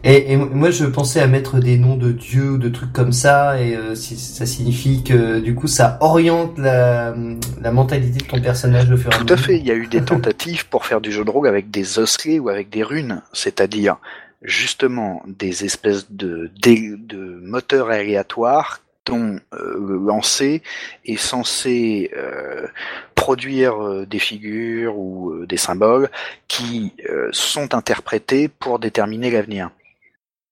Et, 0.03 0.33
et, 0.33 0.37
moi, 0.37 0.71
je 0.71 0.85
pensais 0.85 1.19
à 1.19 1.27
mettre 1.27 1.59
des 1.59 1.77
noms 1.77 1.97
de 1.97 2.11
dieux 2.11 2.51
ou 2.51 2.57
de 2.57 2.69
trucs 2.69 2.93
comme 2.93 3.11
ça, 3.11 3.59
et 3.61 3.75
euh, 3.75 3.95
si, 3.95 4.15
ça 4.17 4.45
signifie 4.45 5.03
que 5.03 5.39
du 5.39 5.55
coup, 5.55 5.67
ça 5.67 5.97
oriente 6.01 6.57
la, 6.57 7.15
la 7.61 7.71
mentalité 7.71 8.19
de 8.19 8.29
ton 8.29 8.41
personnage 8.41 8.91
au 8.91 8.97
fur 8.97 9.11
et 9.11 9.15
à 9.15 9.17
mesure. 9.17 9.25
Tout 9.25 9.33
à 9.33 9.37
fait. 9.37 9.57
Il 9.57 9.65
y 9.65 9.71
a 9.71 9.75
eu 9.75 9.87
des 9.87 10.01
tentatives 10.01 10.67
pour 10.67 10.85
faire 10.85 11.01
du 11.01 11.11
jeu 11.11 11.23
de 11.23 11.29
rôle 11.29 11.47
avec 11.47 11.71
des 11.71 11.99
osselets 11.99 12.39
ou 12.39 12.49
avec 12.49 12.69
des 12.69 12.83
runes, 12.83 13.21
c'est-à-dire 13.33 13.97
justement 14.41 15.23
des 15.27 15.65
espèces 15.65 16.11
de, 16.11 16.51
de, 16.61 16.97
de 16.97 17.39
moteurs 17.41 17.89
aléatoires 17.89 18.81
dont 19.05 19.39
euh, 19.53 19.79
le 19.79 19.97
lancer 19.97 20.61
est 21.05 21.17
censé 21.17 22.11
euh, 22.15 22.67
produire 23.13 23.81
euh, 23.81 24.05
des 24.05 24.19
figures 24.19 24.97
ou 24.97 25.45
des 25.45 25.57
symboles 25.57 26.09
qui 26.47 26.93
sont 27.31 27.73
interprétés 27.73 28.47
pour 28.47 28.79
déterminer 28.79 29.31
l'avenir. 29.31 29.69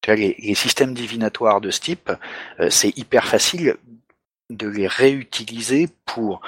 Les, 0.07 0.35
les, 0.37 0.55
systèmes 0.55 0.93
divinatoires 0.93 1.61
de 1.61 1.71
ce 1.71 1.79
type, 1.79 2.11
c'est 2.69 2.95
hyper 2.97 3.25
facile 3.25 3.77
de 4.49 4.67
les 4.67 4.87
réutiliser 4.87 5.87
pour 6.05 6.41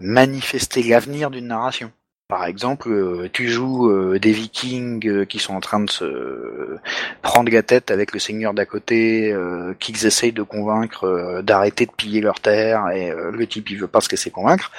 manifester 0.00 0.82
l'avenir 0.82 1.30
d'une 1.30 1.46
narration. 1.46 1.92
Par 2.34 2.46
exemple, 2.46 2.90
euh, 2.90 3.28
tu 3.32 3.48
joues 3.48 3.88
euh, 3.88 4.18
des 4.18 4.32
vikings 4.32 5.06
euh, 5.06 5.24
qui 5.24 5.38
sont 5.38 5.54
en 5.54 5.60
train 5.60 5.78
de 5.78 5.88
se 5.88 6.76
prendre 7.22 7.48
la 7.52 7.62
tête 7.62 7.92
avec 7.92 8.12
le 8.12 8.18
seigneur 8.18 8.54
d'à 8.54 8.66
côté, 8.66 9.32
qu'ils 9.78 10.04
essayent 10.04 10.32
de 10.32 10.42
convaincre 10.42 11.42
d'arrêter 11.42 11.86
de 11.86 11.92
piller 11.92 12.20
leur 12.20 12.40
terre, 12.40 12.88
et 12.88 13.12
le 13.32 13.46
type 13.46 13.70
il 13.70 13.78
veut 13.78 13.86
pas 13.86 14.00
se 14.00 14.10
laisser 14.10 14.32
convaincre. 14.32 14.72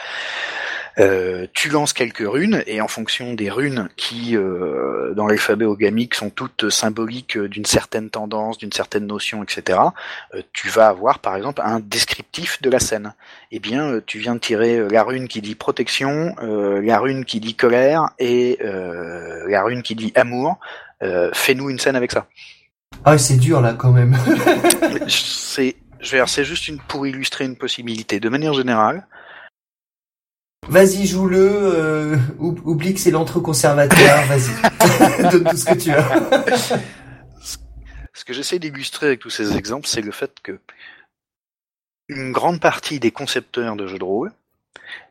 Euh, 0.97 1.47
tu 1.53 1.69
lances 1.69 1.91
quelques 1.91 2.25
runes 2.25 2.63
et 2.67 2.79
en 2.79 2.87
fonction 2.87 3.33
des 3.33 3.49
runes 3.49 3.89
qui, 3.97 4.37
euh, 4.37 5.13
dans 5.13 5.27
l'alphabet 5.27 5.65
ogamique, 5.65 6.15
sont 6.15 6.29
toutes 6.29 6.69
symboliques 6.69 7.37
d'une 7.37 7.65
certaine 7.65 8.09
tendance, 8.09 8.57
d'une 8.57 8.71
certaine 8.71 9.05
notion, 9.05 9.43
etc., 9.43 9.79
euh, 10.33 10.41
tu 10.53 10.69
vas 10.69 10.87
avoir 10.87 11.19
par 11.19 11.35
exemple 11.35 11.61
un 11.65 11.79
descriptif 11.79 12.61
de 12.61 12.69
la 12.69 12.79
scène. 12.79 13.13
Eh 13.51 13.59
bien, 13.59 13.99
tu 14.05 14.19
viens 14.19 14.35
de 14.35 14.39
tirer 14.39 14.87
la 14.89 15.03
rune 15.03 15.27
qui 15.27 15.41
dit 15.41 15.55
protection, 15.55 16.35
la 16.39 16.99
rune 16.99 17.25
qui 17.25 17.39
dit 17.39 17.55
colère 17.55 18.09
et 18.19 18.57
la 18.61 19.63
rune 19.63 19.81
qui 19.81 19.95
dit 19.95 20.11
amour. 20.15 20.59
Fais-nous 21.33 21.69
une 21.69 21.79
scène 21.79 21.95
avec 21.95 22.11
ça. 22.11 22.27
Ah, 23.03 23.17
c'est 23.17 23.37
dur 23.37 23.61
là 23.61 23.73
quand 23.73 23.91
même. 23.91 24.17
c'est, 25.07 25.75
je 25.99 26.17
veux 26.17 26.23
c'est 26.27 26.43
juste 26.45 26.67
une 26.67 26.79
pour 26.79 27.05
illustrer 27.07 27.45
une 27.45 27.55
possibilité. 27.55 28.19
De 28.19 28.29
manière 28.29 28.53
générale, 28.53 29.05
Vas-y, 30.67 31.05
joue-le. 31.05 31.49
Euh, 31.51 32.17
oublie 32.39 32.93
que 32.93 32.99
c'est 32.99 33.11
l'entre-conservateur. 33.11 34.25
Vas-y, 34.25 35.31
donne 35.31 35.43
tout 35.43 35.57
ce 35.57 35.65
que 35.65 35.75
tu 35.75 35.91
as. 35.91 36.79
ce 38.13 38.25
que 38.25 38.33
j'essaie 38.33 38.59
d'illustrer 38.59 39.07
avec 39.07 39.19
tous 39.19 39.29
ces 39.29 39.55
exemples, 39.55 39.87
c'est 39.87 40.01
le 40.01 40.11
fait 40.11 40.31
que 40.41 40.59
une 42.07 42.31
grande 42.31 42.59
partie 42.59 42.99
des 42.99 43.11
concepteurs 43.11 43.75
de 43.75 43.87
jeux 43.87 43.99
de 43.99 44.03
rôle 44.03 44.31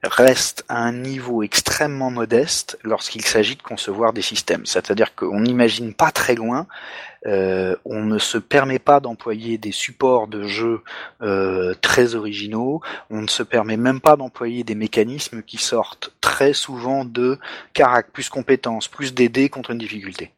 restent 0.03 0.65
à 0.69 0.79
un 0.79 0.93
niveau 0.93 1.43
extrêmement 1.43 2.11
modeste 2.11 2.79
lorsqu'il 2.83 3.25
s'agit 3.25 3.57
de 3.57 3.63
concevoir 3.63 4.13
des 4.13 4.23
systèmes. 4.23 4.67
C'est-à-dire 4.67 5.15
qu'on 5.15 5.41
n'imagine 5.41 5.95
pas 5.95 6.11
très 6.11 6.35
loin 6.35 6.67
euh, 7.27 7.75
on 7.87 8.03
ne 8.05 8.19
se 8.19 8.37
permet 8.37 8.79
pas 8.79 9.01
d'employer 9.01 9.57
des 9.57 9.73
supports 9.73 10.29
de 10.29 10.47
jeu 10.47 10.83
euh, 11.23 11.75
très 11.81 12.15
originaux, 12.15 12.83
on 13.09 13.23
ne 13.23 13.29
se 13.29 13.43
permet 13.43 13.79
même 13.79 14.01
pas 14.01 14.17
d'employer 14.17 14.63
des 14.63 14.75
mécanismes 14.75 15.43
qui 15.43 15.57
sortent 15.57 16.15
très 16.21 16.53
souvent 16.53 17.07
de 17.07 17.39
carac, 17.73 18.11
plus 18.11 18.29
compétences, 18.29 18.89
plus 18.89 19.15
d'aider 19.15 19.49
contre 19.49 19.71
une 19.71 19.79
difficulté. 19.79 20.33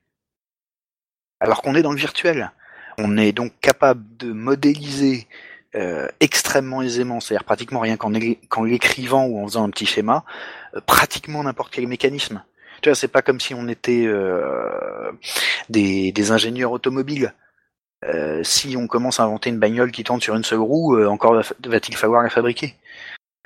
Alors 1.41 1.61
qu'on 1.61 1.75
est 1.75 1.83
dans 1.83 1.93
le 1.93 1.99
virtuel. 1.99 2.53
On 2.99 3.19
est 3.19 3.33
donc 3.33 3.53
capable 3.61 4.05
de 4.17 4.33
modéliser 4.33 5.27
euh, 5.77 6.09
extrêmement 6.21 6.83
aisément, 6.83 7.21
c'est-à-dire 7.21 7.45
pratiquement 7.45 7.81
rien 7.81 7.97
qu'en 7.97 8.11
l'écrivant 8.65 9.27
ou 9.27 9.41
en 9.43 9.47
faisant 9.47 9.65
un 9.65 9.71
petit 9.71 9.87
schéma, 9.87 10.25
pratiquement 10.87 11.43
n'importe 11.43 11.73
quel 11.73 11.87
mécanisme. 11.87 12.43
Tu 12.83 12.89
vois, 12.89 12.97
c'est 12.97 13.09
pas 13.09 13.23
comme 13.23 13.41
si 13.41 13.55
on 13.55 13.69
était 13.69 14.05
euh, 14.07 15.13
des, 15.69 16.13
des, 16.13 16.31
ingénieurs 16.31 16.73
automobiles. 16.73 17.33
Euh, 18.05 18.43
si 18.45 18.77
on 18.77 18.87
commence 18.87 19.21
à 19.21 19.25
inventer 19.25 19.51
une 19.51 19.59
bagnole 19.59 19.91
qui 19.91 20.05
tourne 20.05 20.21
sur 20.21 20.37
une 20.37 20.45
seule 20.45 20.61
roue, 20.61 20.97
euh, 20.97 21.07
encore 21.07 21.35
va-t-il 21.35 21.97
falloir 21.97 22.23
la 22.23 22.29
fabriquer 22.29 22.75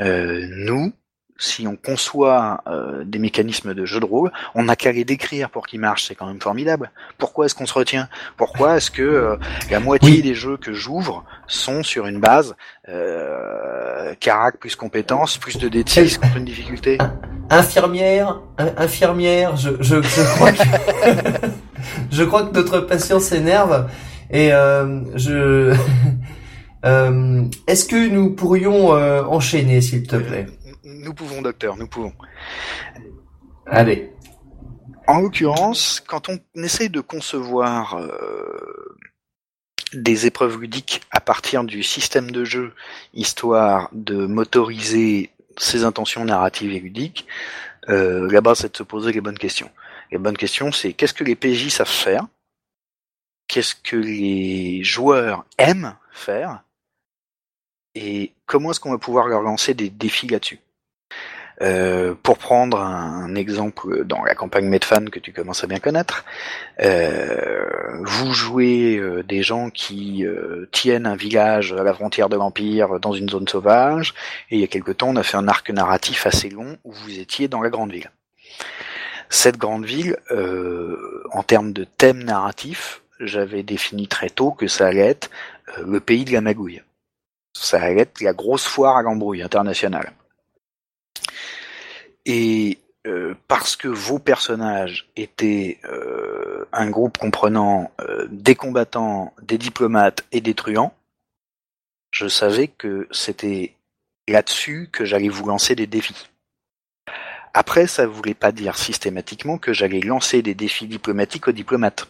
euh, 0.00 0.46
Nous, 0.50 0.92
si 1.40 1.66
on 1.66 1.74
conçoit 1.74 2.62
euh, 2.68 3.02
des 3.04 3.18
mécanismes 3.18 3.74
de 3.74 3.84
jeu 3.86 3.98
de 3.98 4.04
rôle, 4.04 4.30
on 4.54 4.64
n'a 4.64 4.76
qu'à 4.76 4.92
les 4.92 5.04
décrire 5.04 5.50
pour 5.50 5.66
qu'ils 5.66 5.80
marchent, 5.80 6.06
c'est 6.06 6.14
quand 6.14 6.26
même 6.26 6.40
formidable. 6.40 6.90
Pourquoi 7.18 7.46
est-ce 7.46 7.54
qu'on 7.54 7.66
se 7.66 7.74
retient? 7.74 8.08
Pourquoi 8.36 8.76
est-ce 8.76 8.90
que 8.90 9.02
euh, 9.02 9.36
la 9.70 9.80
moitié 9.80 10.20
des 10.22 10.34
jeux 10.34 10.58
que 10.58 10.72
j'ouvre 10.72 11.24
sont 11.46 11.82
sur 11.82 12.06
une 12.06 12.20
base 12.20 12.54
euh, 12.88 14.14
carac 14.20 14.58
plus 14.58 14.76
compétences, 14.76 15.38
plus 15.38 15.56
de 15.56 15.68
D6 15.68 16.18
contre 16.18 16.36
une 16.36 16.44
difficulté 16.44 16.98
Infirmière, 17.48 18.40
infirmière, 18.76 19.56
je, 19.56 19.70
je, 19.80 20.00
je 20.02 20.34
crois 20.34 20.52
que 20.52 20.62
je 22.12 22.22
crois 22.22 22.44
que 22.44 22.54
notre 22.54 22.80
patient 22.80 23.18
s'énerve 23.18 23.88
et 24.30 24.52
euh, 24.52 25.00
je 25.16 25.74
euh, 26.84 27.44
est-ce 27.66 27.84
que 27.86 28.08
nous 28.08 28.34
pourrions 28.34 28.90
enchaîner 28.90 29.80
s'il 29.80 30.06
te 30.06 30.16
plaît? 30.16 30.46
Nous 31.00 31.14
pouvons, 31.14 31.42
docteur, 31.42 31.76
nous 31.76 31.88
pouvons. 31.88 32.12
Allez. 33.66 34.12
En 35.06 35.20
l'occurrence, 35.20 36.02
quand 36.06 36.28
on 36.28 36.38
essaye 36.62 36.90
de 36.90 37.00
concevoir 37.00 37.96
euh, 37.96 38.96
des 39.92 40.26
épreuves 40.26 40.60
ludiques 40.60 41.00
à 41.10 41.20
partir 41.20 41.64
du 41.64 41.82
système 41.82 42.30
de 42.30 42.44
jeu, 42.44 42.74
histoire 43.14 43.88
de 43.92 44.26
motoriser 44.26 45.30
ses 45.56 45.84
intentions 45.84 46.24
narratives 46.24 46.72
et 46.72 46.80
ludiques, 46.80 47.26
euh, 47.88 48.30
la 48.30 48.40
base 48.40 48.60
c'est 48.60 48.72
de 48.72 48.76
se 48.76 48.82
poser 48.82 49.12
les 49.12 49.20
bonnes 49.20 49.38
questions. 49.38 49.70
Les 50.12 50.18
bonnes 50.18 50.36
questions, 50.36 50.70
c'est 50.70 50.92
qu'est-ce 50.92 51.14
que 51.14 51.24
les 51.24 51.36
PJ 51.36 51.68
savent 51.70 51.88
faire? 51.88 52.26
Qu'est-ce 53.48 53.74
que 53.74 53.96
les 53.96 54.84
joueurs 54.84 55.44
aiment 55.58 55.96
faire? 56.12 56.62
Et 57.94 58.32
comment 58.46 58.70
est-ce 58.70 58.80
qu'on 58.80 58.92
va 58.92 58.98
pouvoir 58.98 59.26
leur 59.26 59.42
lancer 59.42 59.74
des 59.74 59.90
défis 59.90 60.28
là-dessus? 60.28 60.60
Euh, 61.62 62.14
pour 62.22 62.38
prendre 62.38 62.80
un, 62.80 63.34
exemple 63.34 64.04
dans 64.04 64.24
la 64.24 64.34
campagne 64.34 64.64
Medfan 64.66 65.04
que 65.06 65.18
tu 65.18 65.32
commences 65.32 65.62
à 65.62 65.66
bien 65.66 65.78
connaître, 65.78 66.24
euh, 66.80 68.00
vous 68.02 68.32
jouez 68.32 68.96
euh, 68.96 69.22
des 69.22 69.42
gens 69.42 69.70
qui 69.70 70.24
tiennent 70.72 71.06
un 71.06 71.16
village 71.16 71.72
à 71.72 71.82
la 71.82 71.94
frontière 71.94 72.28
de 72.28 72.36
l'Empire 72.36 72.98
dans 72.98 73.12
une 73.12 73.28
zone 73.28 73.46
sauvage, 73.46 74.14
et 74.50 74.56
il 74.56 74.60
y 74.60 74.64
a 74.64 74.68
quelque 74.68 74.92
temps 74.92 75.10
on 75.10 75.16
a 75.16 75.22
fait 75.22 75.36
un 75.36 75.48
arc 75.48 75.70
narratif 75.70 76.26
assez 76.26 76.48
long 76.48 76.76
où 76.84 76.92
vous 76.92 77.18
étiez 77.18 77.48
dans 77.48 77.60
la 77.60 77.70
grande 77.70 77.92
ville. 77.92 78.10
Cette 79.28 79.58
grande 79.58 79.84
ville, 79.84 80.16
en 81.32 81.42
termes 81.42 81.72
de 81.72 81.84
thème 81.84 82.24
narratif, 82.24 83.02
j'avais 83.20 83.62
défini 83.62 84.08
très 84.08 84.30
tôt 84.30 84.50
que 84.50 84.66
ça 84.66 84.88
allait 84.88 85.06
être 85.06 85.30
le 85.86 86.00
pays 86.00 86.24
de 86.24 86.32
la 86.32 86.40
magouille. 86.40 86.82
Ça 87.52 87.80
allait 87.80 88.00
être 88.00 88.20
la 88.22 88.32
grosse 88.32 88.66
foire 88.66 88.96
à 88.96 89.02
l'embrouille 89.02 89.42
internationale. 89.42 90.12
Et 92.32 92.78
euh, 93.08 93.34
parce 93.48 93.74
que 93.74 93.88
vos 93.88 94.20
personnages 94.20 95.08
étaient 95.16 95.80
euh, 95.84 96.64
un 96.72 96.88
groupe 96.88 97.18
comprenant 97.18 97.90
euh, 98.00 98.28
des 98.30 98.54
combattants, 98.54 99.34
des 99.42 99.58
diplomates 99.58 100.24
et 100.30 100.40
des 100.40 100.54
truands, 100.54 100.94
je 102.12 102.28
savais 102.28 102.68
que 102.68 103.08
c'était 103.10 103.74
là-dessus 104.28 104.90
que 104.92 105.04
j'allais 105.04 105.28
vous 105.28 105.44
lancer 105.44 105.74
des 105.74 105.88
défis. 105.88 106.28
Après, 107.52 107.88
ça 107.88 108.02
ne 108.02 108.12
voulait 108.12 108.34
pas 108.34 108.52
dire 108.52 108.78
systématiquement 108.78 109.58
que 109.58 109.72
j'allais 109.72 109.98
lancer 109.98 110.40
des 110.40 110.54
défis 110.54 110.86
diplomatiques 110.86 111.48
aux 111.48 111.52
diplomates. 111.52 112.06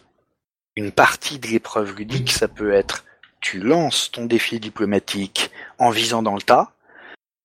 Une 0.75 0.91
partie 0.91 1.39
de 1.39 1.47
l'épreuve 1.47 1.95
ludique, 1.95 2.31
ça 2.31 2.47
peut 2.47 2.73
être 2.73 3.05
tu 3.39 3.59
lances 3.59 4.11
ton 4.11 4.27
défi 4.27 4.59
diplomatique 4.59 5.49
en 5.79 5.89
visant 5.89 6.21
dans 6.21 6.35
le 6.35 6.43
tas, 6.43 6.73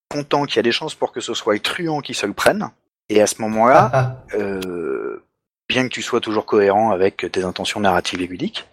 content 0.08 0.44
qu'il 0.44 0.56
y 0.56 0.60
a 0.60 0.62
des 0.62 0.72
chances 0.72 0.94
pour 0.94 1.12
que 1.12 1.20
ce 1.20 1.34
soit 1.34 1.54
le 1.54 1.60
truand 1.60 2.00
qui 2.00 2.14
se 2.14 2.26
le 2.26 2.32
prenne. 2.32 2.70
Et 3.08 3.20
à 3.22 3.26
ce 3.26 3.40
moment-là, 3.42 3.90
ah, 3.92 4.16
ah. 4.32 4.36
euh, 4.36 5.22
bien 5.68 5.84
que 5.84 5.92
tu 5.92 6.02
sois 6.02 6.20
toujours 6.20 6.46
cohérent 6.46 6.90
avec 6.90 7.30
tes 7.30 7.44
intentions 7.44 7.80
narratives 7.80 8.20
et 8.20 8.26
ludiques, 8.26 8.68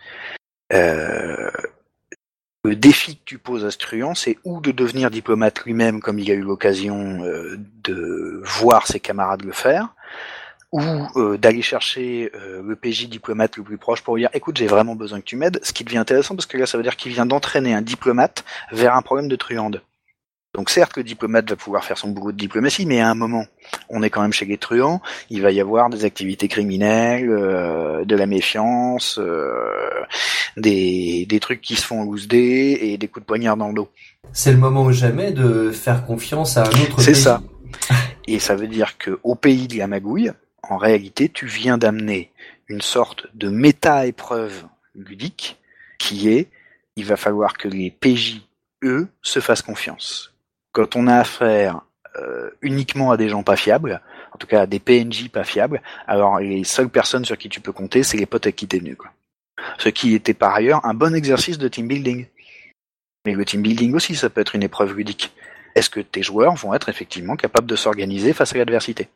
euh, 0.71 1.51
le 2.65 2.75
défi 2.75 3.17
que 3.17 3.23
tu 3.25 3.37
poses 3.37 3.65
à 3.65 3.71
ce 3.71 3.77
truand, 3.77 4.15
c'est 4.15 4.37
ou 4.45 4.61
de 4.61 4.71
devenir 4.71 5.11
diplomate 5.11 5.63
lui-même, 5.65 5.99
comme 5.99 6.19
il 6.19 6.31
a 6.31 6.33
eu 6.33 6.41
l'occasion 6.41 7.23
euh, 7.23 7.57
de 7.83 8.41
voir 8.45 8.87
ses 8.87 8.99
camarades 8.99 9.43
le 9.43 9.51
faire, 9.51 9.89
ou 10.71 10.81
euh, 11.17 11.37
d'aller 11.37 11.61
chercher 11.61 12.31
euh, 12.35 12.63
le 12.63 12.75
PJ 12.75 13.09
diplomate 13.09 13.57
le 13.57 13.63
plus 13.63 13.77
proche 13.77 14.01
pour 14.01 14.15
lui 14.15 14.23
dire 14.23 14.29
écoute 14.33 14.57
j'ai 14.57 14.67
vraiment 14.67 14.95
besoin 14.95 15.19
que 15.19 15.25
tu 15.25 15.35
m'aides, 15.35 15.59
ce 15.61 15.73
qui 15.73 15.83
devient 15.83 15.97
intéressant 15.97 16.35
parce 16.35 16.45
que 16.45 16.57
là 16.57 16.65
ça 16.65 16.77
veut 16.77 16.83
dire 16.83 16.95
qu'il 16.95 17.11
vient 17.11 17.25
d'entraîner 17.25 17.73
un 17.73 17.81
diplomate 17.81 18.43
vers 18.71 18.95
un 18.95 19.01
problème 19.01 19.27
de 19.27 19.35
truande. 19.35 19.81
Donc 20.53 20.69
certes, 20.69 20.97
le 20.97 21.03
diplomate 21.03 21.49
va 21.49 21.55
pouvoir 21.55 21.83
faire 21.83 21.97
son 21.97 22.09
boulot 22.09 22.31
de 22.31 22.37
diplomatie, 22.37 22.85
mais 22.85 23.01
à 23.01 23.09
un 23.09 23.15
moment, 23.15 23.45
on 23.89 24.03
est 24.03 24.11
quand 24.11 24.21
même 24.21 24.33
chez 24.33 24.45
les 24.45 24.57
truands, 24.57 25.01
il 25.31 25.41
va 25.41 25.51
y 25.51 25.59
avoir 25.59 25.89
des 25.89 26.05
activités 26.05 26.47
criminelles, 26.47 27.29
euh, 27.29 28.05
de 28.05 28.15
la 28.15 28.27
méfiance, 28.27 29.17
euh, 29.17 29.51
des, 30.55 31.25
des 31.27 31.39
trucs 31.39 31.61
qui 31.61 31.75
se 31.75 31.85
font 31.85 32.03
loose 32.03 32.27
dé 32.27 32.77
et 32.81 32.97
des 32.99 33.07
coups 33.07 33.23
de 33.23 33.27
poignard 33.27 33.57
dans 33.57 33.69
le 33.69 33.73
dos. 33.73 33.89
C'est 34.31 34.51
le 34.51 34.59
moment 34.59 34.83
ou 34.83 34.91
jamais 34.91 35.31
de 35.31 35.71
faire 35.71 36.05
confiance 36.05 36.55
à 36.57 36.61
un 36.61 36.65
autre 36.65 36.97
pays. 36.97 37.05
C'est 37.05 37.13
ça. 37.15 37.41
Et 38.27 38.37
ça 38.37 38.55
veut 38.55 38.67
dire 38.67 38.99
que 38.99 39.19
au 39.23 39.33
pays 39.33 39.67
de 39.67 39.77
la 39.77 39.87
magouille, 39.87 40.31
en 40.61 40.77
réalité, 40.77 41.29
tu 41.29 41.47
viens 41.47 41.79
d'amener 41.79 42.31
une 42.67 42.81
sorte 42.81 43.25
de 43.33 43.49
méta-épreuve 43.49 44.65
ludique 44.95 45.57
qui 45.97 46.29
est, 46.29 46.49
il 46.95 47.05
va 47.05 47.17
falloir 47.17 47.57
que 47.57 47.67
les 47.67 47.89
PJ, 47.89 48.41
eux, 48.83 49.07
se 49.21 49.39
fassent 49.39 49.61
confiance. 49.61 50.32
Quand 50.73 50.95
on 50.95 51.07
a 51.07 51.17
affaire 51.17 51.81
euh, 52.19 52.49
uniquement 52.61 53.11
à 53.11 53.17
des 53.17 53.29
gens 53.29 53.43
pas 53.43 53.55
fiables, 53.55 54.01
en 54.33 54.37
tout 54.37 54.47
cas 54.47 54.61
à 54.61 54.65
des 54.67 54.79
PNJ 54.79 55.29
pas 55.29 55.43
fiables, 55.43 55.81
alors 56.07 56.39
les 56.39 56.63
seules 56.63 56.89
personnes 56.89 57.25
sur 57.25 57.37
qui 57.37 57.47
tu 57.47 57.61
peux 57.61 57.71
compter, 57.71 58.03
c'est 58.03 58.17
les 58.17 58.25
potes 58.25 58.45
avec 58.45 58.55
qui 58.55 58.67
t'es 58.67 58.79
venu. 58.79 58.95
Quoi. 58.95 59.11
Ce 59.77 59.89
qui 59.89 60.13
était 60.13 60.33
par 60.33 60.53
ailleurs 60.53 60.85
un 60.85 60.93
bon 60.93 61.15
exercice 61.15 61.57
de 61.57 61.67
team 61.67 61.87
building. 61.87 62.25
Mais 63.25 63.33
le 63.33 63.45
team 63.45 63.61
building 63.61 63.93
aussi, 63.93 64.15
ça 64.15 64.29
peut 64.29 64.41
être 64.41 64.55
une 64.55 64.63
épreuve 64.63 64.95
ludique. 64.95 65.33
Est-ce 65.75 65.89
que 65.89 66.01
tes 66.01 66.21
joueurs 66.21 66.55
vont 66.55 66.73
être 66.73 66.89
effectivement 66.89 67.35
capables 67.35 67.67
de 67.67 67.75
s'organiser 67.75 68.33
face 68.33 68.53
à 68.53 68.57
l'adversité? 68.57 69.07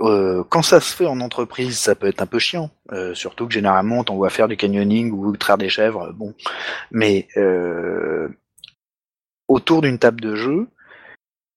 Euh, 0.00 0.42
quand 0.48 0.62
ça 0.62 0.80
se 0.80 0.94
fait 0.94 1.06
en 1.06 1.20
entreprise, 1.20 1.78
ça 1.78 1.94
peut 1.94 2.08
être 2.08 2.22
un 2.22 2.26
peu 2.26 2.38
chiant. 2.38 2.70
Euh, 2.92 3.14
surtout 3.14 3.46
que 3.46 3.54
généralement, 3.54 4.04
on 4.10 4.18
va 4.18 4.30
faire 4.30 4.48
du 4.48 4.56
canyoning 4.56 5.12
ou 5.12 5.36
traire 5.36 5.58
des 5.58 5.68
chèvres. 5.68 6.12
Bon, 6.12 6.34
mais 6.90 7.28
euh, 7.36 8.28
autour 9.48 9.82
d'une 9.82 9.98
table 9.98 10.20
de 10.20 10.34
jeu, 10.34 10.68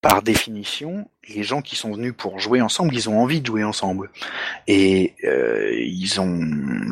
par 0.01 0.21
définition, 0.21 1.09
les 1.27 1.43
gens 1.43 1.61
qui 1.61 1.75
sont 1.75 1.91
venus 1.91 2.13
pour 2.15 2.39
jouer 2.39 2.61
ensemble, 2.61 2.93
ils 2.93 3.09
ont 3.09 3.19
envie 3.19 3.41
de 3.41 3.47
jouer 3.47 3.63
ensemble. 3.63 4.09
Et 4.67 5.15
euh, 5.23 5.73
ils 5.75 6.21
ont 6.21 6.39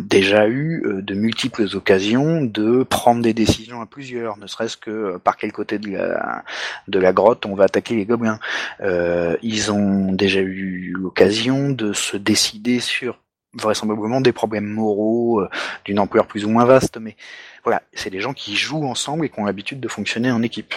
déjà 0.03 0.47
eu 0.47 0.83
euh, 0.85 1.01
de 1.01 1.13
multiples 1.13 1.67
occasions 1.75 2.43
de 2.43 2.83
prendre 2.83 3.21
des 3.21 3.33
décisions 3.33 3.79
à 3.79 3.85
plusieurs, 3.85 4.37
ne 4.37 4.47
serait-ce 4.47 4.75
que 4.75 4.89
euh, 4.89 5.17
par 5.19 5.37
quel 5.37 5.51
côté 5.51 5.77
de 5.77 5.91
la, 5.91 6.43
de 6.87 6.99
la 6.99 7.13
grotte 7.13 7.45
on 7.45 7.55
va 7.55 7.65
attaquer 7.65 7.95
les 7.95 8.05
gobelins. 8.05 8.39
Euh, 8.81 9.37
ils 9.43 9.71
ont 9.71 10.11
déjà 10.11 10.41
eu 10.41 10.91
l'occasion 10.97 11.69
de 11.69 11.93
se 11.93 12.17
décider 12.17 12.79
sur 12.79 13.19
vraisemblablement 13.55 14.21
des 14.21 14.31
problèmes 14.31 14.65
moraux 14.67 15.41
euh, 15.41 15.49
d'une 15.85 15.99
ampleur 15.99 16.27
plus 16.27 16.45
ou 16.45 16.49
moins 16.49 16.65
vaste, 16.65 16.97
mais 16.99 17.15
voilà, 17.65 17.81
c'est 17.93 18.11
des 18.11 18.21
gens 18.21 18.33
qui 18.33 18.55
jouent 18.55 18.85
ensemble 18.85 19.25
et 19.25 19.29
qui 19.29 19.39
ont 19.39 19.45
l'habitude 19.45 19.79
de 19.79 19.87
fonctionner 19.87 20.31
en 20.31 20.43
équipe. 20.43 20.75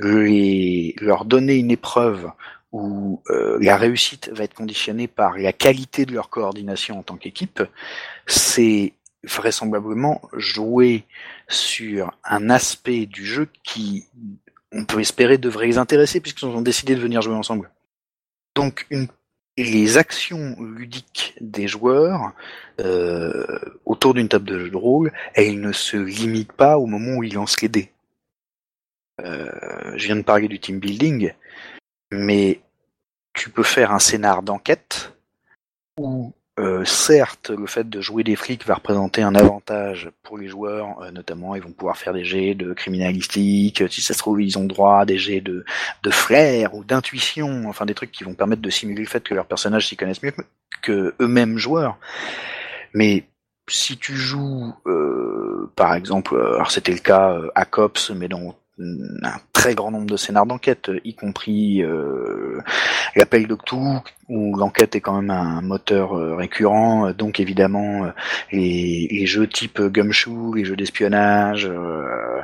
Leur 0.00 1.26
donner 1.26 1.56
une 1.56 1.70
épreuve 1.70 2.30
où 2.72 3.22
euh, 3.30 3.58
la 3.60 3.76
réussite 3.76 4.30
va 4.32 4.44
être 4.44 4.54
conditionnée 4.54 5.06
par 5.06 5.38
la 5.38 5.52
qualité 5.52 6.06
de 6.06 6.12
leur 6.12 6.30
coordination 6.30 6.98
en 6.98 7.02
tant 7.02 7.16
qu'équipe, 7.16 7.62
c'est 8.26 8.94
vraisemblablement 9.22 10.22
jouer 10.32 11.04
sur 11.46 12.10
un 12.24 12.50
aspect 12.50 13.06
du 13.06 13.24
jeu 13.24 13.48
qui, 13.62 14.06
on 14.72 14.84
peut 14.86 15.00
espérer, 15.00 15.38
devrait 15.38 15.66
les 15.66 15.78
intéresser 15.78 16.20
puisqu'ils 16.20 16.46
ont 16.46 16.62
décidé 16.62 16.94
de 16.94 17.00
venir 17.00 17.22
jouer 17.22 17.36
ensemble. 17.36 17.70
Donc 18.54 18.86
une 18.90 19.08
les 19.56 19.98
actions 19.98 20.56
ludiques 20.60 21.36
des 21.40 21.68
joueurs 21.68 22.32
euh, 22.80 23.58
autour 23.84 24.14
d'une 24.14 24.28
table 24.28 24.46
de 24.46 24.58
jeu 24.58 24.70
de 24.70 24.76
rôle, 24.76 25.12
elles 25.34 25.60
ne 25.60 25.72
se 25.72 25.96
limitent 25.96 26.52
pas 26.52 26.78
au 26.78 26.86
moment 26.86 27.18
où 27.18 27.22
ils 27.22 27.34
lancent 27.34 27.60
les 27.60 27.68
dés. 27.68 27.92
Euh, 29.20 29.92
je 29.96 30.06
viens 30.06 30.16
de 30.16 30.22
parler 30.22 30.48
du 30.48 30.58
team 30.58 30.80
building, 30.80 31.32
mais 32.10 32.60
tu 33.32 33.50
peux 33.50 33.62
faire 33.62 33.92
un 33.92 34.00
scénar 34.00 34.42
d'enquête 34.42 35.12
où 35.98 36.32
euh, 36.60 36.84
certes, 36.84 37.50
le 37.50 37.66
fait 37.66 37.88
de 37.88 38.00
jouer 38.00 38.22
des 38.22 38.36
flics 38.36 38.64
va 38.64 38.74
représenter 38.74 39.22
un 39.22 39.34
avantage 39.34 40.10
pour 40.22 40.38
les 40.38 40.46
joueurs, 40.46 41.00
euh, 41.02 41.10
notamment 41.10 41.56
ils 41.56 41.62
vont 41.62 41.72
pouvoir 41.72 41.96
faire 41.96 42.12
des 42.12 42.24
jets 42.24 42.54
de 42.54 42.72
criminalistique, 42.72 43.82
si 43.90 44.00
ça 44.00 44.14
se 44.14 44.18
trouve 44.20 44.40
ils 44.40 44.56
ont 44.56 44.64
droit 44.64 45.00
à 45.00 45.04
des 45.04 45.18
jets 45.18 45.40
de, 45.40 45.64
de 46.04 46.10
flair 46.10 46.74
ou 46.74 46.84
d'intuition, 46.84 47.68
enfin 47.68 47.86
des 47.86 47.94
trucs 47.94 48.12
qui 48.12 48.22
vont 48.22 48.34
permettre 48.34 48.62
de 48.62 48.70
simuler 48.70 49.02
le 49.02 49.08
fait 49.08 49.24
que 49.24 49.34
leurs 49.34 49.46
personnages 49.46 49.88
s'y 49.88 49.96
connaissent 49.96 50.22
mieux 50.22 50.32
que 50.80 51.14
eux-mêmes 51.20 51.58
joueurs. 51.58 51.98
Mais 52.92 53.24
si 53.68 53.96
tu 53.96 54.14
joues, 54.14 54.74
euh, 54.86 55.72
par 55.74 55.94
exemple, 55.94 56.36
alors 56.36 56.70
c'était 56.70 56.92
le 56.92 56.98
cas 56.98 57.36
à 57.56 57.64
Cops, 57.64 58.10
mais 58.10 58.28
dans 58.28 58.54
un 58.78 59.38
très 59.52 59.74
grand 59.74 59.90
nombre 59.90 60.06
de 60.06 60.16
scénars 60.16 60.46
d'enquête, 60.46 60.90
y 61.04 61.14
compris 61.14 61.82
euh, 61.82 62.60
l'appel 63.14 63.46
d'Octu, 63.46 63.76
où 64.28 64.56
l'enquête 64.56 64.96
est 64.96 65.00
quand 65.00 65.20
même 65.20 65.30
un 65.30 65.60
moteur 65.62 66.18
euh, 66.18 66.34
récurrent, 66.34 67.12
donc 67.12 67.40
évidemment 67.40 68.04
euh, 68.04 68.10
les, 68.52 69.26
jeux 69.26 69.46
type 69.46 69.80
Gumshoe, 69.80 70.54
les 70.56 70.64
jeux 70.64 70.76
d'espionnage, 70.76 71.66
euh, 71.66 72.40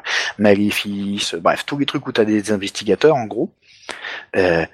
bref, 1.41 1.65
tous 1.67 1.79
les 1.79 1.87
trucs 1.87 2.07
où 2.07 2.13
tu 2.13 2.21
as 2.21 2.25
des 2.25 2.53
investigateurs 2.53 3.17
en 3.17 3.27
gros. 3.27 3.53
Euh, 4.37 4.65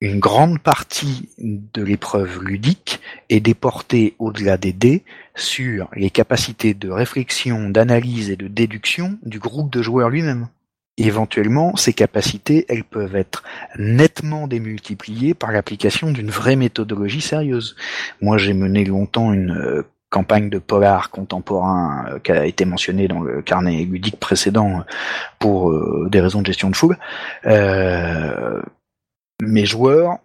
une 0.00 0.18
grande 0.18 0.60
partie 0.60 1.28
de 1.38 1.82
l'épreuve 1.82 2.42
ludique 2.42 3.00
est 3.28 3.40
déportée 3.40 4.14
au-delà 4.18 4.56
des 4.56 4.72
dés 4.72 5.04
sur 5.34 5.88
les 5.94 6.10
capacités 6.10 6.74
de 6.74 6.90
réflexion, 6.90 7.68
d'analyse 7.68 8.30
et 8.30 8.36
de 8.36 8.48
déduction 8.48 9.18
du 9.22 9.38
groupe 9.38 9.70
de 9.72 9.82
joueurs 9.82 10.10
lui-même 10.10 10.48
éventuellement, 10.96 11.76
ces 11.76 11.92
capacités, 11.92 12.66
elles 12.68 12.84
peuvent 12.84 13.16
être 13.16 13.42
nettement 13.78 14.46
démultipliées 14.46 15.34
par 15.34 15.52
l'application 15.52 16.10
d'une 16.12 16.30
vraie 16.30 16.56
méthodologie 16.56 17.20
sérieuse. 17.20 17.76
Moi, 18.20 18.38
j'ai 18.38 18.54
mené 18.54 18.84
longtemps 18.84 19.32
une 19.32 19.50
euh, 19.50 19.82
campagne 20.10 20.50
de 20.50 20.58
polar 20.58 21.10
contemporain 21.10 22.06
euh, 22.08 22.18
qui 22.20 22.32
a 22.32 22.46
été 22.46 22.64
mentionnée 22.64 23.08
dans 23.08 23.20
le 23.20 23.42
carnet 23.42 23.84
ludique 23.84 24.20
précédent 24.20 24.84
pour 25.40 25.70
euh, 25.70 26.08
des 26.10 26.20
raisons 26.20 26.42
de 26.42 26.46
gestion 26.46 26.70
de 26.70 26.76
foule. 26.76 26.96
mes 29.42 29.66
joueurs 29.66 30.18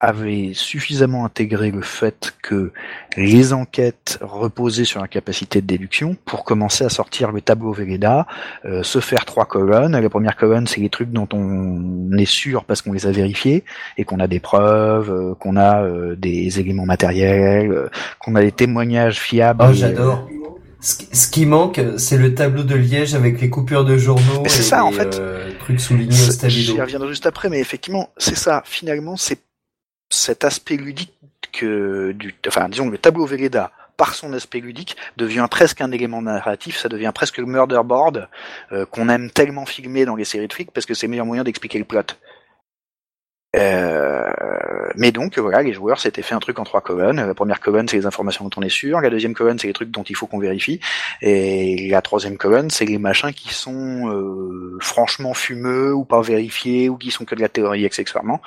avait 0.00 0.52
suffisamment 0.54 1.24
intégré 1.24 1.70
le 1.70 1.80
fait 1.80 2.34
que 2.42 2.72
les 3.16 3.52
enquêtes 3.52 4.18
reposaient 4.20 4.84
sur 4.84 5.00
la 5.00 5.08
capacité 5.08 5.62
de 5.62 5.66
déduction 5.66 6.16
pour 6.24 6.44
commencer 6.44 6.84
à 6.84 6.88
sortir 6.88 7.32
le 7.32 7.40
tableau 7.40 7.72
Velleda, 7.72 8.26
euh, 8.64 8.82
se 8.82 9.00
faire 9.00 9.24
trois 9.24 9.46
colonnes. 9.46 9.98
La 9.98 10.10
première 10.10 10.36
colonne, 10.36 10.66
c'est 10.66 10.80
les 10.80 10.90
trucs 10.90 11.10
dont 11.10 11.28
on 11.32 12.10
est 12.18 12.24
sûr 12.26 12.64
parce 12.64 12.82
qu'on 12.82 12.92
les 12.92 13.06
a 13.06 13.12
vérifiés 13.12 13.64
et 13.96 14.04
qu'on 14.04 14.20
a 14.20 14.26
des 14.26 14.40
preuves, 14.40 15.10
euh, 15.10 15.34
qu'on 15.34 15.56
a 15.56 15.82
euh, 15.82 16.16
des 16.16 16.60
éléments 16.60 16.86
matériels, 16.86 17.88
qu'on 18.18 18.34
a 18.34 18.42
des 18.42 18.52
témoignages 18.52 19.20
fiables. 19.20 19.64
Oh, 19.66 19.72
j'adore. 19.72 20.28
Ce 20.80 21.30
qui 21.30 21.46
manque, 21.46 21.80
c'est 21.96 22.18
le 22.18 22.34
tableau 22.34 22.62
de 22.62 22.74
Liège 22.74 23.14
avec 23.14 23.40
les 23.40 23.48
coupures 23.48 23.86
de 23.86 23.96
journaux 23.96 24.42
et 24.44 24.50
ça, 24.50 24.76
les, 24.76 24.82
en 24.82 24.92
fait, 24.92 25.18
trucs 25.60 25.80
soulignés 25.80 26.14
au. 26.14 26.48
J'y 26.48 26.78
reviendrai 26.78 27.08
juste 27.08 27.24
après, 27.24 27.48
mais 27.48 27.58
effectivement, 27.58 28.10
c'est 28.18 28.36
ça. 28.36 28.62
Finalement, 28.66 29.16
c'est 29.16 29.38
cet 30.14 30.44
aspect 30.44 30.76
ludique 30.76 31.14
que 31.52 32.12
du, 32.12 32.34
enfin 32.46 32.68
disons 32.68 32.88
le 32.88 32.98
tableau 32.98 33.26
Velleda 33.26 33.72
par 33.96 34.14
son 34.14 34.32
aspect 34.32 34.60
ludique 34.60 34.96
devient 35.16 35.46
presque 35.50 35.80
un 35.80 35.92
élément 35.92 36.20
narratif, 36.20 36.76
ça 36.76 36.88
devient 36.88 37.12
presque 37.14 37.38
le 37.38 37.46
murder 37.46 37.80
board 37.84 38.28
euh, 38.72 38.86
qu'on 38.86 39.08
aime 39.08 39.30
tellement 39.30 39.66
filmer 39.66 40.04
dans 40.04 40.16
les 40.16 40.24
séries 40.24 40.48
de 40.48 40.52
flics 40.52 40.72
parce 40.72 40.86
que 40.86 40.94
c'est 40.94 41.06
le 41.06 41.12
meilleur 41.12 41.26
moyen 41.26 41.44
d'expliquer 41.44 41.78
le 41.78 41.84
plot. 41.84 42.00
Euh, 43.56 44.30
mais 44.96 45.12
donc 45.12 45.38
voilà, 45.38 45.62
les 45.62 45.72
joueurs 45.72 46.00
s'étaient 46.00 46.22
fait 46.22 46.34
un 46.34 46.40
truc 46.40 46.58
en 46.58 46.64
trois 46.64 46.80
colonnes. 46.80 47.16
La 47.16 47.34
première 47.34 47.60
colonne, 47.60 47.88
c'est 47.88 47.96
les 47.96 48.06
informations 48.06 48.44
dont 48.44 48.50
on 48.56 48.62
est 48.62 48.68
sûr. 48.68 49.00
La 49.00 49.10
deuxième 49.10 49.34
colonne, 49.34 49.58
c'est 49.58 49.66
les 49.66 49.72
trucs 49.72 49.90
dont 49.90 50.02
il 50.02 50.16
faut 50.16 50.26
qu'on 50.26 50.38
vérifie. 50.38 50.80
Et 51.22 51.88
la 51.90 52.02
troisième 52.02 52.36
colonne, 52.36 52.70
c'est 52.70 52.84
les 52.84 52.98
machins 52.98 53.32
qui 53.32 53.52
sont 53.52 54.08
euh, 54.08 54.78
franchement 54.80 55.34
fumeux 55.34 55.94
ou 55.94 56.04
pas 56.04 56.20
vérifiés 56.20 56.88
ou 56.88 56.96
qui 56.96 57.10
sont 57.10 57.24
que 57.24 57.34
de 57.34 57.40
la 57.40 57.48
théorie 57.48 57.86
accessoirement. 57.86 58.40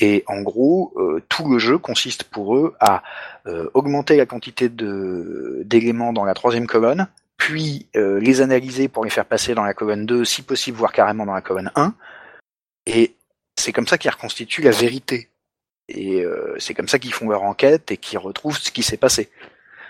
Et 0.00 0.24
en 0.26 0.42
gros, 0.42 0.92
euh, 0.96 1.22
tout 1.28 1.48
le 1.48 1.58
jeu 1.58 1.78
consiste 1.78 2.24
pour 2.24 2.56
eux 2.56 2.74
à 2.80 3.02
augmenter 3.72 4.18
la 4.18 4.26
quantité 4.26 4.68
de 4.68 5.62
d'éléments 5.64 6.12
dans 6.12 6.26
la 6.26 6.34
troisième 6.34 6.66
colonne, 6.66 7.08
puis 7.38 7.86
les 7.94 8.42
analyser 8.42 8.88
pour 8.88 9.04
les 9.04 9.10
faire 9.10 9.24
passer 9.24 9.54
dans 9.54 9.64
la 9.64 9.72
colonne 9.72 10.04
2, 10.04 10.22
si 10.26 10.42
possible, 10.42 10.76
voire 10.76 10.92
carrément 10.92 11.24
dans 11.24 11.32
la 11.32 11.40
colonne 11.40 11.70
1. 11.74 11.94
Et 12.84 13.14
c'est 13.58 13.72
comme 13.72 13.86
ça 13.86 13.98
qu'ils 13.98 14.10
reconstituent 14.10 14.62
la 14.62 14.70
vérité. 14.70 15.27
Et 15.88 16.22
euh, 16.22 16.54
c'est 16.58 16.74
comme 16.74 16.88
ça 16.88 16.98
qu'ils 16.98 17.14
font 17.14 17.28
leur 17.28 17.42
enquête 17.42 17.90
et 17.90 17.96
qu'ils 17.96 18.18
retrouvent 18.18 18.58
ce 18.58 18.70
qui 18.70 18.82
s'est 18.82 18.96
passé. 18.96 19.30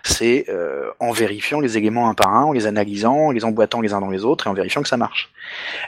C'est 0.05 0.47
euh, 0.49 0.91
en 1.01 1.11
vérifiant 1.11 1.59
les 1.59 1.77
éléments 1.77 2.09
un 2.09 2.15
par 2.15 2.33
un, 2.35 2.45
en 2.45 2.53
les 2.53 2.67
analysant, 2.67 3.17
en 3.17 3.31
les 3.33 3.45
emboîtant 3.45 3.81
les 3.81 3.93
uns 3.93 4.01
dans 4.01 4.11
les 4.11 4.25
autres 4.25 4.47
et 4.47 4.51
en 4.51 4.55
vérifiant 4.55 4.83
que 4.83 4.89
ça 4.89 4.97
marche. 4.97 5.33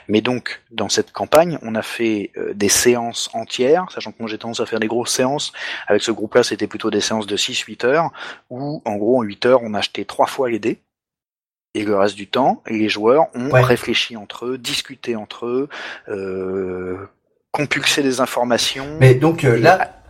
Mais 0.09 0.21
donc, 0.21 0.61
dans 0.69 0.89
cette 0.89 1.11
campagne, 1.13 1.57
on 1.61 1.75
a 1.75 1.81
fait 1.81 2.31
euh, 2.37 2.53
des 2.53 2.69
séances 2.69 3.29
entières, 3.33 3.89
sachant 3.89 4.11
que 4.11 4.17
moi 4.19 4.29
j'ai 4.29 4.37
tendance 4.37 4.59
à 4.59 4.65
faire 4.65 4.79
des 4.79 4.87
grosses 4.87 5.13
séances. 5.13 5.53
Avec 5.87 6.01
ce 6.01 6.11
groupe-là, 6.11 6.43
c'était 6.43 6.67
plutôt 6.67 6.91
des 6.91 7.01
séances 7.01 7.25
de 7.25 7.37
6-8 7.37 7.85
heures, 7.85 8.11
où 8.49 8.81
en 8.83 8.95
gros 8.97 9.19
en 9.19 9.23
8 9.23 9.45
heures, 9.45 9.59
on 9.63 9.73
a 9.73 9.79
acheté 9.79 10.03
trois 10.03 10.27
fois 10.27 10.49
les 10.49 10.59
dés. 10.59 10.81
Et 11.73 11.85
le 11.85 11.95
reste 11.95 12.15
du 12.15 12.27
temps, 12.27 12.61
les 12.67 12.89
joueurs 12.89 13.27
ont 13.33 13.49
réfléchi 13.51 14.17
entre 14.17 14.45
eux, 14.45 14.57
discuté 14.57 15.15
entre 15.15 15.45
eux, 15.45 15.69
euh, 16.09 16.97
compulser 17.51 18.03
des 18.03 18.19
informations. 18.19 18.97
Mais 18.99 19.15
donc 19.15 19.45
euh, 19.45 19.57
là, 19.57 20.00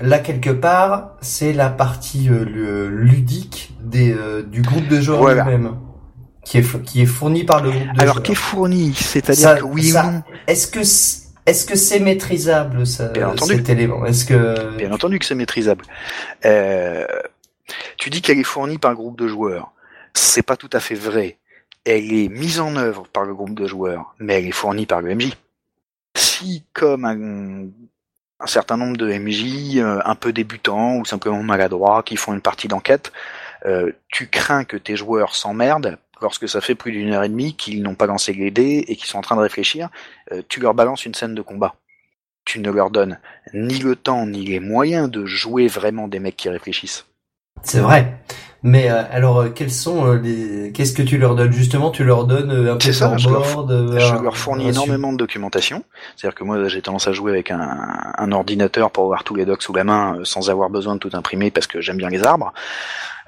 là 0.00 0.18
quelque 0.18 0.50
part, 0.50 1.16
c'est 1.20 1.52
la 1.52 1.68
partie 1.70 2.28
euh, 2.30 2.88
ludique 2.88 3.74
des 3.82 4.12
euh, 4.12 4.42
du 4.42 4.62
groupe 4.62 4.88
de 4.88 5.00
joueurs 5.00 5.20
Voilà. 5.20 5.44
lui-même, 5.44 5.76
qui 6.44 6.58
est 6.58 6.82
qui 6.84 7.02
est 7.02 7.06
fourni 7.06 7.44
par 7.44 7.62
le 7.62 7.70
groupe 7.70 7.92
de 7.94 8.00
Alors 8.00 8.14
joueurs. 8.14 8.22
qui 8.22 8.32
est 8.32 8.36
fourni, 8.36 8.94
c'est-à-dire 8.94 9.58
que 9.58 9.64
oui 9.64 9.88
ça- 9.90 10.06
ou 10.06 10.10
non 10.12 10.22
Est-ce 10.46 10.66
que 10.68 10.80
est-ce 11.44 11.66
que 11.66 11.74
c'est 11.76 11.98
maîtrisable 12.00 12.86
ça, 12.86 13.08
Bien 13.08 13.30
entendu. 13.30 13.56
cet 13.56 13.68
élément? 13.68 14.06
Est-ce 14.06 14.24
que 14.24 14.76
Bien 14.76 14.92
entendu 14.92 15.18
que 15.18 15.24
c'est 15.24 15.34
maîtrisable. 15.34 15.84
Euh, 16.44 17.04
tu 17.96 18.10
dis 18.10 18.22
qu'elle 18.22 18.38
est 18.38 18.44
fournie 18.44 18.78
par 18.78 18.92
le 18.92 18.96
groupe 18.96 19.18
de 19.18 19.26
joueurs. 19.26 19.72
C'est 20.14 20.42
pas 20.42 20.56
tout 20.56 20.70
à 20.72 20.78
fait 20.80 20.94
vrai. 20.94 21.38
Elle 21.84 22.12
est 22.12 22.28
mise 22.28 22.60
en 22.60 22.76
œuvre 22.76 23.08
par 23.12 23.24
le 23.24 23.34
groupe 23.34 23.54
de 23.58 23.66
joueurs, 23.66 24.14
mais 24.20 24.34
elle 24.38 24.46
est 24.46 24.52
fournie 24.52 24.86
par 24.86 25.00
le 25.00 25.14
MJ. 25.16 25.32
Si, 26.16 26.62
comme 26.72 27.04
un, 27.04 27.66
un 28.42 28.46
certain 28.46 28.76
nombre 28.76 28.96
de 28.96 29.06
MJ 29.06 29.78
euh, 29.78 30.00
un 30.04 30.14
peu 30.14 30.32
débutants 30.32 30.96
ou 30.96 31.04
simplement 31.04 31.42
maladroits 31.42 32.02
qui 32.02 32.16
font 32.16 32.34
une 32.34 32.40
partie 32.40 32.68
d'enquête, 32.68 33.12
euh, 33.66 33.92
tu 34.08 34.28
crains 34.28 34.64
que 34.64 34.76
tes 34.76 34.96
joueurs 34.96 35.36
s'emmerdent 35.36 35.96
lorsque 36.20 36.48
ça 36.48 36.60
fait 36.60 36.74
plus 36.74 36.92
d'une 36.92 37.12
heure 37.12 37.22
et 37.22 37.28
demie 37.28 37.54
qu'ils 37.54 37.82
n'ont 37.82 37.94
pas 37.94 38.06
lancé 38.06 38.32
les 38.32 38.50
dés 38.50 38.84
et 38.88 38.96
qu'ils 38.96 39.06
sont 39.06 39.18
en 39.18 39.22
train 39.22 39.36
de 39.36 39.40
réfléchir, 39.40 39.88
euh, 40.32 40.42
tu 40.48 40.60
leur 40.60 40.74
balances 40.74 41.06
une 41.06 41.14
scène 41.14 41.34
de 41.34 41.42
combat. 41.42 41.76
Tu 42.44 42.58
ne 42.58 42.70
leur 42.70 42.90
donnes 42.90 43.20
ni 43.54 43.78
le 43.78 43.94
temps 43.94 44.26
ni 44.26 44.44
les 44.44 44.58
moyens 44.58 45.08
de 45.08 45.24
jouer 45.24 45.68
vraiment 45.68 46.08
des 46.08 46.18
mecs 46.18 46.36
qui 46.36 46.48
réfléchissent. 46.48 47.06
C'est 47.62 47.80
vrai 47.80 48.18
Mais 48.62 48.90
euh, 48.90 49.02
alors, 49.10 49.40
euh, 49.40 49.48
quels 49.48 49.70
sont 49.70 50.06
euh, 50.06 50.18
les 50.18 50.72
Qu'est-ce 50.72 50.92
que 50.92 51.02
tu 51.02 51.18
leur 51.18 51.34
donnes? 51.34 51.52
Justement 51.52 51.90
Tu 51.90 52.04
leur 52.04 52.26
donnes 52.26 52.50
euh, 52.50 52.74
un 52.74 52.76
peu 52.76 52.92
ça, 52.92 53.16
je 53.16 53.28
leur 53.28 53.42
board, 53.54 53.98
Je 53.98 54.22
leur 54.22 54.36
fournis 54.36 54.68
énormément 54.68 55.12
de 55.12 55.18
documentation. 55.18 55.84
C'est-à-dire 56.16 56.34
que 56.34 56.44
moi, 56.44 56.68
j'ai 56.68 56.82
tendance 56.82 57.08
à 57.08 57.12
jouer 57.12 57.32
avec 57.32 57.50
un, 57.50 57.88
un 58.18 58.32
ordinateur 58.32 58.90
pour 58.90 59.04
avoir 59.04 59.24
tous 59.24 59.34
les 59.34 59.44
docs 59.44 59.62
sous 59.62 59.74
la 59.74 59.84
main 59.84 60.18
sans 60.24 60.50
avoir 60.50 60.70
besoin 60.70 60.94
de 60.94 61.00
tout 61.00 61.10
imprimer 61.12 61.50
parce 61.50 61.66
que 61.66 61.80
j'aime 61.80 61.98
bien 61.98 62.08
les 62.08 62.24
arbres. 62.24 62.52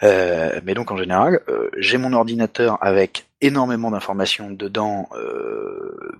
Euh, 0.02 0.60
mais 0.64 0.74
donc 0.74 0.90
en 0.90 0.96
général, 0.96 1.40
euh, 1.48 1.70
j'ai 1.78 1.98
mon 1.98 2.12
ordinateur 2.12 2.78
avec 2.80 3.26
énormément 3.40 3.90
d'informations 3.90 4.50
dedans 4.50 5.08
euh, 5.16 6.12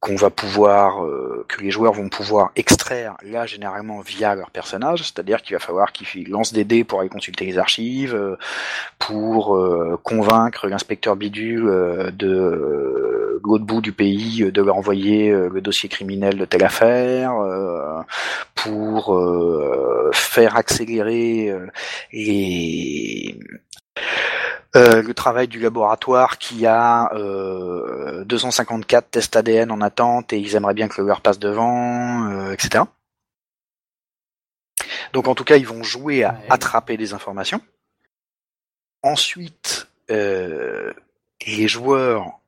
qu'on 0.00 0.16
va 0.16 0.30
pouvoir, 0.30 1.04
euh, 1.04 1.44
que 1.46 1.60
les 1.60 1.70
joueurs 1.70 1.92
vont 1.92 2.08
pouvoir 2.08 2.52
extraire 2.56 3.16
là 3.22 3.44
généralement 3.44 4.00
via 4.00 4.34
leur 4.34 4.50
personnage, 4.50 5.02
c'est-à-dire 5.02 5.42
qu'il 5.42 5.54
va 5.54 5.60
falloir 5.60 5.92
qu'ils 5.92 6.30
lancent 6.30 6.54
des 6.54 6.64
dés 6.64 6.84
pour 6.84 7.00
aller 7.00 7.10
consulter 7.10 7.44
les 7.44 7.58
archives, 7.58 8.14
euh, 8.14 8.36
pour 8.98 9.56
euh, 9.56 10.00
convaincre 10.02 10.68
l'inspecteur 10.68 11.16
bidule 11.16 11.68
euh, 11.68 12.10
de 12.12 13.40
l'autre 13.44 13.64
bout 13.64 13.82
du 13.82 13.92
pays 13.92 14.42
euh, 14.42 14.50
de 14.50 14.62
leur 14.62 14.76
envoyer 14.76 15.30
euh, 15.30 15.50
le 15.52 15.60
dossier 15.60 15.90
criminel 15.90 16.38
de 16.38 16.46
telle 16.46 16.64
affaire, 16.64 17.34
pour 18.54 19.18
faire 20.12 20.56
accélérer 20.56 21.54
les 22.12 23.38
euh, 24.76 25.02
le 25.02 25.14
travail 25.14 25.48
du 25.48 25.58
laboratoire 25.58 26.38
qui 26.38 26.66
a 26.66 27.12
euh, 27.14 28.24
254 28.24 29.10
tests 29.10 29.36
ADN 29.36 29.70
en 29.72 29.80
attente 29.80 30.32
et 30.32 30.38
ils 30.38 30.54
aimeraient 30.54 30.74
bien 30.74 30.88
que 30.88 31.00
le 31.00 31.08
leur 31.08 31.20
passe 31.20 31.38
devant, 31.38 32.30
euh, 32.30 32.52
etc. 32.52 32.84
Donc 35.12 35.26
en 35.26 35.34
tout 35.34 35.44
cas, 35.44 35.56
ils 35.56 35.66
vont 35.66 35.82
jouer 35.82 36.22
à 36.24 36.40
attraper 36.48 36.96
des 36.96 37.14
informations. 37.14 37.60
Ensuite, 39.02 39.88
euh, 40.10 40.92
les 41.46 41.68
joueurs 41.68 42.39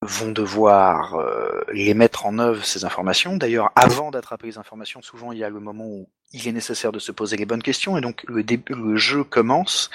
vont 0.00 0.30
devoir 0.30 1.16
euh, 1.16 1.60
les 1.72 1.92
mettre 1.92 2.26
en 2.26 2.38
œuvre 2.38 2.64
ces 2.64 2.84
informations. 2.84 3.36
D'ailleurs, 3.36 3.72
avant 3.74 4.10
d'attraper 4.10 4.46
les 4.46 4.58
informations, 4.58 5.02
souvent 5.02 5.32
il 5.32 5.38
y 5.38 5.44
a 5.44 5.50
le 5.50 5.58
moment 5.58 5.86
où 5.86 6.08
il 6.32 6.46
est 6.46 6.52
nécessaire 6.52 6.92
de 6.92 6.98
se 6.98 7.10
poser 7.10 7.36
les 7.36 7.46
bonnes 7.46 7.62
questions 7.62 7.96
et 7.96 8.00
donc 8.00 8.24
le, 8.28 8.44
début, 8.44 8.74
le 8.74 8.96
jeu 8.96 9.24
commence 9.24 9.90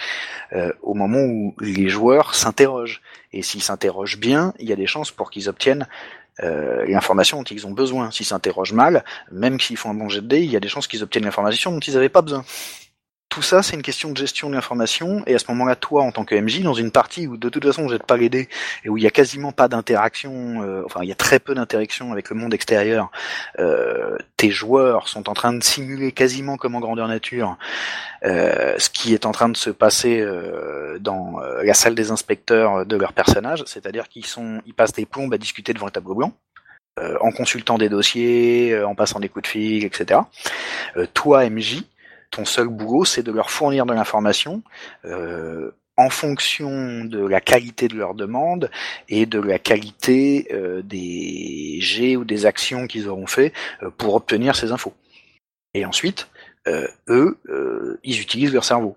euh, 0.53 0.73
au 0.81 0.93
moment 0.93 1.21
où 1.21 1.55
les 1.59 1.87
joueurs 1.87 2.35
s'interrogent. 2.35 3.01
Et 3.31 3.43
s'ils 3.43 3.63
s'interrogent 3.63 4.19
bien, 4.19 4.53
il 4.59 4.67
y 4.67 4.73
a 4.73 4.75
des 4.75 4.87
chances 4.87 5.11
pour 5.11 5.31
qu'ils 5.31 5.47
obtiennent 5.47 5.87
euh, 6.41 6.85
l'information 6.87 7.37
dont 7.37 7.43
ils 7.43 7.65
ont 7.65 7.71
besoin. 7.71 8.11
S'ils 8.11 8.25
s'interrogent 8.25 8.73
mal, 8.73 9.05
même 9.31 9.59
s'ils 9.59 9.77
font 9.77 9.91
un 9.91 9.93
bon 9.93 10.09
jet 10.09 10.21
de 10.21 10.27
dés, 10.27 10.41
il 10.41 10.51
y 10.51 10.57
a 10.57 10.59
des 10.59 10.67
chances 10.67 10.87
qu'ils 10.87 11.03
obtiennent 11.03 11.25
l'information 11.25 11.71
dont 11.71 11.79
ils 11.79 11.93
n'avaient 11.93 12.09
pas 12.09 12.21
besoin. 12.21 12.43
Tout 13.33 13.41
ça, 13.41 13.63
c'est 13.63 13.75
une 13.75 13.81
question 13.81 14.11
de 14.11 14.17
gestion 14.17 14.47
de 14.47 14.53
l'information, 14.53 15.23
et 15.25 15.33
à 15.33 15.39
ce 15.39 15.45
moment-là, 15.49 15.75
toi, 15.75 16.03
en 16.03 16.11
tant 16.11 16.23
que 16.23 16.35
MJ, 16.35 16.61
dans 16.61 16.75
une 16.75 16.91
partie 16.91 17.25
où 17.25 17.35
de 17.35 17.49
toute 17.49 17.65
façon, 17.65 17.81
vous 17.81 17.91
n'êtes 17.91 18.05
pas 18.05 18.19
dés, 18.19 18.47
et 18.85 18.89
où 18.89 18.97
il 18.97 19.03
y 19.03 19.07
a 19.07 19.09
quasiment 19.09 19.51
pas 19.51 19.67
d'interaction, 19.67 20.61
euh, 20.61 20.83
enfin, 20.85 20.99
il 21.01 21.09
y 21.09 21.11
a 21.11 21.15
très 21.15 21.39
peu 21.39 21.55
d'interaction 21.55 22.11
avec 22.11 22.29
le 22.29 22.35
monde 22.35 22.53
extérieur, 22.53 23.09
euh, 23.57 24.19
tes 24.37 24.51
joueurs 24.51 25.07
sont 25.07 25.29
en 25.29 25.33
train 25.33 25.51
de 25.51 25.63
simuler 25.63 26.11
quasiment 26.11 26.57
comme 26.57 26.75
en 26.75 26.79
grandeur 26.79 27.07
nature 27.07 27.57
euh, 28.23 28.75
ce 28.77 28.91
qui 28.91 29.15
est 29.15 29.25
en 29.25 29.31
train 29.31 29.49
de 29.49 29.57
se 29.57 29.71
passer 29.71 30.19
euh, 30.21 30.99
dans 30.99 31.41
euh, 31.41 31.63
la 31.63 31.73
salle 31.73 31.95
des 31.95 32.11
inspecteurs 32.11 32.85
de 32.85 32.95
leur 32.95 33.13
personnage, 33.13 33.63
c'est-à-dire 33.65 34.09
qu'ils 34.09 34.27
sont, 34.27 34.61
ils 34.67 34.75
passent 34.75 34.93
des 34.93 35.07
plombes 35.07 35.33
à 35.33 35.39
discuter 35.39 35.73
devant 35.73 35.87
un 35.87 35.91
tableau 35.91 36.13
blanc, 36.13 36.33
euh, 36.99 37.17
en 37.19 37.31
consultant 37.31 37.79
des 37.79 37.89
dossiers, 37.89 38.79
en 38.83 38.93
passant 38.93 39.19
des 39.19 39.27
coups 39.27 39.41
de 39.41 39.47
fil, 39.47 39.85
etc. 39.85 40.19
Toi, 41.15 41.49
MJ, 41.49 41.83
ton 42.33 42.45
seul 42.45 42.67
boulot, 42.67 43.05
c'est 43.05 43.23
de 43.23 43.31
leur 43.31 43.51
fournir 43.51 43.85
de 43.85 43.93
l'information 43.93 44.63
euh, 45.05 45.71
en 45.97 46.09
fonction 46.09 47.05
de 47.05 47.25
la 47.25 47.39
qualité 47.39 47.87
de 47.87 47.95
leur 47.95 48.15
demande 48.15 48.71
et 49.07 49.27
de 49.27 49.39
la 49.39 49.59
qualité 49.59 50.47
euh, 50.51 50.81
des 50.81 51.77
jets 51.79 52.15
ou 52.15 52.25
des 52.25 52.47
actions 52.47 52.87
qu'ils 52.87 53.07
auront 53.07 53.27
fait 53.27 53.53
euh, 53.83 53.91
pour 53.91 54.15
obtenir 54.15 54.55
ces 54.55 54.71
infos. 54.71 54.93
Et 55.75 55.85
ensuite, 55.85 56.27
eux, 57.07 57.39
ils 58.03 58.21
utilisent 58.21 58.53
leur 58.53 58.63
cerveau. 58.63 58.95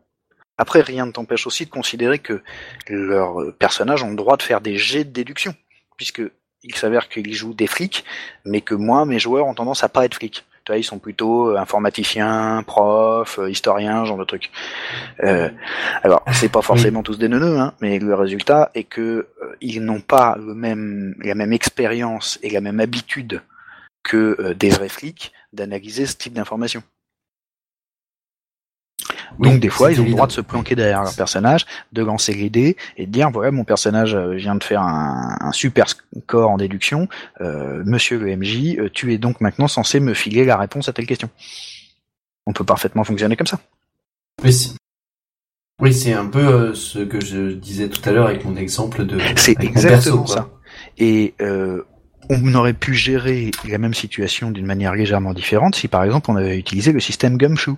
Après, 0.59 0.83
rien 0.83 1.07
ne 1.07 1.11
t'empêche 1.11 1.47
aussi 1.47 1.65
de 1.65 1.71
considérer 1.71 2.19
que 2.19 2.43
leurs 2.89 3.55
personnages 3.55 4.03
ont 4.03 4.11
le 4.11 4.17
droit 4.17 4.37
de 4.37 4.43
faire 4.43 4.61
des 4.61 4.77
jets 4.77 5.05
de 5.05 5.11
déduction, 5.11 5.55
puisque 5.97 6.23
il 6.63 6.75
s'avère 6.77 7.09
qu'ils 7.09 7.33
jouent 7.33 7.55
des 7.55 7.67
flics, 7.67 8.05
mais 8.45 8.61
que 8.61 8.75
moi, 8.75 9.07
mes 9.07 9.19
joueurs 9.19 9.47
ont 9.47 9.55
tendance 9.55 9.83
à 9.85 9.89
pas 9.89 10.05
être 10.05 10.17
flics. 10.17 10.45
Tu 10.67 10.73
vois, 10.73 10.79
ils 10.79 10.85
sont 10.85 10.99
plutôt 10.99 11.51
euh, 11.51 11.59
informaticiens, 11.59 12.65
profs, 12.67 13.39
euh, 13.39 13.49
historiens, 13.49 14.03
ce 14.03 14.09
genre 14.09 14.19
de 14.19 14.25
trucs. 14.25 14.51
Euh, 15.23 15.49
alors, 16.03 16.25
c'est 16.33 16.49
pas 16.49 16.61
forcément 16.61 17.05
tous 17.05 17.19
des 17.19 17.29
neuneux, 17.29 17.57
hein, 17.57 17.73
mais 17.81 18.01
le 18.01 18.17
résultat 18.17 18.73
est 18.75 18.83
que 18.83 19.29
euh, 19.43 19.57
ils 19.61 19.81
n'ont 19.81 20.01
pas 20.01 20.37
le 20.37 20.55
même, 20.55 21.15
la 21.23 21.37
même 21.37 21.53
expérience 21.53 22.41
et 22.43 22.51
la 22.51 22.61
même 22.61 22.81
habitude 22.81 23.43
que 24.03 24.37
euh, 24.41 24.55
des 24.55 24.71
vrais 24.71 24.89
flics 24.89 25.33
d'analyser 25.53 26.05
ce 26.05 26.17
type 26.17 26.33
d'informations. 26.33 26.83
Donc 29.39 29.53
Oui, 29.55 29.59
des 29.61 29.69
fois, 29.69 29.93
ils 29.93 30.01
ont 30.01 30.05
le 30.05 30.11
droit 30.13 30.27
de 30.27 30.33
se 30.33 30.41
planquer 30.41 30.75
derrière 30.75 31.03
leur 31.03 31.15
personnage, 31.15 31.67
de 31.93 32.03
lancer 32.03 32.33
les 32.33 32.49
dés 32.51 32.77
et 32.97 33.07
de 33.07 33.11
dire 33.13 33.31
voilà 33.31 33.51
mon 33.51 33.65
personnage 33.65 34.15
euh, 34.15 34.35
vient 34.35 34.55
de 34.55 34.65
faire 34.65 34.81
un, 34.83 35.37
un 35.41 35.53
super 35.53 35.87
score 35.89 36.51
en 36.51 36.57
déduction. 36.57 37.09
Euh, 37.41 37.83
Monsieur 37.85 38.19
le 38.19 38.35
MJ, 38.37 38.77
euh, 38.79 38.89
tu 38.93 39.13
es 39.13 39.19
donc 39.19 39.41
maintenant 39.41 39.69
censé 39.69 40.01
me 40.01 40.15
filer 40.15 40.45
la 40.45 40.57
réponse 40.57 40.89
à 40.89 40.93
telle 40.93 41.07
question. 41.07 41.29
On 42.47 42.53
peut 42.53 42.65
parfaitement 42.65 43.05
fonctionner 43.05 43.37
comme 43.37 43.47
ça. 43.47 43.59
Oui, 44.45 44.53
c'est- 44.53 44.71
oui, 45.81 45.93
c'est 45.93 46.15
un 46.15 46.27
peu 46.27 46.39
euh, 46.47 46.75
ce 46.75 47.01
que 47.01 47.23
je 47.23 47.53
disais 47.53 47.89
tout 47.91 48.01
à 48.09 48.13
l'heure 48.13 48.29
avec 48.29 48.45
mon 48.47 48.57
exemple 48.57 49.05
de. 49.05 49.19
C'est 49.37 49.63
exactement 49.63 50.23
perso, 50.23 50.27
ça. 50.35 50.49
Et 50.97 51.35
euh, 51.43 51.83
on 52.31 52.55
aurait 52.55 52.73
pu 52.73 52.95
gérer 52.95 53.51
la 53.69 53.77
même 53.79 53.93
situation 53.95 54.51
d'une 54.51 54.65
manière 54.65 54.95
légèrement 54.95 55.35
différente 55.35 55.75
si 55.75 55.87
par 55.89 56.03
exemple 56.05 56.31
on 56.31 56.37
avait 56.37 56.57
utilisé 56.59 56.93
le 56.93 57.01
système 57.01 57.37
Gumshoe. 57.37 57.77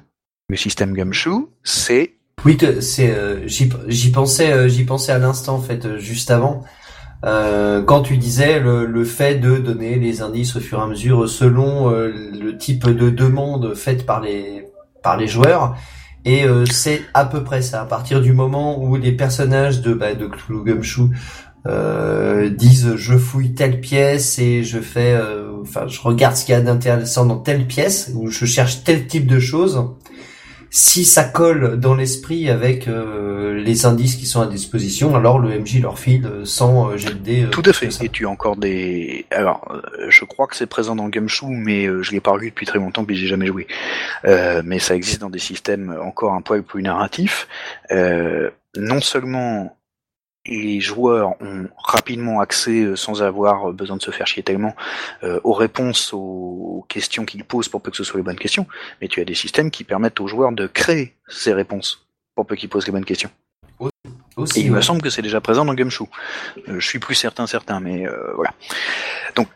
Le 0.51 0.57
système 0.57 0.95
Gumshoe, 0.95 1.51
c'est 1.63 2.15
Oui, 2.47 2.57
c'est 2.81 3.11
euh, 3.11 3.47
j'y 3.47 4.11
pensais 4.11 4.51
euh, 4.51 4.67
j'y 4.67 4.85
pensais 4.85 5.13
à 5.13 5.19
l'instant 5.19 5.57
en 5.57 5.61
fait 5.61 5.85
euh, 5.85 5.99
juste 5.99 6.31
avant. 6.31 6.65
Euh, 7.27 7.83
quand 7.83 8.01
tu 8.01 8.17
disais 8.17 8.59
le, 8.59 9.05
fait 9.05 9.35
de 9.35 9.59
donner 9.59 9.97
les 9.97 10.23
indices 10.23 10.57
au 10.57 10.61
fur 10.61 10.79
et 10.79 10.83
à 10.83 10.87
mesure 10.87 11.29
selon 11.29 11.91
le 11.91 12.57
type 12.57 12.87
de 12.87 13.11
demande 13.11 13.75
faite 13.75 14.07
par 14.07 14.23
les 14.23 14.65
par 15.03 15.19
les 15.19 15.27
joueurs. 15.27 15.77
Et 16.25 16.47
c'est 16.71 17.03
à 17.15 17.25
peu 17.25 17.43
près 17.43 17.61
ça. 17.61 17.83
À 17.83 17.85
partir 17.85 18.21
du 18.21 18.33
moment 18.33 18.83
où 18.83 18.97
les 18.97 19.13
personnages 19.13 19.83
de 19.83 19.93
bah, 19.95 20.15
de 20.15 20.29
Cthulhu 20.29 20.63
Gumshoe 20.65 21.11
disent 22.57 22.95
je 22.95 23.19
fouille 23.19 23.55
telle 23.55 23.81
pièce 23.81 24.39
et 24.39 24.63
je 24.63 24.79
fais 24.79 25.19
enfin 25.61 25.89
je 25.89 26.01
regarde 26.01 26.37
ce 26.37 26.45
qu'il 26.45 26.53
y 26.53 26.57
a 26.57 26.61
d'intéressant 26.61 27.27
dans 27.27 27.39
telle 27.39 27.67
pièce 27.67 28.13
ou 28.15 28.31
je 28.31 28.45
cherche 28.47 28.85
tel 28.85 29.09
type 29.09 29.27
de 29.27 29.41
choses 29.41 29.85
si 30.71 31.05
ça 31.05 31.25
colle 31.25 31.79
dans 31.79 31.95
l'esprit 31.95 32.51
avec 32.51 32.89
euh, 32.89 33.55
les 33.55 33.87
indices 33.87 34.17
qui 34.17 34.27
sont 34.27 34.41
à 34.41 34.47
disposition, 34.47 35.15
alors 35.17 35.39
le 35.39 35.59
MJ 35.59 35.81
leur 35.81 35.99
file 35.99 36.27
euh, 36.27 36.45
sans 36.45 36.91
euh, 36.91 36.97
jet 36.97 37.11
de 37.11 37.15
dés, 37.15 37.45
euh, 37.45 37.49
Tout 37.49 37.63
à 37.65 37.73
fait. 37.73 37.89
Et 38.03 38.09
tu 38.09 38.27
as 38.27 38.31
encore 38.31 38.57
des. 38.57 39.27
Alors, 39.31 39.67
je 40.09 40.25
crois 40.25 40.47
que 40.47 40.57
c'est 40.57 40.67
présent 40.67 40.95
dans 40.95 41.09
Gumshoe, 41.09 41.49
mais 41.49 41.87
euh, 41.87 42.03
je 42.03 42.13
l'ai 42.13 42.21
pas 42.21 42.37
vu 42.37 42.51
depuis 42.51 42.67
très 42.67 42.79
longtemps, 42.79 43.05
puis 43.05 43.17
j'ai 43.17 43.27
jamais 43.27 43.47
joué. 43.47 43.67
Euh, 44.25 44.63
mais 44.65 44.79
ça 44.79 44.95
existe 44.95 45.21
dans 45.21 45.31
des 45.31 45.39
systèmes 45.39 45.97
encore 46.03 46.35
un 46.35 46.43
poil 46.43 46.63
plus 46.63 46.83
narratifs. 46.83 47.49
Euh, 47.91 48.51
non 48.77 49.01
seulement 49.01 49.78
les 50.49 50.81
joueurs 50.81 51.41
ont 51.43 51.69
rapidement 51.77 52.41
accès, 52.41 52.83
euh, 52.83 52.97
sans 52.97 53.23
avoir 53.23 53.73
besoin 53.73 53.97
de 53.97 54.03
se 54.03 54.11
faire 54.11 54.27
chier 54.27 54.43
tellement, 54.43 54.75
euh, 55.23 55.41
aux 55.45 55.53
réponses 55.53 56.13
aux 56.13 56.85
questions 56.89 57.25
qu'ils 57.25 57.45
posent 57.45 57.69
pour 57.69 57.81
peu 57.83 57.91
que 57.91 57.97
ce 57.97 58.05
soit 58.05 58.19
les 58.19 58.25
bonnes 58.25 58.39
questions. 58.39 58.67
Mais 59.01 59.09
tu 59.09 59.21
as 59.21 59.25
des 59.25 59.35
systèmes 59.35 59.71
qui 59.71 59.85
permettent 59.85 60.21
aux 60.21 60.27
joueurs 60.27 60.53
de 60.53 60.67
créer 60.67 61.15
ces 61.29 61.53
réponses 61.53 62.07
pour 62.35 62.47
peu 62.47 62.57
qu'ils 62.57 62.69
posent 62.69 62.87
les 62.87 62.93
bonnes 62.93 63.05
questions. 63.05 63.31
Aussi, 64.37 64.61
Et 64.61 64.65
il 64.65 64.73
me 64.73 64.81
semble 64.81 65.03
que 65.03 65.11
c'est 65.11 65.23
déjà 65.23 65.41
présent 65.41 65.65
dans 65.65 65.75
Gumshoe. 65.75 66.07
Euh, 66.69 66.79
je 66.79 66.87
suis 66.87 67.01
plus 67.01 67.15
certain, 67.15 67.47
certain, 67.47 67.81
mais 67.81 68.07
euh, 68.07 68.33
voilà. 68.35 68.55
Donc, 69.35 69.49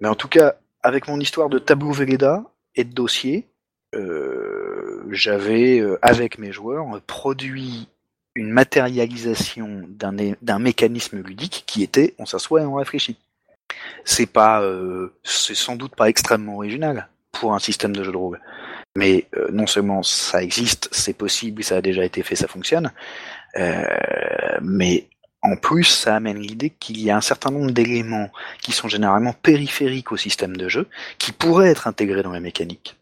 mais 0.00 0.08
en 0.08 0.14
tout 0.14 0.28
cas, 0.28 0.54
avec 0.82 1.08
mon 1.08 1.18
histoire 1.18 1.48
de 1.48 1.58
tableau 1.58 1.90
Velleda 1.90 2.44
et 2.76 2.84
de 2.84 2.92
dossier, 2.92 3.48
euh, 3.94 5.04
j'avais, 5.10 5.80
euh, 5.80 5.98
avec 6.02 6.38
mes 6.38 6.52
joueurs, 6.52 7.00
produit 7.06 7.88
une 8.36 8.50
matérialisation 8.50 9.82
d'un 9.88 10.58
mécanisme 10.58 11.20
ludique 11.20 11.64
qui 11.66 11.82
était 11.82 12.14
on 12.18 12.26
s'assoit 12.26 12.62
et 12.62 12.66
on 12.66 12.74
réfléchit. 12.74 13.18
C'est 14.04 14.26
pas, 14.26 14.62
euh, 14.62 15.12
c'est 15.24 15.56
sans 15.56 15.74
doute 15.74 15.96
pas 15.96 16.08
extrêmement 16.08 16.56
original 16.56 17.08
pour 17.32 17.54
un 17.54 17.58
système 17.58 17.94
de 17.94 18.04
jeu 18.04 18.12
de 18.12 18.16
rôle. 18.16 18.40
Mais 18.94 19.26
euh, 19.36 19.48
non 19.52 19.66
seulement 19.66 20.02
ça 20.02 20.42
existe, 20.42 20.88
c'est 20.92 21.12
possible, 21.12 21.64
ça 21.64 21.76
a 21.76 21.82
déjà 21.82 22.04
été 22.04 22.22
fait, 22.22 22.36
ça 22.36 22.46
fonctionne, 22.46 22.92
euh, 23.58 23.84
mais 24.62 25.08
en 25.42 25.56
plus, 25.56 25.84
ça 25.84 26.16
amène 26.16 26.38
l'idée 26.38 26.70
qu'il 26.70 27.00
y 27.00 27.10
a 27.10 27.16
un 27.16 27.20
certain 27.20 27.50
nombre 27.50 27.70
d'éléments 27.70 28.30
qui 28.62 28.72
sont 28.72 28.88
généralement 28.88 29.32
périphériques 29.32 30.10
au 30.12 30.16
système 30.16 30.56
de 30.56 30.68
jeu, 30.68 30.88
qui 31.18 31.30
pourraient 31.30 31.68
être 31.68 31.86
intégrés 31.86 32.22
dans 32.22 32.32
la 32.32 32.40
mécanique. 32.40 32.96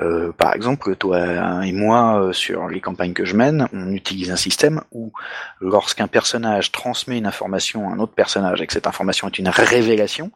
Euh, 0.00 0.32
par 0.32 0.54
exemple, 0.54 0.96
toi 0.96 1.64
et 1.64 1.72
moi, 1.72 2.20
euh, 2.22 2.32
sur 2.32 2.68
les 2.68 2.80
campagnes 2.80 3.12
que 3.12 3.24
je 3.26 3.36
mène, 3.36 3.68
on 3.72 3.92
utilise 3.92 4.30
un 4.30 4.36
système 4.36 4.80
où, 4.92 5.12
lorsqu'un 5.60 6.08
personnage 6.08 6.72
transmet 6.72 7.18
une 7.18 7.26
information 7.26 7.88
à 7.88 7.92
un 7.92 7.98
autre 7.98 8.14
personnage 8.14 8.60
et 8.62 8.66
que 8.66 8.72
cette 8.72 8.86
information 8.86 9.28
est 9.28 9.38
une 9.38 9.48
révélation, 9.48 10.30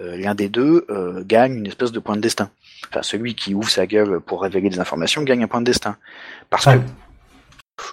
euh, 0.00 0.16
l'un 0.16 0.34
des 0.34 0.48
deux 0.48 0.86
euh, 0.90 1.22
gagne 1.26 1.56
une 1.56 1.66
espèce 1.66 1.92
de 1.92 1.98
point 1.98 2.14
de 2.16 2.20
destin. 2.20 2.50
Enfin, 2.90 3.02
celui 3.02 3.34
qui 3.34 3.52
ouvre 3.54 3.68
sa 3.68 3.86
gueule 3.86 4.20
pour 4.20 4.42
révéler 4.42 4.70
des 4.70 4.78
informations 4.80 5.22
gagne 5.22 5.42
un 5.44 5.48
point 5.48 5.60
de 5.60 5.66
destin. 5.66 5.96
Parce 6.48 6.66
que 6.66 6.70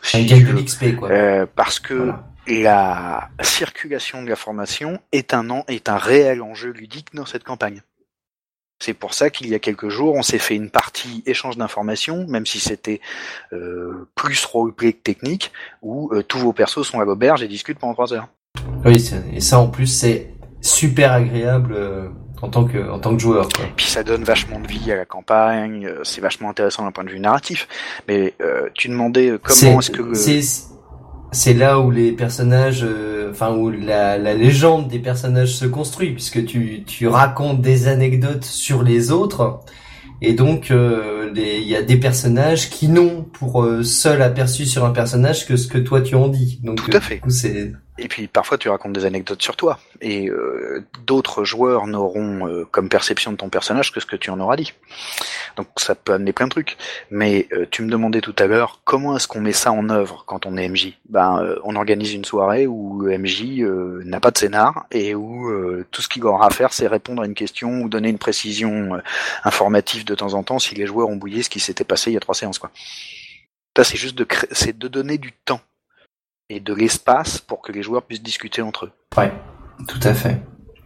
si 0.03 0.25
gain 0.25 0.37
je- 0.39 0.45
de 0.45 0.51
l'XP, 0.57 0.95
quoi. 0.97 1.09
euh, 1.09 1.45
parce 1.55 1.79
que 1.79 1.93
Voilà. 1.93 2.23
la 2.47 3.29
circulation 3.43 4.21
de 4.23 4.29
l'information 4.29 4.99
est 5.11 5.33
un 5.33 5.49
en- 5.49 5.65
est 5.67 5.89
un 5.89 5.97
réel 5.97 6.41
enjeu 6.41 6.71
ludique 6.71 7.07
dans 7.13 7.25
cette 7.25 7.43
campagne. 7.43 7.81
C'est 8.79 8.93
pour 8.93 9.13
ça 9.13 9.29
qu'il 9.29 9.47
y 9.49 9.55
a 9.55 9.59
quelques 9.59 9.89
jours, 9.89 10.13
on 10.15 10.21
s'est 10.21 10.37
fait 10.37 10.55
une 10.55 10.69
partie 10.69 11.23
échange 11.25 11.57
d'informations, 11.57 12.25
même 12.27 12.45
si 12.45 12.59
c'était 12.59 13.01
euh, 13.53 14.07
plus 14.15 14.45
roleplay 14.45 14.93
que 14.93 15.01
technique, 15.01 15.51
où 15.81 16.11
euh, 16.13 16.21
tous 16.21 16.37
vos 16.37 16.53
persos 16.53 16.83
sont 16.83 16.99
à 16.99 17.05
l'auberge 17.05 17.41
et 17.41 17.47
discutent 17.47 17.79
pendant 17.79 17.93
trois 17.93 18.13
heures. 18.13 18.27
Oui, 18.85 19.03
et 19.33 19.41
ça 19.41 19.59
en 19.59 19.67
plus 19.67 19.87
c'est 19.87 20.33
super 20.61 21.11
agréable 21.11 21.73
euh, 21.75 22.09
en 22.41 22.49
tant 22.49 22.65
que 22.65 22.77
en 22.89 22.99
tant 22.99 23.15
que 23.15 23.21
joueur. 23.21 23.49
Quoi. 23.49 23.65
Puis 23.75 23.87
ça 23.87 24.03
donne 24.03 24.23
vachement 24.23 24.59
de 24.59 24.67
vie 24.67 24.91
à 24.91 24.95
la 24.95 25.05
campagne, 25.05 25.87
euh, 25.87 26.03
c'est 26.03 26.21
vachement 26.21 26.49
intéressant 26.49 26.83
d'un 26.83 26.91
point 26.91 27.03
de 27.03 27.09
vue 27.09 27.19
narratif. 27.19 27.67
Mais 28.07 28.35
euh, 28.41 28.69
tu 28.75 28.89
demandais 28.89 29.29
euh, 29.29 29.39
comment 29.39 29.79
est-ce 29.79 29.89
que 29.91 30.01
le- 30.03 30.13
c'est 31.31 31.53
là 31.53 31.79
où 31.79 31.91
les 31.91 32.11
personnages, 32.11 32.83
euh, 32.83 33.31
enfin 33.31 33.53
où 33.55 33.69
la, 33.69 34.17
la 34.17 34.33
légende 34.33 34.87
des 34.87 34.99
personnages 34.99 35.55
se 35.55 35.65
construit, 35.65 36.11
puisque 36.11 36.45
tu 36.45 36.83
tu 36.85 37.07
racontes 37.07 37.61
des 37.61 37.87
anecdotes 37.87 38.45
sur 38.45 38.83
les 38.83 39.11
autres. 39.11 39.59
Et 40.21 40.33
donc, 40.33 40.71
euh, 40.71 41.31
il 41.35 41.67
y 41.67 41.75
a 41.75 41.83
des 41.83 41.97
personnages 41.97 42.69
qui 42.69 42.87
n'ont 42.87 43.23
pour 43.23 43.63
euh, 43.63 43.83
seul 43.83 44.21
aperçu 44.21 44.65
sur 44.65 44.83
un 44.83 44.89
personnage 44.89 45.45
que 45.45 45.55
ce 45.57 45.67
que 45.67 45.77
toi 45.77 46.01
tu 46.01 46.15
en 46.15 46.27
dis. 46.27 46.59
Donc, 46.63 46.77
Tout 46.77 46.91
à 46.91 46.97
euh, 46.97 46.99
fait. 46.99 47.15
Du 47.15 47.21
coup, 47.21 47.29
c'est 47.29 47.73
Et 47.97 48.07
puis 48.07 48.27
parfois 48.27 48.57
tu 48.57 48.69
racontes 48.69 48.93
des 48.93 49.05
anecdotes 49.05 49.41
sur 49.41 49.55
toi, 49.55 49.79
et 50.01 50.29
euh, 50.29 50.85
d'autres 51.05 51.43
joueurs 51.43 51.87
n'auront 51.87 52.47
euh, 52.47 52.65
comme 52.69 52.89
perception 52.89 53.31
de 53.31 53.37
ton 53.37 53.49
personnage 53.49 53.91
que 53.91 53.99
ce 53.99 54.05
que 54.05 54.15
tu 54.15 54.29
en 54.29 54.39
auras 54.39 54.55
dit. 54.55 54.73
Donc 55.57 55.67
ça 55.77 55.95
peut 55.95 56.13
amener 56.13 56.31
plein 56.31 56.45
de 56.45 56.51
trucs. 56.51 56.77
Mais 57.09 57.47
euh, 57.51 57.65
tu 57.69 57.81
me 57.81 57.89
demandais 57.89 58.21
tout 58.21 58.35
à 58.37 58.45
l'heure 58.45 58.81
comment 58.85 59.17
est-ce 59.17 59.27
qu'on 59.27 59.41
met 59.41 59.51
ça 59.51 59.71
en 59.71 59.89
œuvre 59.89 60.23
quand 60.25 60.45
on 60.45 60.55
est 60.55 60.69
MJ 60.69 60.93
Ben 61.09 61.41
euh, 61.41 61.59
on 61.63 61.75
organise 61.75 62.13
une 62.13 62.25
soirée 62.25 62.67
où 62.67 63.01
le 63.01 63.17
MJ 63.17 63.61
euh, 63.61 64.01
n'a 64.05 64.19
pas 64.19 64.31
de 64.31 64.37
scénar 64.37 64.85
et 64.91 65.15
où 65.15 65.49
euh, 65.49 65.85
tout 65.91 66.01
ce 66.01 66.07
qu'il 66.07 66.23
aura 66.25 66.47
à 66.47 66.49
faire 66.51 66.73
c'est 66.73 66.87
répondre 66.87 67.23
à 67.23 67.25
une 67.25 67.33
question 67.33 67.81
ou 67.81 67.89
donner 67.89 68.09
une 68.09 68.19
précision 68.19 69.01
informative 69.43 70.05
de 70.05 70.15
temps 70.15 70.35
en 70.35 70.43
temps 70.43 70.59
si 70.59 70.75
les 70.75 70.85
joueurs 70.85 71.09
ont 71.09 71.15
bouillé 71.15 71.41
ce 71.41 71.49
qui 71.49 71.59
s'était 71.59 71.83
passé 71.83 72.11
il 72.11 72.13
y 72.13 72.17
a 72.17 72.19
trois 72.19 72.35
séances 72.35 72.59
quoi. 72.59 72.71
Ça 73.75 73.83
c'est 73.83 73.97
juste 73.97 74.15
de 74.15 74.27
c'est 74.51 74.77
de 74.77 74.87
donner 74.87 75.17
du 75.17 75.31
temps 75.31 75.61
et 76.49 76.59
de 76.59 76.73
l'espace 76.73 77.39
pour 77.39 77.61
que 77.61 77.71
les 77.71 77.81
joueurs 77.81 78.03
puissent 78.03 78.23
discuter 78.23 78.61
entre 78.61 78.85
eux. 78.85 78.91
Ouais, 79.17 79.31
tout 79.87 79.99
à 80.03 80.13
fait. 80.13 80.41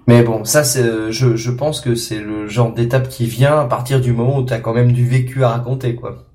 Mais 0.07 0.23
bon, 0.23 0.43
ça, 0.43 0.63
c'est, 0.63 1.11
je, 1.11 1.35
je 1.35 1.51
pense 1.51 1.79
que 1.79 1.95
c'est 1.95 2.19
le 2.19 2.47
genre 2.47 2.73
d'étape 2.73 3.07
qui 3.07 3.27
vient 3.27 3.59
à 3.59 3.65
partir 3.65 4.01
du 4.01 4.13
moment 4.13 4.39
où 4.39 4.45
tu 4.45 4.53
as 4.53 4.59
quand 4.59 4.73
même 4.73 4.91
du 4.91 5.07
vécu 5.07 5.43
à 5.43 5.49
raconter, 5.49 5.95
quoi. 5.95 6.25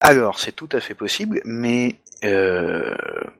Alors, 0.00 0.38
c'est 0.38 0.52
tout 0.52 0.68
à 0.72 0.80
fait 0.80 0.94
possible, 0.94 1.40
mais 1.44 1.96
euh, 2.24 2.94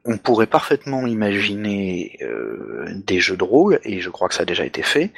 on 0.04 0.18
pourrait 0.18 0.46
parfaitement 0.46 1.06
imaginer 1.06 2.18
euh, 2.22 2.86
des 3.06 3.20
jeux 3.20 3.36
de 3.36 3.44
rôle, 3.44 3.78
et 3.84 4.00
je 4.00 4.10
crois 4.10 4.28
que 4.28 4.34
ça 4.34 4.42
a 4.42 4.46
déjà 4.46 4.64
été 4.64 4.82
fait, 4.82 5.12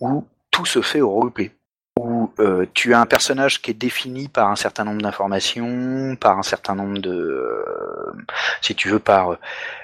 où 0.00 0.24
tout 0.50 0.66
se 0.66 0.82
fait 0.82 1.00
au 1.00 1.10
roleplay. 1.10 1.50
Où 1.98 2.30
euh, 2.38 2.66
tu 2.74 2.92
as 2.92 3.00
un 3.00 3.06
personnage 3.06 3.62
qui 3.62 3.70
est 3.70 3.74
défini 3.74 4.28
par 4.28 4.50
un 4.50 4.56
certain 4.56 4.84
nombre 4.84 5.00
d'informations, 5.00 6.14
par 6.16 6.38
un 6.38 6.42
certain 6.42 6.74
nombre 6.74 6.98
de, 6.98 7.10
euh, 7.10 8.12
si 8.60 8.74
tu 8.74 8.88
veux, 8.88 8.98
par 8.98 9.32
euh, 9.32 9.38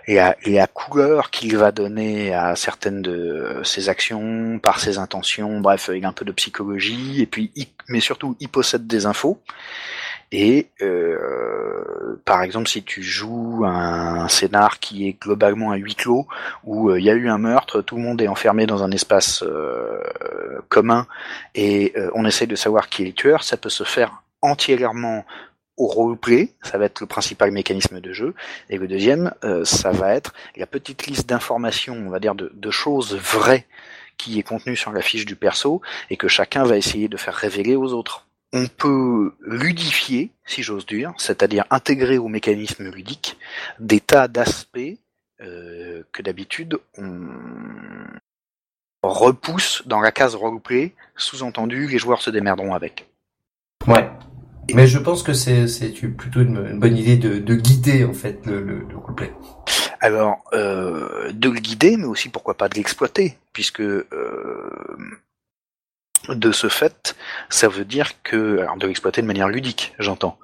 la, 0.07 0.37
la 0.45 0.67
couleur 0.67 1.31
qu'il 1.31 1.57
va 1.57 1.73
donner 1.73 2.35
à 2.35 2.55
certaines 2.55 3.01
de 3.01 3.63
ses 3.65 3.89
actions, 3.89 4.59
par 4.59 4.79
ses 4.79 4.99
intentions, 4.99 5.61
bref, 5.61 5.89
il 5.95 6.05
a 6.05 6.09
un 6.09 6.13
peu 6.13 6.27
de 6.27 6.33
psychologie, 6.33 7.23
et 7.23 7.27
puis, 7.27 7.51
mais 7.89 8.01
surtout, 8.01 8.37
il 8.41 8.49
possède 8.49 8.87
des 8.87 9.07
infos. 9.07 9.41
Et 10.33 10.69
euh, 10.81 12.21
par 12.25 12.43
exemple, 12.43 12.67
si 12.67 12.83
tu 12.83 13.03
joues 13.03 13.65
un 13.67 14.27
scénar 14.29 14.81
qui 14.81 15.07
est 15.07 15.13
globalement 15.21 15.73
à 15.73 15.77
huis 15.77 15.95
clos, 15.95 16.27
où 16.65 16.89
euh, 16.89 16.99
il 16.99 17.05
y 17.05 17.11
a 17.11 17.15
eu 17.15 17.29
un 17.29 17.37
meurtre, 17.37 17.83
tout 17.83 17.97
le 17.97 18.03
monde 18.03 18.21
est 18.23 18.29
enfermé 18.29 18.67
dans 18.67 18.83
un 18.83 18.91
espace 18.93 19.43
euh, 19.43 20.01
commun, 20.71 21.07
et 21.55 21.95
on 22.15 22.25
essaie 22.25 22.47
de 22.47 22.57
savoir 22.57 22.89
qui 22.89 23.03
est 23.03 23.07
le 23.07 23.13
tueur, 23.13 23.45
ça 23.45 23.59
peut 23.59 23.69
se 23.69 23.85
faire 23.85 24.23
entièrement 24.41 25.27
au 25.77 25.87
roleplay, 25.87 26.53
ça 26.63 26.79
va 26.79 26.87
être 26.87 27.01
le 27.01 27.07
principal 27.07 27.51
mécanisme 27.51 28.01
de 28.01 28.13
jeu, 28.13 28.35
et 28.71 28.79
le 28.79 28.89
deuxième, 28.89 29.33
ça 29.65 29.91
va 29.91 30.15
être 30.15 30.33
la 30.57 30.67
petite 30.67 31.07
liste 31.07 31.29
d'informations, 31.29 31.95
on 32.07 32.11
va 32.11 32.21
dire 32.21 32.35
de, 32.35 32.51
de 32.55 32.71
choses 32.71 33.17
vraies 33.17 33.67
qui 34.17 34.39
est 34.39 34.43
contenue 34.43 34.77
sur 34.77 34.93
la 34.93 35.03
fiche 35.03 35.27
du 35.27 35.37
perso, 35.37 35.83
et 36.09 36.17
que 36.17 36.29
chacun 36.29 36.65
va 36.65 36.77
essayer 36.77 37.09
de 37.09 37.17
faire 37.17 37.35
révéler 37.35 37.77
aux 37.77 37.93
autres 37.93 38.27
on 38.53 38.67
peut 38.67 39.35
ludifier, 39.41 40.31
si 40.45 40.63
j'ose 40.63 40.87
dire, 40.87 41.13
c'est-à-dire 41.17 41.65
intégrer 41.71 42.19
au 42.19 42.29
mécanisme 42.29 42.91
ludique 42.91 43.39
des 43.79 44.01
tas 44.01 44.29
d'aspects 44.29 44.79
euh, 45.41 46.03
que 46.13 46.23
d'habitude 46.23 46.79
on 49.03 49.09
repousse 49.09 49.83
dans 49.87 50.01
la 50.01 50.13
case 50.13 50.35
roleplay, 50.35 50.95
sous-entendu 51.17 51.89
les 51.89 51.99
joueurs 51.99 52.23
se 52.23 52.31
démerderont 52.31 52.75
avec. 52.75 53.09
Ouais. 53.87 54.09
Mais 54.75 54.87
je 54.87 54.99
pense 54.99 55.25
que 55.25 55.33
c'est, 55.33 55.67
c'est 55.67 55.91
plutôt 55.91 56.41
une, 56.41 56.65
une 56.71 56.79
bonne 56.79 56.97
idée 56.97 57.17
de, 57.17 57.39
de 57.39 57.55
guider, 57.57 58.05
en 58.05 58.13
fait, 58.13 58.47
le, 58.47 58.63
le, 58.63 58.87
le 58.89 58.97
roleplay. 58.97 59.33
Alors, 60.01 60.45
euh, 60.53 61.33
de 61.33 61.49
le 61.49 61.59
guider, 61.59 61.97
mais 61.97 62.05
aussi 62.05 62.29
pourquoi 62.29 62.55
pas 62.55 62.69
de 62.69 62.77
l'exploiter, 62.77 63.39
puisque 63.53 63.81
euh, 63.81 64.71
de 66.29 66.53
ce 66.53 66.69
fait, 66.69 67.17
ça 67.49 67.69
veut 67.69 67.85
dire 67.85 68.23
que, 68.23 68.59
alors 68.61 68.77
de 68.77 68.87
l'exploiter 68.87 69.23
de 69.23 69.27
manière 69.27 69.49
ludique, 69.49 69.95
j'entends. 69.99 70.39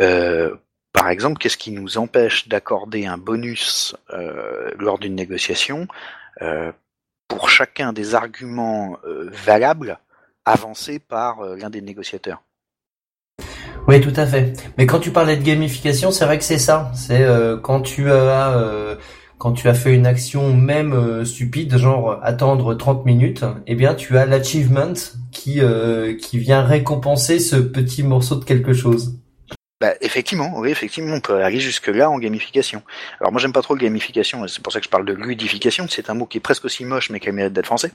Euh, 0.00 0.54
par 0.92 1.08
exemple, 1.10 1.38
qu'est-ce 1.38 1.56
qui 1.56 1.70
nous 1.70 1.98
empêche 1.98 2.48
d'accorder 2.48 3.06
un 3.06 3.18
bonus 3.18 3.96
euh, 4.10 4.70
lors 4.78 4.98
d'une 4.98 5.14
négociation 5.14 5.86
euh, 6.42 6.72
pour 7.28 7.50
chacun 7.50 7.92
des 7.92 8.14
arguments 8.14 8.96
valables 9.04 9.98
avancés 10.44 10.98
par 10.98 11.42
l'un 11.42 11.68
des 11.68 11.82
négociateurs? 11.82 12.42
Oui, 13.86 14.00
tout 14.00 14.12
à 14.16 14.26
fait. 14.26 14.54
Mais 14.76 14.86
quand 14.86 14.98
tu 14.98 15.10
parlais 15.10 15.36
de 15.36 15.42
gamification, 15.42 16.10
c'est 16.10 16.24
vrai 16.24 16.38
que 16.38 16.44
c'est 16.44 16.58
ça. 16.58 16.90
C'est 16.94 17.26
quand 17.62 17.82
tu 17.82 18.10
as 18.10 18.96
quand 19.38 19.52
tu 19.52 19.68
as 19.68 19.74
fait 19.74 19.94
une 19.94 20.06
action 20.06 20.52
même 20.54 20.92
euh, 20.92 21.24
stupide, 21.24 21.76
genre 21.78 22.18
attendre 22.22 22.74
30 22.74 23.06
minutes, 23.06 23.44
eh 23.66 23.74
bien 23.74 23.94
tu 23.94 24.18
as 24.18 24.26
l'achievement 24.26 24.92
qui 25.30 25.60
euh, 25.60 26.16
qui 26.16 26.38
vient 26.38 26.62
récompenser 26.62 27.38
ce 27.38 27.56
petit 27.56 28.02
morceau 28.02 28.36
de 28.36 28.44
quelque 28.44 28.72
chose. 28.72 29.14
Bah, 29.80 29.94
effectivement, 30.00 30.54
oui, 30.56 30.70
effectivement, 30.70 31.14
on 31.14 31.20
peut 31.20 31.40
aller 31.44 31.60
jusque-là 31.60 32.10
en 32.10 32.18
gamification. 32.18 32.82
Alors 33.20 33.30
moi, 33.30 33.40
j'aime 33.40 33.52
pas 33.52 33.62
trop 33.62 33.74
le 33.74 33.80
gamification, 33.80 34.46
c'est 34.48 34.60
pour 34.60 34.72
ça 34.72 34.80
que 34.80 34.84
je 34.86 34.90
parle 34.90 35.06
de 35.06 35.12
ludification. 35.12 35.86
C'est 35.88 36.10
un 36.10 36.14
mot 36.14 36.26
qui 36.26 36.38
est 36.38 36.40
presque 36.40 36.64
aussi 36.64 36.84
moche, 36.84 37.10
mais 37.10 37.20
qui 37.20 37.28
a 37.28 37.30
le 37.30 37.36
mérite 37.36 37.52
d'être 37.52 37.66
français. 37.66 37.92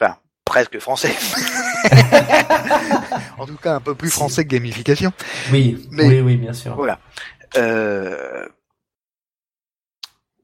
Enfin, 0.00 0.16
presque 0.44 0.80
français. 0.80 1.14
en 3.38 3.46
tout 3.46 3.56
cas, 3.56 3.76
un 3.76 3.80
peu 3.80 3.94
plus 3.94 4.10
français 4.10 4.44
que 4.44 4.48
gamification. 4.50 5.12
Oui, 5.52 5.86
Mais- 5.92 6.08
oui, 6.08 6.20
oui, 6.22 6.36
bien 6.36 6.52
sûr. 6.52 6.74
Voilà. 6.74 6.98
Euh, 7.56 8.48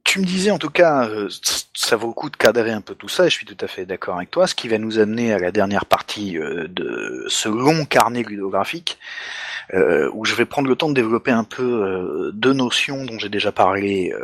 tu 0.09 0.21
me 0.21 0.25
disais 0.25 0.51
en 0.51 0.57
tout 0.57 0.71
cas, 0.71 1.07
euh, 1.07 1.29
ça 1.75 1.97
vaut 1.97 2.07
le 2.07 2.15
coup 2.15 2.31
de 2.31 2.37
cadrer 2.37 2.71
un 2.71 2.81
peu 2.81 2.95
tout 2.95 3.11
ça, 3.11 3.27
et 3.27 3.29
je 3.29 3.35
suis 3.35 3.45
tout 3.45 3.63
à 3.63 3.69
fait 3.69 3.85
d'accord 3.85 4.17
avec 4.17 4.31
toi, 4.31 4.47
ce 4.47 4.55
qui 4.55 4.67
va 4.67 4.79
nous 4.79 4.99
amener 4.99 5.35
à 5.35 5.39
la 5.39 5.53
dernière 5.53 5.85
partie 5.85 6.39
euh, 6.39 6.67
de 6.67 7.27
ce 7.29 7.51
long 7.51 7.85
carnet 7.85 8.23
ludographique, 8.23 8.99
euh, 9.75 10.09
où 10.15 10.25
je 10.25 10.35
vais 10.35 10.47
prendre 10.47 10.67
le 10.67 10.77
temps 10.77 10.89
de 10.89 10.95
développer 10.95 11.31
un 11.31 11.45
peu 11.45 12.31
deux 12.33 12.55
notions 12.55 13.05
dont 13.05 13.19
j'ai 13.19 13.29
déjà 13.29 13.53
parlé 13.53 14.15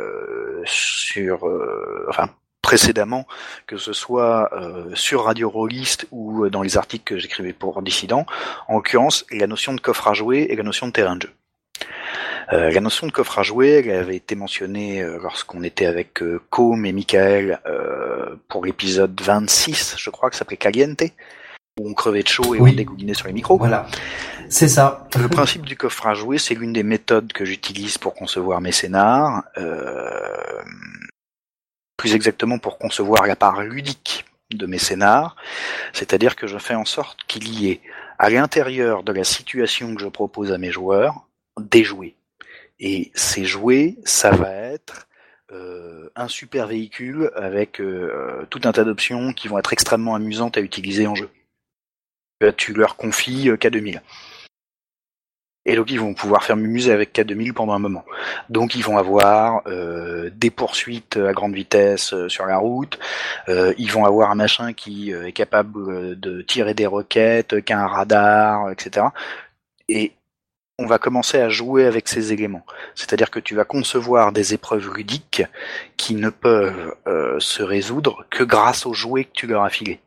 sur, 0.65 1.47
enfin 2.09 2.29
précédemment, 2.63 3.27
que 3.67 3.77
ce 3.77 3.93
soit 3.93 4.49
sur 4.95 5.25
Radio 5.25 5.51
Rollist 5.51 6.07
ou 6.09 6.49
dans 6.49 6.63
les 6.63 6.77
articles 6.77 7.03
que 7.03 7.19
j'écrivais 7.19 7.53
pour 7.53 7.79
Dissident, 7.83 8.25
en 8.67 8.77
l'occurrence 8.77 9.23
la 9.29 9.45
notion 9.45 9.75
de 9.75 9.81
coffre 9.81 10.07
à 10.07 10.15
jouer 10.15 10.47
et 10.49 10.55
la 10.55 10.63
notion 10.63 10.87
de 10.87 10.93
terrain 10.93 11.15
de 11.15 11.27
jeu. 11.27 11.33
Euh, 12.53 12.71
la 12.71 12.81
notion 12.81 13.07
de 13.07 13.11
coffre 13.11 13.39
à 13.39 13.43
jouer, 13.43 13.83
elle 13.85 13.99
avait 13.99 14.15
été 14.15 14.35
mentionnée 14.35 15.01
euh, 15.01 15.17
lorsqu'on 15.21 15.63
était 15.63 15.85
avec 15.85 16.21
euh, 16.21 16.41
Com 16.49 16.85
et 16.85 16.91
Michael 16.91 17.59
euh, 17.65 18.35
pour 18.47 18.65
l'épisode 18.65 19.19
26, 19.19 19.95
je 19.97 20.09
crois 20.09 20.29
que 20.29 20.35
ça 20.35 20.39
s'appelait 20.39 20.57
Caliente, 20.57 21.03
où 21.79 21.89
on 21.89 21.93
crevait 21.93 22.23
de 22.23 22.27
chaud 22.27 22.53
et 22.55 22.61
on 22.61 22.65
dégoulinait 22.65 23.15
sur 23.15 23.27
les 23.27 23.33
micros. 23.33 23.57
Voilà, 23.57 23.87
c'est 24.49 24.67
ça. 24.67 25.07
Le 25.19 25.27
principe 25.27 25.65
du 25.65 25.75
coffre 25.75 26.05
à 26.07 26.13
jouer, 26.13 26.37
c'est 26.37 26.55
l'une 26.55 26.73
des 26.73 26.83
méthodes 26.83 27.33
que 27.33 27.45
j'utilise 27.45 27.97
pour 27.97 28.13
concevoir 28.13 28.61
mes 28.61 28.71
scénars, 28.71 29.43
plus 31.97 32.13
exactement 32.13 32.59
pour 32.59 32.77
concevoir 32.77 33.25
la 33.25 33.35
part 33.35 33.63
ludique 33.63 34.25
de 34.53 34.67
mes 34.67 34.77
scénars, 34.77 35.35
c'est-à-dire 35.93 36.35
que 36.35 36.45
je 36.45 36.59
fais 36.59 36.75
en 36.75 36.85
sorte 36.85 37.19
qu'il 37.27 37.49
y 37.49 37.71
ait 37.71 37.81
à 38.19 38.29
l'intérieur 38.29 39.03
de 39.03 39.11
la 39.11 39.23
situation 39.23 39.95
que 39.95 40.01
je 40.01 40.07
propose 40.07 40.51
à 40.51 40.59
mes 40.59 40.71
joueurs 40.71 41.25
des 41.59 41.83
jouets. 41.83 42.15
Et 42.79 43.11
ces 43.15 43.45
jouets, 43.45 43.95
ça 44.03 44.31
va 44.31 44.51
être 44.51 45.07
euh, 45.51 46.09
un 46.15 46.27
super 46.27 46.67
véhicule 46.67 47.31
avec 47.35 47.79
euh, 47.79 48.45
tout 48.49 48.61
un 48.65 48.71
tas 48.71 48.83
d'options 48.83 49.31
qui 49.31 49.47
vont 49.47 49.59
être 49.59 49.73
extrêmement 49.73 50.15
amusantes 50.15 50.57
à 50.57 50.61
utiliser 50.61 51.07
en 51.07 51.15
jeu. 51.15 51.29
Tu 52.57 52.73
leur 52.73 52.97
confies 52.97 53.49
euh, 53.49 53.55
K2000. 53.55 54.01
Et 55.67 55.75
donc 55.75 55.89
ils 55.89 55.99
vont 55.99 56.13
pouvoir 56.13 56.43
faire 56.43 56.57
musée 56.57 56.91
avec 56.91 57.15
K2000 57.15 57.53
pendant 57.53 57.73
un 57.73 57.79
moment. 57.79 58.05
Donc 58.49 58.75
ils 58.75 58.83
vont 58.83 58.99
avoir 58.99 59.63
des 59.65 60.51
poursuites 60.51 61.17
à 61.17 61.33
grande 61.33 61.55
vitesse 61.55 62.13
sur 62.27 62.45
la 62.45 62.57
route, 62.57 62.99
ils 63.47 63.91
vont 63.91 64.05
avoir 64.05 64.29
un 64.29 64.35
machin 64.35 64.73
qui 64.73 65.09
est 65.09 65.31
capable 65.31 66.19
de 66.19 66.43
tirer 66.43 66.75
des 66.75 66.85
roquettes, 66.85 67.61
qui 67.61 67.73
a 67.73 67.79
un 67.79 67.87
radar, 67.87 68.69
etc. 68.69 69.07
Et 69.89 70.13
on 70.77 70.87
va 70.87 70.97
commencer 70.97 71.39
à 71.39 71.49
jouer 71.49 71.85
avec 71.85 72.07
ces 72.07 72.33
éléments. 72.33 72.65
C'est-à-dire 72.95 73.31
que 73.31 73.39
tu 73.39 73.55
vas 73.55 73.63
concevoir 73.63 74.31
des 74.31 74.53
épreuves 74.53 74.93
ludiques 74.93 75.43
qui 75.97 76.15
ne 76.15 76.29
peuvent 76.29 76.95
euh, 77.07 77.39
se 77.39 77.63
résoudre 77.63 78.25
que 78.29 78.43
grâce 78.43 78.85
aux 78.85 78.93
jouets 78.93 79.25
que 79.25 79.33
tu 79.33 79.47
leur 79.47 79.63
as 79.63 79.69
filés. 79.69 80.01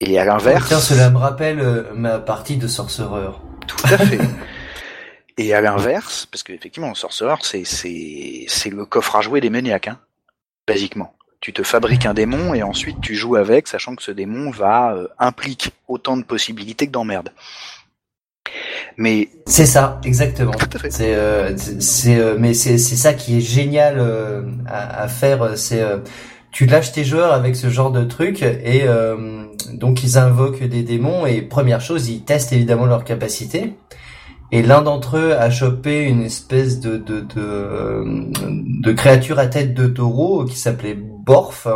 Et 0.00 0.18
à 0.18 0.24
l'inverse... 0.24 0.68
Tiens, 0.68 0.80
cela 0.80 1.10
me 1.10 1.18
rappelle 1.18 1.60
euh, 1.60 1.84
ma 1.94 2.18
partie 2.18 2.56
de 2.56 2.66
Sorcerer. 2.66 3.30
Tout 3.66 3.76
à 3.84 3.98
fait. 3.98 4.18
Et 5.38 5.54
à 5.54 5.62
l'inverse, 5.62 6.26
parce 6.26 6.42
qu'effectivement, 6.42 6.94
Sorcerer, 6.94 7.36
c'est, 7.40 7.64
c'est, 7.64 8.44
c'est 8.48 8.68
le 8.68 8.84
coffre 8.84 9.16
à 9.16 9.22
jouer 9.22 9.40
des 9.40 9.48
maniaques, 9.48 9.88
hein, 9.88 9.98
basiquement. 10.68 11.14
Tu 11.40 11.52
te 11.52 11.62
fabriques 11.62 12.06
un 12.06 12.14
démon 12.14 12.54
et 12.54 12.62
ensuite 12.62 13.00
tu 13.00 13.16
joues 13.16 13.34
avec, 13.34 13.66
sachant 13.66 13.96
que 13.96 14.02
ce 14.02 14.12
démon 14.12 14.50
va 14.50 14.92
euh, 14.92 15.08
implique 15.18 15.72
autant 15.88 16.16
de 16.16 16.22
possibilités 16.22 16.86
que 16.86 16.92
d'emmerdes. 16.92 17.32
Mais 18.96 19.28
c'est 19.46 19.66
ça, 19.66 20.00
exactement. 20.04 20.52
C'est, 20.90 21.14
euh, 21.14 21.56
c'est, 21.56 22.18
euh, 22.18 22.36
mais 22.38 22.54
c'est, 22.54 22.78
c'est 22.78 22.96
ça 22.96 23.14
qui 23.14 23.38
est 23.38 23.40
génial 23.40 23.96
euh, 23.98 24.42
à, 24.66 25.02
à, 25.02 25.08
faire. 25.08 25.56
C'est 25.56 25.82
tu 26.50 26.66
lâches 26.66 26.92
tes 26.92 27.04
joueurs 27.04 27.32
avec 27.32 27.56
ce 27.56 27.70
genre 27.70 27.90
de 27.92 28.04
truc 28.04 28.42
et 28.42 28.84
donc 29.72 30.04
ils 30.04 30.18
invoquent 30.18 30.64
des 30.64 30.82
démons 30.82 31.24
et 31.24 31.40
première 31.40 31.80
chose 31.80 32.10
ils 32.10 32.24
testent 32.24 32.52
évidemment 32.52 32.84
leurs 32.84 33.04
capacités. 33.04 33.74
Et 34.54 34.62
l'un 34.62 34.82
d'entre 34.82 35.16
eux 35.16 35.32
a 35.32 35.48
chopé 35.48 36.02
une 36.02 36.22
espèce 36.22 36.78
de 36.78 36.98
de, 36.98 37.20
de, 37.20 38.04
de 38.82 38.92
créature 38.92 39.38
à 39.38 39.46
tête 39.46 39.72
de 39.72 39.86
taureau 39.86 40.44
qui 40.44 40.58
s'appelait 40.58 40.94
Borf 40.98 41.66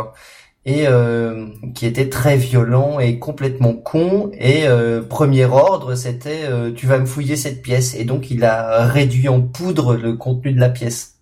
et 0.67 0.85
euh, 0.85 1.47
qui 1.73 1.85
était 1.85 2.09
très 2.09 2.35
violent 2.35 2.99
et 2.99 3.17
complètement 3.19 3.73
con. 3.73 4.29
Et 4.37 4.67
euh, 4.67 5.01
premier 5.01 5.45
ordre, 5.45 5.95
c'était 5.95 6.43
euh, 6.43 6.73
tu 6.73 6.85
vas 6.87 6.99
me 6.99 7.05
fouiller 7.05 7.37
cette 7.37 7.61
pièce. 7.61 7.95
Et 7.95 8.03
donc 8.03 8.29
il 8.29 8.43
a 8.43 8.85
réduit 8.85 9.29
en 9.29 9.41
poudre 9.41 9.95
le 9.95 10.17
contenu 10.17 10.51
de 10.51 10.59
la 10.59 10.67
pièce. 10.67 11.15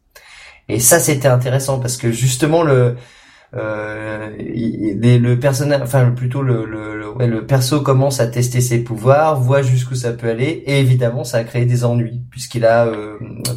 Et 0.67 0.79
ça 0.79 0.99
c'était 0.99 1.27
intéressant 1.27 1.79
parce 1.79 1.95
que 1.95 2.11
justement 2.11 2.63
le 2.63 2.95
le 3.53 5.35
personnage, 5.35 5.81
enfin 5.83 6.11
plutôt 6.11 6.41
le 6.41 6.65
le, 6.65 7.07
ouais, 7.11 7.27
le 7.27 7.45
perso 7.45 7.81
commence 7.81 8.19
à 8.19 8.25
tester 8.27 8.61
ses 8.61 8.83
pouvoirs, 8.83 9.39
voit 9.39 9.61
jusqu'où 9.61 9.93
ça 9.93 10.11
peut 10.11 10.27
aller, 10.27 10.63
et 10.65 10.79
évidemment 10.79 11.23
ça 11.23 11.37
a 11.37 11.43
créé 11.43 11.65
des 11.65 11.85
ennuis 11.85 12.23
puisqu'il 12.31 12.65
a 12.65 12.91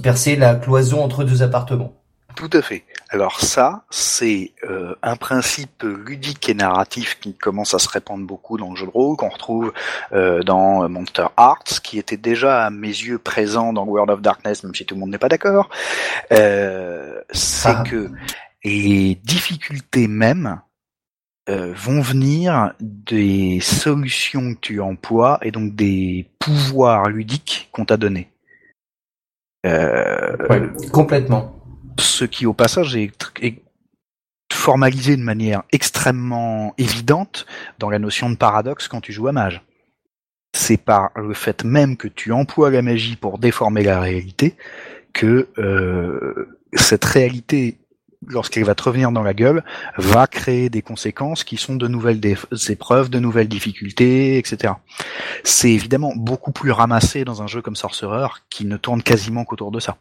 percé 0.02 0.36
la 0.36 0.55
cloison 0.55 1.02
entre 1.02 1.24
deux 1.24 1.43
appartements. 1.43 1.94
Tout 2.36 2.51
à 2.52 2.62
fait. 2.62 2.85
Alors 3.11 3.41
ça, 3.41 3.85
c'est 3.89 4.53
euh, 4.65 4.95
un 5.03 5.17
principe 5.17 5.83
ludique 5.83 6.47
et 6.51 6.55
narratif 6.55 7.19
qui 7.21 7.35
commence 7.35 7.73
à 7.73 7.79
se 7.79 7.89
répandre 7.89 8.27
beaucoup 8.27 8.59
dans 8.59 8.71
le 8.71 8.77
jeu 8.77 8.85
de 8.85 8.91
rôle, 8.91 9.17
qu'on 9.17 9.31
retrouve 9.31 9.73
euh, 10.13 10.43
dans 10.43 10.87
Monster 10.91 11.27
Hearts, 11.39 11.81
qui 11.83 11.99
était 11.99 12.19
déjà 12.19 12.67
à 12.67 12.71
mes 12.71 12.89
yeux 12.89 13.19
présent 13.19 13.73
dans 13.73 13.87
World 13.87 14.11
of 14.11 14.21
Darkness, 14.21 14.63
même 14.63 14.75
si 14.75 14.85
tout 14.85 14.95
le 14.95 15.01
monde 15.01 15.11
n'est 15.11 15.19
pas 15.19 15.31
d'accord. 15.31 15.71
Euh, 16.33 17.19
c'est 17.31 17.69
ah. 17.69 17.85
que 17.89 18.11
les 18.63 19.15
difficultés 19.25 20.07
mêmes 20.09 20.61
vont 21.51 22.03
venir 22.03 22.75
des 22.79 23.61
solutions 23.61 24.55
que 24.55 24.61
tu 24.61 24.81
emploies 24.83 25.39
et 25.41 25.51
donc 25.51 25.75
des 25.75 26.29
pouvoirs 26.39 27.09
ludiques 27.09 27.71
qu'on 27.73 27.87
t'a 27.87 27.97
donnés. 27.97 28.31
complètement 30.93 31.58
ce 31.99 32.25
qui 32.25 32.47
au 32.47 32.55
passage 32.55 32.97
est, 32.97 33.12
formalisé 34.51 35.16
de 35.16 35.23
manière 35.23 35.62
extrêmement 35.73 36.75
évidente 36.79 37.47
dans 37.79 37.91
la 37.91 37.99
notion 37.99 38.31
de 38.31 38.37
paradoxe 38.37 38.89
quand 38.89 39.01
tu 39.01 39.12
joues 39.12 39.29
à 39.29 39.33
mage. 39.33 39.62
C'est 40.55 40.79
par 40.79 41.11
le 41.16 41.35
fait 41.35 41.65
même 41.65 41.97
que 41.97 42.09
tu 42.09 42.33
emploies 42.33 42.70
la 42.70 42.81
magie 42.81 43.16
pour 43.16 43.39
déformer 43.39 43.83
la 43.83 44.01
réalité 44.01 44.57
que 45.12 45.49
euh, 45.59 46.59
cette 46.73 47.05
réalité, 47.05 47.79
lorsqu'elle 48.27 48.65
va 48.65 48.75
te 48.75 48.85
revenir 48.85 49.12
dans 49.12 49.23
la 49.23 49.35
gueule, 49.35 49.62
va 49.97 50.27
créer 50.27 50.70
des 50.70 50.83
conséquences 50.83 51.45
qui 51.45 51.57
sont 51.57 51.77
de 51.77 51.87
nouvelles 51.87 52.20
épreuves, 52.69 53.11
de 53.11 53.19
nouvelles 53.19 53.49
difficultés, 53.49 54.39
etc. 54.39 54.75
C'est 55.45 55.70
évidemment 55.70 56.15
beaucoup 56.16 56.53
plus 56.53 56.73
ramassé 56.73 57.25
dans 57.25 57.43
un 57.43 57.47
jeu 57.47 57.61
comme 57.61 57.77
Sorcerer 57.77 58.29
qui 58.49 58.65
ne 58.65 58.77
tourne 58.77 59.03
quasiment 59.03 59.45
qu'autour 59.45 59.70
de 59.70 59.81
ça. 59.81 59.99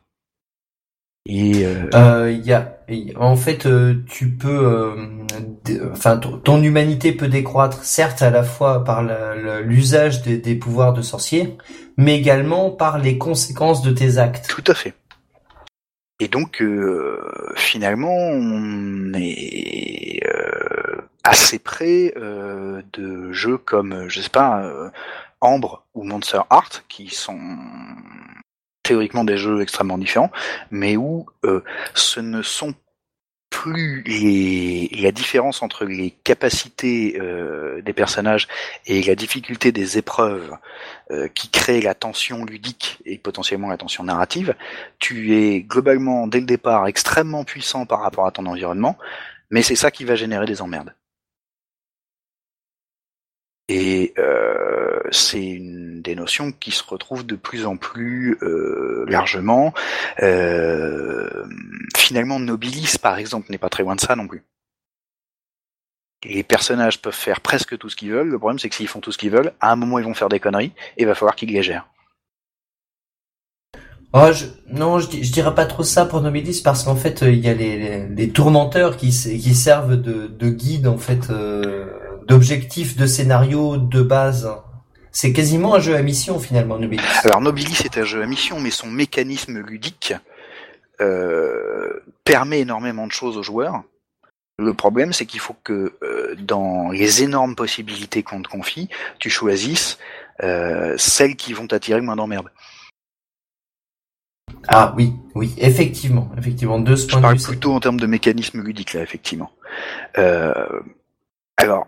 Et 1.29 1.65
euh, 1.65 1.89
euh, 1.93 2.31
y 2.31 2.53
a, 2.53 2.77
en 3.17 3.35
fait, 3.35 3.65
euh, 3.65 4.01
tu 4.09 4.29
peux, 4.29 4.95
enfin, 5.91 6.17
ton 6.17 6.63
humanité 6.63 7.11
peut 7.11 7.27
décroître, 7.27 7.83
certes, 7.83 8.21
à 8.21 8.29
la 8.29 8.43
fois 8.43 8.85
par 8.85 9.03
l'usage 9.61 10.21
des, 10.21 10.55
pouvoirs 10.55 10.93
de 10.93 11.01
sorcier, 11.01 11.57
mais 11.97 12.17
également 12.17 12.71
par 12.71 12.97
les 12.97 13.17
conséquences 13.17 13.81
de 13.81 13.91
tes 13.91 14.19
actes. 14.19 14.47
Tout 14.47 14.63
à 14.67 14.73
fait. 14.73 14.93
Et 16.21 16.29
donc, 16.29 16.63
finalement, 17.57 18.15
on 18.15 19.11
est 19.13 20.21
assez 21.25 21.59
près 21.59 22.13
de 22.15 23.33
jeux 23.33 23.57
comme, 23.57 24.07
je 24.07 24.21
sais 24.21 24.29
pas, 24.29 24.63
Ambre 25.41 25.83
ou 25.93 26.03
Monster 26.03 26.39
Heart, 26.49 26.85
qui 26.87 27.09
sont 27.09 27.37
théoriquement 28.87 29.25
des 29.25 29.37
jeux 29.37 29.61
extrêmement 29.61 29.97
différents, 29.97 30.31
mais 30.71 30.95
où 30.95 31.25
euh, 31.43 31.61
ce 31.93 32.21
ne 32.21 32.41
sont 32.41 32.73
plus 33.49 34.03
les, 34.05 34.89
la 35.01 35.11
différence 35.11 35.61
entre 35.61 35.85
les 35.85 36.11
capacités 36.11 37.17
euh, 37.19 37.81
des 37.81 37.93
personnages 37.93 38.47
et 38.85 39.01
la 39.03 39.15
difficulté 39.15 39.71
des 39.71 39.97
épreuves 39.97 40.55
euh, 41.11 41.27
qui 41.29 41.49
créent 41.49 41.81
la 41.81 41.93
tension 41.93 42.45
ludique 42.45 42.99
et 43.05 43.17
potentiellement 43.17 43.69
la 43.69 43.77
tension 43.77 44.03
narrative, 44.03 44.55
tu 44.99 45.35
es 45.35 45.61
globalement 45.61 46.27
dès 46.27 46.39
le 46.39 46.45
départ 46.45 46.87
extrêmement 46.87 47.43
puissant 47.43 47.85
par 47.85 48.01
rapport 48.01 48.25
à 48.25 48.31
ton 48.31 48.45
environnement, 48.45 48.97
mais 49.49 49.63
c'est 49.63 49.75
ça 49.75 49.91
qui 49.91 50.05
va 50.05 50.15
générer 50.15 50.45
des 50.45 50.61
emmerdes. 50.61 50.93
Et 53.69 54.13
euh, 54.17 54.99
c'est 55.11 55.43
une 55.43 56.01
des 56.01 56.15
notions 56.15 56.53
qui 56.53 56.71
se 56.71 56.83
retrouvent 56.83 57.25
de 57.25 57.35
plus 57.35 57.65
en 57.65 57.75
plus 57.75 58.37
euh, 58.41 59.05
largement. 59.09 59.73
Euh, 60.21 61.45
finalement, 61.97 62.39
Nobilis, 62.39 62.97
par 63.01 63.17
exemple, 63.17 63.51
n'est 63.51 63.57
pas 63.57 63.69
très 63.69 63.83
loin 63.83 63.95
de 63.95 64.01
ça 64.01 64.15
non 64.15 64.27
plus. 64.27 64.43
Les 66.23 66.43
personnages 66.43 67.01
peuvent 67.01 67.13
faire 67.13 67.41
presque 67.41 67.77
tout 67.77 67.89
ce 67.89 67.95
qu'ils 67.95 68.11
veulent. 68.11 68.29
Le 68.29 68.39
problème, 68.39 68.57
c'est 68.57 68.69
que 68.69 68.75
s'ils 68.75 68.87
font 68.87 69.01
tout 69.01 69.11
ce 69.11 69.17
qu'ils 69.17 69.31
veulent, 69.31 69.51
à 69.59 69.71
un 69.71 69.75
moment, 69.75 69.99
ils 69.99 70.05
vont 70.05 70.13
faire 70.13 70.29
des 70.29 70.39
conneries 70.39 70.73
et 70.95 71.03
il 71.03 71.05
va 71.05 71.13
falloir 71.13 71.35
qu'ils 71.35 71.51
les 71.51 71.61
gèrent. 71.61 71.87
Oh, 74.13 74.31
je, 74.31 74.45
non, 74.71 74.99
je, 74.99 75.09
dirais 75.09 75.53
pas 75.53 75.65
trop 75.65 75.83
ça 75.83 76.05
pour 76.05 76.21
Nobilis 76.21 76.61
parce 76.63 76.83
qu'en 76.83 76.95
fait, 76.95 77.21
il 77.23 77.39
y 77.39 77.49
a 77.49 77.53
les, 77.53 78.07
les, 78.07 78.29
tourmenteurs 78.29 78.95
qui, 78.95 79.09
qui 79.09 79.53
servent 79.53 80.01
de, 80.01 80.27
de 80.27 80.49
guide 80.49 80.87
en 80.87 80.97
fait, 80.97 81.29
euh, 81.29 81.87
d'objectifs 82.27 82.95
de 82.95 83.05
scénario 83.05 83.77
de 83.77 84.01
base. 84.01 84.49
C'est 85.11 85.33
quasiment 85.33 85.75
un 85.75 85.79
jeu 85.79 85.95
à 85.95 86.01
mission 86.01 86.39
finalement, 86.39 86.77
Nobilis. 86.77 87.03
Alors 87.23 87.41
Nobilis 87.41 87.81
est 87.85 87.97
un 87.97 88.03
jeu 88.03 88.21
à 88.21 88.27
mission, 88.27 88.59
mais 88.59 88.69
son 88.69 88.87
mécanisme 88.87 89.59
ludique 89.59 90.13
euh, 91.01 92.03
permet 92.23 92.59
énormément 92.59 93.07
de 93.07 93.11
choses 93.11 93.37
aux 93.37 93.43
joueurs. 93.43 93.83
Le 94.59 94.73
problème, 94.73 95.13
c'est 95.13 95.25
qu'il 95.25 95.39
faut 95.39 95.55
que 95.63 95.93
euh, 96.01 96.35
dans 96.39 96.89
les 96.89 97.23
énormes 97.23 97.55
possibilités 97.55 98.23
qu'on 98.23 98.41
te 98.41 98.49
confie, 98.49 98.89
tu 99.19 99.29
choisisses 99.29 99.99
euh, 100.43 100.95
celles 100.97 101.35
qui 101.35 101.53
vont 101.53 101.67
t'attirer 101.67 101.99
le 101.99 102.05
moins 102.05 102.15
d'emmerde. 102.15 102.49
Ah 104.67 104.93
oui, 104.97 105.13
oui, 105.35 105.53
effectivement, 105.57 106.31
effectivement, 106.37 106.79
de 106.79 106.95
ce 106.95 107.09
Je 107.09 107.17
parle 107.17 107.37
plutôt 107.37 107.73
en 107.73 107.79
termes 107.79 107.99
de 107.99 108.07
mécanisme 108.07 108.61
ludique 108.61 108.93
là, 108.93 109.01
effectivement. 109.01 109.51
Euh, 110.17 110.81
alors, 111.57 111.87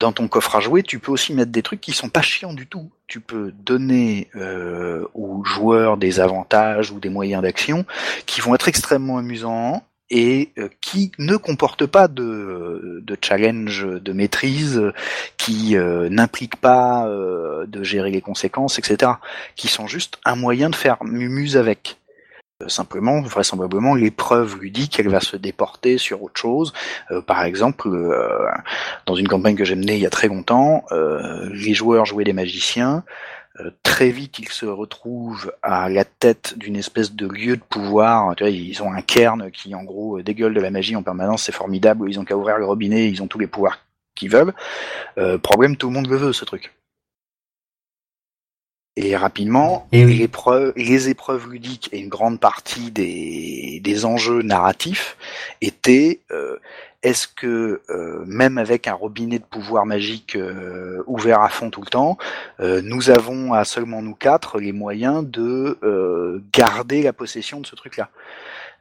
dans 0.00 0.12
ton 0.12 0.28
coffre 0.28 0.56
à 0.56 0.60
jouer, 0.60 0.82
tu 0.82 0.98
peux 0.98 1.12
aussi 1.12 1.34
mettre 1.34 1.52
des 1.52 1.62
trucs 1.62 1.80
qui 1.80 1.92
sont 1.92 2.08
pas 2.08 2.22
chiants 2.22 2.54
du 2.54 2.66
tout. 2.66 2.90
Tu 3.06 3.20
peux 3.20 3.52
donner 3.52 4.28
euh, 4.34 5.04
aux 5.14 5.44
joueurs 5.44 5.98
des 5.98 6.20
avantages 6.20 6.90
ou 6.90 6.98
des 6.98 7.10
moyens 7.10 7.42
d'action 7.42 7.84
qui 8.24 8.40
vont 8.40 8.54
être 8.54 8.66
extrêmement 8.66 9.18
amusants 9.18 9.84
et 10.08 10.50
euh, 10.58 10.68
qui 10.80 11.12
ne 11.18 11.36
comportent 11.36 11.86
pas 11.86 12.08
de, 12.08 13.02
de 13.04 13.18
challenge 13.20 13.86
de 13.86 14.12
maîtrise, 14.12 14.82
qui 15.36 15.76
euh, 15.76 16.08
n'impliquent 16.08 16.56
pas 16.56 17.06
de 17.66 17.82
gérer 17.82 18.10
les 18.10 18.22
conséquences, 18.22 18.78
etc. 18.78 19.12
Qui 19.54 19.68
sont 19.68 19.86
juste 19.86 20.18
un 20.24 20.34
moyen 20.34 20.70
de 20.70 20.76
faire 20.76 20.96
mumuse 21.04 21.58
avec. 21.58 21.99
Simplement, 22.66 23.20
vraisemblablement, 23.22 23.94
l'épreuve 23.94 24.58
ludique, 24.60 24.98
elle 25.00 25.08
va 25.08 25.20
se 25.20 25.36
déporter 25.36 25.98
sur 25.98 26.22
autre 26.22 26.38
chose. 26.40 26.72
par 27.26 27.44
exemple, 27.44 27.88
dans 29.06 29.14
une 29.14 29.28
campagne 29.28 29.56
que 29.56 29.64
j'ai 29.64 29.76
menée 29.76 29.94
il 29.94 30.02
y 30.02 30.06
a 30.06 30.10
très 30.10 30.28
longtemps, 30.28 30.84
les 30.90 31.74
joueurs 31.74 32.04
jouaient 32.04 32.24
des 32.24 32.32
magiciens, 32.32 33.04
euh, 33.58 33.70
très 33.82 34.10
vite, 34.10 34.38
ils 34.38 34.48
se 34.48 34.66
retrouvent 34.66 35.52
à 35.62 35.88
la 35.88 36.04
tête 36.04 36.54
d'une 36.56 36.76
espèce 36.76 37.12
de 37.12 37.26
lieu 37.26 37.56
de 37.56 37.62
pouvoir. 37.62 38.34
Ils 38.40 38.82
ont 38.82 38.92
un 38.92 39.02
cairn 39.02 39.50
qui, 39.50 39.74
en 39.74 39.82
gros, 39.82 40.18
euh, 40.18 40.22
dégueule 40.22 40.54
de 40.54 40.60
la 40.60 40.70
magie 40.70 40.96
en 40.96 41.02
permanence. 41.02 41.44
C'est 41.44 41.52
formidable. 41.52 42.08
Ils 42.08 42.20
ont 42.20 42.24
qu'à 42.24 42.36
ouvrir 42.36 42.58
le 42.58 42.66
robinet. 42.66 43.08
Ils 43.08 43.22
ont 43.22 43.26
tous 43.26 43.38
les 43.38 43.46
pouvoirs 43.46 43.78
qu'ils 44.14 44.30
veulent. 44.30 44.54
Euh, 45.18 45.38
problème, 45.38 45.76
tout 45.76 45.88
le 45.88 45.94
monde 45.94 46.08
le 46.08 46.16
veut, 46.16 46.32
ce 46.32 46.44
truc. 46.44 46.72
Et 48.96 49.16
rapidement, 49.16 49.86
et 49.92 50.04
les, 50.04 50.22
épreuves, 50.22 50.72
les 50.76 51.08
épreuves 51.08 51.48
ludiques 51.48 51.88
et 51.92 52.00
une 52.00 52.08
grande 52.08 52.40
partie 52.40 52.90
des, 52.90 53.80
des 53.82 54.04
enjeux 54.04 54.42
narratifs 54.42 55.16
étaient 55.62 56.20
euh, 56.32 56.58
est-ce 57.02 57.26
que 57.28 57.80
euh, 57.88 58.24
même 58.26 58.58
avec 58.58 58.86
un 58.86 58.92
robinet 58.92 59.38
de 59.38 59.44
pouvoir 59.44 59.86
magique 59.86 60.36
euh, 60.36 61.02
ouvert 61.06 61.40
à 61.40 61.48
fond 61.48 61.70
tout 61.70 61.80
le 61.80 61.86
temps, 61.86 62.18
euh, 62.60 62.82
nous 62.84 63.08
avons 63.08 63.54
à 63.54 63.64
seulement 63.64 64.02
nous 64.02 64.14
quatre 64.14 64.58
les 64.58 64.72
moyens 64.72 65.24
de 65.24 65.78
garder 66.52 67.02
la 67.02 67.12
possession 67.12 67.60
de 67.60 67.66
ce 67.66 67.74
truc-là 67.74 68.10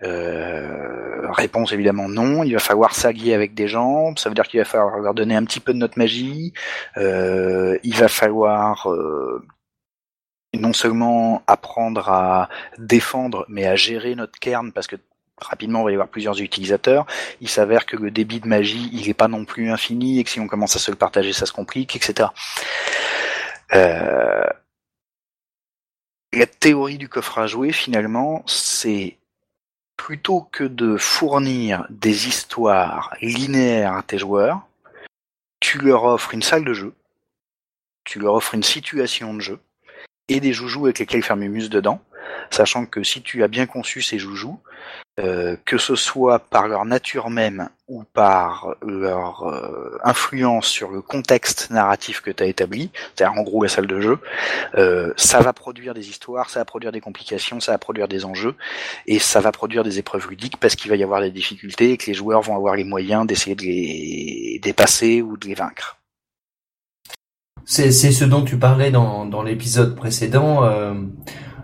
Réponse 0.02 1.74
évidemment 1.74 2.08
non. 2.08 2.44
Il 2.44 2.54
va 2.54 2.60
falloir 2.60 2.96
s'allier 2.96 3.34
avec 3.34 3.54
des 3.54 3.68
gens. 3.68 4.16
Ça 4.16 4.30
veut 4.30 4.36
dire 4.36 4.48
qu'il 4.48 4.60
va 4.60 4.66
falloir 4.66 4.98
leur 5.00 5.14
donner 5.14 5.36
un 5.36 5.44
petit 5.44 5.60
peu 5.60 5.74
de 5.74 5.78
notre 5.78 5.98
magie. 5.98 6.54
il 6.96 7.96
va 7.96 8.08
falloir 8.08 8.88
non 10.60 10.74
seulement 10.74 11.44
apprendre 11.48 12.10
à 12.10 12.50
défendre, 12.78 13.46
mais 13.48 13.66
à 13.66 13.76
gérer 13.76 14.16
notre 14.16 14.40
cairn, 14.40 14.72
parce 14.72 14.88
que 14.88 14.98
rapidement, 15.38 15.82
il 15.82 15.86
va 15.86 15.92
y 15.92 15.94
avoir 15.96 16.10
plusieurs 16.10 16.40
utilisateurs. 16.42 17.06
Il 17.42 17.50
s'avère 17.50 17.86
que 17.86 17.96
le 17.96 18.12
débit 18.12 18.40
de 18.40 18.48
magie, 18.48 18.90
il 18.94 19.08
n'est 19.08 19.14
pas 19.14 19.28
non 19.28 19.46
plus 19.46 19.72
infini, 19.72 20.20
et 20.20 20.24
que 20.24 20.30
si 20.30 20.40
on 20.40 20.48
commence 20.48 20.76
à 20.76 20.80
se 20.80 20.92
le 20.92 20.98
partager, 20.98 21.34
ça 21.34 21.46
se 21.46 21.54
complique, 21.54 21.96
etc. 21.96 22.30
Euh... 23.74 24.46
La 26.32 26.46
théorie 26.46 27.00
du 27.00 27.10
coffre 27.10 27.40
à 27.40 27.48
jouer, 27.48 27.72
finalement, 27.72 28.44
c'est 28.46 29.18
plutôt 29.98 30.48
que 30.52 30.64
de 30.64 30.96
fournir 30.96 31.86
des 31.90 32.28
histoires 32.28 33.14
linéaires 33.22 33.96
à 33.96 34.04
tes 34.04 34.18
joueurs, 34.18 34.62
tu 35.60 35.80
leur 35.80 36.04
offres 36.06 36.34
une 36.34 36.42
salle 36.42 36.64
de 36.64 36.74
jeu, 36.74 36.94
tu 38.04 38.20
leur 38.20 38.36
offres 38.36 38.56
une 38.56 38.64
situation 38.64 39.34
de 39.34 39.42
jeu, 39.42 39.60
et 40.30 40.40
des 40.40 40.54
joujoux 40.54 40.86
avec 40.86 41.00
lesquels 41.00 41.24
faire 41.24 41.36
Mumus 41.36 41.70
dedans, 41.70 42.02
sachant 42.52 42.86
que 42.86 43.04
si 43.04 43.22
tu 43.22 43.44
as 43.44 43.48
bien 43.48 43.66
conçu 43.66 44.02
ces 44.02 44.20
joujoux, 44.20 44.60
euh, 45.20 45.58
que 45.66 45.78
ce 45.78 45.96
soit 45.96 46.40
par 46.40 46.70
leur 46.70 46.86
nature 46.86 47.30
même 47.30 47.70
ou 47.90 48.04
par 48.14 48.76
leur 48.82 49.44
euh, 49.44 50.00
influence 50.04 50.68
sur 50.68 50.92
le 50.92 51.02
contexte 51.02 51.72
narratif 51.72 52.22
que 52.22 52.32
tu 52.32 52.42
as 52.42 52.46
établi, 52.46 52.90
c'est-à-dire 53.16 53.38
en 53.38 53.44
gros 53.44 53.64
la 53.64 53.70
salle 53.70 53.88
de 53.88 54.00
jeu, 54.00 54.20
euh, 54.76 55.12
ça 55.18 55.42
va 55.42 55.52
produire 55.52 55.94
des 55.94 56.10
histoires, 56.10 56.50
ça 56.50 56.62
va 56.62 56.66
produire 56.66 56.94
des 56.94 57.02
complications, 57.02 57.60
ça 57.60 57.74
va 57.74 57.78
produire 57.78 58.08
des 58.08 58.24
enjeux, 58.24 58.56
et 59.08 59.20
ça 59.20 59.42
va 59.42 59.52
produire 59.52 59.84
des 59.84 60.00
épreuves 60.00 60.30
ludiques 60.30 60.58
parce 60.58 60.76
qu'il 60.76 60.90
va 60.90 60.96
y 60.96 61.04
avoir 61.04 61.20
des 61.20 61.32
difficultés 61.32 61.92
et 61.92 61.98
que 61.98 62.06
les 62.06 62.14
joueurs 62.14 62.42
vont 62.42 62.56
avoir 62.56 62.76
les 62.76 62.86
moyens 62.86 63.28
d'essayer 63.28 63.56
de 63.56 63.64
les 63.64 64.60
dépasser 64.64 65.22
ou 65.22 65.36
de 65.36 65.48
les 65.48 65.56
vaincre. 65.56 65.99
C'est 67.72 67.92
ce 67.92 68.26
dont 68.26 68.44
tu 68.44 68.58
parlais 68.58 68.90
dans, 68.90 69.26
dans 69.26 69.44
l'épisode 69.44 69.96
précédent 69.96 70.64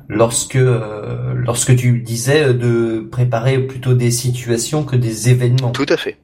lorsque 0.07 0.55
euh, 0.55 1.33
lorsque 1.35 1.75
tu 1.75 1.99
disais 1.99 2.53
de 2.53 3.07
préparer 3.11 3.59
plutôt 3.59 3.93
des 3.93 4.11
situations 4.11 4.83
que 4.83 4.95
des 4.95 5.29
événements. 5.29 5.71
Tout 5.71 5.85
à 5.89 5.97
fait. 5.97 6.17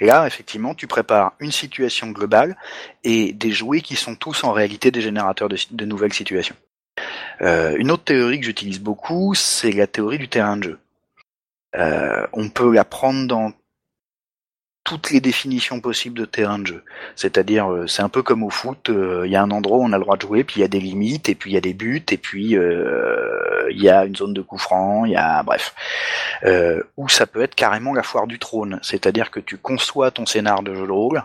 Là, 0.00 0.26
effectivement, 0.26 0.74
tu 0.74 0.86
prépares 0.86 1.32
une 1.40 1.52
situation 1.52 2.10
globale 2.10 2.56
et 3.04 3.32
des 3.32 3.52
jouets 3.52 3.80
qui 3.80 3.96
sont 3.96 4.16
tous 4.16 4.44
en 4.44 4.52
réalité 4.52 4.90
des 4.90 5.00
générateurs 5.00 5.48
de, 5.48 5.56
de 5.70 5.84
nouvelles 5.84 6.12
situations. 6.12 6.56
Euh, 7.40 7.76
une 7.78 7.90
autre 7.90 8.04
théorie 8.04 8.38
que 8.38 8.46
j'utilise 8.46 8.80
beaucoup, 8.80 9.34
c'est 9.34 9.72
la 9.72 9.86
théorie 9.86 10.18
du 10.18 10.28
terrain 10.28 10.58
de 10.58 10.64
jeu. 10.64 10.78
Euh, 11.74 12.26
on 12.34 12.50
peut 12.50 12.74
la 12.74 12.84
prendre 12.84 13.26
dans 13.26 13.52
toutes 14.84 15.10
les 15.10 15.20
définitions 15.20 15.80
possibles 15.80 16.18
de 16.18 16.24
terrain 16.24 16.58
de 16.58 16.66
jeu. 16.66 16.84
C'est-à-dire, 17.14 17.70
euh, 17.70 17.86
c'est 17.86 18.02
un 18.02 18.08
peu 18.08 18.22
comme 18.22 18.42
au 18.42 18.50
foot, 18.50 18.90
euh, 18.90 19.22
il 19.24 19.32
y 19.32 19.36
a 19.36 19.42
un 19.42 19.50
endroit 19.50 19.78
où 19.78 19.84
on 19.84 19.92
a 19.92 19.98
le 19.98 20.02
droit 20.02 20.16
de 20.16 20.22
jouer, 20.22 20.42
puis 20.42 20.56
il 20.58 20.60
y 20.62 20.64
a 20.64 20.68
des 20.68 20.80
limites, 20.80 21.28
et 21.28 21.34
puis 21.34 21.52
il 21.52 21.54
y 21.54 21.56
a 21.56 21.60
des 21.60 21.72
buts, 21.72 22.04
et 22.10 22.16
puis 22.16 22.56
euh, 22.56 23.68
il 23.70 23.80
y 23.80 23.88
a 23.88 24.04
une 24.04 24.16
zone 24.16 24.34
de 24.34 24.42
coup 24.42 24.58
franc, 24.58 25.04
il 25.04 25.12
y 25.12 25.16
a 25.16 25.42
bref. 25.42 25.74
ou 26.96 27.08
ça 27.08 27.26
peut 27.26 27.42
être 27.42 27.54
carrément 27.54 27.94
la 27.94 28.02
foire 28.02 28.26
du 28.26 28.38
trône, 28.38 28.80
c'est-à-dire 28.82 29.30
que 29.30 29.40
tu 29.40 29.56
conçois 29.56 30.10
ton 30.10 30.26
scénar 30.26 30.62
de 30.62 30.74
jeu 30.74 30.86
de 30.86 30.92
rôle 30.92 31.22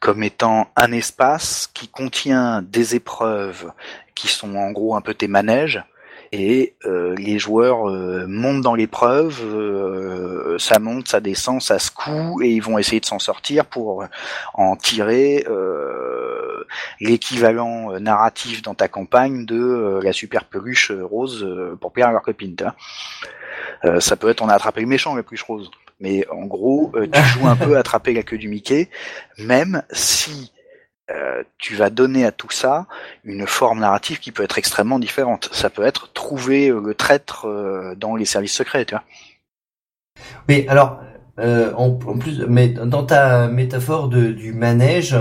comme 0.00 0.22
étant 0.22 0.68
un 0.76 0.92
espace 0.92 1.68
qui 1.74 1.88
contient 1.88 2.62
des 2.62 2.94
épreuves 2.94 3.72
qui 4.14 4.28
sont 4.28 4.54
en 4.56 4.70
gros 4.70 4.94
un 4.94 5.00
peu 5.00 5.14
tes 5.14 5.28
manèges, 5.28 5.82
et 6.32 6.74
euh, 6.86 7.14
les 7.16 7.38
joueurs 7.38 7.90
euh, 7.90 8.24
montent 8.26 8.62
dans 8.62 8.74
l'épreuve, 8.74 9.38
euh, 9.44 10.56
ça 10.58 10.78
monte, 10.78 11.08
ça 11.08 11.20
descend, 11.20 11.60
ça 11.60 11.78
se 11.78 11.90
coud 11.90 12.42
et 12.42 12.48
ils 12.48 12.62
vont 12.62 12.78
essayer 12.78 13.00
de 13.00 13.06
s'en 13.06 13.18
sortir 13.18 13.66
pour 13.66 14.04
en 14.54 14.76
tirer 14.76 15.44
l'équivalent 17.00 17.98
narratif 18.00 18.62
dans 18.62 18.74
ta 18.74 18.88
campagne 18.88 19.44
de 19.44 20.00
la 20.02 20.12
super 20.12 20.44
peluche 20.44 20.90
rose 20.90 21.46
pour 21.80 21.92
plaire 21.92 22.08
à 22.08 22.12
leur 22.12 22.22
copine. 22.22 22.56
ça 23.98 24.16
peut 24.16 24.30
être 24.30 24.42
on 24.42 24.48
a 24.48 24.54
attrapé 24.54 24.80
le 24.80 24.86
méchant, 24.86 25.14
la 25.14 25.22
peluche 25.22 25.42
rose. 25.42 25.70
Mais 26.00 26.26
en 26.30 26.46
gros, 26.46 26.92
tu 27.12 27.22
joues 27.38 27.46
un 27.46 27.56
peu 27.56 27.76
à 27.76 27.80
attraper 27.80 28.14
la 28.14 28.22
queue 28.22 28.38
du 28.38 28.48
Mickey, 28.48 28.88
même 29.38 29.82
si 29.92 30.51
euh, 31.14 31.42
tu 31.58 31.74
vas 31.74 31.90
donner 31.90 32.24
à 32.24 32.32
tout 32.32 32.50
ça 32.50 32.86
une 33.24 33.46
forme 33.46 33.80
narrative 33.80 34.18
qui 34.18 34.32
peut 34.32 34.42
être 34.42 34.58
extrêmement 34.58 34.98
différente. 34.98 35.48
Ça 35.52 35.70
peut 35.70 35.84
être 35.84 36.12
trouver 36.12 36.68
euh, 36.68 36.80
le 36.80 36.94
traître 36.94 37.46
euh, 37.46 37.94
dans 37.96 38.16
les 38.16 38.24
services 38.24 38.54
secrets, 38.54 38.84
tu 38.84 38.94
vois. 38.94 39.04
Oui, 40.48 40.66
alors 40.68 41.00
en, 41.38 41.90
plus, 42.18 42.44
mais 42.46 42.68
dans 42.68 43.04
ta 43.04 43.48
métaphore 43.48 44.08
de, 44.08 44.26
du 44.26 44.52
manège, 44.52 45.16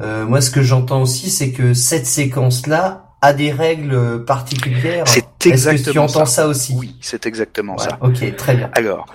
moi 0.00 0.40
ce 0.40 0.50
que 0.50 0.62
j'entends 0.62 1.00
aussi, 1.00 1.30
c'est 1.30 1.52
que 1.52 1.72
cette 1.72 2.06
séquence-là 2.06 3.14
a 3.22 3.32
des 3.32 3.52
règles 3.52 4.24
particulières. 4.24 5.06
C'est 5.06 5.24
exactement 5.46 5.74
Est-ce 5.74 5.84
que 5.86 5.90
tu 5.92 5.98
entends 5.98 6.26
ça, 6.26 6.48
aussi? 6.48 6.74
Oui, 6.76 6.96
c'est 7.00 7.24
exactement 7.24 7.78
ça. 7.78 7.98
Ok, 8.02 8.34
très 8.36 8.56
bien. 8.56 8.70
Alors. 8.74 9.06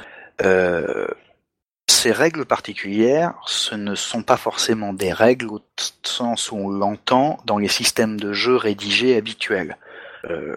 Euh, 0.45 1.07
ces 1.99 2.13
règles 2.13 2.45
particulières, 2.45 3.33
ce 3.45 3.75
ne 3.75 3.93
sont 3.93 4.23
pas 4.23 4.37
forcément 4.37 4.93
des 4.93 5.11
règles 5.11 5.47
au 5.47 5.59
sens 6.03 6.49
où 6.49 6.55
on 6.55 6.69
l'entend 6.69 7.37
dans 7.45 7.57
les 7.57 7.67
systèmes 7.67 8.17
de 8.17 8.31
jeu 8.31 8.55
rédigés 8.55 9.17
habituels. 9.17 9.77
Euh, 10.29 10.55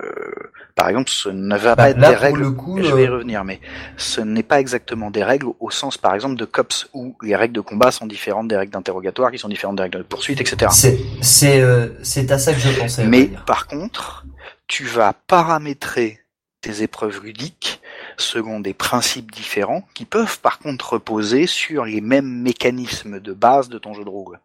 par 0.76 0.88
exemple, 0.88 1.10
ce 1.10 1.28
ne 1.28 1.56
va 1.56 1.74
pas 1.74 1.82
bah, 1.82 1.90
être 1.90 1.98
des 1.98 2.14
règles. 2.14 2.54
je 2.76 2.94
vais 2.94 3.04
y 3.04 3.06
euh, 3.08 3.14
revenir, 3.14 3.42
mais 3.42 3.60
ce 3.96 4.20
n'est 4.20 4.44
pas 4.44 4.60
exactement 4.60 5.10
des 5.10 5.24
règles 5.24 5.48
au 5.58 5.70
sens, 5.70 5.98
par 5.98 6.14
exemple, 6.14 6.36
de 6.36 6.44
cops 6.44 6.88
où 6.94 7.16
les 7.22 7.34
règles 7.34 7.54
de 7.54 7.60
combat 7.60 7.90
sont 7.90 8.06
différentes 8.06 8.46
des 8.46 8.56
règles 8.56 8.72
d'interrogatoire, 8.72 9.32
qui 9.32 9.38
sont 9.38 9.48
différentes 9.48 9.76
des 9.76 9.82
règles 9.82 9.98
de 9.98 10.02
poursuite, 10.04 10.40
etc. 10.40 10.70
C'est 10.70 10.98
c'est 11.22 11.60
euh, 11.60 11.88
c'est 12.04 12.30
à 12.30 12.38
ça 12.38 12.52
que 12.52 12.60
je 12.60 12.78
pensais. 12.78 13.04
Mais 13.04 13.30
par 13.46 13.66
contre, 13.66 14.24
tu 14.68 14.84
vas 14.84 15.12
paramétrer 15.12 16.20
tes 16.60 16.82
épreuves 16.82 17.20
ludiques 17.24 17.81
selon 18.16 18.60
des 18.60 18.74
principes 18.74 19.30
différents 19.30 19.84
qui 19.94 20.04
peuvent 20.04 20.40
par 20.40 20.58
contre 20.58 20.94
reposer 20.94 21.46
sur 21.46 21.84
les 21.84 22.00
mêmes 22.00 22.42
mécanismes 22.42 23.20
de 23.20 23.32
base 23.32 23.68
de 23.68 23.78
ton 23.78 23.94
jeu 23.94 24.04
de 24.04 24.08
rôle. 24.08 24.38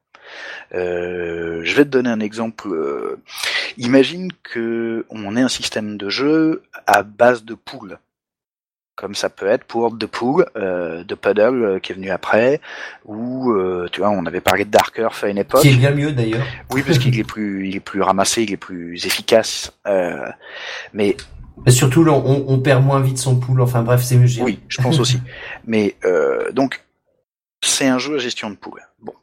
Euh, 0.73 1.61
je 1.63 1.75
vais 1.75 1.85
te 1.85 1.89
donner 1.89 2.09
un 2.09 2.19
exemple. 2.19 2.67
Euh, 2.69 3.21
imagine 3.77 4.31
que 4.43 5.05
on 5.09 5.35
ait 5.37 5.41
un 5.41 5.47
système 5.47 5.97
de 5.97 6.09
jeu 6.09 6.63
à 6.85 7.03
base 7.03 7.43
de 7.45 7.53
poules 7.53 7.97
comme 8.97 9.13
ça 9.13 9.29
peut 9.29 9.45
être 9.45 9.63
pour 9.63 9.95
The 9.97 10.07
Pool 10.07 10.47
euh, 10.57 11.03
de 11.03 11.15
Puddle 11.15 11.63
euh, 11.63 11.79
qui 11.79 11.91
est 11.91 11.95
venu 11.95 12.09
après 12.09 12.59
ou 13.05 13.51
euh, 13.51 13.87
tu 13.91 14.01
vois 14.01 14.09
on 14.09 14.25
avait 14.25 14.41
parlé 14.41 14.65
de 14.65 14.71
Dark 14.71 14.97
Earth 14.97 15.23
à 15.23 15.29
une 15.29 15.37
époque 15.37 15.61
qui 15.61 15.69
est 15.69 15.75
bien 15.75 15.91
mieux 15.91 16.11
d'ailleurs 16.11 16.45
oui 16.71 16.81
parce 16.85 16.97
qu'il 16.97 17.17
est 17.17 17.23
plus 17.23 17.69
il 17.69 17.75
est 17.75 17.79
plus 17.79 18.01
ramassé 18.01 18.41
il 18.43 18.51
est 18.51 18.57
plus 18.57 19.05
efficace 19.05 19.71
euh, 19.85 20.27
mais 20.93 21.15
mais 21.65 21.71
surtout 21.71 22.07
on, 22.07 22.45
on, 22.47 22.59
perd 22.59 22.83
moins 22.83 23.01
vite 23.01 23.17
son 23.17 23.39
pool. 23.39 23.61
Enfin 23.61 23.83
bref 23.83 24.03
c'est 24.03 24.15
mieux 24.15 24.29
oui 24.41 24.59
je 24.67 24.81
pense 24.81 24.99
aussi. 24.99 25.19
Mais 25.65 25.95
euh, 26.05 26.51
donc 26.51 26.83
c'est 27.61 27.87
un 27.87 27.99
jeu 27.99 28.15
à 28.15 28.19
gestion 28.19 28.49
de 28.49 28.55
pool. 28.55 28.81
Bon. 29.01 29.13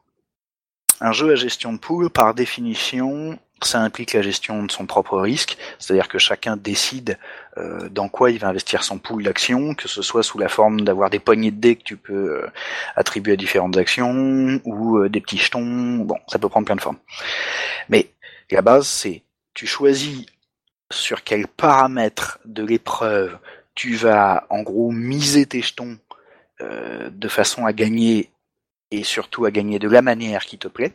Un 1.01 1.13
jeu 1.13 1.33
à 1.33 1.37
gestion 1.37 1.73
de 1.73 1.79
pool 1.79 2.11
par 2.11 2.35
définition 2.35 3.39
ça 3.63 3.81
implique 3.81 4.13
la 4.13 4.23
gestion 4.23 4.63
de 4.63 4.71
son 4.71 4.87
propre 4.87 5.19
risque, 5.19 5.57
c'est-à-dire 5.79 6.09
que 6.09 6.19
chacun 6.19 6.57
décide 6.57 7.19
euh, 7.57 7.89
dans 7.89 8.09
quoi 8.09 8.31
il 8.31 8.39
va 8.39 8.49
investir 8.49 8.83
son 8.83 8.99
pool 8.99 9.23
d'actions, 9.23 9.75
que 9.75 9.89
ce 9.89 10.03
soit 10.03 10.23
sous 10.23 10.39
la 10.39 10.49
forme 10.49 10.83
d'avoir 10.83 11.11
des 11.11 11.19
poignées 11.19 11.51
de 11.51 11.61
dés 11.61 11.77
que 11.77 11.83
tu 11.83 11.97
peux 11.97 12.43
euh, 12.43 12.47
attribuer 12.97 13.35
à 13.35 13.37
différentes 13.37 13.77
actions, 13.77 14.61
ou 14.65 14.99
euh, 14.99 15.09
des 15.09 15.21
petits 15.21 15.39
jetons, 15.39 15.97
bon, 15.99 16.17
ça 16.29 16.39
peut 16.39 16.49
prendre 16.49 16.67
plein 16.67 16.77
de 16.77 16.81
formes. 16.81 16.99
Mais 17.89 18.11
la 18.51 18.63
base, 18.63 18.87
c'est 18.87 19.23
tu 19.55 19.67
choisis 19.67 20.27
sur 20.95 21.25
quels 21.25 21.49
paramètres 21.49 22.39
de 22.45 22.65
l'épreuve 22.65 23.39
tu 23.75 23.95
vas 23.95 24.47
en 24.51 24.63
gros 24.63 24.93
miser 24.93 25.47
tes 25.47 25.63
jetons 25.63 25.99
de 26.61 27.29
façon 27.29 27.67
à 27.67 27.73
gagner 27.73 28.31
et 28.91 29.03
surtout 29.05 29.45
à 29.45 29.51
gagner 29.51 29.79
de 29.79 29.89
la 29.89 30.03
manière 30.03 30.45
qui 30.45 30.59
te 30.59 30.69
plaît. 30.69 30.95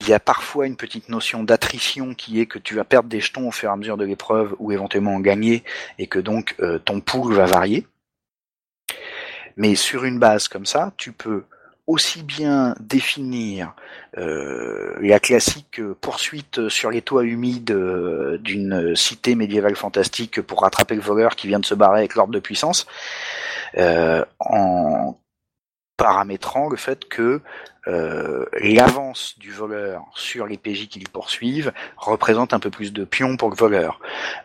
Il 0.00 0.08
y 0.08 0.14
a 0.14 0.20
parfois 0.20 0.66
une 0.66 0.76
petite 0.76 1.08
notion 1.08 1.44
d'attrition 1.44 2.14
qui 2.14 2.40
est 2.40 2.46
que 2.46 2.58
tu 2.58 2.74
vas 2.74 2.84
perdre 2.84 3.08
des 3.08 3.20
jetons 3.20 3.46
au 3.46 3.52
fur 3.52 3.68
et 3.68 3.72
à 3.72 3.76
mesure 3.76 3.96
de 3.96 4.04
l'épreuve 4.04 4.56
ou 4.58 4.72
éventuellement 4.72 5.14
en 5.14 5.20
gagner 5.20 5.62
et 5.98 6.08
que 6.08 6.18
donc 6.18 6.56
euh, 6.60 6.80
ton 6.80 7.00
pool 7.00 7.34
va 7.34 7.46
varier. 7.46 7.86
Mais 9.56 9.76
sur 9.76 10.04
une 10.04 10.18
base 10.18 10.48
comme 10.48 10.66
ça, 10.66 10.92
tu 10.96 11.12
peux 11.12 11.44
aussi 11.86 12.22
bien 12.22 12.74
définir 12.80 13.74
euh, 14.16 14.94
la 15.00 15.18
classique 15.18 15.80
poursuite 16.00 16.68
sur 16.68 16.90
les 16.90 17.02
toits 17.02 17.24
humides 17.24 17.72
euh, 17.72 18.38
d'une 18.38 18.94
cité 18.94 19.34
médiévale 19.34 19.76
fantastique 19.76 20.40
pour 20.42 20.62
rattraper 20.62 20.94
le 20.94 21.00
voleur 21.00 21.34
qui 21.34 21.48
vient 21.48 21.60
de 21.60 21.66
se 21.66 21.74
barrer 21.74 21.98
avec 21.98 22.14
l'ordre 22.14 22.32
de 22.32 22.38
puissance, 22.38 22.86
en 24.38 25.18
paramétrant 25.96 26.68
le 26.68 26.76
fait 26.76 27.08
que 27.08 27.40
euh, 27.88 28.44
l'avance 28.60 29.34
du 29.38 29.50
voleur 29.50 30.04
sur 30.14 30.46
les 30.46 30.56
PJ 30.56 30.88
qui 30.88 31.00
le 31.00 31.08
poursuivent 31.10 31.72
représente 31.96 32.54
un 32.54 32.60
peu 32.60 32.70
plus 32.70 32.92
de 32.92 33.04
pions 33.04 33.36
pour 33.36 33.50
le 33.50 33.56
voleur. 33.56 33.98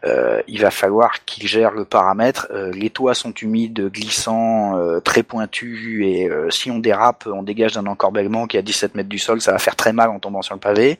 Euh, 0.05 0.41
il 0.47 0.61
va 0.61 0.71
falloir 0.71 1.23
qu'il 1.25 1.47
gère 1.47 1.71
le 1.71 1.85
paramètre. 1.85 2.47
Euh, 2.51 2.71
les 2.71 2.89
toits 2.89 3.13
sont 3.13 3.31
humides, 3.31 3.91
glissants, 3.91 4.75
très 5.03 5.23
pointus, 5.23 6.03
et 6.03 6.29
si 6.49 6.71
on 6.71 6.79
dérape, 6.79 7.27
on 7.27 7.43
dégage 7.43 7.73
d'un 7.73 7.85
encorbellement 7.85 8.47
qui 8.47 8.57
est 8.57 8.59
à 8.59 8.63
17 8.63 8.95
mètres 8.95 9.09
du 9.09 9.19
sol, 9.19 9.41
ça 9.41 9.51
va 9.51 9.59
faire 9.59 9.75
très 9.75 9.93
mal 9.93 10.09
en 10.09 10.19
tombant 10.19 10.41
sur 10.41 10.55
le 10.55 10.59
pavé. 10.59 10.99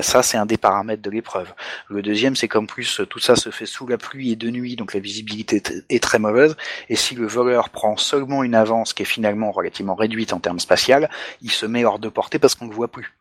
ça, 0.00 0.22
c'est 0.22 0.36
un 0.36 0.46
des 0.46 0.56
paramètres 0.56 1.02
de 1.02 1.10
l'épreuve. 1.10 1.52
Le 1.88 2.02
deuxième, 2.02 2.36
c'est 2.36 2.48
qu'en 2.48 2.66
plus, 2.66 3.00
tout 3.08 3.18
ça 3.18 3.36
se 3.36 3.50
fait 3.50 3.66
sous 3.66 3.86
la 3.86 3.98
pluie 3.98 4.32
et 4.32 4.36
de 4.36 4.50
nuit, 4.50 4.76
donc 4.76 4.94
la 4.94 5.00
visibilité 5.00 5.62
est 5.88 6.02
très 6.02 6.18
mauvaise. 6.18 6.56
Et 6.88 6.96
si 6.96 7.14
le 7.14 7.26
voleur 7.26 7.70
prend 7.70 7.96
seulement 7.96 8.42
une 8.42 8.54
avance 8.54 8.92
qui 8.92 9.02
est 9.02 9.06
finalement 9.06 9.50
relativement 9.50 9.94
réduite 9.94 10.32
en 10.32 10.40
termes 10.40 10.60
spatial, 10.60 11.08
il 11.48 11.52
se 11.52 11.64
met 11.64 11.84
hors 11.84 11.98
de 11.98 12.10
portée 12.10 12.38
parce 12.38 12.54
qu'on 12.54 12.66
ne 12.66 12.70
le 12.70 12.76
voit 12.76 12.92
plus. 12.92 13.16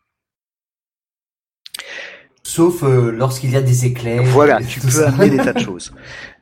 Sauf 2.44 2.84
euh, 2.84 3.12
lorsqu'il 3.12 3.52
y 3.52 3.56
a 3.56 3.62
des 3.62 3.86
éclairs. 3.86 4.24
Voilà, 4.24 4.62
tu 4.62 4.80
peux 4.82 5.06
amener 5.06 5.30
des 5.30 5.38
tas 5.38 5.54
de 5.54 5.60
choses. 5.60 5.94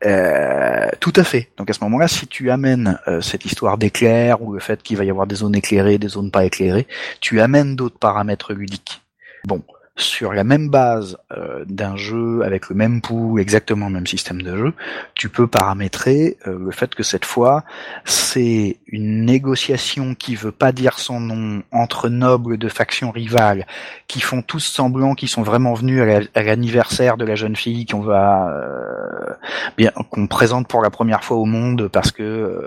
Euh, 0.03 0.87
tout 0.99 1.13
à 1.15 1.23
fait. 1.23 1.51
Donc 1.57 1.69
à 1.69 1.73
ce 1.73 1.83
moment-là, 1.83 2.07
si 2.07 2.27
tu 2.27 2.49
amènes 2.49 2.99
euh, 3.07 3.21
cette 3.21 3.45
histoire 3.45 3.77
d'éclairs 3.77 4.41
ou 4.41 4.53
le 4.53 4.59
fait 4.59 4.81
qu'il 4.81 4.97
va 4.97 5.03
y 5.03 5.09
avoir 5.09 5.27
des 5.27 5.35
zones 5.35 5.55
éclairées, 5.55 5.97
des 5.97 6.07
zones 6.07 6.31
pas 6.31 6.45
éclairées, 6.45 6.87
tu 7.21 7.39
amènes 7.39 7.75
d'autres 7.75 7.99
paramètres 7.99 8.53
ludiques. 8.53 9.01
Bon, 9.45 9.63
sur 9.97 10.33
la 10.33 10.43
même 10.43 10.69
base 10.69 11.17
euh, 11.31 11.63
d'un 11.67 11.95
jeu 11.95 12.41
avec 12.43 12.67
le 12.67 12.75
même 12.75 13.01
pouls, 13.01 13.39
exactement 13.39 13.87
le 13.87 13.93
même 13.93 14.07
système 14.07 14.41
de 14.41 14.57
jeu, 14.57 14.73
tu 15.13 15.29
peux 15.29 15.47
paramétrer 15.47 16.37
euh, 16.47 16.59
le 16.59 16.71
fait 16.71 16.93
que 16.93 17.03
cette 17.03 17.23
fois 17.23 17.63
c'est 18.03 18.77
une 18.87 19.23
négociation 19.23 20.13
qui 20.13 20.35
veut 20.35 20.51
pas 20.51 20.73
dire 20.73 20.99
son 20.99 21.21
nom 21.21 21.63
entre 21.71 22.09
nobles 22.09 22.57
de 22.57 22.67
factions 22.67 23.11
rivales 23.11 23.65
qui 24.07 24.19
font 24.19 24.41
tous 24.41 24.59
semblant 24.59 25.15
qu'ils 25.15 25.29
sont 25.29 25.43
vraiment 25.43 25.73
venus 25.73 26.01
à 26.33 26.43
l'anniversaire 26.43 27.15
de 27.15 27.23
la 27.23 27.35
jeune 27.35 27.55
fille 27.55 27.85
qu'on 27.85 28.01
va 28.01 28.49
euh, 28.49 29.33
bien 29.77 29.91
qu'on 30.09 30.27
présente 30.27 30.67
pour 30.67 30.81
la 30.81 30.89
première 30.89 31.23
fois 31.23 31.37
au 31.37 31.45
monde 31.45 31.87
parce 31.87 32.11
que 32.11 32.61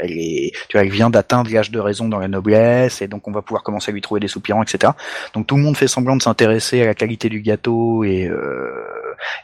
elle 0.00 0.12
est 0.12 0.52
tu 0.68 0.78
vois 0.78 0.86
elle 0.86 0.92
vient 0.92 1.10
d'atteindre 1.10 1.52
l'âge 1.52 1.70
de 1.70 1.78
raison 1.78 2.08
dans 2.08 2.18
la 2.18 2.28
noblesse 2.28 3.02
et 3.02 3.08
donc 3.08 3.28
on 3.28 3.32
va 3.32 3.42
pouvoir 3.42 3.62
commencer 3.62 3.90
à 3.90 3.92
lui 3.92 4.00
trouver 4.00 4.20
des 4.20 4.28
soupirants 4.28 4.62
etc. 4.62 4.92
Donc 5.34 5.46
tout 5.46 5.56
le 5.56 5.62
monde 5.62 5.76
fait 5.76 5.88
semblant 5.88 6.16
de 6.16 6.22
intéressé 6.38 6.82
à 6.82 6.86
la 6.86 6.94
qualité 6.94 7.28
du 7.28 7.40
gâteau 7.40 8.04
et, 8.04 8.28
euh, 8.28 8.70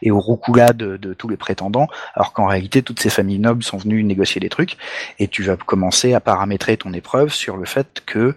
et 0.01 0.13
au 0.13 0.21
roucoula 0.21 0.73
de, 0.73 0.97
de, 0.97 1.13
tous 1.13 1.29
les 1.29 1.37
prétendants, 1.37 1.89
alors 2.15 2.33
qu'en 2.33 2.47
réalité 2.47 2.83
toutes 2.83 3.01
ces 3.01 3.11
familles 3.11 3.41
nobles 3.41 3.65
sont 3.65 3.79
venues 3.79 4.05
négocier 4.05 4.41
des 4.41 4.49
trucs, 4.49 4.77
et 5.19 5.27
tu 5.27 5.43
vas 5.43 5.57
commencer 5.57 6.15
à 6.15 6.21
paramétrer 6.21 6.77
ton 6.77 6.93
épreuve 6.93 7.33
sur 7.33 7.57
le 7.57 7.65
fait 7.65 8.03
que 8.07 8.37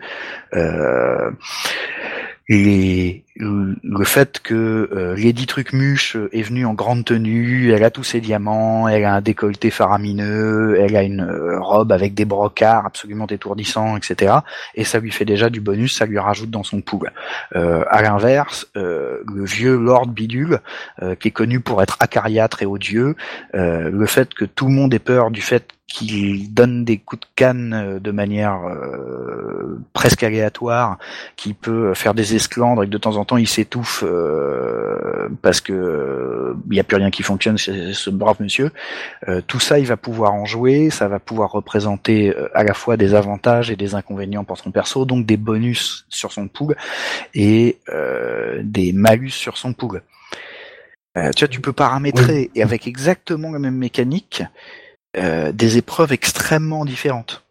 euh, 2.49 3.75
le 3.83 4.03
fait 4.05 4.39
que 4.39 4.89
euh, 4.93 5.15
Lady 5.15 5.47
Trucmuche 5.47 6.15
est 6.31 6.43
venue 6.43 6.65
en 6.65 6.73
grande 6.73 7.03
tenue, 7.03 7.73
elle 7.73 7.83
a 7.83 7.91
tous 7.91 8.03
ses 8.03 8.21
diamants, 8.21 8.87
elle 8.87 9.03
a 9.03 9.15
un 9.15 9.21
décolleté 9.21 9.69
faramineux, 9.69 10.77
elle 10.79 10.95
a 10.95 11.03
une 11.03 11.21
euh, 11.21 11.59
robe 11.59 11.91
avec 11.91 12.13
des 12.13 12.23
brocards 12.23 12.85
absolument 12.85 13.27
étourdissants, 13.27 13.97
etc. 13.97 14.35
Et 14.75 14.85
ça 14.85 14.99
lui 14.99 15.11
fait 15.11 15.25
déjà 15.25 15.49
du 15.49 15.59
bonus, 15.59 15.97
ça 15.97 16.05
lui 16.05 16.19
rajoute 16.19 16.49
dans 16.49 16.63
son 16.63 16.79
pool. 16.79 17.11
Euh, 17.55 17.83
à 17.89 18.01
l'inverse, 18.01 18.67
euh, 18.77 19.19
le 19.27 19.43
vieux 19.43 19.77
Lord 19.77 20.07
Bidule, 20.07 20.59
qui 21.19 21.27
est 21.27 21.31
connu 21.31 21.59
pour 21.59 21.81
être 21.81 21.97
acariâtre 21.99 22.61
et 22.63 22.65
odieux, 22.65 23.15
le 23.53 24.05
fait 24.05 24.33
que 24.33 24.45
tout 24.45 24.67
le 24.67 24.71
monde 24.71 24.93
ait 24.93 24.99
peur 24.99 25.31
du 25.31 25.41
fait 25.41 25.76
qu'il 25.87 26.53
donne 26.53 26.83
des 26.83 26.97
coups 26.97 27.21
de 27.21 27.27
canne 27.35 27.99
de 27.99 28.11
manière 28.11 28.59
presque 29.93 30.23
aléatoire, 30.23 30.97
qui 31.35 31.53
peut 31.53 31.93
faire 31.93 32.13
des 32.13 32.35
esclandres 32.35 32.83
et 32.83 32.85
que 32.87 32.91
de 32.91 32.97
temps 32.97 33.15
en 33.15 33.25
temps 33.25 33.37
il 33.37 33.47
s'étouffe 33.47 34.03
euh, 34.05 35.29
parce 35.41 35.61
que 35.61 36.55
il 36.69 36.73
n'y 36.73 36.79
a 36.79 36.83
plus 36.83 36.97
rien 36.97 37.11
qui 37.11 37.23
fonctionne 37.23 37.57
chez 37.57 37.93
ce 37.93 38.09
brave 38.09 38.37
monsieur. 38.39 38.71
Euh, 39.27 39.41
tout 39.45 39.59
ça, 39.59 39.79
il 39.79 39.85
va 39.85 39.97
pouvoir 39.97 40.33
en 40.33 40.45
jouer, 40.45 40.89
ça 40.89 41.07
va 41.07 41.19
pouvoir 41.19 41.51
représenter 41.51 42.35
euh, 42.35 42.49
à 42.53 42.63
la 42.63 42.73
fois 42.73 42.97
des 42.97 43.13
avantages 43.13 43.71
et 43.71 43.75
des 43.75 43.95
inconvénients 43.95 44.43
pour 44.43 44.57
son 44.57 44.71
perso, 44.71 45.05
donc 45.05 45.25
des 45.25 45.37
bonus 45.37 46.05
sur 46.09 46.31
son 46.31 46.47
pool 46.47 46.75
et 47.33 47.79
des 48.61 48.93
malus 48.93 49.31
sur 49.31 49.57
son 49.57 49.73
pool. 49.73 50.01
tu 51.15 51.45
vois, 51.45 51.47
tu 51.47 51.61
peux 51.61 51.73
paramétrer 51.73 52.51
et 52.55 52.63
avec 52.63 52.87
exactement 52.87 53.51
la 53.51 53.59
même 53.59 53.77
mécanique 53.77 54.43
des 55.17 55.77
épreuves 55.77 56.13
extrêmement 56.13 56.85
différentes. 56.85 57.47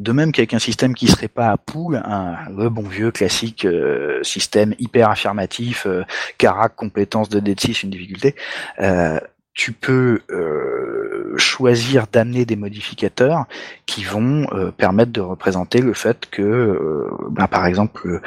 De 0.00 0.12
même 0.12 0.32
qu'avec 0.32 0.54
un 0.54 0.58
système 0.58 0.94
qui 0.94 1.08
serait 1.08 1.28
pas 1.28 1.50
à 1.50 1.58
pool, 1.58 2.00
un, 2.02 2.48
le 2.56 2.70
bon 2.70 2.88
vieux 2.88 3.10
classique 3.10 3.66
euh, 3.66 4.22
système 4.22 4.74
hyper 4.78 5.10
affirmatif, 5.10 5.84
euh, 5.84 6.04
carac, 6.38 6.74
compétence 6.74 7.28
de 7.28 7.38
D6, 7.38 7.84
une 7.84 7.90
difficulté, 7.90 8.34
euh, 8.80 9.20
tu 9.52 9.72
peux 9.72 10.22
euh, 10.30 11.36
choisir 11.36 12.06
d'amener 12.10 12.46
des 12.46 12.56
modificateurs 12.56 13.44
qui 13.84 14.02
vont 14.02 14.46
permettre 14.78 15.12
de 15.12 15.20
représenter 15.20 15.82
le 15.82 15.92
fait 15.92 16.30
que, 16.30 17.10
ben, 17.30 17.46
par 17.46 17.66
exemple, 17.66 18.22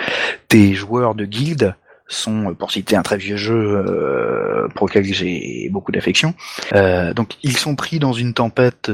tes 0.50 0.76
joueurs 0.76 1.16
de 1.16 1.26
guilde 1.26 1.76
sont, 2.08 2.54
pour 2.56 2.72
citer 2.72 2.96
un 2.96 3.02
très 3.02 3.18
vieux 3.18 3.38
jeu 3.38 4.70
pour 4.76 4.88
lequel 4.88 5.04
j'ai 5.04 5.70
beaucoup 5.72 5.92
d'affection, 5.92 6.34
donc 7.16 7.38
ils 7.44 7.58
sont 7.58 7.76
pris 7.76 8.00
dans 8.00 8.14
une 8.14 8.34
tempête 8.34 8.90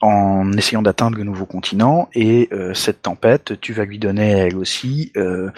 en 0.00 0.52
essayant 0.52 0.82
d'atteindre 0.82 1.18
le 1.18 1.24
nouveau 1.24 1.46
continent. 1.46 2.08
Et 2.14 2.48
euh, 2.52 2.72
cette 2.74 3.02
tempête, 3.02 3.60
tu 3.60 3.72
vas 3.72 3.84
lui 3.84 3.98
donner 3.98 4.30
elle 4.30 4.56
aussi 4.56 5.12
euh, 5.16 5.50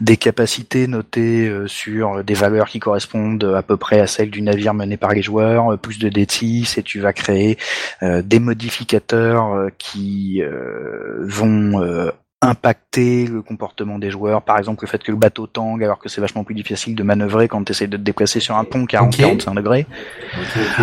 des 0.00 0.16
capacités 0.16 0.86
notées 0.86 1.48
euh, 1.48 1.66
sur 1.66 2.24
des 2.24 2.34
valeurs 2.34 2.68
qui 2.68 2.78
correspondent 2.78 3.52
à 3.56 3.62
peu 3.62 3.76
près 3.76 4.00
à 4.00 4.06
celles 4.06 4.30
du 4.30 4.42
navire 4.42 4.74
mené 4.74 4.96
par 4.96 5.12
les 5.12 5.22
joueurs, 5.22 5.78
plus 5.78 5.98
de 5.98 6.08
D6 6.08 6.78
et 6.78 6.82
tu 6.82 7.00
vas 7.00 7.12
créer 7.12 7.58
des 8.02 8.38
modificateurs 8.38 9.70
qui 9.78 10.42
vont 11.20 12.10
impacter 12.44 13.26
le 13.26 13.42
comportement 13.42 13.98
des 13.98 14.10
joueurs. 14.10 14.42
Par 14.42 14.58
exemple, 14.58 14.84
le 14.84 14.88
fait 14.88 15.02
que 15.02 15.10
le 15.10 15.16
bateau 15.16 15.46
tangue 15.46 15.82
alors 15.82 15.98
que 15.98 16.08
c'est 16.08 16.20
vachement 16.20 16.44
plus 16.44 16.54
difficile 16.54 16.94
de 16.94 17.02
manœuvrer 17.02 17.48
quand 17.48 17.64
tu 17.64 17.72
essaies 17.72 17.86
de 17.86 17.96
te 17.96 18.02
déplacer 18.02 18.40
sur 18.40 18.56
un 18.56 18.64
pont 18.64 18.84
40-45 18.84 19.54
degrés. 19.54 19.86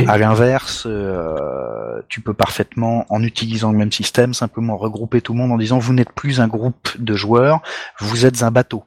À 0.08 0.18
l'inverse, 0.18 0.84
euh, 0.88 2.02
tu 2.10 2.22
peux 2.22 2.34
parfaitement, 2.34 3.06
en 3.10 3.24
utilisant 3.24 3.72
le 3.72 3.78
même 3.78 3.92
système, 3.92 4.34
simplement 4.34 4.78
regrouper 4.78 5.22
tout 5.22 5.34
le 5.34 5.40
monde 5.40 5.52
en 5.52 5.58
disant 5.58 5.80
vous 5.80 5.94
n'êtes 5.94 6.12
plus 6.12 6.40
un 6.40 6.48
groupe 6.48 6.90
de 6.98 7.16
joueurs, 7.16 7.62
vous 8.00 8.26
êtes 8.26 8.44
un 8.44 8.52
bateau. 8.52 8.84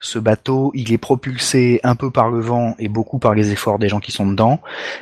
Ce 0.00 0.18
bateau, 0.18 0.70
il 0.74 0.92
est 0.92 0.98
propulsé 0.98 1.80
un 1.82 1.96
peu 1.96 2.10
par 2.10 2.30
le 2.30 2.40
vent 2.40 2.74
et 2.78 2.88
beaucoup 2.88 3.18
par 3.18 3.34
les 3.34 3.50
efforts 3.50 3.78
des 3.78 3.88
gens 3.88 4.00
qui 4.00 4.12
sont 4.12 4.26
dedans. 4.26 4.60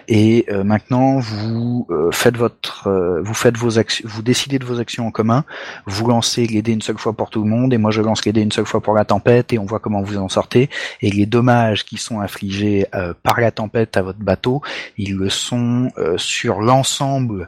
Et 0.09 0.47
euh, 0.51 0.65
maintenant, 0.65 1.19
vous 1.19 1.87
euh, 1.91 2.11
faites 2.11 2.37
votre, 2.37 2.89
euh, 2.89 3.21
vous 3.23 3.35
faites 3.35 3.57
vos 3.57 3.79
actions, 3.79 4.09
vous 4.09 4.23
décidez 4.23 4.59
de 4.59 4.65
vos 4.65 4.81
actions 4.81 5.07
en 5.07 5.11
commun. 5.11 5.45
Vous 5.87 6.07
lancez 6.07 6.47
les 6.47 6.63
dés 6.63 6.73
une 6.73 6.83
seule 6.83 6.99
fois 6.99 7.13
pour 7.13 7.31
tout 7.31 7.43
le 7.43 7.51
monde, 7.51 7.75
et 7.75 7.79
moi 7.79 7.91
je 7.91 8.01
lance 8.01 8.25
les 8.25 8.33
dés 8.33 8.43
une 8.43 8.53
seule 8.53 8.67
fois 8.67 8.81
pour 8.81 8.95
la 8.95 9.05
tempête, 9.05 9.53
et 9.53 9.59
on 9.59 9.65
voit 9.65 9.79
comment 9.79 10.03
vous 10.03 10.19
en 10.19 10.29
sortez. 10.29 10.71
Et 11.01 11.11
les 11.11 11.27
dommages 11.27 11.85
qui 11.85 11.99
sont 11.99 12.21
infligés 12.21 12.87
par 13.23 13.41
la 13.41 13.51
tempête 13.51 13.97
à 13.97 14.03
votre 14.03 14.21
bateau, 14.21 14.63
ils 14.97 15.17
le 15.17 15.29
sont 15.29 15.91
sur 16.17 16.61
l'ensemble 16.61 17.43
euh, 17.43 17.47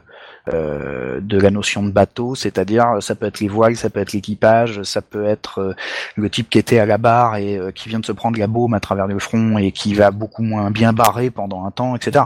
de 0.51 1.39
la 1.39 1.51
notion 1.51 1.83
de 1.83 1.91
bateau, 1.91 2.35
c'est-à-dire 2.35 2.97
ça 3.01 3.15
peut 3.15 3.25
être 3.25 3.39
les 3.39 3.47
voiles, 3.47 3.75
ça 3.75 3.89
peut 3.89 3.99
être 3.99 4.13
l'équipage, 4.13 4.83
ça 4.83 5.01
peut 5.01 5.25
être 5.25 5.59
euh, 5.59 5.73
le 6.15 6.29
type 6.29 6.49
qui 6.49 6.57
était 6.57 6.79
à 6.79 6.85
la 6.85 6.97
barre 6.97 7.37
et 7.37 7.57
euh, 7.57 7.71
qui 7.71 7.89
vient 7.89 7.99
de 7.99 8.05
se 8.05 8.11
prendre 8.11 8.37
la 8.39 8.47
baume 8.47 8.73
à 8.73 8.79
travers 8.79 9.07
le 9.07 9.19
front 9.19 9.57
et 9.57 9.71
qui 9.71 9.93
va 9.93 10.11
beaucoup 10.11 10.43
moins 10.43 10.71
bien 10.71 10.93
barrer 10.93 11.29
pendant 11.29 11.65
un 11.65 11.71
temps, 11.71 11.95
etc. 11.95 12.25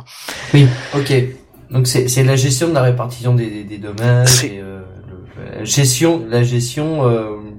Oui, 0.53 0.67
ok. 0.95 1.13
Donc 1.71 1.87
c'est 1.87 2.23
la 2.23 2.35
gestion 2.35 2.69
de 2.69 2.73
la 2.73 2.81
répartition 2.81 3.35
des, 3.35 3.63
des 3.63 3.77
dommages, 3.77 4.43
et, 4.43 4.63
la 5.55 5.63
gestion, 5.63 6.25
la 6.27 6.41
gestion 6.41 7.03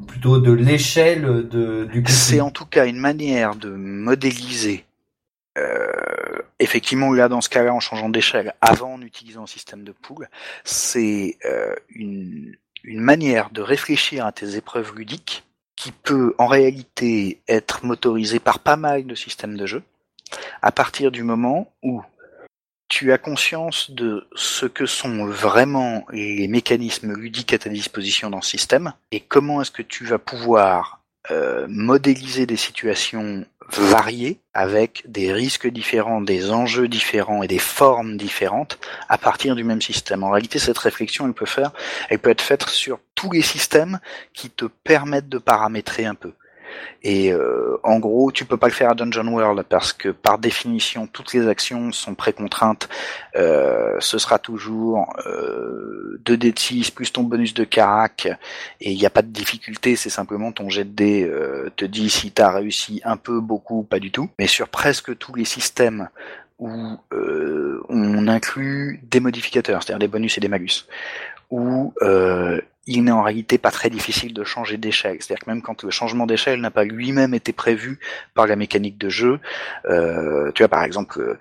plutôt 0.08 0.40
de 0.40 0.50
l'échelle 0.50 1.48
de 1.48 1.84
du. 1.84 2.02
C'est 2.08 2.40
en 2.40 2.50
tout 2.50 2.66
cas 2.66 2.86
une 2.86 2.98
manière 2.98 3.54
de 3.54 3.70
modéliser 3.70 4.84
effectivement, 6.58 7.12
là, 7.12 7.28
dans 7.28 7.40
ce 7.40 7.48
cas-là, 7.48 7.74
en 7.74 7.80
changeant 7.80 8.08
d'échelle, 8.08 8.54
avant 8.60 8.94
en 8.94 9.02
utilisant 9.02 9.44
un 9.44 9.46
système 9.46 9.84
de 9.84 9.92
pool, 9.92 10.28
c'est 10.64 11.38
euh, 11.44 11.74
une, 11.88 12.56
une 12.84 13.00
manière 13.00 13.50
de 13.50 13.62
réfléchir 13.62 14.26
à 14.26 14.32
tes 14.32 14.56
épreuves 14.56 14.94
ludiques 14.94 15.44
qui 15.76 15.92
peut 15.92 16.34
en 16.38 16.46
réalité 16.46 17.40
être 17.48 17.84
motorisée 17.86 18.38
par 18.38 18.60
pas 18.60 18.76
mal 18.76 19.06
de 19.06 19.14
systèmes 19.14 19.56
de 19.56 19.66
jeu, 19.66 19.82
à 20.60 20.72
partir 20.72 21.10
du 21.10 21.22
moment 21.22 21.72
où 21.82 22.02
tu 22.88 23.12
as 23.12 23.18
conscience 23.18 23.90
de 23.90 24.28
ce 24.34 24.66
que 24.66 24.84
sont 24.84 25.24
vraiment 25.24 26.04
les 26.10 26.48
mécanismes 26.48 27.14
ludiques 27.14 27.54
à 27.54 27.58
ta 27.58 27.70
disposition 27.70 28.28
dans 28.28 28.42
ce 28.42 28.50
système, 28.50 28.92
et 29.12 29.20
comment 29.20 29.62
est-ce 29.62 29.70
que 29.70 29.82
tu 29.82 30.04
vas 30.04 30.18
pouvoir 30.18 31.00
euh, 31.30 31.66
modéliser 31.68 32.46
des 32.46 32.56
situations 32.56 33.46
variées 33.78 34.40
avec 34.54 35.04
des 35.06 35.32
risques 35.32 35.68
différents, 35.68 36.20
des 36.20 36.50
enjeux 36.50 36.88
différents 36.88 37.42
et 37.42 37.48
des 37.48 37.58
formes 37.58 38.16
différentes 38.16 38.78
à 39.08 39.18
partir 39.18 39.54
du 39.54 39.64
même 39.64 39.82
système. 39.82 40.24
En 40.24 40.30
réalité, 40.30 40.58
cette 40.58 40.78
réflexion, 40.78 41.26
elle 41.26 41.34
peut 41.34 41.46
faire, 41.46 41.72
elle 42.08 42.18
peut 42.18 42.30
être 42.30 42.42
faite 42.42 42.68
sur 42.68 42.98
tous 43.14 43.30
les 43.32 43.42
systèmes 43.42 44.00
qui 44.32 44.50
te 44.50 44.64
permettent 44.64 45.28
de 45.28 45.38
paramétrer 45.38 46.06
un 46.06 46.14
peu. 46.14 46.32
Et 47.02 47.32
euh, 47.32 47.78
en 47.82 47.98
gros, 47.98 48.30
tu 48.30 48.44
peux 48.44 48.56
pas 48.56 48.66
le 48.66 48.72
faire 48.72 48.90
à 48.90 48.94
Dungeon 48.94 49.26
World 49.26 49.64
parce 49.68 49.92
que 49.92 50.10
par 50.10 50.38
définition, 50.38 51.06
toutes 51.06 51.32
les 51.32 51.48
actions 51.48 51.92
sont 51.92 52.14
précontraintes. 52.14 52.88
Euh, 53.36 53.96
ce 54.00 54.18
sera 54.18 54.38
toujours 54.38 55.14
euh, 55.26 56.20
2 56.24 56.36
d 56.36 56.52
de 56.52 56.58
6 56.58 56.90
plus 56.90 57.12
ton 57.12 57.22
bonus 57.22 57.54
de 57.54 57.64
carac 57.64 58.26
et 58.80 58.92
il 58.92 58.98
n'y 58.98 59.06
a 59.06 59.10
pas 59.10 59.22
de 59.22 59.28
difficulté, 59.28 59.96
c'est 59.96 60.10
simplement 60.10 60.52
ton 60.52 60.68
jet 60.68 60.84
de 60.84 60.90
dés 60.90 61.24
euh, 61.24 61.70
te 61.76 61.84
dit 61.84 62.10
si 62.10 62.32
tu 62.32 62.42
as 62.42 62.50
réussi 62.50 63.00
un 63.04 63.16
peu, 63.16 63.40
beaucoup, 63.40 63.82
pas 63.82 63.98
du 63.98 64.10
tout. 64.10 64.28
Mais 64.38 64.46
sur 64.46 64.68
presque 64.68 65.16
tous 65.18 65.34
les 65.34 65.44
systèmes 65.44 66.08
où 66.58 66.70
euh, 67.12 67.82
on 67.88 68.28
inclut 68.28 69.00
des 69.10 69.20
modificateurs, 69.20 69.82
c'est-à-dire 69.82 69.98
des 69.98 70.08
bonus 70.08 70.36
et 70.36 70.40
des 70.40 70.48
malus, 70.48 70.86
où 71.50 71.92
euh, 72.02 72.60
il 72.86 73.04
n'est 73.04 73.10
en 73.10 73.22
réalité 73.22 73.58
pas 73.58 73.70
très 73.70 73.90
difficile 73.90 74.32
de 74.34 74.44
changer 74.44 74.76
d'échelle. 74.76 75.16
C'est-à-dire 75.20 75.44
que 75.44 75.50
même 75.50 75.62
quand 75.62 75.82
le 75.82 75.90
changement 75.90 76.26
d'échelle 76.26 76.60
n'a 76.60 76.70
pas 76.70 76.84
lui-même 76.84 77.34
été 77.34 77.52
prévu 77.52 77.98
par 78.34 78.46
la 78.46 78.56
mécanique 78.56 78.98
de 78.98 79.08
jeu, 79.08 79.38
euh, 79.86 80.50
tu 80.52 80.62
vois 80.62 80.68
par 80.68 80.84
exemple, 80.84 81.20
euh, 81.20 81.38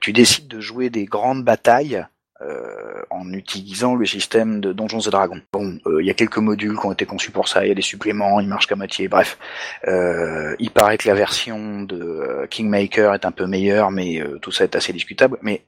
tu 0.00 0.12
décides 0.12 0.48
de 0.48 0.60
jouer 0.60 0.90
des 0.90 1.04
grandes 1.04 1.44
batailles 1.44 2.04
euh, 2.42 3.02
en 3.10 3.32
utilisant 3.32 3.94
le 3.94 4.04
système 4.04 4.60
de 4.60 4.72
Donjons 4.72 5.00
et 5.00 5.10
Dragons. 5.10 5.40
Bon, 5.52 5.78
il 6.00 6.06
y 6.06 6.10
a 6.10 6.14
quelques 6.14 6.38
modules 6.38 6.78
qui 6.78 6.86
ont 6.86 6.92
été 6.92 7.06
conçus 7.06 7.30
pour 7.30 7.48
ça, 7.48 7.64
il 7.64 7.68
y 7.68 7.72
a 7.72 7.74
des 7.74 7.82
suppléments, 7.82 8.40
ils 8.40 8.48
marchent 8.48 8.66
qu'à 8.66 8.76
moitié, 8.76 9.08
bref. 9.08 9.38
il 9.86 10.70
paraît 10.74 10.98
que 10.98 11.08
la 11.08 11.14
version 11.14 11.82
de 11.82 12.46
Kingmaker 12.50 13.14
est 13.14 13.24
un 13.24 13.30
peu 13.30 13.46
meilleure, 13.46 13.90
mais 13.90 14.20
tout 14.40 14.50
ça 14.50 14.64
est 14.64 14.74
assez 14.74 14.92
discutable. 14.92 15.38
Mais 15.42 15.64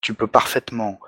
tu 0.00 0.14
peux 0.14 0.26
parfaitement 0.26 1.00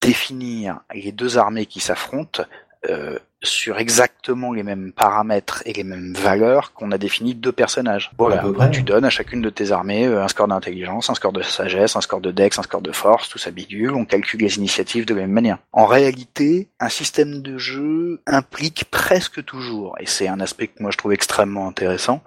définir 0.00 0.80
les 0.94 1.12
deux 1.12 1.38
armées 1.38 1.66
qui 1.66 1.80
s'affrontent 1.80 2.44
euh, 2.88 3.18
sur 3.42 3.78
exactement 3.78 4.54
les 4.54 4.62
mêmes 4.62 4.92
paramètres 4.92 5.62
et 5.66 5.74
les 5.74 5.84
mêmes 5.84 6.14
valeurs 6.14 6.72
qu'on 6.72 6.92
a 6.92 6.98
défini 6.98 7.34
deux 7.34 7.52
personnages. 7.52 8.10
Voilà, 8.16 8.42
tu 8.70 8.82
donnes 8.82 9.04
à 9.04 9.10
chacune 9.10 9.42
de 9.42 9.50
tes 9.50 9.70
armées 9.70 10.06
euh, 10.06 10.22
un 10.22 10.28
score 10.28 10.48
d'intelligence, 10.48 11.10
un 11.10 11.14
score 11.14 11.32
de 11.32 11.42
sagesse, 11.42 11.94
un 11.94 12.00
score 12.00 12.22
de 12.22 12.30
dex, 12.30 12.58
un 12.58 12.62
score 12.62 12.80
de 12.80 12.92
force, 12.92 13.28
tout 13.28 13.38
ça 13.38 13.50
bidule, 13.50 13.92
on 13.94 14.06
calcule 14.06 14.40
les 14.40 14.56
initiatives 14.56 15.04
de 15.04 15.14
la 15.14 15.22
même 15.22 15.32
manière. 15.32 15.58
En 15.72 15.84
réalité, 15.84 16.68
un 16.80 16.88
système 16.88 17.42
de 17.42 17.58
jeu 17.58 18.22
implique 18.26 18.86
presque 18.90 19.44
toujours, 19.44 19.96
et 20.00 20.06
c'est 20.06 20.28
un 20.28 20.40
aspect 20.40 20.68
que 20.68 20.82
moi 20.82 20.90
je 20.90 20.96
trouve 20.96 21.12
extrêmement 21.12 21.68
intéressant, 21.68 22.22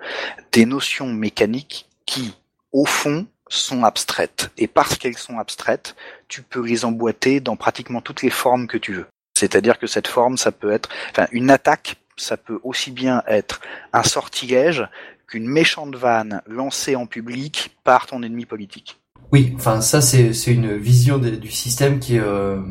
des 0.52 0.66
notions 0.66 1.08
mécaniques 1.08 1.88
qui, 2.06 2.36
au 2.72 2.86
fond, 2.86 3.26
sont 3.50 3.84
abstraites. 3.84 4.52
Et 4.58 4.68
parce 4.68 4.98
qu'elles 4.98 5.18
sont 5.18 5.40
abstraites, 5.40 5.96
tu 6.28 6.42
peux 6.42 6.66
les 6.66 6.86
emboîter 6.86 7.40
dans 7.40 7.56
pratiquement 7.56 8.02
toutes 8.02 8.22
les 8.22 8.30
formes 8.30 8.68
que 8.68 8.78
tu 8.78 8.94
veux. 8.94 9.08
C'est-à-dire 9.38 9.78
que 9.80 9.88
cette 9.88 10.08
forme, 10.08 10.38
ça 10.38 10.52
peut 10.52 10.72
être, 10.72 10.90
enfin, 11.12 11.28
une 11.32 11.50
attaque, 11.50 11.98
ça 12.18 12.38
peut 12.38 12.60
aussi 12.64 12.92
bien 12.92 13.24
être 13.28 13.62
un 13.94 14.04
sortilège 14.04 14.88
qu'une 15.28 15.48
méchante 15.48 15.96
vanne 15.96 16.42
lancée 16.48 16.96
en 16.96 17.06
public 17.06 17.78
par 17.84 18.08
ton 18.08 18.24
ennemi 18.24 18.46
politique. 18.46 19.00
Oui, 19.34 19.54
enfin 19.58 19.82
ça 19.82 20.00
c'est 20.00 20.32
c'est 20.32 20.54
une 20.54 20.78
vision 20.78 21.18
du 21.18 21.52
système 21.52 22.00
qui 22.00 22.16
est 22.16 22.22
euh, 22.22 22.62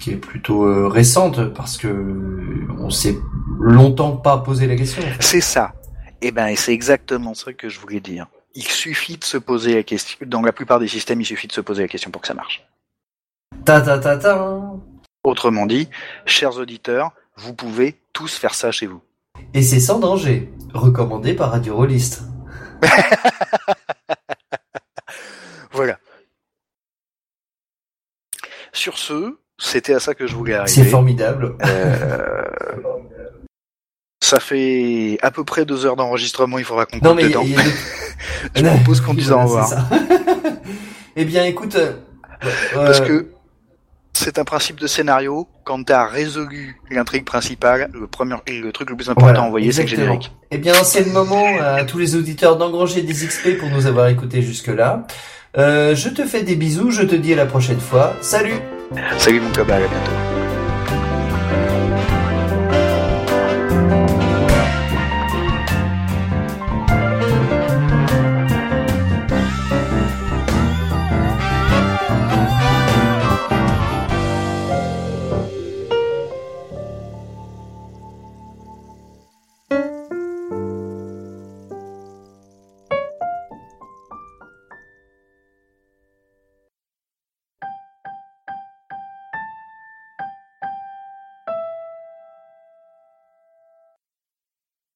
qui 0.00 0.12
est 0.12 0.16
plutôt 0.16 0.64
euh, 0.64 0.88
récente 0.88 1.52
parce 1.52 1.76
que 1.76 1.86
on 2.78 2.88
s'est 2.88 3.16
longtemps 3.60 4.16
pas 4.16 4.38
posé 4.38 4.66
la 4.66 4.74
question. 4.74 5.02
C'est 5.20 5.42
ça. 5.42 5.74
Et 6.22 6.28
eh 6.28 6.30
ben 6.32 6.56
c'est 6.56 6.72
exactement 6.72 7.34
ça 7.34 7.52
que 7.52 7.68
je 7.68 7.78
voulais 7.78 8.00
dire. 8.00 8.26
Il 8.54 8.64
suffit 8.64 9.18
de 9.18 9.24
se 9.24 9.36
poser 9.36 9.74
la 9.74 9.82
question. 9.82 10.16
Dans 10.26 10.40
la 10.40 10.52
plupart 10.52 10.80
des 10.80 10.88
systèmes, 10.88 11.20
il 11.20 11.26
suffit 11.26 11.46
de 11.46 11.52
se 11.52 11.60
poser 11.60 11.82
la 11.82 11.88
question 11.88 12.10
pour 12.10 12.22
que 12.22 12.28
ça 12.28 12.34
marche. 12.34 12.66
Ta 13.66 13.82
ta 13.82 13.98
ta 13.98 14.16
ta. 14.16 14.60
Autrement 15.24 15.66
dit, 15.66 15.88
chers 16.26 16.56
auditeurs, 16.56 17.12
vous 17.36 17.54
pouvez 17.54 18.00
tous 18.12 18.34
faire 18.36 18.54
ça 18.54 18.70
chez 18.70 18.86
vous. 18.86 19.02
Et 19.54 19.62
c'est 19.62 19.80
sans 19.80 19.98
danger, 19.98 20.52
recommandé 20.74 21.34
par 21.34 21.50
Radio 21.50 21.76
Rollist. 21.76 22.22
voilà. 25.72 25.98
Sur 28.72 28.98
ce, 28.98 29.36
c'était 29.58 29.94
à 29.94 30.00
ça 30.00 30.14
que 30.14 30.26
je 30.26 30.34
voulais 30.34 30.54
arriver. 30.54 30.82
C'est 30.82 30.88
formidable. 30.88 31.56
Euh, 31.64 32.42
ça 34.20 34.40
fait 34.40 35.18
à 35.22 35.30
peu 35.30 35.44
près 35.44 35.64
deux 35.64 35.86
heures 35.86 35.96
d'enregistrement, 35.96 36.58
il 36.58 36.64
faudra 36.64 36.86
qu'on 36.86 37.00
coupe 37.00 37.20
dedans. 37.20 37.44
je 38.54 38.62
propose 38.62 39.00
qu'on 39.00 39.14
dise 39.14 39.32
au 39.32 39.38
revoir. 39.40 39.72
eh 41.16 41.24
bien, 41.24 41.44
écoute... 41.44 41.76
Euh, 41.76 41.94
Parce 42.74 43.00
que 43.00 43.32
c'est 44.18 44.38
un 44.38 44.44
principe 44.44 44.80
de 44.80 44.86
scénario. 44.86 45.48
Quand 45.64 45.82
tu 45.84 45.92
as 45.92 46.06
résolu 46.06 46.80
l'intrigue 46.90 47.24
principale, 47.24 47.90
le 47.92 48.06
premier, 48.06 48.34
le 48.48 48.72
truc 48.72 48.90
le 48.90 48.96
plus 48.96 49.08
important 49.08 49.42
à 49.42 49.46
envoyer, 49.46 49.72
c'est 49.72 49.82
le 49.82 49.88
générique. 49.88 50.32
Eh 50.50 50.58
bien, 50.58 50.74
c'est 50.82 51.04
le 51.04 51.12
moment 51.12 51.46
à 51.60 51.84
tous 51.84 51.98
les 51.98 52.16
auditeurs 52.16 52.56
d'engranger 52.56 53.02
des 53.02 53.12
XP 53.12 53.58
pour 53.58 53.68
nous 53.70 53.86
avoir 53.86 54.08
écoutés 54.08 54.42
jusque-là. 54.42 55.06
Euh, 55.56 55.94
je 55.94 56.08
te 56.08 56.24
fais 56.24 56.42
des 56.42 56.56
bisous, 56.56 56.90
je 56.90 57.02
te 57.02 57.14
dis 57.14 57.32
à 57.32 57.36
la 57.36 57.46
prochaine 57.46 57.80
fois. 57.80 58.14
Salut 58.20 58.60
Salut 59.18 59.40
mon 59.40 59.52
copain, 59.52 59.74
à 59.74 59.78
bientôt. 59.78 60.37